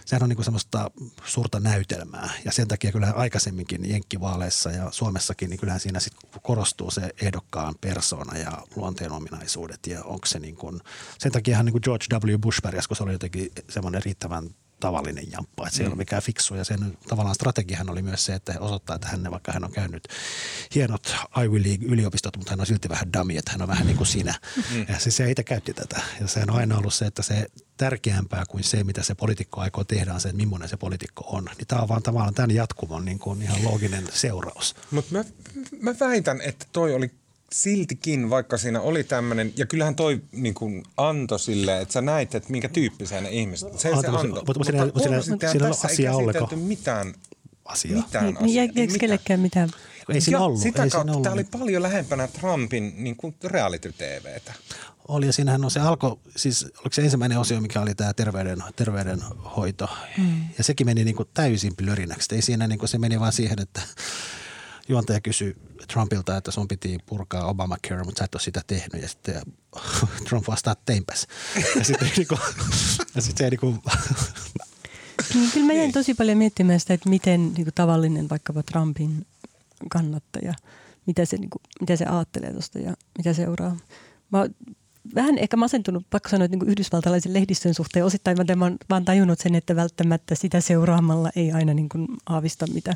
sehän 0.08 0.24
on 0.24 0.30
niin 0.30 0.44
semmoista 0.44 0.92
suurta 1.26 1.60
näytelmää 1.60 2.30
ja 2.46 2.52
sen 2.52 2.68
takia 2.68 2.92
kyllä 2.92 3.14
aikaisemminkin 3.16 3.90
Jenkkivaaleissa 3.90 4.72
ja 4.72 4.92
Suomessakin, 4.92 5.50
niin 5.50 5.60
kyllähän 5.60 5.80
siinä 5.80 6.00
sit 6.00 6.14
korostuu 6.42 6.92
se 6.92 7.14
ehdokkaan 7.22 7.76
persona 7.82 8.38
ja 8.38 8.64
luonteen 8.76 9.12
ominaisuudet 9.12 9.88
ja 9.88 10.04
onko 10.04 10.26
se 10.26 10.40
niin 10.40 10.56
kuin, 10.56 10.82
sen 11.20 11.32
takiahan 11.32 11.66
niin 11.66 11.74
kuin 11.74 11.82
George 11.84 12.06
W. 12.16 12.40
Bush 12.40 12.62
pärjäs, 12.62 12.88
kun 12.88 12.98
se 12.98 13.04
oli 13.04 13.12
jotenkin 13.12 13.52
semmoinen 13.70 14.04
riittävän 14.04 14.50
tavallinen 14.80 15.32
jamppa, 15.32 15.68
että 15.68 15.78
se 15.78 15.84
ei 15.84 15.88
mm. 15.88 15.92
ole 15.92 15.98
mikään 15.98 16.22
fiksu 16.22 16.56
ja 16.56 16.64
sen 16.64 16.98
tavallaan 17.08 17.36
strategiahan 17.36 17.90
oli 17.90 18.02
myös 18.02 18.26
se, 18.26 18.34
että 18.34 18.54
osoittaa, 18.60 18.96
että 18.96 19.08
hän, 19.08 19.32
vaikka 19.32 19.52
hän 19.52 19.64
on 19.64 19.72
käynyt 19.72 20.08
hienot 20.76 21.16
Ivy 21.46 21.64
League-yliopistot, 21.64 22.38
mutta 22.38 22.52
hän 22.52 22.60
on 22.60 22.66
silti 22.66 22.90
vähän 22.90 23.14
dummy, 23.14 23.38
että 23.38 23.52
hän 23.52 23.62
on 23.62 23.68
vähän 23.68 23.88
niin 23.88 23.98
kuin 23.98 24.08
sinä. 24.08 24.34
Mm. 24.74 24.86
Ja 24.90 25.00
se, 25.00 25.12
se 25.12 25.32
itse 25.32 25.44
käytti 25.44 25.74
tätä 25.74 26.02
ja 26.22 26.28
sehän 26.28 26.50
on 26.50 26.56
aina 26.56 26.78
ollut 26.78 26.94
se, 26.94 27.06
että 27.06 27.22
se 27.22 27.48
tärkeämpää 27.78 28.44
kuin 28.50 28.64
se, 28.64 28.84
mitä 28.84 29.04
se 29.04 29.16
poliitikko 29.16 29.62
aikoo 29.62 29.84
tehdä, 29.84 30.14
on 30.14 30.22
se, 30.22 30.30
että 30.30 30.38
millainen 30.38 30.70
se 30.70 30.78
poliitikko 30.78 31.24
on. 31.28 31.46
Niin 31.58 31.68
tämä 31.68 31.82
on 31.82 31.88
vaan 31.88 32.04
tavallaan 32.04 32.34
tämän 32.34 32.52
jatkumon 32.52 33.06
niin 33.06 33.20
kuin 33.20 33.42
ihan 33.42 33.64
looginen 33.64 34.08
seuraus. 34.14 34.76
Mutta 34.92 35.14
mä, 35.14 35.24
mä 35.82 35.96
väitän, 36.00 36.42
että 36.42 36.66
toi 36.72 36.94
oli 36.94 37.12
siltikin, 37.52 38.30
vaikka 38.30 38.58
siinä 38.58 38.82
oli 38.82 39.04
tämmöinen, 39.04 39.54
ja 39.58 39.66
kyllähän 39.66 39.96
toi 39.96 40.22
niin 40.32 40.54
kuin 40.54 40.84
antoi 40.98 41.40
sille, 41.40 41.82
että 41.82 41.94
sä 41.94 42.02
näit, 42.02 42.36
että 42.36 42.52
minkä 42.52 42.70
tyyppisiä 42.70 43.22
ne 43.22 43.30
ihmiset. 43.30 43.74
Se, 43.74 43.80
se 43.80 43.90
antoi. 43.90 44.28
Mutta, 44.28 44.64
siinä, 44.64 44.86
mutta 44.86 45.00
siinä, 45.00 45.22
siinä, 45.22 45.52
siinä 45.52 45.68
tässä 45.68 45.88
asia 45.88 46.12
ei 46.12 46.26
käsitelty 46.26 46.56
mitään 46.56 47.14
asiaa. 47.66 48.02
Mitään 48.02 48.26
niin, 48.26 48.38
asiaa. 48.38 48.66
Niin, 48.66 48.80
Eikö 48.80 48.94
kellekään 49.00 49.40
mitään? 49.40 49.70
Ei 50.14 50.22
siinä 50.22 50.40
ollut. 50.40 50.60
Sitä 50.60 50.84
ei 50.84 50.90
kautta 50.90 51.14
siinä 51.14 51.24
tämä 51.24 51.34
oli 51.34 51.42
ollut. 51.42 51.62
paljon 51.62 51.84
lähempänä 51.84 52.28
Trumpin 52.28 52.94
niin 52.98 53.16
kuin 53.16 53.36
reality-TVtä. 53.44 54.54
Oli 55.08 55.26
ja 55.26 55.34
siinähän 55.34 55.66
on 55.66 55.72
se 55.72 55.80
alko, 55.80 56.20
siis 56.36 56.64
oliko 56.64 56.94
se 56.94 57.02
ensimmäinen 57.02 57.40
osio, 57.40 57.62
mikä 57.62 57.82
oli 57.82 57.96
tämä 57.96 58.14
terveyden, 58.14 58.64
terveydenhoito. 58.76 59.90
Mm. 60.18 60.42
Ja 60.58 60.64
sekin 60.64 60.88
meni 60.88 61.04
niin 61.04 61.16
kuin 61.16 61.30
täysin 61.34 61.76
plörinäksi. 61.76 62.36
Ei 62.36 62.42
siinä 62.42 62.68
niin 62.68 62.80
kuin, 62.80 62.90
se 62.90 62.98
meni 62.98 63.20
vaan 63.20 63.34
siihen, 63.34 63.62
että 63.62 63.82
juontaja 64.88 65.22
kysyi 65.22 65.56
Trumpilta, 65.94 66.38
että 66.38 66.52
sun 66.52 66.68
piti 66.68 66.98
purkaa 67.06 67.46
Obamacare, 67.46 68.04
mutta 68.04 68.20
sä 68.20 68.26
et 68.26 68.36
ole 68.36 68.42
sitä 68.42 68.62
tehnyt. 68.68 69.02
Ja 69.02 69.08
sitten 69.08 69.42
Trump 70.30 70.48
vastaa, 70.48 70.76
teinpäs. 70.76 71.28
Ja 71.76 71.84
sitten 71.84 72.12
niin 72.18 72.28
kuin, 72.28 72.40
ja 73.16 73.22
sitten 73.22 73.46
se 73.46 73.50
niin 73.50 73.60
kuin, 73.60 73.80
Niin, 75.34 75.52
kyllä 75.52 75.66
mä 75.66 75.74
jäin 75.74 75.92
tosi 75.92 76.14
paljon 76.14 76.38
miettimään 76.38 76.80
sitä, 76.80 76.94
että 76.94 77.10
miten 77.10 77.54
niin 77.54 77.66
kuin 77.66 77.74
tavallinen 77.76 78.30
vaikkapa 78.30 78.64
Trumpin 78.64 79.26
kannattaja, 79.90 80.54
mitä 81.06 81.26
se, 81.26 81.38
niin 81.38 81.50
kuin, 81.50 81.62
mitä 81.80 81.96
se 81.96 82.06
ajattelee 82.06 82.52
tuosta 82.52 82.80
ja 82.80 82.94
mitä 83.18 83.34
seuraa. 83.34 83.78
Mä 84.32 84.40
oon 84.40 84.50
vähän 85.16 85.38
ehkä 85.38 85.58
masentunut, 85.58 86.04
pakko 86.10 86.30
sanoa, 86.30 86.46
että 86.46 86.58
niin 86.58 86.70
yhdysvaltalaisen 86.70 87.34
lehdistön 87.34 87.74
suhteen 87.74 88.06
osittain 88.06 88.38
mä 88.56 88.66
oon 88.66 88.78
vaan 88.90 89.06
tajunnut 89.06 89.40
sen, 89.40 89.56
että 89.56 89.76
välttämättä 89.76 90.36
sitä 90.36 90.62
seuraamalla 90.62 91.30
ei 91.36 91.52
aina 91.52 91.74
niin 91.74 91.90
kuin 91.90 92.08
aavista, 92.26 92.68
mitä 92.74 92.96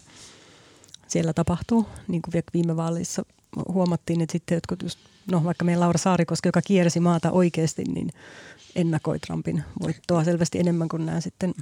siellä 1.11 1.33
tapahtuu. 1.33 1.87
Niin 2.07 2.21
kuin 2.21 2.43
viime 2.53 2.77
vaaleissa 2.77 3.23
huomattiin, 3.67 4.21
että 4.21 4.31
sitten 4.31 4.55
jotkut 4.55 4.83
just, 4.83 4.99
no 5.31 5.43
vaikka 5.43 5.65
meidän 5.65 5.79
Laura 5.79 5.97
Saarikoski, 5.97 6.47
joka 6.47 6.61
kiersi 6.61 6.99
maata 6.99 7.31
oikeasti, 7.31 7.83
niin 7.83 8.09
ennakoi 8.75 9.19
Trumpin 9.19 9.63
voittoa 9.81 10.23
selvästi 10.23 10.59
enemmän 10.59 10.89
kuin 10.89 11.05
nämä 11.05 11.21
sitten 11.21 11.53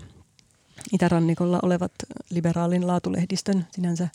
itärannikolla 0.93 1.59
olevat 1.61 1.91
liberaalin 2.29 2.87
laatulehdistön 2.87 3.67
sinänsä 3.71 4.07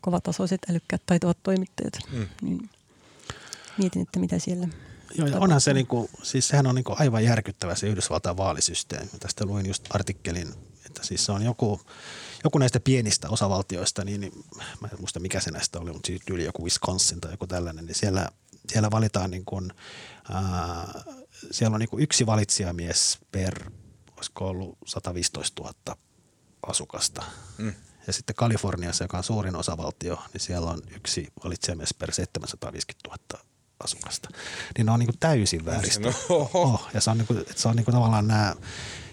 kovatasoiset, 0.00 0.60
älykkäät, 0.70 1.02
taitavat 1.06 1.38
toimittajat. 1.42 1.98
Mm. 2.12 2.26
Niin 2.42 2.70
mietin, 3.78 4.02
että 4.02 4.20
mitä 4.20 4.38
siellä 4.38 4.68
Joo, 5.18 5.28
ja 5.28 5.38
onhan 5.38 5.60
se, 5.60 5.74
niinku, 5.74 6.10
siis 6.22 6.48
sehän 6.48 6.66
on 6.66 6.74
niinku 6.74 6.94
aivan 6.98 7.24
järkyttävä 7.24 7.74
se 7.74 7.86
Yhdysvaltain 7.86 8.36
vaalisysteemi. 8.36 9.10
Tästä 9.20 9.46
luin 9.46 9.66
just 9.66 9.84
artikkelin, 9.90 10.48
että 10.86 11.06
siis 11.06 11.24
se 11.24 11.32
on 11.32 11.42
joku, 11.42 11.80
joku 12.44 12.58
näistä 12.58 12.80
pienistä 12.80 13.28
osavaltioista, 13.30 14.04
niin, 14.04 14.20
niin 14.20 14.32
mä 14.80 14.88
en 14.92 15.00
muista 15.00 15.20
mikä 15.20 15.40
se 15.40 15.50
näistä 15.50 15.78
oli, 15.80 15.92
mutta 15.92 16.06
siis 16.06 16.22
yli 16.30 16.44
joku 16.44 16.64
Wisconsin 16.64 17.20
tai 17.20 17.30
joku 17.30 17.46
tällainen, 17.46 17.86
niin 17.86 17.94
siellä, 17.94 18.28
siellä 18.68 18.90
valitaan 18.90 19.30
niin 19.30 19.44
kuin, 19.44 19.72
ää, 20.32 21.02
siellä 21.50 21.74
on 21.74 21.80
niin 21.80 21.88
kuin 21.88 22.02
yksi 22.02 22.26
valitsijamies 22.26 23.18
per, 23.32 23.70
olisiko 24.16 24.48
ollut 24.48 24.78
115 24.86 25.62
000 25.62 25.96
asukasta. 26.66 27.22
Mm. 27.58 27.74
Ja 28.06 28.12
sitten 28.12 28.36
Kaliforniassa, 28.36 29.04
joka 29.04 29.16
on 29.16 29.24
suurin 29.24 29.56
osavaltio, 29.56 30.22
niin 30.32 30.40
siellä 30.40 30.70
on 30.70 30.82
yksi 30.96 31.28
valitsijamies 31.44 31.94
per 31.94 32.12
750 32.12 33.08
000 33.08 33.44
asukasta. 33.84 34.28
Niin 34.76 34.86
ne 34.86 34.92
on 34.92 34.98
niin 34.98 35.06
kuin 35.06 35.18
täysin 35.20 35.64
vääristä. 35.64 36.12
Oh, 36.54 36.88
ja 36.94 37.00
se 37.00 37.10
on, 37.10 37.18
niin 37.18 37.26
kuin, 37.26 37.44
se 37.56 37.68
on 37.68 37.76
niin 37.76 37.84
kuin 37.84 37.94
tavallaan 37.94 38.28
nämä, 38.28 38.54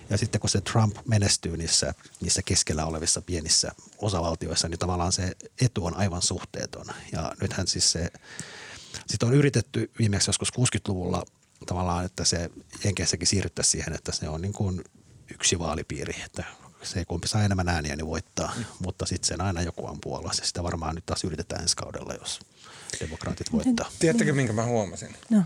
ja 0.09 0.17
sitten 0.17 0.41
kun 0.41 0.49
se 0.49 0.61
Trump 0.61 0.97
menestyy 1.07 1.57
niissä, 1.57 1.93
niissä 2.21 2.41
keskellä 2.45 2.85
olevissa 2.85 3.21
pienissä 3.21 3.71
osavaltioissa, 3.97 4.69
niin 4.69 4.79
tavallaan 4.79 5.11
se 5.11 5.31
etu 5.61 5.85
on 5.85 5.95
aivan 5.95 6.21
suhteeton. 6.21 6.85
Ja 7.11 7.31
nythän 7.41 7.67
siis 7.67 7.91
se, 7.91 8.11
sitten 9.07 9.29
on 9.29 9.35
yritetty 9.35 9.91
viimeksi 9.99 10.29
joskus 10.29 10.49
60-luvulla 10.59 11.25
tavallaan, 11.65 12.05
että 12.05 12.25
se 12.25 12.49
Jenkeissäkin 12.83 13.27
siirryttäisiin 13.27 13.71
siihen, 13.71 13.93
että 13.93 14.11
se 14.11 14.29
on 14.29 14.41
niin 14.41 14.53
kuin 14.53 14.83
yksi 15.33 15.59
vaalipiiri, 15.59 16.21
että 16.25 16.43
se 16.83 17.05
kumpi 17.05 17.27
saa 17.27 17.43
enemmän 17.43 17.69
ääniä, 17.69 17.95
niin 17.95 18.07
voittaa, 18.07 18.53
mm. 18.57 18.65
mutta 18.79 19.05
sitten 19.05 19.27
sen 19.27 19.41
aina 19.41 19.61
joku 19.61 19.87
on 19.87 20.01
puolella. 20.01 20.33
Sitä 20.33 20.63
varmaan 20.63 20.95
nyt 20.95 21.05
taas 21.05 21.23
yritetään 21.23 21.61
ensi 21.61 21.75
kaudella, 21.75 22.13
jos 22.13 22.39
demokraatit 22.99 23.51
voittaa. 23.51 23.91
Tiedättekö, 23.99 24.33
minkä 24.33 24.53
mä 24.53 24.65
huomasin? 24.65 25.15
No. 25.29 25.43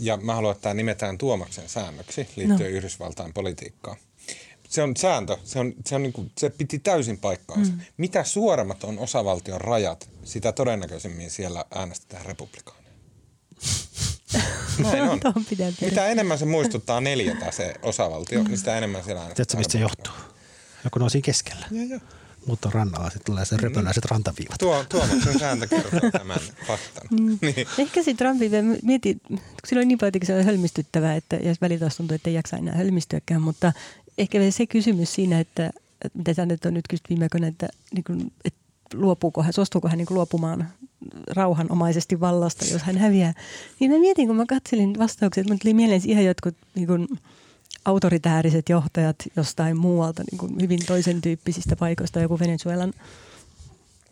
Ja 0.00 0.16
mä 0.16 0.34
haluan, 0.34 0.52
että 0.52 0.62
tämä 0.62 0.74
nimetään 0.74 1.18
Tuomaksen 1.18 1.68
säännöksi 1.68 2.28
liittyen 2.36 2.70
no. 2.72 2.76
Yhdysvaltain 2.76 3.32
politiikkaan. 3.32 3.96
Se 4.68 4.82
on 4.82 4.96
sääntö, 4.96 5.36
se, 5.44 5.58
on, 5.58 5.74
se, 5.86 5.94
on 5.94 6.02
niin 6.02 6.12
kuin, 6.12 6.32
se 6.38 6.50
piti 6.50 6.78
täysin 6.78 7.18
paikkaansa. 7.18 7.72
Mm. 7.72 7.80
Mitä 7.96 8.24
suoremmat 8.24 8.84
on 8.84 8.98
osavaltion 8.98 9.60
rajat, 9.60 10.10
sitä 10.24 10.52
todennäköisemmin 10.52 11.30
siellä 11.30 11.64
äänestetään 11.74 12.26
republikaaneja. 12.26 12.92
Näin 14.82 15.02
on. 15.02 15.20
Mitä 15.80 16.06
enemmän 16.06 16.38
se 16.38 16.44
muistuttaa 16.44 17.00
neljätä 17.00 17.50
se 17.50 17.74
osavaltio, 17.82 18.42
mm. 18.42 18.48
niin 18.48 18.58
sitä 18.58 18.78
enemmän 18.78 19.04
siellä 19.04 19.20
äänestetään. 19.20 19.46
Tiedätkö, 19.46 19.56
mistä 19.56 19.72
se 19.72 19.78
johtuu? 19.78 20.12
Joku 20.84 21.04
on 21.04 21.10
siinä 21.10 21.24
keskellä. 21.24 21.66
Joo, 21.70 21.84
joo 21.84 22.00
mutta 22.46 22.70
rannalla 22.72 23.10
sitten 23.10 23.24
tulee 23.24 23.44
se 23.44 23.56
röpöläiset 23.56 24.04
mm. 24.04 24.08
rantaviivat. 24.10 24.58
Tuo, 24.58 24.84
Tuomaksen 24.88 25.38
sääntö 25.38 25.66
kertoo 25.66 26.10
tämän 26.10 26.38
faktan. 26.66 27.08
Mm. 27.10 27.38
niin. 27.42 27.66
Ehkä 27.78 28.02
se 28.02 28.14
Trumpin, 28.14 28.78
mietin, 28.82 29.20
kun 29.28 29.38
sillä 29.66 29.80
oli 29.80 29.86
niin 29.86 29.98
paljon 29.98 30.12
se 30.24 30.34
oli 30.34 30.42
hölmistyttävää, 30.42 31.16
että, 31.16 31.36
ja 31.36 31.54
välillä 31.60 31.80
taas 31.80 31.96
tuntuu, 31.96 32.14
että 32.14 32.30
ei 32.30 32.34
jaksa 32.34 32.56
enää 32.56 32.74
hölmistyäkään, 32.74 33.42
mutta 33.42 33.72
ehkä 34.18 34.50
se 34.50 34.66
kysymys 34.66 35.14
siinä, 35.14 35.40
että, 35.40 35.70
että 36.04 36.18
mitä 36.18 36.34
sä 36.34 36.46
nyt 36.46 36.64
on 36.64 36.74
nyt 36.74 36.88
kysyt 36.88 37.08
viime 37.08 37.24
aikoina, 37.24 37.46
että, 37.46 37.68
niin 37.94 38.04
kuin, 38.04 38.32
että 38.44 38.60
luopuuko 38.94 39.42
hän, 39.42 39.52
suostuuko 39.52 39.88
hän 39.88 39.98
niin 39.98 40.06
kuin 40.06 40.14
luopumaan 40.14 40.68
rauhanomaisesti 41.30 42.20
vallasta, 42.20 42.64
jos 42.72 42.82
hän 42.82 42.98
häviää. 42.98 43.34
Niin 43.80 43.90
mä 43.90 43.98
mietin, 43.98 44.26
kun 44.26 44.36
mä 44.36 44.46
katselin 44.48 44.98
vastauksia, 44.98 45.40
että 45.40 45.56
tuli 45.62 45.74
mieleen 45.74 46.00
ihan 46.04 46.24
jotkut 46.24 46.54
niin 46.74 46.86
kuin, 46.86 47.08
autoritääriset 47.86 48.68
johtajat 48.68 49.16
jostain 49.36 49.76
muualta, 49.76 50.22
niin 50.30 50.38
kuin 50.38 50.60
hyvin 50.60 50.86
toisen 50.86 51.20
tyyppisistä 51.20 51.76
paikoista, 51.76 52.20
joku 52.20 52.38
Venezuelan 52.38 52.92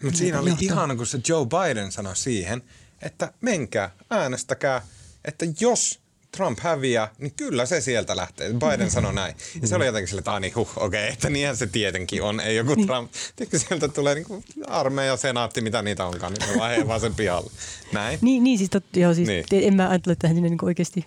Mutta 0.03 0.19
siinä 0.19 0.41
oli 0.41 0.51
johto. 0.51 0.65
ihana, 0.65 0.97
kun 0.97 1.07
se 1.07 1.21
Joe 1.29 1.47
Biden 1.47 1.93
sanoi 1.93 2.17
siihen, 2.17 2.63
että 3.03 3.33
menkää, 3.41 3.91
äänestäkää, 4.11 4.83
että 5.25 5.47
jos 5.61 6.01
Trump 6.37 6.59
häviää, 6.59 7.11
niin 7.19 7.33
kyllä 7.37 7.67
se 7.67 7.81
sieltä 7.81 8.17
lähtee. 8.17 8.53
Biden 8.53 8.91
sanoi 8.91 9.15
näin. 9.15 9.35
Ja 9.63 9.69
se 9.69 9.77
oli 9.77 9.87
jotenkin 9.87 10.09
sille, 10.09 10.19
että 10.19 10.41
niin 10.41 10.55
huh, 10.55 10.71
okei, 10.77 11.05
okay, 11.05 11.13
että 11.13 11.31
niinhän 11.31 11.57
se 11.57 11.67
tietenkin 11.67 12.23
on. 12.23 12.41
Ei 12.41 12.57
joku 12.57 12.75
niin. 12.75 12.87
Trump. 12.87 13.13
Tiedätkö, 13.37 13.59
sieltä 13.59 13.89
tulee 13.89 14.15
niin 14.15 14.25
kuin 14.25 14.45
armeija, 14.67 15.17
senaatti, 15.17 15.61
mitä 15.61 15.83
niitä 15.83 16.07
onkaan, 16.07 16.33
niin 16.33 16.49
ne 16.49 16.59
vaan 16.59 16.89
vaan 16.89 17.01
sen 17.01 17.15
pihalle. 17.15 17.51
Näin. 17.93 18.19
Niin, 18.23 18.45
niin 18.45 18.59
siis, 18.59 18.71
tot, 18.71 18.85
joo, 18.97 19.15
siis 19.15 19.29
niin. 19.29 19.45
en 19.51 19.77
mä 19.77 19.89
ajattele, 19.89 20.13
että 20.13 20.29
hän 20.29 20.37
sinne 20.37 20.49
niin 20.49 20.65
oikeasti 20.65 21.07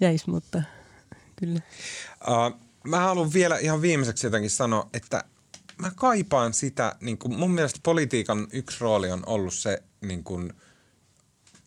jäisi, 0.00 0.30
mutta– 0.30 0.62
kyllä. 1.36 1.60
Uh, 2.28 2.60
mä 2.84 3.00
haluan 3.00 3.32
vielä 3.32 3.58
ihan 3.58 3.82
viimeiseksi 3.82 4.26
jotenkin 4.26 4.50
sanoa, 4.50 4.90
että 4.94 5.24
mä 5.78 5.90
kaipaan 5.96 6.54
sitä, 6.54 6.96
niin 7.00 7.18
kuin 7.18 7.34
mun 7.34 7.50
mielestä 7.50 7.80
politiikan 7.82 8.46
yksi 8.52 8.76
rooli 8.80 9.10
on 9.10 9.22
ollut 9.26 9.54
se 9.54 9.82
niin 10.00 10.24
kuin 10.24 10.52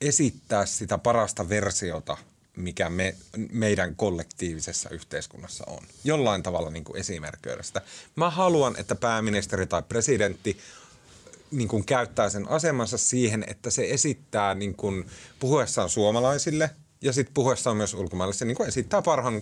esittää 0.01 0.65
sitä 0.65 0.97
parasta 0.97 1.49
versiota, 1.49 2.18
mikä 2.55 2.89
me, 2.89 3.15
meidän 3.51 3.95
kollektiivisessa 3.95 4.89
yhteiskunnassa 4.89 5.63
on. 5.68 5.84
Jollain 6.03 6.43
tavalla 6.43 6.70
niin 6.70 6.84
kuin 6.84 6.99
esimerkköidä 6.99 7.63
sitä. 7.63 7.82
Mä 8.15 8.30
haluan, 8.30 8.76
että 8.78 8.95
pääministeri 8.95 9.68
tai 9.68 9.84
presidentti 9.84 10.57
niin 11.51 11.68
kuin 11.68 11.86
käyttää 11.86 12.30
sen 12.30 12.49
asemansa 12.49 12.97
siihen, 12.97 13.43
että 13.47 13.70
se 13.70 13.89
esittää 13.89 14.55
niin 14.55 14.76
kuin 14.76 15.07
puhuessaan 15.39 15.89
suomalaisille– 15.89 16.70
ja 17.01 17.13
sitten 17.13 17.33
puhuessa 17.33 17.71
on 17.71 17.77
myös 17.77 17.93
ulkomaille, 17.93 18.33
se 18.33 18.45
niin 18.45 18.67
esittää 18.67 19.01
parhaan, 19.01 19.41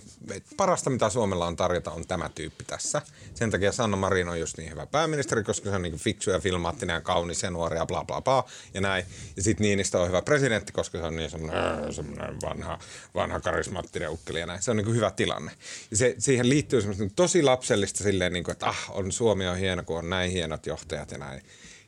parasta, 0.56 0.90
mitä 0.90 1.10
Suomella 1.10 1.46
on 1.46 1.56
tarjota, 1.56 1.90
on 1.90 2.06
tämä 2.06 2.30
tyyppi 2.34 2.64
tässä. 2.64 3.02
Sen 3.34 3.50
takia 3.50 3.72
Sanna 3.72 3.96
Marin 3.96 4.28
on 4.28 4.40
just 4.40 4.58
niin 4.58 4.70
hyvä 4.70 4.86
pääministeri, 4.86 5.44
koska 5.44 5.70
se 5.70 5.76
on 5.76 5.82
niin 5.82 5.96
fiksu 5.96 6.30
ja 6.30 6.40
filmaattinen 6.40 6.94
ja 6.94 7.00
kaunis 7.00 7.42
ja 7.42 7.50
nuori 7.50 7.76
ja 7.76 7.86
bla 7.86 8.04
bla 8.04 8.22
bla 8.22 8.44
ja 8.74 8.80
näin. 8.80 9.04
Ja 9.36 9.42
sitten 9.42 9.64
Niinistä 9.64 10.00
on 10.00 10.08
hyvä 10.08 10.22
presidentti, 10.22 10.72
koska 10.72 10.98
se 10.98 11.04
on 11.04 11.16
niin 11.16 11.30
semmoinen, 11.30 11.94
semmoinen 11.94 12.40
vanha, 12.42 12.78
vanha 13.14 13.40
karismaattinen 13.40 14.10
ukkeli 14.10 14.40
ja 14.40 14.46
näin. 14.46 14.62
Se 14.62 14.70
on 14.70 14.76
niin 14.76 14.94
hyvä 14.94 15.10
tilanne. 15.10 15.52
Ja 15.90 15.96
se, 15.96 16.14
siihen 16.18 16.48
liittyy 16.48 16.80
semmoista 16.80 17.04
tosi 17.16 17.42
lapsellista 17.42 18.04
silleen, 18.04 18.32
niin 18.32 18.44
kuin, 18.44 18.52
että 18.52 18.66
ah, 18.66 18.90
on 18.90 19.12
Suomi 19.12 19.48
on 19.48 19.56
hieno, 19.56 19.82
kun 19.82 19.98
on 19.98 20.10
näin 20.10 20.30
hienot 20.30 20.66
johtajat 20.66 21.10
ja 21.10 21.18
näin. 21.18 21.42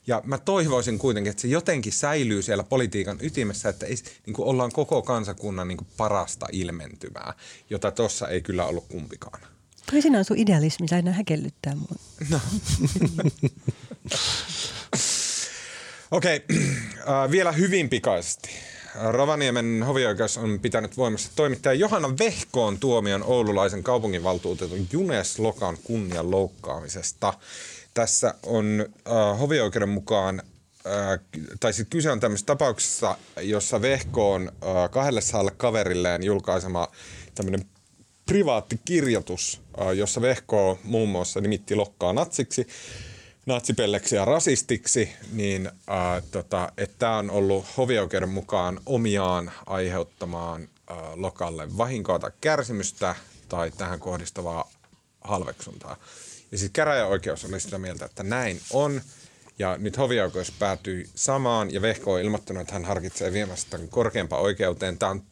Ja 0.09 0.23
mä 0.25 0.39
toivoisin 0.39 0.99
kuitenkin, 0.99 1.31
että 1.31 1.41
se 1.41 1.49
jotenkin 1.49 1.93
säilyy 1.93 2.43
siellä 2.43 2.65
politiikan 2.65 3.19
ytimessä, 3.23 3.69
että 3.69 3.87
ei, 3.87 3.97
niin 4.27 4.35
kuin 4.35 4.49
ollaan 4.49 4.73
koko 4.73 5.03
kansakunnan 5.03 5.69
niin 5.69 5.79
kuin 5.79 5.89
parasta 5.97 6.47
ilmentymää, 6.53 7.35
jota 7.71 7.91
tuossa 7.91 8.29
ei 8.29 8.43
kyllä 8.43 8.65
ollut 8.65 8.87
kumpikaan. 8.89 9.41
Toi 9.91 10.03
sinä 10.03 10.19
on 10.19 10.25
sun 10.25 10.39
idealismi, 10.39 10.87
aina 10.93 11.13
häkellyttää 11.13 11.75
mua. 11.75 11.89
No. 12.31 12.41
Okei, 16.11 16.37
okay. 16.37 16.57
uh, 16.57 17.31
vielä 17.31 17.53
hyvin 17.53 17.89
pikaisesti. 17.89 18.49
Rovaniemen 19.11 19.83
hovioikeus 19.87 20.39
on 20.39 20.61
pitänyt 20.61 20.97
voimassa 20.97 21.31
toimittaja 21.37 21.75
Johanna 21.75 22.19
Vehkoon 22.19 22.79
tuomion 22.79 23.23
oululaisen 23.23 23.83
kaupunginvaltuutetun 23.83 24.89
Junes 24.93 25.39
Lokan 25.39 25.79
kunnian 25.85 26.31
loukkaamisesta 26.31 27.35
tässä 27.99 28.35
on 28.43 28.87
äh, 29.07 29.39
hovioikeuden 29.41 29.89
mukaan 29.89 30.43
äh, 30.87 31.21
tai 31.61 31.73
siis 31.73 31.89
kyse 31.91 32.11
on 32.11 32.21
tämmöisessä 32.21 32.47
tapauksessa, 32.47 33.17
jossa 33.41 33.83
Vehko 33.83 34.33
on 34.33 34.43
äh, 34.49 34.91
kahdelle 34.91 35.21
saalle 35.21 35.51
kaverilleen 35.51 36.23
julkaisema 36.23 36.89
tämmöinen 37.35 37.65
privaatti 38.27 38.81
kirjoitus, 38.85 39.61
äh, 39.81 39.93
jossa 39.93 40.21
Vehko 40.21 40.79
muun 40.85 41.09
muassa 41.09 41.41
nimitti 41.41 41.75
Lokkaa 41.75 42.13
natsiksi, 42.13 42.67
natsipelleksi 43.47 44.17
ja 44.17 44.25
rasistiksi, 44.25 45.13
niin 45.33 45.67
äh, 45.67 46.23
tota, 46.31 46.73
tämä 46.99 47.17
on 47.17 47.31
ollut 47.31 47.65
hovioikeuden 47.77 48.29
mukaan 48.29 48.81
omiaan 48.87 49.53
aiheuttamaan 49.67 50.63
äh, 50.91 50.97
Lokalle 51.15 51.77
vahinkoa 51.79 52.19
tai 52.19 52.31
kärsimystä 52.41 53.15
tai 53.49 53.71
tähän 53.71 54.01
kohdistavaa 54.01 54.71
halveksuntaa. 55.21 55.97
Ja 56.53 56.59
sitten 56.59 56.73
käräjäoikeus 56.73 57.45
oli 57.45 57.61
sitä 57.61 57.79
mieltä, 57.79 58.05
että 58.05 58.23
näin 58.23 58.61
on. 58.73 59.01
Ja 59.59 59.77
nyt 59.77 59.99
hovioikeus 59.99 60.51
päätyi 60.51 61.09
samaan 61.15 61.75
ja 61.75 61.83
Vehko 61.83 62.13
on 62.13 62.21
ilmoittanut, 62.21 62.61
että 62.61 62.73
hän 62.73 62.85
harkitsee 62.85 63.33
viemästä 63.33 63.79
korkeampaan 63.91 64.43
oikeuteen. 64.43 64.99
Tämä 64.99 65.11
on, 65.11 65.23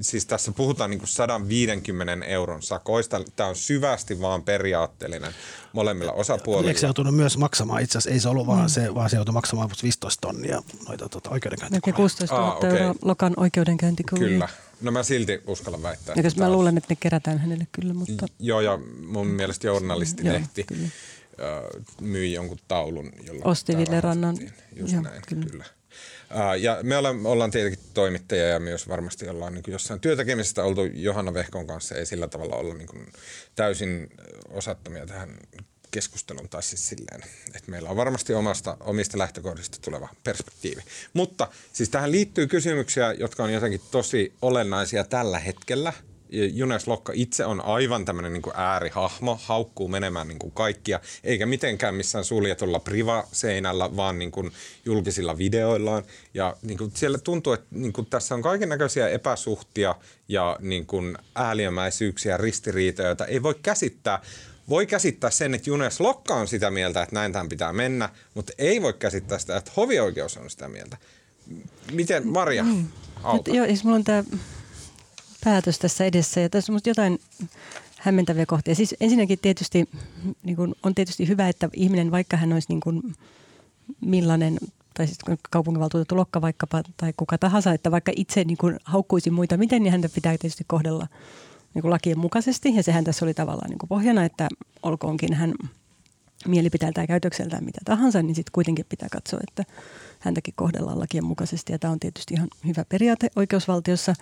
siis 0.00 0.26
tässä 0.26 0.52
puhutaan 0.52 0.90
niin 0.90 0.98
kuin 0.98 1.08
150 1.08 2.26
euron 2.26 2.62
sakoista. 2.62 3.20
Tämä 3.36 3.48
on 3.48 3.56
syvästi 3.56 4.20
vaan 4.20 4.42
periaatteellinen 4.42 5.34
molemmilla 5.72 6.12
osapuolilla. 6.12 6.70
Eikö 6.70 6.80
se 6.80 6.86
joutunut 6.86 7.16
myös 7.16 7.38
maksamaan? 7.38 7.82
Itse 7.82 7.98
asiassa 7.98 8.14
ei 8.14 8.20
se 8.20 8.28
ollut 8.28 8.46
vaan 8.46 8.62
mm. 8.62 8.68
se, 8.68 8.94
vaan 8.94 9.10
se 9.10 9.16
joutui 9.16 9.32
maksamaan 9.32 9.70
15 9.82 10.20
tonnia 10.20 10.62
noita 10.88 11.08
tuota, 11.08 11.30
oikeudenkäyntikuluja. 11.30 11.96
16 11.96 12.36
000 12.36 12.54
okay. 12.54 12.70
euroa 12.70 12.94
Lokan 13.02 13.34
oikeudenkäyntikuluja. 13.36 14.28
Kyllä. 14.28 14.48
No 14.80 14.90
mä 14.90 15.02
silti 15.02 15.42
uskallan 15.46 15.82
väittää. 15.82 16.14
Ja 16.16 16.22
mä 16.36 16.52
luulen, 16.52 16.78
että 16.78 16.92
ne 16.92 16.96
kerätään 17.00 17.38
hänelle 17.38 17.66
kyllä, 17.72 17.94
mutta... 17.94 18.26
Joo, 18.38 18.60
ja 18.60 18.78
mun 19.06 19.26
mielestä 19.26 19.66
journalistilehti 19.66 20.66
Joo, 20.70 21.70
myi 22.00 22.32
jonkun 22.32 22.58
taulun, 22.68 23.12
jolla 23.26 23.44
Osti 23.44 23.76
Ville 23.76 24.00
Rannan. 24.00 24.36
Just 24.76 24.92
Joo, 24.92 25.02
näin, 25.02 25.22
kyllä. 25.28 25.46
kyllä. 25.50 25.64
Ja 26.60 26.78
me 26.82 26.96
ollaan, 26.96 27.26
ollaan 27.26 27.50
tietenkin 27.50 27.84
toimittajia 27.94 28.48
ja 28.48 28.60
myös 28.60 28.88
varmasti 28.88 29.28
ollaan 29.28 29.54
niin 29.54 29.64
jossain 29.66 30.00
työtekemisestä 30.00 30.64
oltu 30.64 30.84
Johanna 30.84 31.34
Vehkon 31.34 31.66
kanssa. 31.66 31.94
Ei 31.94 32.06
sillä 32.06 32.28
tavalla 32.28 32.56
olla 32.56 32.74
niin 32.74 33.12
täysin 33.54 34.08
osattomia 34.50 35.06
tähän 35.06 35.38
keskustelun 35.90 36.48
tai 36.48 36.62
siis 36.62 36.88
silleen, 36.88 37.22
että 37.54 37.70
meillä 37.70 37.90
on 37.90 37.96
varmasti 37.96 38.34
omasta, 38.34 38.76
omista 38.80 39.18
lähtökohdista 39.18 39.78
tuleva 39.82 40.08
perspektiivi. 40.24 40.80
Mutta 41.12 41.48
siis 41.72 41.88
tähän 41.88 42.12
liittyy 42.12 42.46
kysymyksiä, 42.46 43.12
jotka 43.12 43.44
on 43.44 43.52
jotenkin 43.52 43.80
tosi 43.90 44.32
olennaisia 44.42 45.04
tällä 45.04 45.38
hetkellä. 45.38 45.92
Junes 46.52 46.86
Lokka 46.86 47.12
itse 47.16 47.44
on 47.44 47.60
aivan 47.64 48.04
tämmöinen 48.04 48.32
niin 48.32 48.42
äärihahmo, 48.54 49.40
haukkuu 49.42 49.88
menemään 49.88 50.28
niin 50.28 50.38
kuin 50.38 50.52
kaikkia, 50.52 51.00
eikä 51.24 51.46
mitenkään 51.46 51.94
missään 51.94 52.24
suljetulla 52.24 52.78
priva-seinällä, 52.78 53.96
vaan 53.96 54.18
niin 54.18 54.30
kuin 54.30 54.52
julkisilla 54.84 55.38
videoillaan. 55.38 56.04
Ja 56.34 56.56
niin 56.62 56.78
kuin 56.78 56.92
siellä 56.94 57.18
tuntuu, 57.18 57.52
että 57.52 57.66
niin 57.70 57.92
kuin 57.92 58.06
tässä 58.06 58.34
on 58.34 58.42
kaiken 58.42 58.68
näköisiä 58.68 59.08
epäsuhtia 59.08 59.94
ja 60.28 60.56
niin 60.60 60.86
kuin 60.86 61.18
ääliömäisyyksiä, 61.34 62.36
ristiriitoja, 62.36 63.08
joita 63.08 63.26
ei 63.26 63.42
voi 63.42 63.54
käsittää 63.62 64.22
voi 64.68 64.86
käsittää 64.86 65.30
sen, 65.30 65.54
että 65.54 65.70
Junes 65.70 66.00
Lokka 66.00 66.34
on 66.34 66.48
sitä 66.48 66.70
mieltä, 66.70 67.02
että 67.02 67.14
näin 67.14 67.32
tämän 67.32 67.48
pitää 67.48 67.72
mennä, 67.72 68.08
mutta 68.34 68.52
ei 68.58 68.82
voi 68.82 68.92
käsittää 68.92 69.38
sitä, 69.38 69.56
että 69.56 69.72
hovioikeus 69.76 70.36
on 70.36 70.50
sitä 70.50 70.68
mieltä. 70.68 70.96
Miten, 71.92 72.28
Maria, 72.28 72.62
mm. 72.62 72.86
Nyt, 73.32 73.48
joo, 73.48 73.66
siis 73.66 73.84
mulla 73.84 73.96
on 73.96 74.04
tämä 74.04 74.24
päätös 75.44 75.78
tässä 75.78 76.04
edessä 76.04 76.40
ja 76.40 76.48
tässä 76.48 76.72
on 76.72 76.80
jotain 76.86 77.18
hämmentäviä 77.96 78.46
kohtia. 78.46 78.74
Siis 78.74 78.94
ensinnäkin 79.00 79.38
tietysti 79.38 79.88
niin 80.42 80.56
kun, 80.56 80.74
on 80.82 80.94
tietysti 80.94 81.28
hyvä, 81.28 81.48
että 81.48 81.68
ihminen, 81.72 82.10
vaikka 82.10 82.36
hän 82.36 82.52
olisi 82.52 82.68
niin 82.68 82.80
kun, 82.80 83.14
millainen 84.00 84.58
tai 84.94 85.06
siis 85.06 85.18
kaupunginvaltuutettu 85.50 86.16
Lokka 86.16 86.40
vaikkapa 86.40 86.82
tai 86.96 87.12
kuka 87.16 87.38
tahansa, 87.38 87.72
että 87.72 87.90
vaikka 87.90 88.12
itse 88.16 88.44
niin 88.44 88.58
kun, 88.58 88.78
haukkuisi 88.84 89.30
muita 89.30 89.56
miten, 89.56 89.82
niin 89.82 89.92
häntä 89.92 90.08
pitää 90.08 90.38
tietysti 90.38 90.64
kohdella– 90.66 91.06
niin 91.74 91.82
kuin 91.82 91.90
lakien 91.90 92.18
mukaisesti. 92.18 92.74
Ja 92.74 92.82
sehän 92.82 93.04
tässä 93.04 93.24
oli 93.24 93.34
tavallaan 93.34 93.70
niin 93.70 93.78
kuin 93.78 93.88
pohjana, 93.88 94.24
että 94.24 94.48
olkoonkin 94.82 95.34
hän 95.34 95.54
mielipiteeltään 96.48 97.06
käytökseltään 97.06 97.64
mitä 97.64 97.80
tahansa, 97.84 98.22
niin 98.22 98.34
sitten 98.34 98.52
kuitenkin 98.52 98.86
pitää 98.88 99.08
katsoa, 99.12 99.40
että 99.48 99.72
häntäkin 100.18 100.54
kohdellaan 100.56 101.00
lakien 101.00 101.24
mukaisesti. 101.24 101.72
Ja 101.72 101.78
tämä 101.78 101.92
on 101.92 102.00
tietysti 102.00 102.34
ihan 102.34 102.48
hyvä 102.66 102.84
periaate 102.88 103.30
oikeusvaltiossa. 103.36 104.14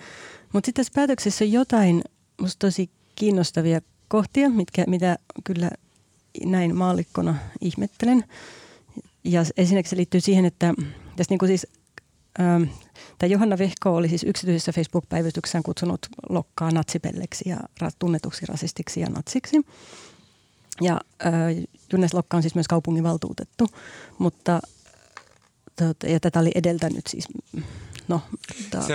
Mutta 0.53 0.66
sitten 0.66 0.84
tässä 0.84 0.92
päätöksessä 0.94 1.44
on 1.44 1.53
jotain 1.53 2.03
musta 2.40 2.66
tosi 2.66 2.90
kiinnostavia 3.16 3.80
kohtia, 4.09 4.51
mitkä, 4.51 4.84
mitä 4.86 5.18
kyllä 5.44 5.70
näin 6.44 6.76
maallikkona 6.76 7.34
ihmettelen. 7.61 8.24
Ja 9.24 9.44
ensinnäkin 9.57 9.90
se 9.90 9.96
liittyy 9.96 10.20
siihen, 10.20 10.44
että 10.44 10.74
tässä 11.16 11.32
niin 11.32 11.38
kuin 11.38 11.49
siis 11.49 11.66
ähm, 12.40 12.62
Tämä 13.18 13.32
Johanna 13.32 13.59
Vehko 13.59 13.96
oli 13.96 14.09
siis 14.09 14.24
yksityisessä 14.24 14.72
Facebook-päivityksessään 14.72 15.62
kutsunut 15.62 16.07
Lokkaa 16.28 16.70
natsipelleksi 16.70 17.49
ja 17.49 17.57
tunnetuksi 17.99 18.46
rasistiksi 18.46 19.01
ja 19.01 19.09
natsiksi. 19.09 19.57
Ja 20.80 21.01
äh, 21.26 21.32
Junnes 21.92 22.14
Lokka 22.14 22.36
on 22.36 22.42
siis 22.42 22.55
myös 22.55 22.68
kaupunginvaltuutettu, 22.68 23.66
mutta 24.18 24.61
ja 26.03 26.20
tätä 26.20 26.40
oli 26.40 26.51
edeltänyt 26.55 27.07
siis 27.07 27.28
No, 28.09 28.20
ta- 28.70 28.82
se, 28.82 28.94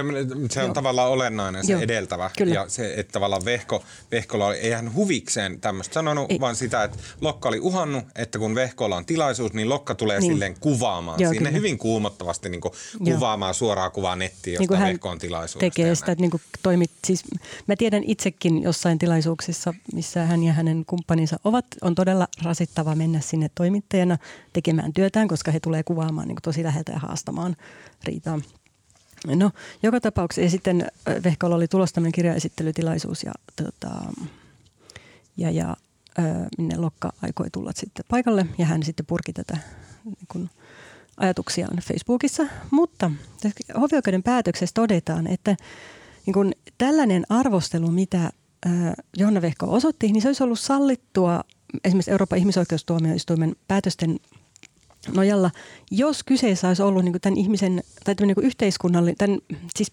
se 0.52 0.60
on 0.60 0.66
joo. 0.66 0.74
tavallaan 0.74 1.10
olennainen, 1.10 1.66
se 1.66 1.72
joo, 1.72 1.82
edeltävä. 1.82 2.30
Kyllä. 2.38 2.54
Ja 2.54 2.66
se, 2.70 2.94
että 2.98 3.12
tavallaan 3.12 3.46
Vehko, 3.46 3.84
Vehkolla 4.12 4.48
oli, 4.48 4.58
ei 4.58 4.72
hän 4.72 4.94
huvikseen 4.94 5.62
tämmöistä 5.62 5.94
sanonut, 5.94 6.32
ei. 6.32 6.40
vaan 6.40 6.56
sitä, 6.56 6.84
että 6.84 6.98
Lokka 7.22 7.50
oli 7.50 7.60
uhannut, 7.60 8.04
että 8.16 8.40
kun 8.40 8.56
Vehkolla 8.56 8.96
on 8.96 9.06
tilaisuus, 9.06 9.54
niin 9.54 9.70
Lokka 9.70 9.96
tulee 9.96 10.20
niin. 10.20 10.32
silleen 10.34 10.56
kuvaamaan 10.60 11.20
joo, 11.20 11.34
sinne 11.34 11.50
kyllä. 11.50 11.58
hyvin 11.58 11.78
kuumottavasti 11.78 12.50
niin 12.50 12.62
kuin 12.62 12.74
kuvaamaan 13.04 13.54
suoraa 13.54 13.90
kuvaa 13.90 14.16
nettiin, 14.16 14.54
josta 14.54 14.74
niin 14.76 14.88
Vehko 14.88 15.10
on 15.10 15.20
tilaisuus. 15.20 15.60
tekee 15.60 15.96
sitä, 15.96 16.12
että 16.12 16.22
niin 16.22 16.32
kuin 16.32 16.42
toimit, 16.64 16.92
siis 17.08 17.24
mä 17.68 17.76
tiedän 17.76 18.04
itsekin 18.04 18.62
jossain 18.64 19.00
tilaisuuksissa, 19.00 19.74
missä 19.94 20.26
hän 20.26 20.44
ja 20.44 20.54
hänen 20.54 20.84
kumppaninsa 20.86 21.40
ovat, 21.44 21.66
on 21.82 21.96
todella 21.96 22.28
rasittava 22.44 22.96
mennä 22.96 23.20
sinne 23.20 23.50
toimittajana 23.56 24.18
tekemään 24.54 24.94
työtään, 24.94 25.28
koska 25.28 25.52
he 25.52 25.60
tulee 25.60 25.84
kuvaamaan 25.84 26.28
niin 26.28 26.36
kuin 26.36 26.44
tosi 26.44 26.64
läheltä 26.64 26.92
ja 26.92 27.00
haastamaan 27.00 27.56
riitaa. 28.04 28.40
No, 29.28 29.52
joka 29.84 30.02
tapauksessa. 30.02 30.52
Sitten 30.52 30.88
Vehkolla 31.24 31.56
oli 31.56 31.68
tulossa 31.68 31.96
tämmöinen 31.96 32.12
kirjaesittelytilaisuus 32.12 33.24
ja, 33.24 33.32
tota, 33.56 33.92
ja, 35.38 35.52
ja 35.52 35.78
minne 36.58 36.78
Lokka 36.78 37.14
aikoi 37.22 37.50
tulla 37.50 37.72
sitten 37.76 38.06
paikalle 38.10 38.46
ja 38.58 38.66
hän 38.66 38.84
sitten 38.84 39.06
purki 39.06 39.34
tätä 39.34 39.58
niin 40.06 40.18
kun, 40.28 40.50
ajatuksiaan 41.18 41.78
Facebookissa. 41.78 42.44
Mutta 42.72 43.12
hovioikeuden 43.82 44.24
päätöksessä 44.24 44.74
todetaan, 44.74 45.28
että 45.28 45.56
niin 46.26 46.34
kun, 46.34 46.52
tällainen 46.78 47.24
arvostelu, 47.30 47.92
mitä 47.92 48.32
Johanna 49.18 49.42
Vehko 49.42 49.74
osoitti, 49.74 50.12
niin 50.12 50.22
se 50.22 50.28
olisi 50.28 50.44
ollut 50.44 50.60
sallittua 50.60 51.44
esimerkiksi 51.84 52.12
Euroopan 52.12 52.40
ihmisoikeustuomioistuimen 52.40 53.56
päätösten 53.68 54.20
nojalla, 55.12 55.52
jos 55.92 56.24
kyseessä 56.24 56.68
olisi 56.68 56.82
ollut 56.82 57.04
niin 57.04 57.22
tämän 57.22 57.40
ihmisen 57.40 57.84
tai 58.04 58.16
niin 58.20 58.36
yhteiskunnallinen, 58.42 59.18
tämän, 59.18 59.40
siis 59.76 59.92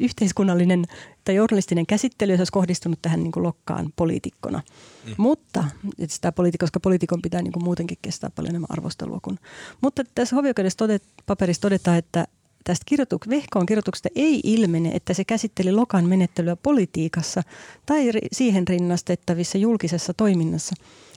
yhteiskunnallinen 0.00 0.84
tai 1.24 1.34
journalistinen 1.34 1.86
käsittely, 1.86 2.32
jos 2.32 2.40
olisi 2.40 2.52
kohdistunut 2.52 2.98
tähän 3.02 3.22
niin 3.22 3.32
kuin 3.32 3.42
lokkaan 3.42 3.92
poliitikkona. 3.96 4.62
Mm. 5.06 5.14
Mutta, 5.16 5.64
sitä 6.08 6.32
poliiti, 6.32 6.58
koska 6.58 6.80
poliitikon 6.80 7.22
pitää 7.22 7.42
niin 7.42 7.52
kuin 7.52 7.64
muutenkin 7.64 7.98
kestää 8.02 8.30
paljon 8.30 8.50
enemmän 8.50 8.70
arvostelua 8.70 9.18
kuin. 9.22 9.38
Mutta 9.80 10.02
tässä 10.14 10.36
hovioikeudessa 10.36 10.76
todet, 10.76 11.02
paperissa 11.26 11.62
todetaan, 11.62 11.98
että 11.98 12.26
tästä 12.64 12.84
kirjoituk- 12.90 13.30
Vehkoon 13.30 13.66
kirjoituksesta 13.66 14.08
ei 14.16 14.40
ilmene, 14.44 14.90
että 14.94 15.14
se 15.14 15.24
käsitteli 15.24 15.72
Lokan 15.72 16.08
menettelyä 16.08 16.56
politiikassa 16.56 17.42
tai 17.86 18.10
ri- 18.10 18.28
siihen 18.32 18.68
rinnastettavissa 18.68 19.58
julkisessa 19.58 20.14
toiminnassa. 20.14 20.74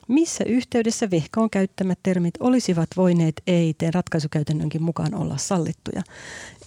Missä 0.07 0.43
yhteydessä 0.43 1.11
Vehkoon 1.11 1.49
käyttämät 1.49 1.99
termit 2.03 2.33
olisivat 2.39 2.89
voineet 2.97 3.41
EITn 3.47 3.93
ratkaisukäytännönkin 3.93 4.83
mukaan 4.83 5.15
olla 5.15 5.37
sallittuja? 5.37 6.01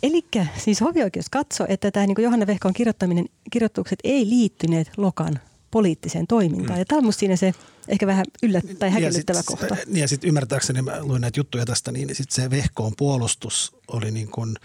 Eli 0.02 0.24
siis 0.56 0.80
hovioikeus 0.80 1.28
katsoi, 1.30 1.66
että 1.70 1.90
tämä 1.90 2.06
niin 2.06 2.22
Johanna 2.22 2.46
Vehkoon 2.46 2.74
kirjoittaminen, 2.74 3.26
kirjoitukset 3.50 3.98
ei 4.04 4.28
liittyneet 4.28 4.90
Lokan 4.96 5.40
poliittiseen 5.70 6.26
toimintaan. 6.26 6.78
Mm. 6.78 6.78
Ja 6.78 6.84
tämä 6.84 6.98
on 6.98 7.04
musta 7.04 7.20
siinä 7.20 7.36
se 7.36 7.54
ehkä 7.88 8.06
vähän 8.06 8.26
yllät- 8.46 8.78
tai 8.78 8.90
häkellyttävä 8.90 9.38
ja 9.38 9.42
sit, 9.42 9.46
kohta. 9.46 9.76
Niin 9.86 10.00
ja 10.00 10.08
sitten 10.08 10.28
ymmärtääkseni, 10.28 10.82
mä 10.82 11.02
luin 11.02 11.20
näitä 11.20 11.40
juttuja 11.40 11.66
tästä, 11.66 11.92
niin 11.92 12.14
sitten 12.14 12.34
se 12.34 12.50
Vehkoon 12.50 12.92
puolustus 12.96 13.76
oli 13.88 14.10
niin 14.10 14.30
kuin, 14.30 14.56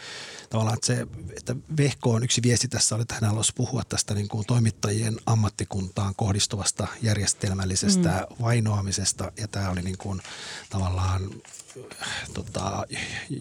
tavallaan, 0.50 0.74
että, 0.74 0.88
se, 0.88 1.08
että 1.38 1.56
Vehkoon 1.78 2.24
yksi 2.24 2.42
viesti 2.44 2.68
tässä 2.68 2.96
oli, 2.96 3.02
että 3.02 3.14
hän 3.14 3.24
haluaisi 3.24 3.54
puhua 3.56 3.84
tästä 3.90 4.14
niin 4.14 4.28
kuin 4.28 4.46
toimittajien 4.46 5.18
ammattikuntaan 5.26 6.14
kohdistuvasta 6.16 6.88
järjestelmällisestä 7.02 8.28
mm. 8.30 8.44
vainoamisesta. 8.44 9.32
Ja 9.38 9.48
tämä 9.48 9.70
oli 9.70 9.82
niin 9.82 9.98
kuin, 9.98 10.22
tavallaan 10.70 11.30
tota, 12.34 12.86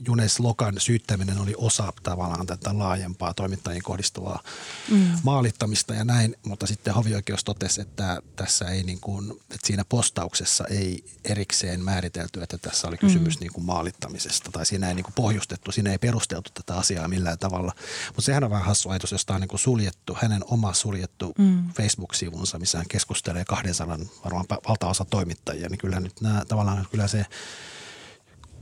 Junes 0.06 0.40
Lokan 0.40 0.74
syyttäminen 0.78 1.38
oli 1.38 1.54
osa 1.56 1.92
tavallaan 2.02 2.46
tätä 2.46 2.78
laajempaa 2.78 3.34
toimittajien 3.34 3.82
kohdistuvaa 3.82 4.42
mm. 4.90 5.10
maalittamista 5.22 5.94
ja 5.94 6.04
näin, 6.04 6.36
mutta 6.46 6.66
sitten 6.66 6.94
hovioikeus 6.94 7.44
totesi, 7.44 7.80
että 7.80 8.22
tässä 8.36 8.64
ei 8.64 8.82
niin 8.82 9.00
kuin, 9.00 9.30
että 9.30 9.66
siinä 9.66 9.84
postauksessa 9.88 10.64
ei 10.66 11.04
erikseen 11.24 11.84
määritelty, 11.84 12.42
että 12.42 12.58
tässä 12.58 12.88
oli 12.88 12.96
kysymys 12.96 13.36
mm. 13.36 13.40
niin 13.40 13.52
kuin 13.52 13.64
maalittamisesta 13.64 14.52
tai 14.52 14.66
siinä 14.66 14.88
ei 14.88 14.94
niin 14.94 15.04
kuin 15.04 15.14
pohjustettu, 15.14 15.72
siinä 15.72 15.90
ei 15.90 15.98
perusteltu 15.98 16.50
tätä 16.54 16.76
asiaa 16.76 17.08
millään 17.08 17.38
tavalla. 17.38 17.72
Mutta 18.06 18.22
sehän 18.22 18.44
on 18.44 18.50
vähän 18.50 18.66
hassu 18.66 18.90
ajatus, 18.90 19.12
josta 19.12 19.34
on 19.34 19.40
niin 19.40 19.48
kuin 19.48 19.60
suljettu, 19.60 20.18
hänen 20.20 20.42
oma 20.46 20.72
suljettu 20.72 21.34
mm. 21.38 21.68
Facebook-sivunsa, 21.72 22.58
missä 22.58 22.78
hän 22.78 22.88
keskustelee 22.88 23.44
200 23.44 23.98
varmaan 24.24 24.46
valtaosa 24.68 25.04
toimittajia, 25.04 25.68
niin 25.68 25.78
kyllä 25.78 26.00
nyt 26.00 26.20
nämä 26.20 26.44
tavallaan 26.48 26.86
kyllä 26.90 27.08
se 27.08 27.26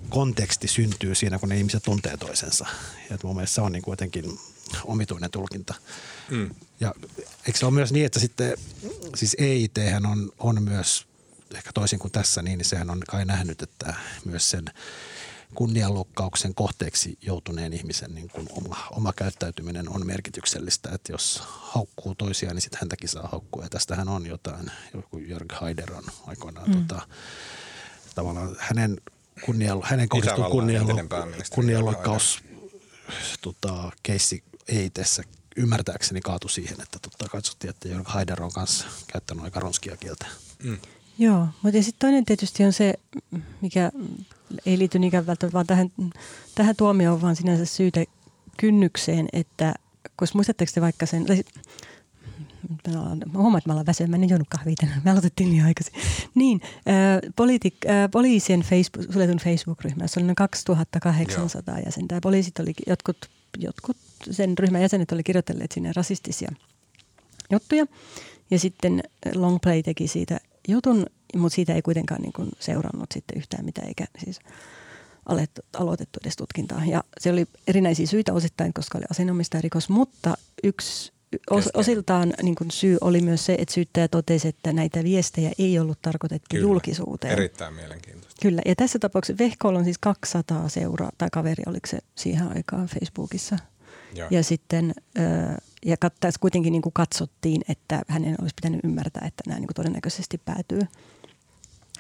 konteksti 0.09 0.68
syntyy 0.68 1.14
siinä, 1.14 1.38
kun 1.38 1.48
ne 1.48 1.57
ihmiset 1.57 1.82
tuntee 1.82 2.16
toisensa. 2.16 2.66
Ja 3.11 3.18
mun 3.22 3.36
mielestä 3.36 3.55
se 3.55 3.61
on 3.61 3.72
niin 3.72 3.82
jotenkin 3.86 4.38
omituinen 4.84 5.30
tulkinta. 5.30 5.74
Mm. 6.30 6.50
Ja 6.80 6.94
eikö 7.46 7.59
se 7.59 7.66
ole 7.66 7.74
myös 7.74 7.92
niin, 7.92 8.07
että 8.07 8.20
sitten 8.20 8.57
siis 9.16 9.36
EIT 9.38 9.76
on, 10.11 10.32
on 10.38 10.62
myös, 10.62 11.07
ehkä 11.55 11.70
toisin 11.74 11.98
kuin 11.98 12.12
tässä, 12.12 12.42
niin 12.42 12.64
sehän 12.64 12.90
on 12.90 13.00
kai 13.09 13.24
nähnyt, 13.24 13.62
että 13.62 13.94
myös 14.24 14.50
sen 14.50 14.64
kunnianloukkauksen 15.55 16.55
kohteeksi 16.55 17.18
joutuneen 17.22 17.72
ihmisen 17.72 18.14
niin 18.14 18.28
kuin 18.28 18.48
oma, 18.50 18.76
oma 18.90 19.12
käyttäytyminen 19.12 19.88
on 19.88 20.07
merkityksellistä. 20.07 20.90
Että 20.92 21.12
jos 21.12 21.42
haukkuu 21.44 22.14
toisiaan, 22.14 22.57
niin 22.57 22.62
sitten 22.62 22.80
häntäkin 22.80 23.09
saa 23.09 23.28
haukkua. 23.32 23.62
Ja 23.62 23.68
tästähän 23.68 24.09
on 24.09 24.26
jotain, 24.26 24.70
joku 24.94 25.18
Jörg 25.18 25.53
Haider 25.53 25.92
on 25.92 26.05
aikoinaan 26.26 26.70
mm. 26.70 26.86
tota, 26.86 27.09
tavallaan 28.14 28.57
hänen 28.59 29.00
kunnia, 29.45 29.76
hänen 29.82 30.09
kohdistuu 30.09 30.45
kunnianloukkaus 31.51 32.43
tota, 33.43 33.93
keissi 34.03 34.45
ei 34.68 34.90
tässä 34.90 35.22
ymmärtääkseni 35.57 36.20
kaatu 36.20 36.49
siihen, 36.49 36.80
että 36.80 36.99
totta 37.03 37.28
katsottiin, 37.28 37.70
että 37.70 37.88
Jörg 37.88 38.09
Haider 38.09 38.43
on 38.43 38.53
kanssa 38.53 38.86
käyttänyt 39.07 39.45
aika 39.45 39.61
ronskia 39.61 39.97
kieltä. 39.97 40.26
Mm. 40.62 40.78
Joo, 41.18 41.47
mutta 41.62 41.82
sitten 41.82 41.99
toinen 41.99 42.24
tietysti 42.24 42.64
on 42.64 42.72
se, 42.72 42.95
mikä 43.61 43.93
ei 44.66 44.78
liity 44.78 44.99
niinkään 44.99 45.26
välttämättä 45.26 45.55
vaan 45.55 45.66
tähän, 45.66 45.93
tähän 46.55 46.76
tuomioon, 46.76 47.22
vaan 47.22 47.36
sinänsä 47.36 47.64
syytä 47.64 48.05
kynnykseen, 48.57 49.28
että 49.32 49.74
koska 50.16 50.38
muistatteko 50.38 50.72
te 50.74 50.80
vaikka 50.80 51.07
sen, 51.07 51.26
mä 52.88 53.38
huomaan, 53.38 53.58
että 53.58 53.68
mä 53.68 53.72
ollaan 53.72 53.86
väsyä, 53.86 54.06
mä 54.06 54.16
en 54.16 54.28
juonut 54.28 54.48
kahvia 54.48 54.74
tänään, 54.80 55.02
me 55.04 55.10
aloitettiin 55.10 55.50
niin 55.50 55.64
aikaisin. 55.64 55.94
Niin, 56.34 56.60
äh, 56.64 57.32
poliitik, 57.36 57.76
äh, 57.86 58.10
poliisien 58.10 58.60
Facebook, 58.60 59.12
suljetun 59.12 59.38
Facebook-ryhmä, 59.38 60.06
se 60.06 60.20
oli 60.20 60.26
noin 60.26 60.36
2800 60.36 61.74
Joo. 61.74 61.84
jäsentä. 61.84 62.18
Poliisit 62.22 62.58
oli, 62.58 62.72
jotkut, 62.86 63.30
jotkut 63.58 63.96
sen 64.30 64.58
ryhmän 64.58 64.82
jäsenet 64.82 65.12
oli 65.12 65.22
kirjoitelleet 65.22 65.72
sinne 65.72 65.92
rasistisia 65.96 66.52
juttuja. 67.52 67.86
Ja 68.50 68.58
sitten 68.58 69.02
Longplay 69.34 69.82
teki 69.82 70.08
siitä 70.08 70.40
jutun, 70.68 71.06
mutta 71.36 71.54
siitä 71.54 71.74
ei 71.74 71.82
kuitenkaan 71.82 72.22
niin 72.22 72.32
kuin 72.32 72.48
seurannut 72.60 73.12
sitten 73.12 73.38
yhtään 73.38 73.64
mitään, 73.64 73.88
eikä 73.88 74.04
siis 74.24 74.40
alettu, 75.26 75.60
aloitettu 75.78 76.18
edes 76.22 76.36
tutkintaa. 76.36 76.84
Ja 76.84 77.04
se 77.20 77.32
oli 77.32 77.46
erinäisiä 77.66 78.06
syitä 78.06 78.32
osittain, 78.32 78.72
koska 78.72 78.98
oli 78.98 79.04
asianomistajarikos, 79.10 79.88
mutta 79.88 80.34
yksi 80.64 81.12
os, 81.50 81.70
osiltaan 81.74 82.32
niin 82.42 82.54
kuin 82.54 82.70
syy 82.70 82.98
oli 83.00 83.20
myös 83.20 83.46
se, 83.46 83.56
että 83.58 83.74
syyttäjä 83.74 84.08
totesi, 84.08 84.48
että 84.48 84.72
näitä 84.72 85.04
viestejä 85.04 85.52
ei 85.58 85.78
ollut 85.78 85.98
tarkoitettu 86.02 86.46
Kyllä, 86.50 86.62
julkisuuteen. 86.62 87.32
erittäin 87.32 87.74
mielenkiintoista. 87.74 88.42
Kyllä, 88.42 88.62
ja 88.66 88.76
tässä 88.76 88.98
tapauksessa 88.98 89.44
Vehkolla 89.44 89.78
on 89.78 89.84
siis 89.84 89.98
200 89.98 90.68
seuraa, 90.68 91.10
tai 91.18 91.28
kaveri 91.32 91.62
oliko 91.66 91.86
se 91.86 91.98
siihen 92.14 92.48
aikaan 92.56 92.86
Facebookissa. 92.86 93.58
Joo. 94.14 94.28
Ja 94.30 94.44
sitten, 94.44 94.94
ja 95.86 95.96
tässä 96.20 96.40
kuitenkin 96.40 96.72
niin 96.72 96.82
kuin 96.82 96.92
katsottiin, 96.92 97.62
että 97.68 98.02
hänen 98.08 98.36
olisi 98.40 98.54
pitänyt 98.54 98.80
ymmärtää, 98.84 99.26
että 99.26 99.42
nämä 99.46 99.58
niin 99.58 99.66
kuin 99.66 99.74
todennäköisesti 99.74 100.40
päätyy 100.44 100.80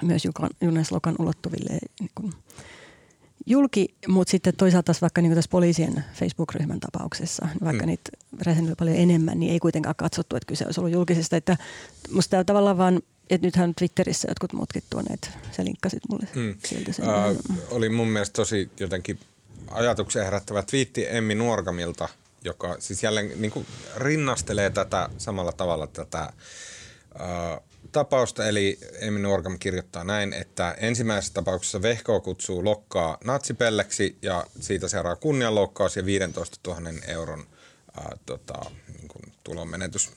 myös 0.02 0.22
Junes 0.60 0.92
Lokan 0.92 1.14
ulottuville 1.18 1.78
niin 2.00 2.10
kuin 2.14 2.32
julki, 3.46 3.94
mutta 4.08 4.30
sitten 4.30 4.56
toisaalta 4.56 4.92
vaikka 5.00 5.22
niin 5.22 5.34
tässä 5.34 5.50
poliisien 5.50 6.04
Facebook-ryhmän 6.14 6.80
tapauksessa, 6.80 7.46
niin 7.46 7.64
vaikka 7.64 7.82
mm. 7.82 7.86
niitä 7.86 8.10
oli 8.62 8.74
paljon 8.78 8.96
enemmän, 8.96 9.40
niin 9.40 9.52
ei 9.52 9.58
kuitenkaan 9.58 9.94
katsottu, 9.96 10.36
että 10.36 10.46
kyse 10.46 10.64
olisi 10.64 10.80
ollut 10.80 10.92
julkisesta. 10.92 11.36
Että 11.36 11.56
musta 12.10 12.30
tämä 12.30 12.44
tavallaan 12.44 12.78
vaan, 12.78 13.00
että 13.30 13.46
nythän 13.46 13.74
Twitterissä 13.74 14.28
jotkut 14.30 14.52
muutkin 14.52 14.82
tuoneet, 14.90 15.30
sä 15.56 15.64
linkkasit 15.64 16.02
mulle 16.08 16.28
mm. 16.34 16.54
sieltä 16.64 16.92
sen. 16.92 17.04
Uh, 17.04 17.56
oli 17.70 17.88
mun 17.88 18.08
mielestä 18.08 18.32
tosi 18.32 18.70
jotenkin 18.80 19.18
ajatuksen 19.70 20.24
herättävä 20.24 20.62
twiitti 20.62 21.06
Emmi 21.08 21.34
Nuorgamilta, 21.34 22.08
joka 22.44 22.76
siis 22.78 23.02
jälleen 23.02 23.32
niin 23.36 23.52
kuin 23.52 23.66
rinnastelee 23.96 24.70
tätä 24.70 25.08
samalla 25.18 25.52
tavalla 25.52 25.86
tätä 25.86 26.32
uh, 27.14 27.71
tapausta, 27.92 28.48
eli 28.48 28.78
Emmi 29.00 29.20
Nuorgam 29.20 29.58
kirjoittaa 29.58 30.04
näin, 30.04 30.32
että 30.32 30.74
ensimmäisessä 30.78 31.34
tapauksessa 31.34 31.82
Vehko 31.82 32.20
kutsuu 32.20 32.64
Lokkaa 32.64 33.18
natsipelleksi 33.24 34.18
ja 34.22 34.46
siitä 34.60 34.88
seuraa 34.88 35.16
kunnianloukkaus 35.16 35.96
ja 35.96 36.04
15 36.06 36.70
000 36.80 36.90
euron 37.06 37.46
ää, 37.96 38.16
tota, 38.26 38.70
niin 38.98 39.08
kuin 39.08 39.32
tulonmenetys. 39.44 40.10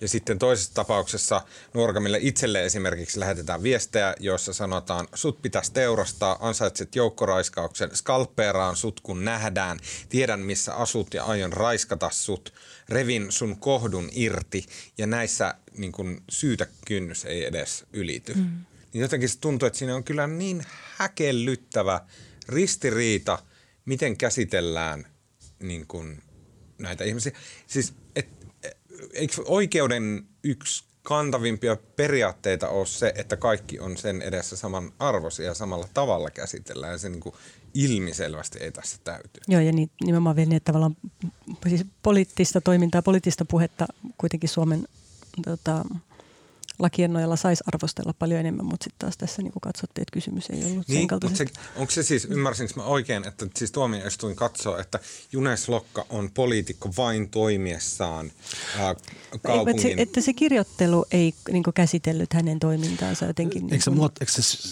Ja 0.00 0.08
sitten 0.08 0.38
toisessa 0.38 0.74
tapauksessa 0.74 1.42
Nuorgamille 1.74 2.18
itselle 2.20 2.64
esimerkiksi 2.64 3.20
lähetetään 3.20 3.62
viestejä, 3.62 4.14
joissa 4.20 4.52
sanotaan, 4.52 5.08
sut 5.14 5.42
pitäisi 5.42 5.72
teurastaa, 5.72 6.38
ansaitset 6.40 6.96
joukkoraiskauksen, 6.96 7.96
skalppeeraan 7.96 8.76
sut 8.76 9.00
kun 9.00 9.24
nähdään, 9.24 9.78
tiedän 10.08 10.40
missä 10.40 10.74
asut 10.74 11.14
ja 11.14 11.24
aion 11.24 11.52
raiskata 11.52 12.10
sut, 12.10 12.52
revin 12.88 13.32
sun 13.32 13.60
kohdun 13.60 14.08
irti. 14.12 14.66
Ja 14.98 15.06
näissä 15.06 15.54
niin 15.76 15.92
kun, 15.92 16.22
syytä 16.30 16.66
kynnys 16.86 17.24
ei 17.24 17.44
edes 17.44 17.84
ylity. 17.92 18.34
Mm. 18.34 18.64
Niin 18.92 19.02
jotenkin 19.02 19.28
se 19.28 19.38
tuntuu, 19.38 19.66
että 19.66 19.78
siinä 19.78 19.96
on 19.96 20.04
kyllä 20.04 20.26
niin 20.26 20.64
häkellyttävä 20.96 22.00
ristiriita, 22.48 23.38
miten 23.84 24.16
käsitellään 24.16 25.06
niin 25.62 25.86
kun, 25.86 26.22
näitä 26.78 27.04
ihmisiä. 27.04 27.32
Siis, 27.66 27.94
et, 28.16 28.28
eikö 29.12 29.42
oikeuden 29.44 30.26
yksi 30.44 30.84
kantavimpia 31.02 31.76
periaatteita 31.96 32.68
ole 32.68 32.86
se, 32.86 33.12
että 33.16 33.36
kaikki 33.36 33.78
on 33.78 33.96
sen 33.96 34.22
edessä 34.22 34.56
saman 34.56 34.92
arvoisia 34.98 35.46
ja 35.46 35.54
samalla 35.54 35.88
tavalla 35.94 36.30
käsitellään 36.30 36.92
ja 36.92 36.98
se 36.98 37.08
niin 37.08 37.20
kuin 37.20 37.34
ilmiselvästi 37.74 38.58
ei 38.58 38.72
tässä 38.72 38.96
täyty. 39.04 39.40
Joo 39.48 39.60
ja 39.60 39.72
niin, 39.72 39.90
nimenomaan 40.04 40.36
vielä 40.36 40.48
niin, 40.48 40.56
että 40.56 40.72
tavallaan 40.72 40.96
siis 41.68 41.84
poliittista 42.02 42.60
toimintaa, 42.60 43.02
poliittista 43.02 43.44
puhetta 43.44 43.86
kuitenkin 44.18 44.48
Suomen 44.48 44.88
tota, 45.42 45.84
lakien 46.78 47.12
nojalla 47.12 47.36
saisi 47.36 47.64
arvostella 47.74 48.14
paljon 48.18 48.40
enemmän, 48.40 48.66
mutta 48.66 48.84
sitten 48.84 48.98
taas 48.98 49.16
tässä 49.16 49.42
niin 49.42 49.52
katsottiin, 49.62 50.02
että 50.02 50.12
kysymys 50.12 50.50
ei 50.50 50.64
ollut 50.64 50.88
niin, 50.88 51.08
sen 51.22 51.36
se, 51.36 51.46
onko 51.76 51.90
se 51.90 52.02
siis, 52.02 52.24
ymmärsinkö 52.24 52.72
mä 52.76 52.84
oikein, 52.84 53.28
että 53.28 53.46
siis 53.56 53.72
tuomioistuin 53.72 54.36
katsoo, 54.36 54.78
että 54.78 54.98
Junes 55.32 55.68
Lokka 55.68 56.06
on 56.10 56.30
poliitikko 56.34 56.90
vain 56.96 57.30
toimiessaan 57.30 58.32
ää, 58.78 58.94
kaupungin... 59.42 59.86
Ei, 59.86 59.92
että, 59.92 59.96
se, 59.96 60.02
että 60.02 60.20
se 60.20 60.32
kirjoittelu 60.32 61.06
ei 61.10 61.34
niin 61.52 61.64
käsitellyt 61.74 62.32
hänen 62.32 62.58
toimintaansa 62.58 63.24
jotenkin. 63.24 63.62
Eikö 63.62 63.90
niin 63.90 63.98
kuin... 63.98 64.12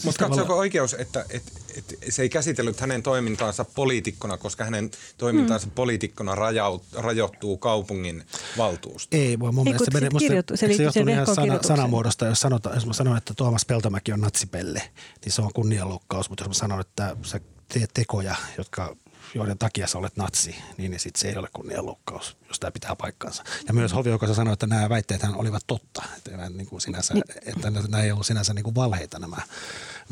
Mutta 0.05 0.25
katsoako 0.29 0.57
oikeus, 0.57 0.95
että, 0.95 1.25
että 1.31 1.53
et 1.77 1.99
se 2.09 2.23
ei 2.23 2.29
käsitellyt 2.29 2.81
hänen 2.81 3.03
toimintaansa 3.03 3.65
poliitikkona, 3.65 4.39
koska 4.39 4.65
hänen 4.65 4.91
toimintaansa 5.19 5.67
hmm. 5.67 5.75
poliitikkona 5.75 6.35
rajaut, 6.35 6.83
rajoittuu 6.93 7.57
kaupungin 7.57 8.25
valtuusta. 8.59 9.17
Ei, 9.17 9.41
vaan 9.41 9.55
mun 9.55 9.67
Ei, 9.67 9.73
mielestä 9.73 9.99
se, 9.99 10.05
se 10.05 10.11
musta, 10.11 10.29
kirjoitu- 10.29 10.57
se 10.57 10.69
liittyy 10.69 10.87
johtuu 10.87 11.09
ihan 11.09 11.35
sana, 11.35 11.59
sanamuodosta, 11.63 12.27
jos, 12.27 12.41
sanotaan, 12.41 12.75
jos 12.75 12.87
mä 12.87 12.93
sanon, 12.93 13.17
että 13.17 13.35
Tuomas 13.35 13.65
Peltomäki 13.65 14.13
on 14.13 14.21
natsipelle, 14.21 14.83
niin 15.25 15.33
se 15.33 15.43
on 15.43 15.53
kunnianloukkaus, 15.55 16.29
mutta 16.29 16.45
jos 16.45 16.49
mä 16.49 16.55
sanon, 16.55 16.81
että 16.81 17.17
sä 17.23 17.41
teet 17.69 17.91
tekoja, 17.95 18.37
jotka 18.59 18.97
joiden 19.35 19.59
takia 19.59 19.87
sä 19.87 19.99
olet 19.99 20.17
natsi, 20.17 20.57
niin 20.79 21.01
sit 21.01 21.17
se 21.17 21.29
ei 21.29 21.37
ole 21.37 21.49
kunnianloukkaus, 21.53 22.37
jos 22.49 22.61
tämä 22.61 22.71
pitää 22.71 22.97
paikkansa. 22.97 23.45
Ja 23.67 23.75
myös 23.75 23.95
Hovioikossa 23.95 24.35
sanoi, 24.35 24.53
että 24.53 24.67
nämä 24.67 24.89
väitteethän 24.89 25.35
olivat 25.35 25.63
totta, 25.67 26.03
että, 26.17 26.31
nämä 26.31 26.49
niin 26.49 26.67
kuin 26.67 26.81
sinänsä, 26.81 27.15
että 27.47 27.71
nämä 27.71 28.03
ei 28.03 28.13
ollut 28.13 28.27
sinänsä 28.27 28.55
niin 28.55 28.65
kuin 28.65 28.75
valheita 28.75 29.19
nämä 29.19 29.37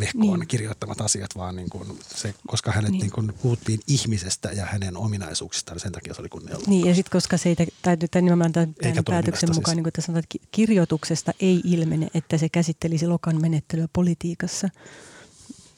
Vehkoon 0.01 0.39
Niin. 0.41 0.49
kirjoittamat 0.49 1.01
asiat, 1.01 1.31
vaan 1.37 1.57
niin 1.57 1.71
kuin 1.71 1.99
se, 2.17 2.35
koska 2.47 2.73
hänet 2.73 2.91
niin. 2.91 3.01
Niin 3.01 3.11
kuin 3.13 3.33
puhuttiin 3.43 3.81
ihmisestä 3.87 4.49
ja 4.53 4.67
hänen 4.67 4.97
ominaisuuksistaan, 4.97 5.75
niin 5.77 5.83
sen 5.83 5.93
takia 5.93 6.15
se 6.15 6.21
oli 6.21 6.29
kunnianloukkaus. 6.29 6.69
Niin, 6.69 6.87
ja 6.87 6.95
sitten 6.95 7.13
koska 7.13 7.37
se 7.37 7.49
ei 7.49 7.57
täytyy 7.83 8.09
tämän 8.09 8.25
nimenomaan 8.25 8.53
tämän 8.53 8.69
Eikä 8.69 9.03
tämän 9.03 9.05
päätöksen 9.23 9.49
mukaan, 9.51 9.65
siis. 9.65 9.77
niin 9.77 9.83
kuin 9.85 9.89
että 9.89 10.01
sanotaan, 10.01 10.19
että 10.25 10.29
ki- 10.39 10.49
kirjoituksesta 10.51 11.33
ei 11.41 11.61
ilmene, 11.65 12.09
että 12.15 12.39
se 12.39 12.49
käsittelisi 12.49 13.07
Lokan 13.07 13.41
menettelyä 13.41 13.89
politiikassa, 13.93 14.69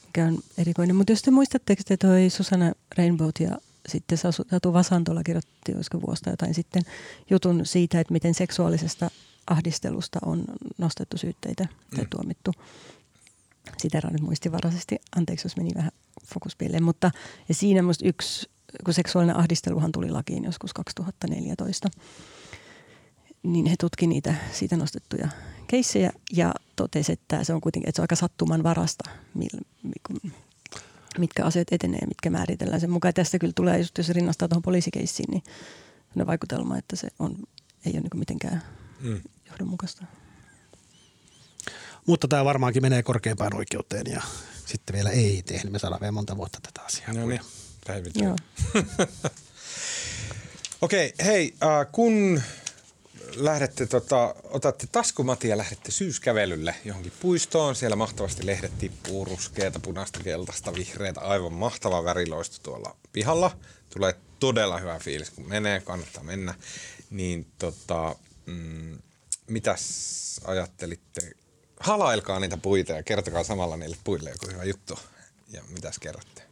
mikä 0.05 0.25
on 0.25 0.39
erikoinen. 0.57 0.95
Mutta 0.95 1.11
jos 1.11 1.21
te 1.21 1.31
muistatte, 1.31 1.73
että 1.73 1.97
toi 1.97 2.29
Susanna 2.29 2.71
Rainbow 2.97 3.29
ja 3.39 3.57
sitten 3.89 4.17
Satu 4.17 4.73
Vasantola 4.73 5.23
kirjoitti, 5.23 5.73
olisiko 5.75 6.01
vuosta 6.07 6.29
jotain 6.29 6.53
sitten, 6.53 6.83
jutun 7.29 7.65
siitä, 7.65 7.99
että 7.99 8.13
miten 8.13 8.33
seksuaalisesta 8.33 9.11
ahdistelusta 9.47 10.19
on 10.25 10.43
nostettu 10.77 11.17
syytteitä 11.17 11.67
tai 11.95 12.03
Mm. 12.03 12.09
tuomittu. 12.09 12.51
Sitä 13.77 14.01
nyt 14.11 14.21
muistivaraisesti, 14.21 14.95
anteeksi 15.15 15.45
jos 15.45 15.57
meni 15.57 15.69
vähän 15.75 15.91
fokuspieleen, 16.25 16.83
mutta 16.83 17.11
ja 17.49 17.55
siinä 17.55 17.81
musta 17.81 18.07
yksi, 18.07 18.49
kun 18.85 18.93
seksuaalinen 18.93 19.35
ahdisteluhan 19.35 19.91
tuli 19.91 20.09
lakiin 20.09 20.43
joskus 20.43 20.73
2014, 20.73 21.89
niin 23.43 23.65
he 23.65 23.75
tutki 23.79 24.07
niitä 24.07 24.35
siitä 24.51 24.77
nostettuja 24.77 25.29
keissejä 25.67 26.11
ja 26.31 26.53
totesi, 26.75 27.11
että 27.11 27.43
se 27.43 27.53
on 27.53 27.61
kuitenkin 27.61 27.89
että 27.89 27.95
se 27.95 28.01
on 28.01 28.03
aika 28.03 28.15
sattuman 28.15 28.63
varasta, 28.63 29.09
mitkä 31.17 31.45
asiat 31.45 31.67
etenee 31.71 31.99
ja 32.01 32.07
mitkä 32.07 32.29
määritellään 32.29 32.81
sen 32.81 32.91
mukaan. 32.91 33.09
Ja 33.09 33.13
tästä 33.13 33.39
kyllä 33.39 33.53
tulee, 33.55 33.77
just 33.77 33.97
jos 33.97 34.09
rinnastaa 34.09 34.47
tuohon 34.47 34.61
poliisikeissiin, 34.63 35.31
niin 35.31 35.43
sellainen 36.07 36.27
vaikutelma, 36.27 36.77
että 36.77 36.95
se 36.95 37.07
on, 37.19 37.35
ei 37.85 37.91
ole 37.93 38.01
niin 38.01 38.19
mitenkään 38.19 38.61
Mm. 39.03 39.21
johdonmukaista. 39.49 40.05
Mutta 42.05 42.27
tämä 42.27 42.45
varmaankin 42.45 42.81
menee 42.81 43.03
korkeimpaan 43.03 43.55
oikeuteen 43.55 44.11
ja 44.11 44.21
sitten 44.65 44.93
vielä 44.93 45.09
ei 45.09 45.43
tee, 45.45 45.57
niin 45.57 45.71
me 45.71 45.79
saadaan 45.79 46.01
vielä 46.01 46.11
monta 46.11 46.37
vuotta 46.37 46.59
tätä 46.61 46.85
asiaa. 46.85 47.13
No 47.13 47.25
niin. 47.25 47.41
Okei, 50.81 51.13
hei, 51.25 51.53
äh, 51.63 51.87
kun 51.91 52.41
lähdette, 53.35 53.85
tota, 53.85 54.35
otatte 54.43 54.87
taskumatin 54.91 55.49
ja 55.49 55.57
lähdette 55.57 55.91
syyskävelylle 55.91 56.75
johonkin 56.85 57.13
puistoon, 57.21 57.75
siellä 57.75 57.95
mahtavasti 57.95 58.45
lehdet 58.45 58.77
tippuu 58.77 59.25
ruskeata, 59.25 59.79
punaista, 59.79 60.19
keltaista, 60.23 60.73
vihreitä, 60.73 61.21
aivan 61.21 61.53
mahtava 61.53 62.03
väriloisto 62.03 62.57
tuolla 62.63 62.95
pihalla. 63.13 63.57
Tulee 63.93 64.15
todella 64.39 64.77
hyvä 64.77 64.99
fiilis, 64.99 65.29
kun 65.29 65.47
menee, 65.47 65.79
kannattaa 65.79 66.23
mennä. 66.23 66.53
Niin 67.09 67.47
tota, 67.59 68.15
mm, 68.45 68.97
mitäs 69.47 70.41
ajattelitte? 70.45 71.31
Halailkaa 71.83 72.39
niitä 72.39 72.57
puita 72.57 72.91
ja 72.91 73.03
kertokaa 73.03 73.43
samalla 73.43 73.77
niille 73.77 73.97
puille 74.03 74.29
joku 74.29 74.53
hyvä 74.53 74.63
juttu. 74.63 74.99
Ja 75.51 75.61
mitäs 75.73 75.99
kerrotte? 75.99 76.43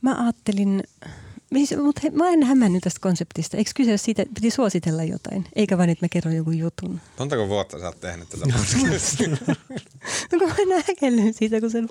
Mä 0.00 0.22
ajattelin, 0.22 0.82
mutta 1.82 2.00
he, 2.04 2.10
mä 2.10 2.28
en 2.28 2.42
hämännyt 2.42 2.82
tästä 2.82 3.00
konseptista. 3.00 3.56
Eikö 3.56 3.70
kyse 3.76 3.96
siitä, 3.96 4.22
että 4.22 4.34
piti 4.34 4.50
suositella 4.50 5.04
jotain, 5.04 5.46
eikä 5.56 5.78
vain, 5.78 5.90
että 5.90 6.04
mä 6.04 6.08
kerron 6.08 6.36
jonkun 6.36 6.58
jutun. 6.58 7.00
Montako 7.18 7.48
vuotta 7.48 7.78
sä 7.78 7.86
oot 7.86 8.00
tehnyt 8.00 8.28
tätä 8.28 8.44
podcastia? 8.80 9.28
No 10.32 10.38
kun 10.38 10.68
mä 10.68 10.82
näkellyn 10.88 11.34
siitä, 11.34 11.60
kun 11.60 11.70
se 11.70 11.82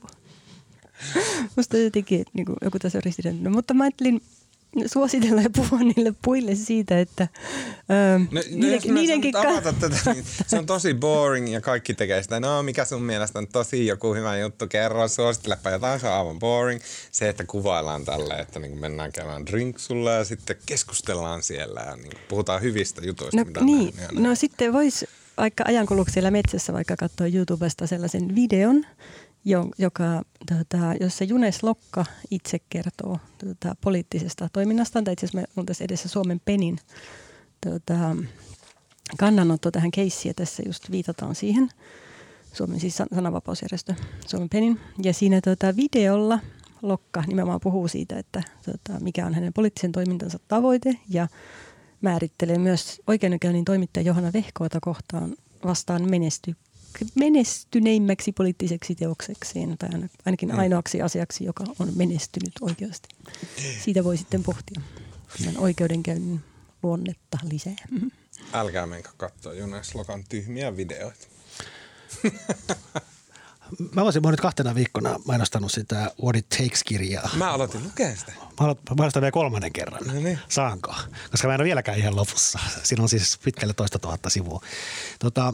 Musta 1.55 1.77
jotenkin 1.77 2.25
niin 2.33 2.45
kuin, 2.45 2.55
joku 2.61 2.79
tässä 2.79 2.97
on 2.97 3.03
ristiriitainen. 3.03 3.51
Mutta 3.51 3.73
mä 3.73 3.83
ajattelin 3.83 4.21
suositella 4.85 5.41
ja 5.41 5.49
puhua 5.55 5.79
niille 5.79 6.13
puille 6.21 6.55
siitä, 6.55 6.99
että 6.99 7.27
öö, 7.91 8.19
No, 8.19 8.41
no 8.55 8.67
jos 8.67 8.85
niidenkin, 8.85 9.31
ka- 9.31 9.61
tätä, 9.61 9.89
niin 10.13 10.25
se 10.47 10.57
on 10.59 10.65
tosi 10.65 10.93
boring 10.93 11.53
ja 11.53 11.61
kaikki 11.61 11.93
tekee 11.93 12.23
sitä. 12.23 12.39
No 12.39 12.63
mikä 12.63 12.85
sun 12.85 13.03
mielestä 13.03 13.39
on 13.39 13.47
tosi 13.47 13.87
joku 13.87 14.13
hyvä 14.13 14.37
juttu, 14.37 14.67
kerro, 14.67 15.07
suosittelepa 15.07 15.69
jotain, 15.69 15.99
se 15.99 16.07
on 16.07 16.13
aivan 16.13 16.39
boring. 16.39 16.81
Se, 17.11 17.29
että 17.29 17.43
kuvaillaan 17.45 18.05
tälle, 18.05 18.33
että 18.33 18.59
niin 18.59 18.77
mennään 18.79 19.11
käymään 19.11 19.45
drinksulla 19.45 20.11
ja 20.11 20.25
sitten 20.25 20.55
keskustellaan 20.65 21.43
siellä 21.43 21.81
ja 21.81 21.95
niin 21.95 22.11
puhutaan 22.29 22.61
hyvistä 22.61 23.01
jutuista, 23.05 23.37
No, 23.37 23.43
mitä 23.45 23.63
niin, 23.63 23.93
näin. 23.97 24.23
no 24.23 24.35
sitten 24.35 24.73
voisi 24.73 25.05
vaikka 25.37 25.63
ajankuluksi 25.67 26.13
siellä 26.13 26.31
metsässä 26.31 26.73
vaikka 26.73 26.95
katsoa 26.95 27.27
YouTubesta 27.27 27.87
sellaisen 27.87 28.35
videon, 28.35 28.85
joka, 29.77 30.23
tota, 30.49 30.77
jossa 30.99 31.23
Junes 31.23 31.63
Lokka 31.63 32.05
itse 32.31 32.59
kertoo 32.69 33.19
tota, 33.45 33.75
poliittisesta 33.81 34.49
toiminnastaan. 34.53 35.05
Tai 35.05 35.13
itse 35.13 35.25
asiassa 35.25 35.51
on 35.57 35.65
tässä 35.65 35.83
edessä 35.83 36.09
Suomen 36.09 36.41
Penin 36.45 36.79
tota, 37.67 38.15
kannanotto 39.17 39.71
tähän 39.71 39.91
keissiin 39.91 40.35
tässä 40.35 40.63
just 40.65 40.91
viitataan 40.91 41.35
siihen. 41.35 41.69
Suomen 42.53 42.79
siis 42.79 42.97
san- 42.97 43.07
sananvapausjärjestö 43.15 43.93
Suomen 44.27 44.49
Penin. 44.49 44.79
Ja 45.03 45.13
siinä 45.13 45.41
tota, 45.41 45.75
videolla 45.75 46.39
Lokka 46.81 47.23
nimenomaan 47.27 47.59
puhuu 47.63 47.87
siitä, 47.87 48.19
että 48.19 48.43
tota, 48.65 48.99
mikä 48.99 49.25
on 49.25 49.33
hänen 49.33 49.53
poliittisen 49.53 49.91
toimintansa 49.91 50.39
tavoite 50.47 50.97
ja 51.09 51.27
määrittelee 52.01 52.57
myös 52.57 53.01
oikeudenkäynnin 53.07 53.65
toimittaja 53.65 54.05
Johanna 54.05 54.33
Vehkoota 54.33 54.79
kohtaan 54.81 55.35
vastaan 55.65 56.09
menesty, 56.09 56.55
menestyneimmäksi 57.15 58.31
poliittiseksi 58.31 58.95
teoksekseen, 58.95 59.77
tai 59.77 59.89
aina- 59.93 60.09
ainakin 60.25 60.51
ainoaksi 60.51 61.01
asiaksi, 61.01 61.45
joka 61.45 61.63
on 61.79 61.91
menestynyt 61.95 62.53
oikeasti. 62.61 63.09
Siitä 63.83 64.03
voi 64.03 64.17
sitten 64.17 64.43
pohtia 64.43 64.81
tämän 65.37 65.57
oikeudenkäynnin 65.57 66.39
luonnetta 66.83 67.37
lisää. 67.51 67.75
Älkää 68.53 68.85
menkö 68.85 69.09
katsoa 69.17 69.53
Jonas 69.53 69.95
Lokan 69.95 70.23
tyhmiä 70.29 70.77
videoita. 70.77 71.27
Mä 73.95 74.01
olisin 74.01 74.21
mä 74.21 74.31
nyt 74.31 74.41
kahtena 74.41 74.75
viikkona 74.75 75.19
mainostanut 75.25 75.71
sitä 75.71 76.11
What 76.23 76.35
It 76.35 76.49
Takes-kirjaa. 76.49 77.29
Mä 77.37 77.51
aloitin 77.51 77.83
lukea 77.83 78.15
sitä. 78.15 78.31
Mä 78.59 78.95
mainostan 78.97 79.21
vielä 79.21 79.31
kolmannen 79.31 79.73
kerran. 79.73 80.01
No 80.07 80.13
niin. 80.13 80.39
Saanko? 80.49 80.95
Koska 81.31 81.47
mä 81.47 81.53
en 81.53 81.61
ole 81.61 81.65
vieläkään 81.65 81.97
ihan 81.97 82.15
lopussa. 82.15 82.59
Siinä 82.83 83.03
on 83.03 83.09
siis 83.09 83.39
pitkälle 83.43 83.73
toista 83.73 83.99
tuhatta 83.99 84.29
sivua. 84.29 84.61
Tota, 85.19 85.53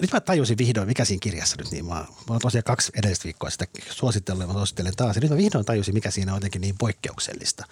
nyt 0.00 0.12
mä 0.12 0.20
tajusin 0.20 0.58
vihdoin, 0.58 0.88
mikä 0.88 1.04
siinä 1.04 1.20
kirjassa 1.20 1.56
nyt 1.58 1.70
niin. 1.70 1.84
Mä, 1.84 1.94
mä 1.94 2.06
oon 2.28 2.40
tosiaan 2.40 2.64
kaksi 2.64 2.92
edellistä 2.94 3.24
viikkoa 3.24 3.50
sitä 3.50 3.66
suositellut 3.90 4.42
ja 4.42 4.46
mä 4.46 4.52
suosittelen 4.52 4.96
taas. 4.96 5.16
Ja 5.16 5.22
nyt 5.22 5.30
mä 5.30 5.36
vihdoin 5.36 5.64
tajusin, 5.64 5.94
mikä 5.94 6.10
siinä 6.10 6.32
on 6.32 6.36
jotenkin 6.36 6.60
niin 6.60 6.78
poikkeuksellista. 6.78 7.66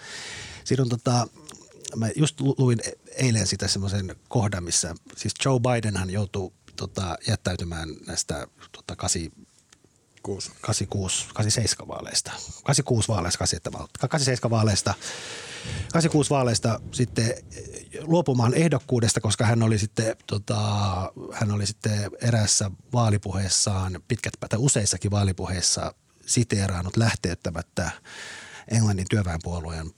Siinä 0.65 0.83
on 0.83 0.89
tota, 0.89 1.27
mä 1.97 2.09
just 2.17 2.41
lu- 2.41 2.55
luin 2.59 2.79
eilen 3.17 3.47
sitä 3.47 3.69
semmoisen 3.69 4.17
kohdan, 4.29 4.65
missä 4.65 4.95
siis 5.17 5.35
Joe 5.45 5.61
Bidenhan 5.61 6.11
joutuu 6.11 6.53
tota, 6.77 7.17
jättäytymään 7.29 7.89
näistä 8.07 8.47
tota, 8.73 8.97
kasi, 8.97 9.33
Kuusi. 10.23 10.51
86, 10.61 11.27
87 11.35 11.89
vaaleista. 11.89 12.31
86 12.31 13.09
vaaleista, 13.09 13.39
87, 13.39 13.89
87 14.09 14.51
vaaleista. 14.51 14.95
86 15.93 16.31
vaaleista 16.31 16.81
sitten 16.93 17.35
luopumaan 18.01 18.55
ehdokkuudesta, 18.55 19.21
koska 19.21 19.47
hän 19.47 19.63
oli 19.63 19.79
sitten, 19.79 20.17
tota, 20.27 20.59
hän 21.33 21.51
oli 21.51 21.67
sitten 21.67 22.11
eräässä 22.23 22.71
vaalipuheessaan, 22.93 24.03
pitkät 24.09 24.33
tai 24.49 24.59
useissakin 24.59 25.11
vaalipuheissa 25.11 25.95
siteeraanut 26.27 26.97
lähteyttämättä 26.97 27.91
Englannin 28.69 29.07
työväenpuolueen 29.11 29.91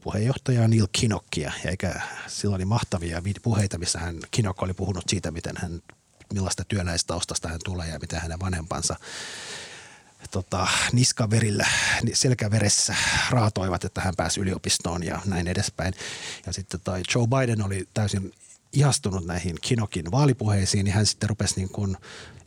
puheenjohtaja 0.00 0.68
Neil 0.68 0.86
Kinockia, 0.92 1.52
ja 1.64 1.70
eikä 1.70 2.00
sillä 2.26 2.56
oli 2.56 2.64
mahtavia 2.64 3.22
puheita, 3.42 3.78
missä 3.78 3.98
hän, 3.98 4.18
Kinnock 4.30 4.62
oli 4.62 4.74
puhunut 4.74 5.04
siitä, 5.08 5.30
miten 5.30 5.56
hän, 5.56 5.80
millaista 6.32 6.64
työläistaustasta 6.68 7.48
hän 7.48 7.60
tulee 7.64 7.88
ja 7.88 7.98
miten 7.98 8.20
hänen 8.20 8.40
vanhempansa 8.40 8.96
tota, 10.30 10.66
niskaverillä, 10.92 11.66
ni- 12.02 12.14
selkäveressä 12.14 12.94
raatoivat, 13.30 13.84
että 13.84 14.00
hän 14.00 14.14
pääsi 14.16 14.40
yliopistoon 14.40 15.02
ja 15.02 15.20
näin 15.24 15.48
edespäin. 15.48 15.94
Ja 16.46 16.52
sitten 16.52 16.80
toi 16.80 17.02
Joe 17.14 17.26
Biden 17.26 17.62
oli 17.62 17.88
täysin 17.94 18.32
ihastunut 18.72 19.26
näihin 19.26 19.56
Kinokin 19.60 20.10
vaalipuheisiin, 20.10 20.84
niin 20.84 20.94
hän 20.94 21.06
sitten 21.06 21.28
rupesi 21.28 21.56
niin 21.56 21.68
kuin 21.68 21.96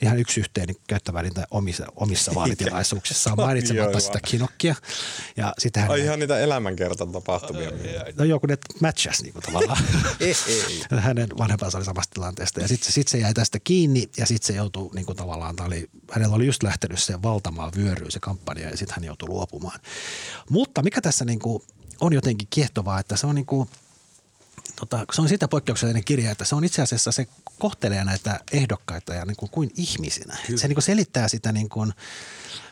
ihan 0.01 0.19
yksi 0.19 0.39
yhteen 0.39 0.67
niin 0.67 0.77
käyttämään 0.87 1.25
niitä 1.25 1.47
omissa, 1.51 1.85
omissa 1.95 2.35
vaalitilaisuuksissaan 2.35 3.37
mainitsematta 3.37 3.99
sitä 3.99 4.19
Kinokkia. 4.27 4.75
Ja 5.37 5.53
sitten 5.57 5.83
hän, 5.83 5.99
ihan 5.99 6.19
niitä 6.19 6.39
elämänkertatapahtumia. 6.39 7.71
no 8.17 8.23
joku 8.23 8.47
ne 8.47 8.57
matchas 8.81 9.21
niin 9.21 9.33
kuin 9.33 9.43
tavallaan. 9.43 9.83
Hänen 10.99 11.29
vanhempansa 11.37 11.77
oli 11.77 11.85
samasta 11.85 12.13
tilanteesta 12.13 12.61
ja 12.61 12.67
sitten 12.67 12.91
sit 12.91 13.07
se 13.07 13.17
jäi 13.17 13.33
tästä 13.33 13.59
kiinni 13.63 14.09
ja 14.17 14.25
sitten 14.25 14.47
se 14.47 14.53
joutui 14.53 14.89
niin 14.95 15.05
kuin 15.05 15.15
tavallaan, 15.15 15.55
oli, 15.65 15.89
hänellä 16.11 16.35
oli 16.35 16.45
just 16.45 16.63
lähtenyt 16.63 17.03
se 17.03 17.21
valtamaan 17.21 17.71
vyöryyn 17.77 18.11
se 18.11 18.19
kampanja 18.19 18.69
ja 18.69 18.77
sitten 18.77 18.95
hän 18.95 19.03
joutui 19.03 19.29
luopumaan. 19.29 19.79
Mutta 20.49 20.83
mikä 20.83 21.01
tässä 21.01 21.25
niin 21.25 21.39
kuin 21.39 21.63
on 22.01 22.13
jotenkin 22.13 22.47
kiehtovaa, 22.49 22.99
että 22.99 23.15
se 23.15 23.27
on 23.27 23.35
niin 23.35 23.45
kuin– 23.45 23.69
tota, 24.75 25.05
se 25.13 25.21
on 25.21 25.29
sitä 25.29 25.47
poikkeuksellinen 25.47 26.03
kirja, 26.03 26.31
että 26.31 26.45
se 26.45 26.55
on 26.55 26.63
itse 26.63 26.81
asiassa, 26.81 27.11
se 27.11 27.27
kohtelee 27.59 28.03
näitä 28.03 28.39
ehdokkaita 28.51 29.13
ja 29.13 29.25
niin 29.25 29.35
kuin, 29.35 29.49
kuin 29.49 29.71
ihmisinä. 29.75 30.37
Se 30.55 30.67
niin 30.67 30.75
kuin 30.75 30.83
selittää 30.83 31.27
sitä, 31.27 31.51
niin 31.51 31.69
kuin, 31.69 31.93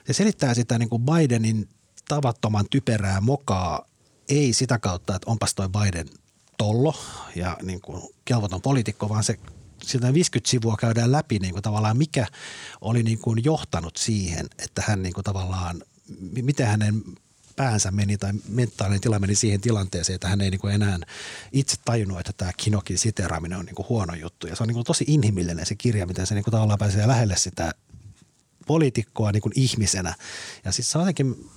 se 0.08 0.14
selittää 0.14 0.54
sitä 0.54 0.78
niin 0.78 0.90
kuin 0.90 1.04
Bidenin 1.06 1.70
tavattoman 2.08 2.66
typerää 2.70 3.22
mokaa, 3.22 3.86
ei 4.30 4.54
sitä 4.54 4.80
kautta, 4.80 5.16
että 5.16 5.32
onpas 5.32 5.56
toi 5.56 5.70
Biden 5.70 6.08
tollo 6.58 6.96
ja 7.36 7.58
niin 7.62 7.82
kuin 7.82 8.02
kelvoton 8.26 8.62
poliitikko, 8.62 9.10
vaan 9.10 9.24
se 9.24 9.40
sitä 9.84 10.14
50 10.14 10.50
sivua 10.50 10.78
käydään 10.78 11.12
läpi 11.12 11.40
niin 11.40 11.54
kuin 11.54 11.64
tavallaan, 11.64 11.98
mikä 11.98 12.28
oli 12.82 13.04
niin 13.04 13.20
kuin 13.20 13.44
johtanut 13.44 13.98
siihen, 13.98 14.48
että 14.60 14.84
hän 14.88 15.04
niin 15.04 15.14
kuin 15.14 15.24
tavallaan, 15.24 15.84
miten 16.42 16.68
hänen 16.68 17.04
päänsä 17.56 17.92
meni 17.92 18.18
tai 18.18 18.34
mentaalinen 18.48 19.02
tila 19.02 19.20
meni 19.20 19.36
siihen 19.36 19.62
tilanteeseen, 19.62 20.16
että 20.16 20.28
hän 20.28 20.42
ei 20.42 20.50
niin 20.50 20.72
enää 20.74 21.00
itse 21.52 21.78
tajunnut, 21.86 22.20
että 22.20 22.34
tämä 22.38 22.52
Kinokin 22.58 22.98
siteraaminen 22.98 23.60
on 23.60 23.66
niin 23.66 23.86
huono 23.90 24.14
juttu. 24.14 24.48
Ja 24.48 24.56
se 24.56 24.64
on 24.64 24.70
niin 24.70 24.84
tosi 24.84 25.06
inhimillinen 25.08 25.66
se 25.66 25.76
kirja, 25.76 26.06
miten 26.06 26.28
se 26.28 26.36
niin 26.36 26.44
tavallaan 26.44 26.80
pääsee 26.80 27.08
lähelle 27.08 27.36
sitä 27.38 27.74
poliitikkoa 28.68 29.32
niin 29.32 29.42
kuin 29.42 29.54
ihmisenä. 29.56 30.16
Ja 30.66 30.72
sitten 30.72 30.92
se 30.92 30.98
on 30.98 31.02
jotenkin, 31.02 31.50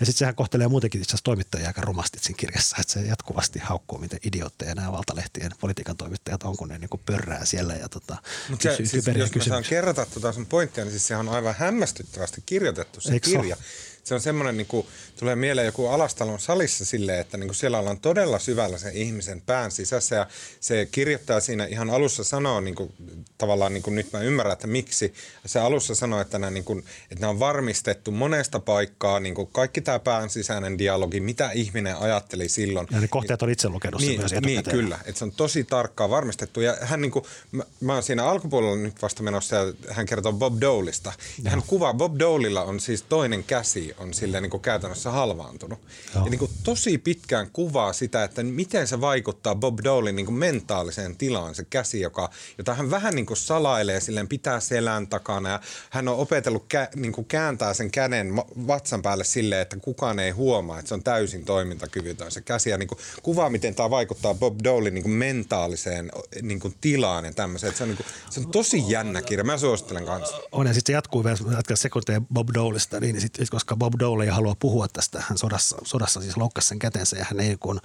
ja 0.00 0.06
sitten 0.06 0.18
sehän 0.18 0.34
kohtelee 0.34 0.68
muutenkin 0.68 1.00
itse 1.00 1.10
asiassa 1.10 1.24
toimittajia 1.24 1.66
aika 1.66 1.80
rumasti 1.80 2.18
siinä 2.18 2.36
kirjassa, 2.36 2.76
että 2.80 2.92
se 2.92 3.00
jatkuvasti 3.00 3.58
haukkuu, 3.58 3.98
miten 3.98 4.18
idiootteja 4.24 4.74
nämä 4.74 4.92
valtalehtien 4.92 5.50
politiikan 5.60 5.96
toimittajat 5.96 6.42
on, 6.42 6.56
kun 6.56 6.68
ne 6.68 6.78
niin 6.78 6.88
kuin 6.88 7.00
pörrää 7.06 7.44
siellä 7.44 7.74
ja 7.74 7.88
tota, 7.88 8.16
Mutta 8.48 8.76
siis, 8.76 8.92
jos 8.94 9.34
mä 9.34 9.44
saan 9.44 9.64
kerrata 9.68 10.06
tuota 10.06 10.32
sun 10.32 10.46
pointtia, 10.46 10.84
niin 10.84 10.92
siis 10.92 11.06
sehän 11.06 11.28
on 11.28 11.34
aivan 11.34 11.54
hämmästyttävästi 11.58 12.42
kirjoitettu 12.46 13.00
se 13.00 13.12
Eikö 13.12 13.30
kirja. 13.30 13.56
So? 13.56 13.62
Se 14.04 14.14
on 14.14 14.20
semmoinen, 14.20 14.56
niin 14.56 14.66
kuin, 14.66 14.86
tulee 15.18 15.36
mieleen 15.36 15.66
joku 15.66 15.86
alastalon 15.86 16.40
salissa 16.40 16.84
silleen, 16.84 17.20
että 17.20 17.36
niin 17.36 17.48
kuin 17.48 17.56
siellä 17.56 17.78
ollaan 17.78 18.00
todella 18.00 18.38
syvällä 18.38 18.78
sen 18.78 18.96
ihmisen 18.96 19.40
pään 19.40 19.70
sisässä 19.70 20.16
ja 20.16 20.26
se 20.60 20.88
kirjoittaa 20.92 21.40
siinä 21.40 21.64
ihan 21.64 21.90
alussa 21.90 22.24
sanoo, 22.24 22.60
niin 22.60 22.74
kuin, 22.74 22.92
tavallaan 23.38 23.74
niin 23.74 23.82
kuin 23.82 23.94
nyt 23.94 24.12
mä 24.12 24.20
ymmärrän, 24.20 24.52
että 24.52 24.66
miksi. 24.66 25.14
Se 25.46 25.60
alussa 25.60 25.94
sanoo, 25.94 26.20
että 26.20 26.38
nämä, 26.38 26.50
niin 26.50 26.64
kuin, 26.64 26.78
että 27.10 27.20
nämä 27.20 27.30
on 27.30 27.38
varmistettu 27.38 28.10
monesta 28.10 28.60
paikkaa, 28.60 29.20
niin 29.20 29.34
kuin 29.34 29.48
kaikki 29.52 29.80
tämä 29.80 29.98
pään 29.98 30.30
sisäinen 30.30 30.78
dialogi, 30.78 31.20
mitä 31.20 31.50
ihminen 31.50 31.96
ajatteli 31.96 32.48
silloin. 32.48 32.86
Ja 32.90 33.00
ne 33.00 33.08
kohteet 33.08 33.42
on 33.42 33.50
itse 33.50 33.68
lukenut 33.68 34.00
niin, 34.00 34.20
myös 34.20 34.32
Niin, 34.32 34.64
kyllä, 34.64 34.98
että 35.04 35.18
se 35.18 35.24
on 35.24 35.32
tosi 35.32 35.64
tarkkaan 35.64 36.10
varmistettu. 36.10 36.60
Ja 36.60 36.76
hän 36.80 37.00
niin 37.00 37.12
kuin, 37.12 37.24
mä, 37.52 37.64
mä 37.80 37.94
oon 37.94 38.02
siinä 38.02 38.24
alkupuolella 38.24 38.76
nyt 38.76 39.02
vasta 39.02 39.22
menossa 39.22 39.56
ja 39.56 39.72
hän 39.90 40.06
kertoo 40.06 40.32
Bob 40.32 40.60
Dolesta. 40.60 41.12
Ja 41.44 41.50
hän 41.50 41.62
kuvaa, 41.66 41.94
Bob 41.94 42.18
Dolilla 42.18 42.62
on 42.62 42.80
siis 42.80 43.02
toinen 43.02 43.44
käsi 43.44 43.91
on 43.98 44.14
silleen 44.14 44.42
niin 44.42 44.50
kuin 44.50 44.60
käytännössä 44.60 45.10
halvaantunut. 45.10 45.78
Joo. 46.14 46.24
Ja 46.24 46.30
niin 46.30 46.38
kuin 46.38 46.50
tosi 46.64 46.98
pitkään 46.98 47.50
kuvaa 47.52 47.92
sitä, 47.92 48.24
että 48.24 48.42
miten 48.42 48.86
se 48.88 49.00
vaikuttaa 49.00 49.54
Bob 49.54 49.78
Dolin 49.84 50.16
niin 50.16 50.26
kuin 50.26 50.36
mentaaliseen 50.36 51.16
tilaan, 51.16 51.54
se 51.54 51.64
käsi, 51.64 52.00
joka, 52.00 52.30
jota 52.58 52.74
hän 52.74 52.90
vähän 52.90 53.14
niin 53.14 53.26
kuin 53.26 53.36
salailee, 53.36 54.00
silleen 54.00 54.28
pitää 54.28 54.60
selän 54.60 55.06
takana 55.06 55.48
ja 55.48 55.60
hän 55.90 56.08
on 56.08 56.16
opetellut 56.16 56.64
kä, 56.68 56.88
niin 56.94 57.12
kuin 57.12 57.24
kääntää 57.24 57.74
sen 57.74 57.90
käden 57.90 58.36
vatsan 58.66 59.02
päälle 59.02 59.24
silleen, 59.24 59.62
että 59.62 59.76
kukaan 59.76 60.18
ei 60.18 60.30
huomaa, 60.30 60.78
että 60.78 60.88
se 60.88 60.94
on 60.94 61.02
täysin 61.02 61.44
toimintakyvytön 61.44 62.30
se 62.30 62.40
käsi 62.40 62.70
ja 62.70 62.78
niin 62.78 62.88
kuin 62.88 62.98
kuvaa, 63.22 63.50
miten 63.50 63.74
tämä 63.74 63.90
vaikuttaa 63.90 64.34
Bob 64.34 64.58
Dolin 64.64 64.94
niin 64.94 65.02
kuin 65.02 65.12
mentaaliseen 65.12 66.12
niin 66.42 66.60
kuin 66.60 66.74
tilaan 66.80 67.24
ja 67.24 67.32
tämmöiseen. 67.32 67.74
Se 67.74 67.82
on, 67.82 67.88
niin 67.88 67.96
kuin, 67.96 68.06
se 68.30 68.40
on 68.40 68.50
tosi 68.50 68.84
jännä 68.88 69.22
kirja, 69.22 69.44
mä 69.44 69.58
suosittelen 69.58 70.04
kanssa. 70.04 70.36
On 70.52 70.66
ja 70.66 70.74
sitten 70.74 70.92
se 70.92 70.96
jatkuu 70.96 71.24
vielä, 71.24 71.36
sekunteja 71.74 72.20
Bob 72.34 72.48
Dolista, 72.54 73.00
niin 73.00 73.20
sit, 73.20 73.38
koska 73.50 73.76
Bob 73.82 73.94
Dole 73.98 74.24
ei 74.24 74.30
halua 74.30 74.56
puhua 74.58 74.86
tästä. 74.88 75.22
Hän 75.28 75.38
sodassa, 75.38 75.76
sodassa 75.84 76.20
siis 76.20 76.36
loukkasi 76.36 76.68
sen 76.68 76.78
kätensä 76.78 77.16
ja 77.16 77.24
hän 77.28 77.40
ei 77.40 77.56
kun 77.60 77.80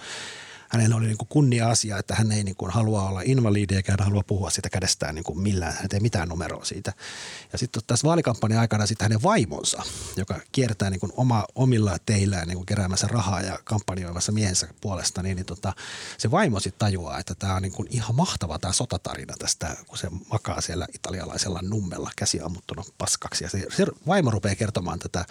hänellä 0.69 0.95
oli 0.95 1.06
niin 1.06 1.18
kuin 1.18 1.27
kunnia-asia, 1.27 1.98
että 1.98 2.15
hän 2.15 2.31
ei 2.31 2.44
niin 2.44 2.56
kuin 2.56 2.72
halua 2.72 3.10
olla 3.10 3.22
invalidi 3.26 3.76
eikä 3.76 3.91
hän 3.91 4.06
halua 4.06 4.23
puhua 4.27 4.49
siitä 4.49 4.69
kädestään 4.69 5.15
niin 5.15 5.23
kuin 5.23 5.39
millään. 5.39 5.73
Hän 5.73 5.88
ei 5.94 5.99
mitään 5.99 6.30
numeroa 6.30 6.65
siitä. 6.65 6.94
Ja 7.52 7.57
sitten 7.57 7.84
tässä 7.88 8.07
vaalikampanjan 8.07 8.60
aikana 8.60 8.85
sitten 8.85 9.06
hänen 9.06 9.23
vaimonsa, 9.23 9.84
joka 10.15 10.39
kiertää 10.52 10.89
niin 10.89 10.99
kuin 10.99 11.11
oma, 11.18 11.45
omilla 11.56 11.98
teillään 12.06 12.48
niin 12.48 12.56
kuin 12.56 12.65
keräämässä 12.65 13.07
rahaa 13.07 13.41
ja 13.41 13.60
kampanjoimassa 13.64 14.31
miehensä 14.31 14.68
puolesta, 14.81 15.23
niin, 15.23 15.35
niin 15.35 15.45
tota, 15.45 15.73
se 16.18 16.31
vaimo 16.31 16.60
sitten 16.60 16.80
tajuaa, 16.80 17.19
että 17.19 17.35
tämä 17.35 17.56
on 17.56 17.61
niin 17.61 17.72
kuin 17.72 17.88
ihan 17.91 18.15
mahtava 18.15 18.60
tämä 18.60 18.73
sotatarina 18.73 19.34
tästä, 19.39 19.77
kun 19.88 19.98
se 19.98 20.07
makaa 20.31 20.61
siellä 20.61 20.88
italialaisella 20.94 21.60
nummella 21.61 22.11
käsi 22.15 22.41
ammuttunut 22.41 22.94
paskaksi. 22.98 23.44
Ja 23.44 23.49
se, 23.49 23.65
se 23.77 23.85
vaimo 24.07 24.31
rupeaa 24.31 24.56
kertomaan 24.56 24.99
tätä 24.99 25.26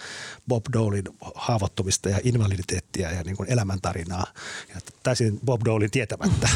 Bob 0.47 0.65
Dolin 0.73 1.03
haavoittumista 1.35 2.09
ja 2.09 2.19
invaliditeettia 2.23 3.11
ja 3.11 3.23
niin 3.23 3.37
kuin 3.37 3.51
elämäntarinaa. 3.51 4.27
Ja 4.75 4.81
täysin 5.03 5.26
täysin 5.26 5.26
Bob 5.45 5.61
Dolin 5.65 5.91
tietämättä. 5.91 6.49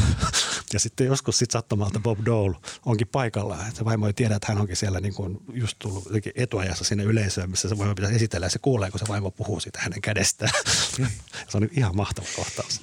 Ja 0.72 0.80
sitten 0.80 1.06
joskus 1.06 1.38
sit 1.38 1.50
sattumalta 1.50 2.00
Bob 2.00 2.18
Dole 2.26 2.56
onkin 2.86 3.08
paikalla. 3.08 3.58
Se 3.74 3.84
vaimo 3.84 4.06
ei 4.06 4.12
tiedä, 4.12 4.36
että 4.36 4.52
hän 4.52 4.60
onkin 4.60 4.76
siellä 4.76 5.00
niin 5.00 5.14
kuin 5.14 5.38
just 5.52 5.76
tullut 5.78 6.04
etuajassa 6.34 6.84
sinne 6.84 7.04
yleisöön, 7.04 7.50
missä 7.50 7.68
se 7.68 7.78
vaimo 7.78 7.94
pitäisi 7.94 8.16
esitellä 8.16 8.46
ja 8.46 8.50
se 8.50 8.58
kuulee, 8.58 8.90
kun 8.90 9.00
se 9.00 9.08
vaimo 9.08 9.30
puhuu 9.30 9.60
siitä 9.60 9.78
hänen 9.82 10.00
kädestään. 10.00 10.52
se 11.48 11.56
on 11.56 11.68
ihan 11.72 11.96
mahtava 11.96 12.26
kohtaus. 12.36 12.80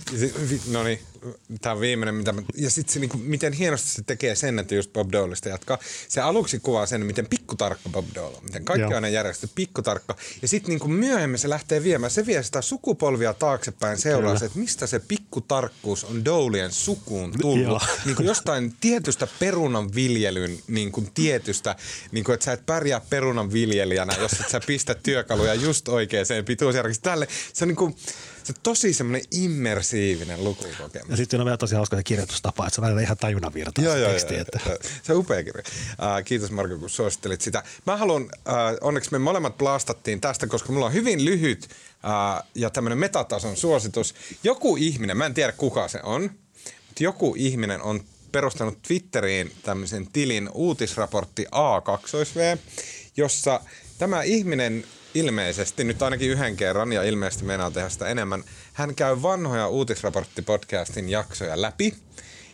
No 0.71 0.83
niin, 0.83 0.99
tämä 1.61 1.75
on 1.75 1.81
viimeinen. 1.81 2.15
Mitä 2.15 2.31
mä, 2.31 2.41
ja 2.55 2.69
sitten 2.69 2.93
se, 2.93 2.99
niin 2.99 3.09
kuin, 3.09 3.23
miten 3.23 3.53
hienosti 3.53 3.89
se 3.89 4.01
tekee 4.03 4.35
sen, 4.35 4.59
että 4.59 4.75
just 4.75 4.93
Bob 4.93 5.11
Dolesta 5.11 5.49
jatkaa. 5.49 5.77
Se 6.07 6.21
aluksi 6.21 6.59
kuvaa 6.59 6.85
sen, 6.85 7.05
miten 7.05 7.27
pikkutarkka 7.27 7.89
Bob 7.89 8.05
Dole 8.15 8.37
on. 8.37 8.43
Miten 8.43 8.65
kaikki 8.65 8.81
Joo. 8.81 8.97
on 8.97 9.13
järjestetty 9.13 9.53
pikkutarkka. 9.55 10.15
Ja 10.41 10.47
sitten 10.47 10.77
niin 10.77 10.91
myöhemmin 10.91 11.39
se 11.39 11.49
lähtee 11.49 11.83
viemään. 11.83 12.11
Se 12.11 12.25
vie 12.25 12.43
sitä 12.43 12.61
sukupolvia 12.61 13.33
taaksepäin 13.33 13.97
seuraa 13.97 14.39
se, 14.39 14.45
että 14.45 14.59
mistä 14.59 14.87
se 14.87 14.99
pikkutarkkuus 14.99 16.03
on 16.03 16.25
Dolien 16.25 16.71
sukuun 16.71 17.33
tullut. 17.41 17.78
niin 18.05 18.15
kuin 18.15 18.25
jostain 18.25 18.73
tietystä 18.81 19.27
perunan 19.39 19.95
viljelyn 19.95 20.59
niin 20.67 20.91
kuin 20.91 21.11
tietystä, 21.13 21.75
niin 22.11 22.23
kuin, 22.23 22.33
että 22.33 22.43
sä 22.43 22.53
et 22.53 22.65
pärjää 22.65 23.01
perunan 23.09 23.53
viljelijänä, 23.53 24.15
jos 24.19 24.31
et 24.31 24.49
sä 24.49 24.59
pistä 24.67 24.95
työkaluja 24.95 25.53
just 25.53 25.87
oikeaan 25.87 26.25
pituusjärjestykseen. 26.45 27.11
Tälle 27.11 27.27
se 27.53 27.65
on 27.65 27.67
niin 27.67 27.75
kuin, 27.75 27.95
se 28.43 28.53
on 28.57 28.61
tosi 28.63 28.93
semmoinen 28.93 29.21
immersiivinen 29.31 30.43
lukukokemus. 30.43 31.09
Ja 31.09 31.17
sitten 31.17 31.39
on 31.39 31.45
vielä 31.45 31.57
tosi 31.57 31.75
hauska 31.75 31.97
se 31.97 32.03
kirjoitustapa, 32.03 32.67
että 32.67 32.75
se 32.75 32.81
välillä 32.81 33.01
ihan 33.01 33.17
tajunnan 33.17 33.53
virtaa 33.53 33.83
joo, 33.83 33.95
joo, 33.95 34.09
teksti. 34.09 34.33
Joo, 34.33 34.41
että... 34.41 34.59
Se 35.03 35.13
on 35.13 35.19
upea 35.19 35.43
kirja. 35.43 35.63
Uh, 35.65 36.23
kiitos 36.25 36.51
Marko, 36.51 36.77
kun 36.77 36.89
suosittelit 36.89 37.41
sitä. 37.41 37.63
Mä 37.85 37.97
haluan, 37.97 38.23
uh, 38.23 38.29
onneksi 38.81 39.11
me 39.11 39.19
molemmat 39.19 39.57
blastattiin 39.57 40.21
tästä, 40.21 40.47
koska 40.47 40.71
mulla 40.73 40.85
on 40.85 40.93
hyvin 40.93 41.25
lyhyt 41.25 41.63
uh, 41.63 42.49
ja 42.55 42.69
tämmöinen 42.69 42.97
metatason 42.97 43.57
suositus. 43.57 44.15
Joku 44.43 44.75
ihminen, 44.75 45.17
mä 45.17 45.25
en 45.25 45.33
tiedä 45.33 45.51
kuka 45.51 45.87
se 45.87 45.99
on, 46.03 46.31
mutta 46.99 47.03
joku 47.03 47.35
ihminen 47.37 47.81
on 47.81 48.03
perustanut 48.31 48.81
Twitteriin 48.81 49.51
tämmöisen 49.63 50.07
tilin 50.13 50.49
uutisraportti 50.53 51.45
A2V, 51.45 52.57
jossa 53.17 53.61
tämä 53.97 54.23
ihminen 54.23 54.83
ilmeisesti, 55.13 55.83
nyt 55.83 56.01
ainakin 56.01 56.29
yhden 56.29 56.57
kerran 56.57 56.93
ja 56.93 57.03
ilmeisesti 57.03 57.45
meinaa 57.45 57.71
tehdä 57.71 57.89
sitä 57.89 58.07
enemmän, 58.07 58.43
hän 58.73 58.95
käy 58.95 59.21
vanhoja 59.21 59.67
uutisraporttipodcastin 59.67 61.09
jaksoja 61.09 61.61
läpi 61.61 61.93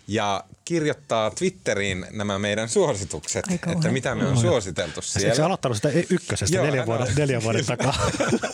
ja 0.07 0.43
kirjoittaa 0.65 1.31
Twitteriin 1.31 2.05
nämä 2.11 2.39
meidän 2.39 2.69
suositukset, 2.69 3.45
Aika 3.51 3.71
että 3.71 3.91
mitä 3.91 4.15
me 4.15 4.27
on 4.27 4.37
suositeltu 4.37 5.01
siellä. 5.01 5.35
Se 5.35 5.41
on 5.41 5.45
aloittanut 5.45 5.77
sitä 5.77 5.89
ykkösestä 6.09 6.57
Joo, 6.57 6.65
neljän, 6.65 6.85
vuoden, 6.85 7.15
neljän 7.17 7.43
vuoden 7.43 7.65
takaa. 7.65 8.11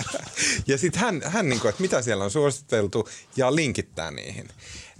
ja 0.67 0.77
sitten 0.77 1.01
hän, 1.01 1.21
hän 1.25 1.49
niin 1.49 1.59
kuin, 1.59 1.69
että 1.69 1.81
mitä 1.81 2.01
siellä 2.01 2.23
on 2.23 2.31
suositeltu 2.31 3.09
ja 3.35 3.55
linkittää 3.55 4.11
niihin. 4.11 4.47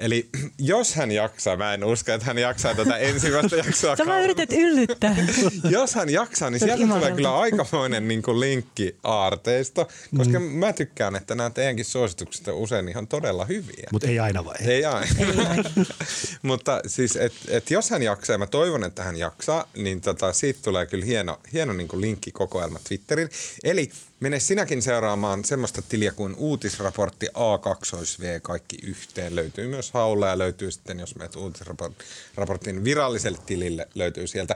Eli 0.01 0.29
jos 0.59 0.95
hän 0.95 1.11
jaksaa, 1.11 1.57
mä 1.57 1.73
en 1.73 1.83
usko, 1.83 2.11
että 2.11 2.25
hän 2.27 2.37
jaksaa 2.37 2.75
tätä 2.75 2.97
ensimmäistä 2.97 3.55
jaksoa. 3.65 3.95
Sä 3.95 4.05
vaan 4.05 4.23
yrität 4.23 4.51
yllyttää. 4.51 5.15
jos 5.69 5.95
hän 5.95 6.09
jaksaa, 6.09 6.49
niin 6.49 6.59
sieltä 6.59 6.87
tulee 6.87 7.11
kyllä 7.11 7.39
aikamoinen 7.39 8.07
niin 8.07 8.21
kuin 8.21 8.39
linkki 8.39 8.95
aarteista, 9.03 9.85
koska 10.17 10.39
mm. 10.39 10.45
mä 10.45 10.73
tykkään, 10.73 11.15
että 11.15 11.35
nämä 11.35 11.49
teidänkin 11.49 11.85
suositukset 11.85 12.47
on 12.47 12.53
usein 12.53 12.89
ihan 12.89 13.07
todella 13.07 13.45
hyviä. 13.45 13.87
Mutta 13.91 14.07
ei 14.07 14.19
aina 14.19 14.45
vai? 14.45 14.55
Ei 14.65 14.85
aina. 14.85 15.15
Ei 15.19 15.47
aina. 15.47 15.69
Mutta 16.41 16.81
siis, 16.87 17.15
että 17.15 17.39
et 17.47 17.71
jos 17.71 17.89
hän 17.89 18.03
jaksaa, 18.03 18.33
ja 18.33 18.37
mä 18.37 18.47
toivon, 18.47 18.83
että 18.83 19.03
hän 19.03 19.17
jaksaa, 19.17 19.67
niin 19.77 20.01
tota, 20.01 20.33
siitä 20.33 20.59
tulee 20.63 20.85
kyllä 20.85 21.05
hieno, 21.05 21.39
hieno 21.53 21.73
niin 21.73 21.87
kuin 21.87 22.01
linkkikokoelma 22.01 22.79
Twitterin. 22.87 23.29
Eli 23.63 23.91
mene 24.21 24.39
sinäkin 24.39 24.81
seuraamaan 24.81 25.45
semmoista 25.45 25.81
tiliä 25.81 26.11
kuin 26.11 26.35
uutisraportti 26.37 27.27
A2V 27.27 28.39
kaikki 28.41 28.77
yhteen. 28.83 29.35
Löytyy 29.35 29.67
myös 29.67 29.91
haulla 29.91 30.27
ja 30.27 30.37
löytyy 30.37 30.71
sitten, 30.71 30.99
jos 30.99 31.15
menet 31.15 31.35
uutisraportin 31.35 32.83
viralliselle 32.83 33.39
tilille, 33.45 33.87
löytyy 33.95 34.27
sieltä 34.27 34.55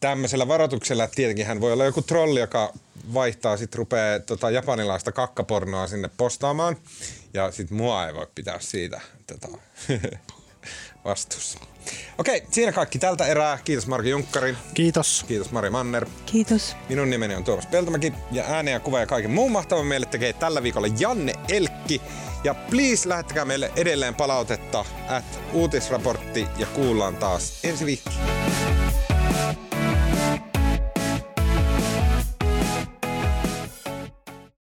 tämmöisellä 0.00 0.48
varoituksella, 0.48 1.06
tietenkin 1.06 1.46
hän 1.46 1.60
voi 1.60 1.72
olla 1.72 1.84
joku 1.84 2.02
trolli, 2.02 2.40
joka 2.40 2.72
vaihtaa, 3.14 3.56
sitten 3.56 3.78
rupeaa 3.78 4.18
tota, 4.20 4.50
japanilaista 4.50 5.12
kakkapornoa 5.12 5.86
sinne 5.86 6.10
postaamaan. 6.16 6.76
Ja 7.34 7.50
sitten 7.50 7.76
mua 7.76 8.06
ei 8.06 8.14
voi 8.14 8.26
pitää 8.34 8.60
siitä 8.60 9.00
tota, 9.26 9.48
vastuussa. 11.04 11.69
Okei, 12.18 12.42
siinä 12.50 12.72
kaikki 12.72 12.98
tältä 12.98 13.26
erää. 13.26 13.58
Kiitos 13.64 13.86
Marki 13.86 14.10
Junkkarin. 14.10 14.56
Kiitos. 14.74 15.24
Kiitos 15.28 15.50
Mari 15.50 15.70
Manner. 15.70 16.06
Kiitos. 16.26 16.76
Minun 16.88 17.10
nimeni 17.10 17.34
on 17.34 17.44
Tuomas 17.44 17.66
Peltomäki 17.66 18.12
ja 18.32 18.44
ääniä 18.48 18.74
ja 18.74 18.80
kuva 18.80 19.00
ja 19.00 19.06
kaiken 19.06 19.30
muun 19.30 19.52
mahtavan 19.52 19.86
meille 19.86 20.06
tekee 20.06 20.32
tällä 20.32 20.62
viikolla 20.62 20.88
Janne 20.98 21.32
Elkki. 21.48 22.02
Ja 22.44 22.54
please 22.54 23.08
lähettäkää 23.08 23.44
meille 23.44 23.72
edelleen 23.76 24.14
palautetta 24.14 24.84
at 25.08 25.40
uutisraportti 25.52 26.46
ja 26.58 26.66
kuullaan 26.66 27.16
taas 27.16 27.64
ensi 27.64 27.86
viikolla. 27.86 28.20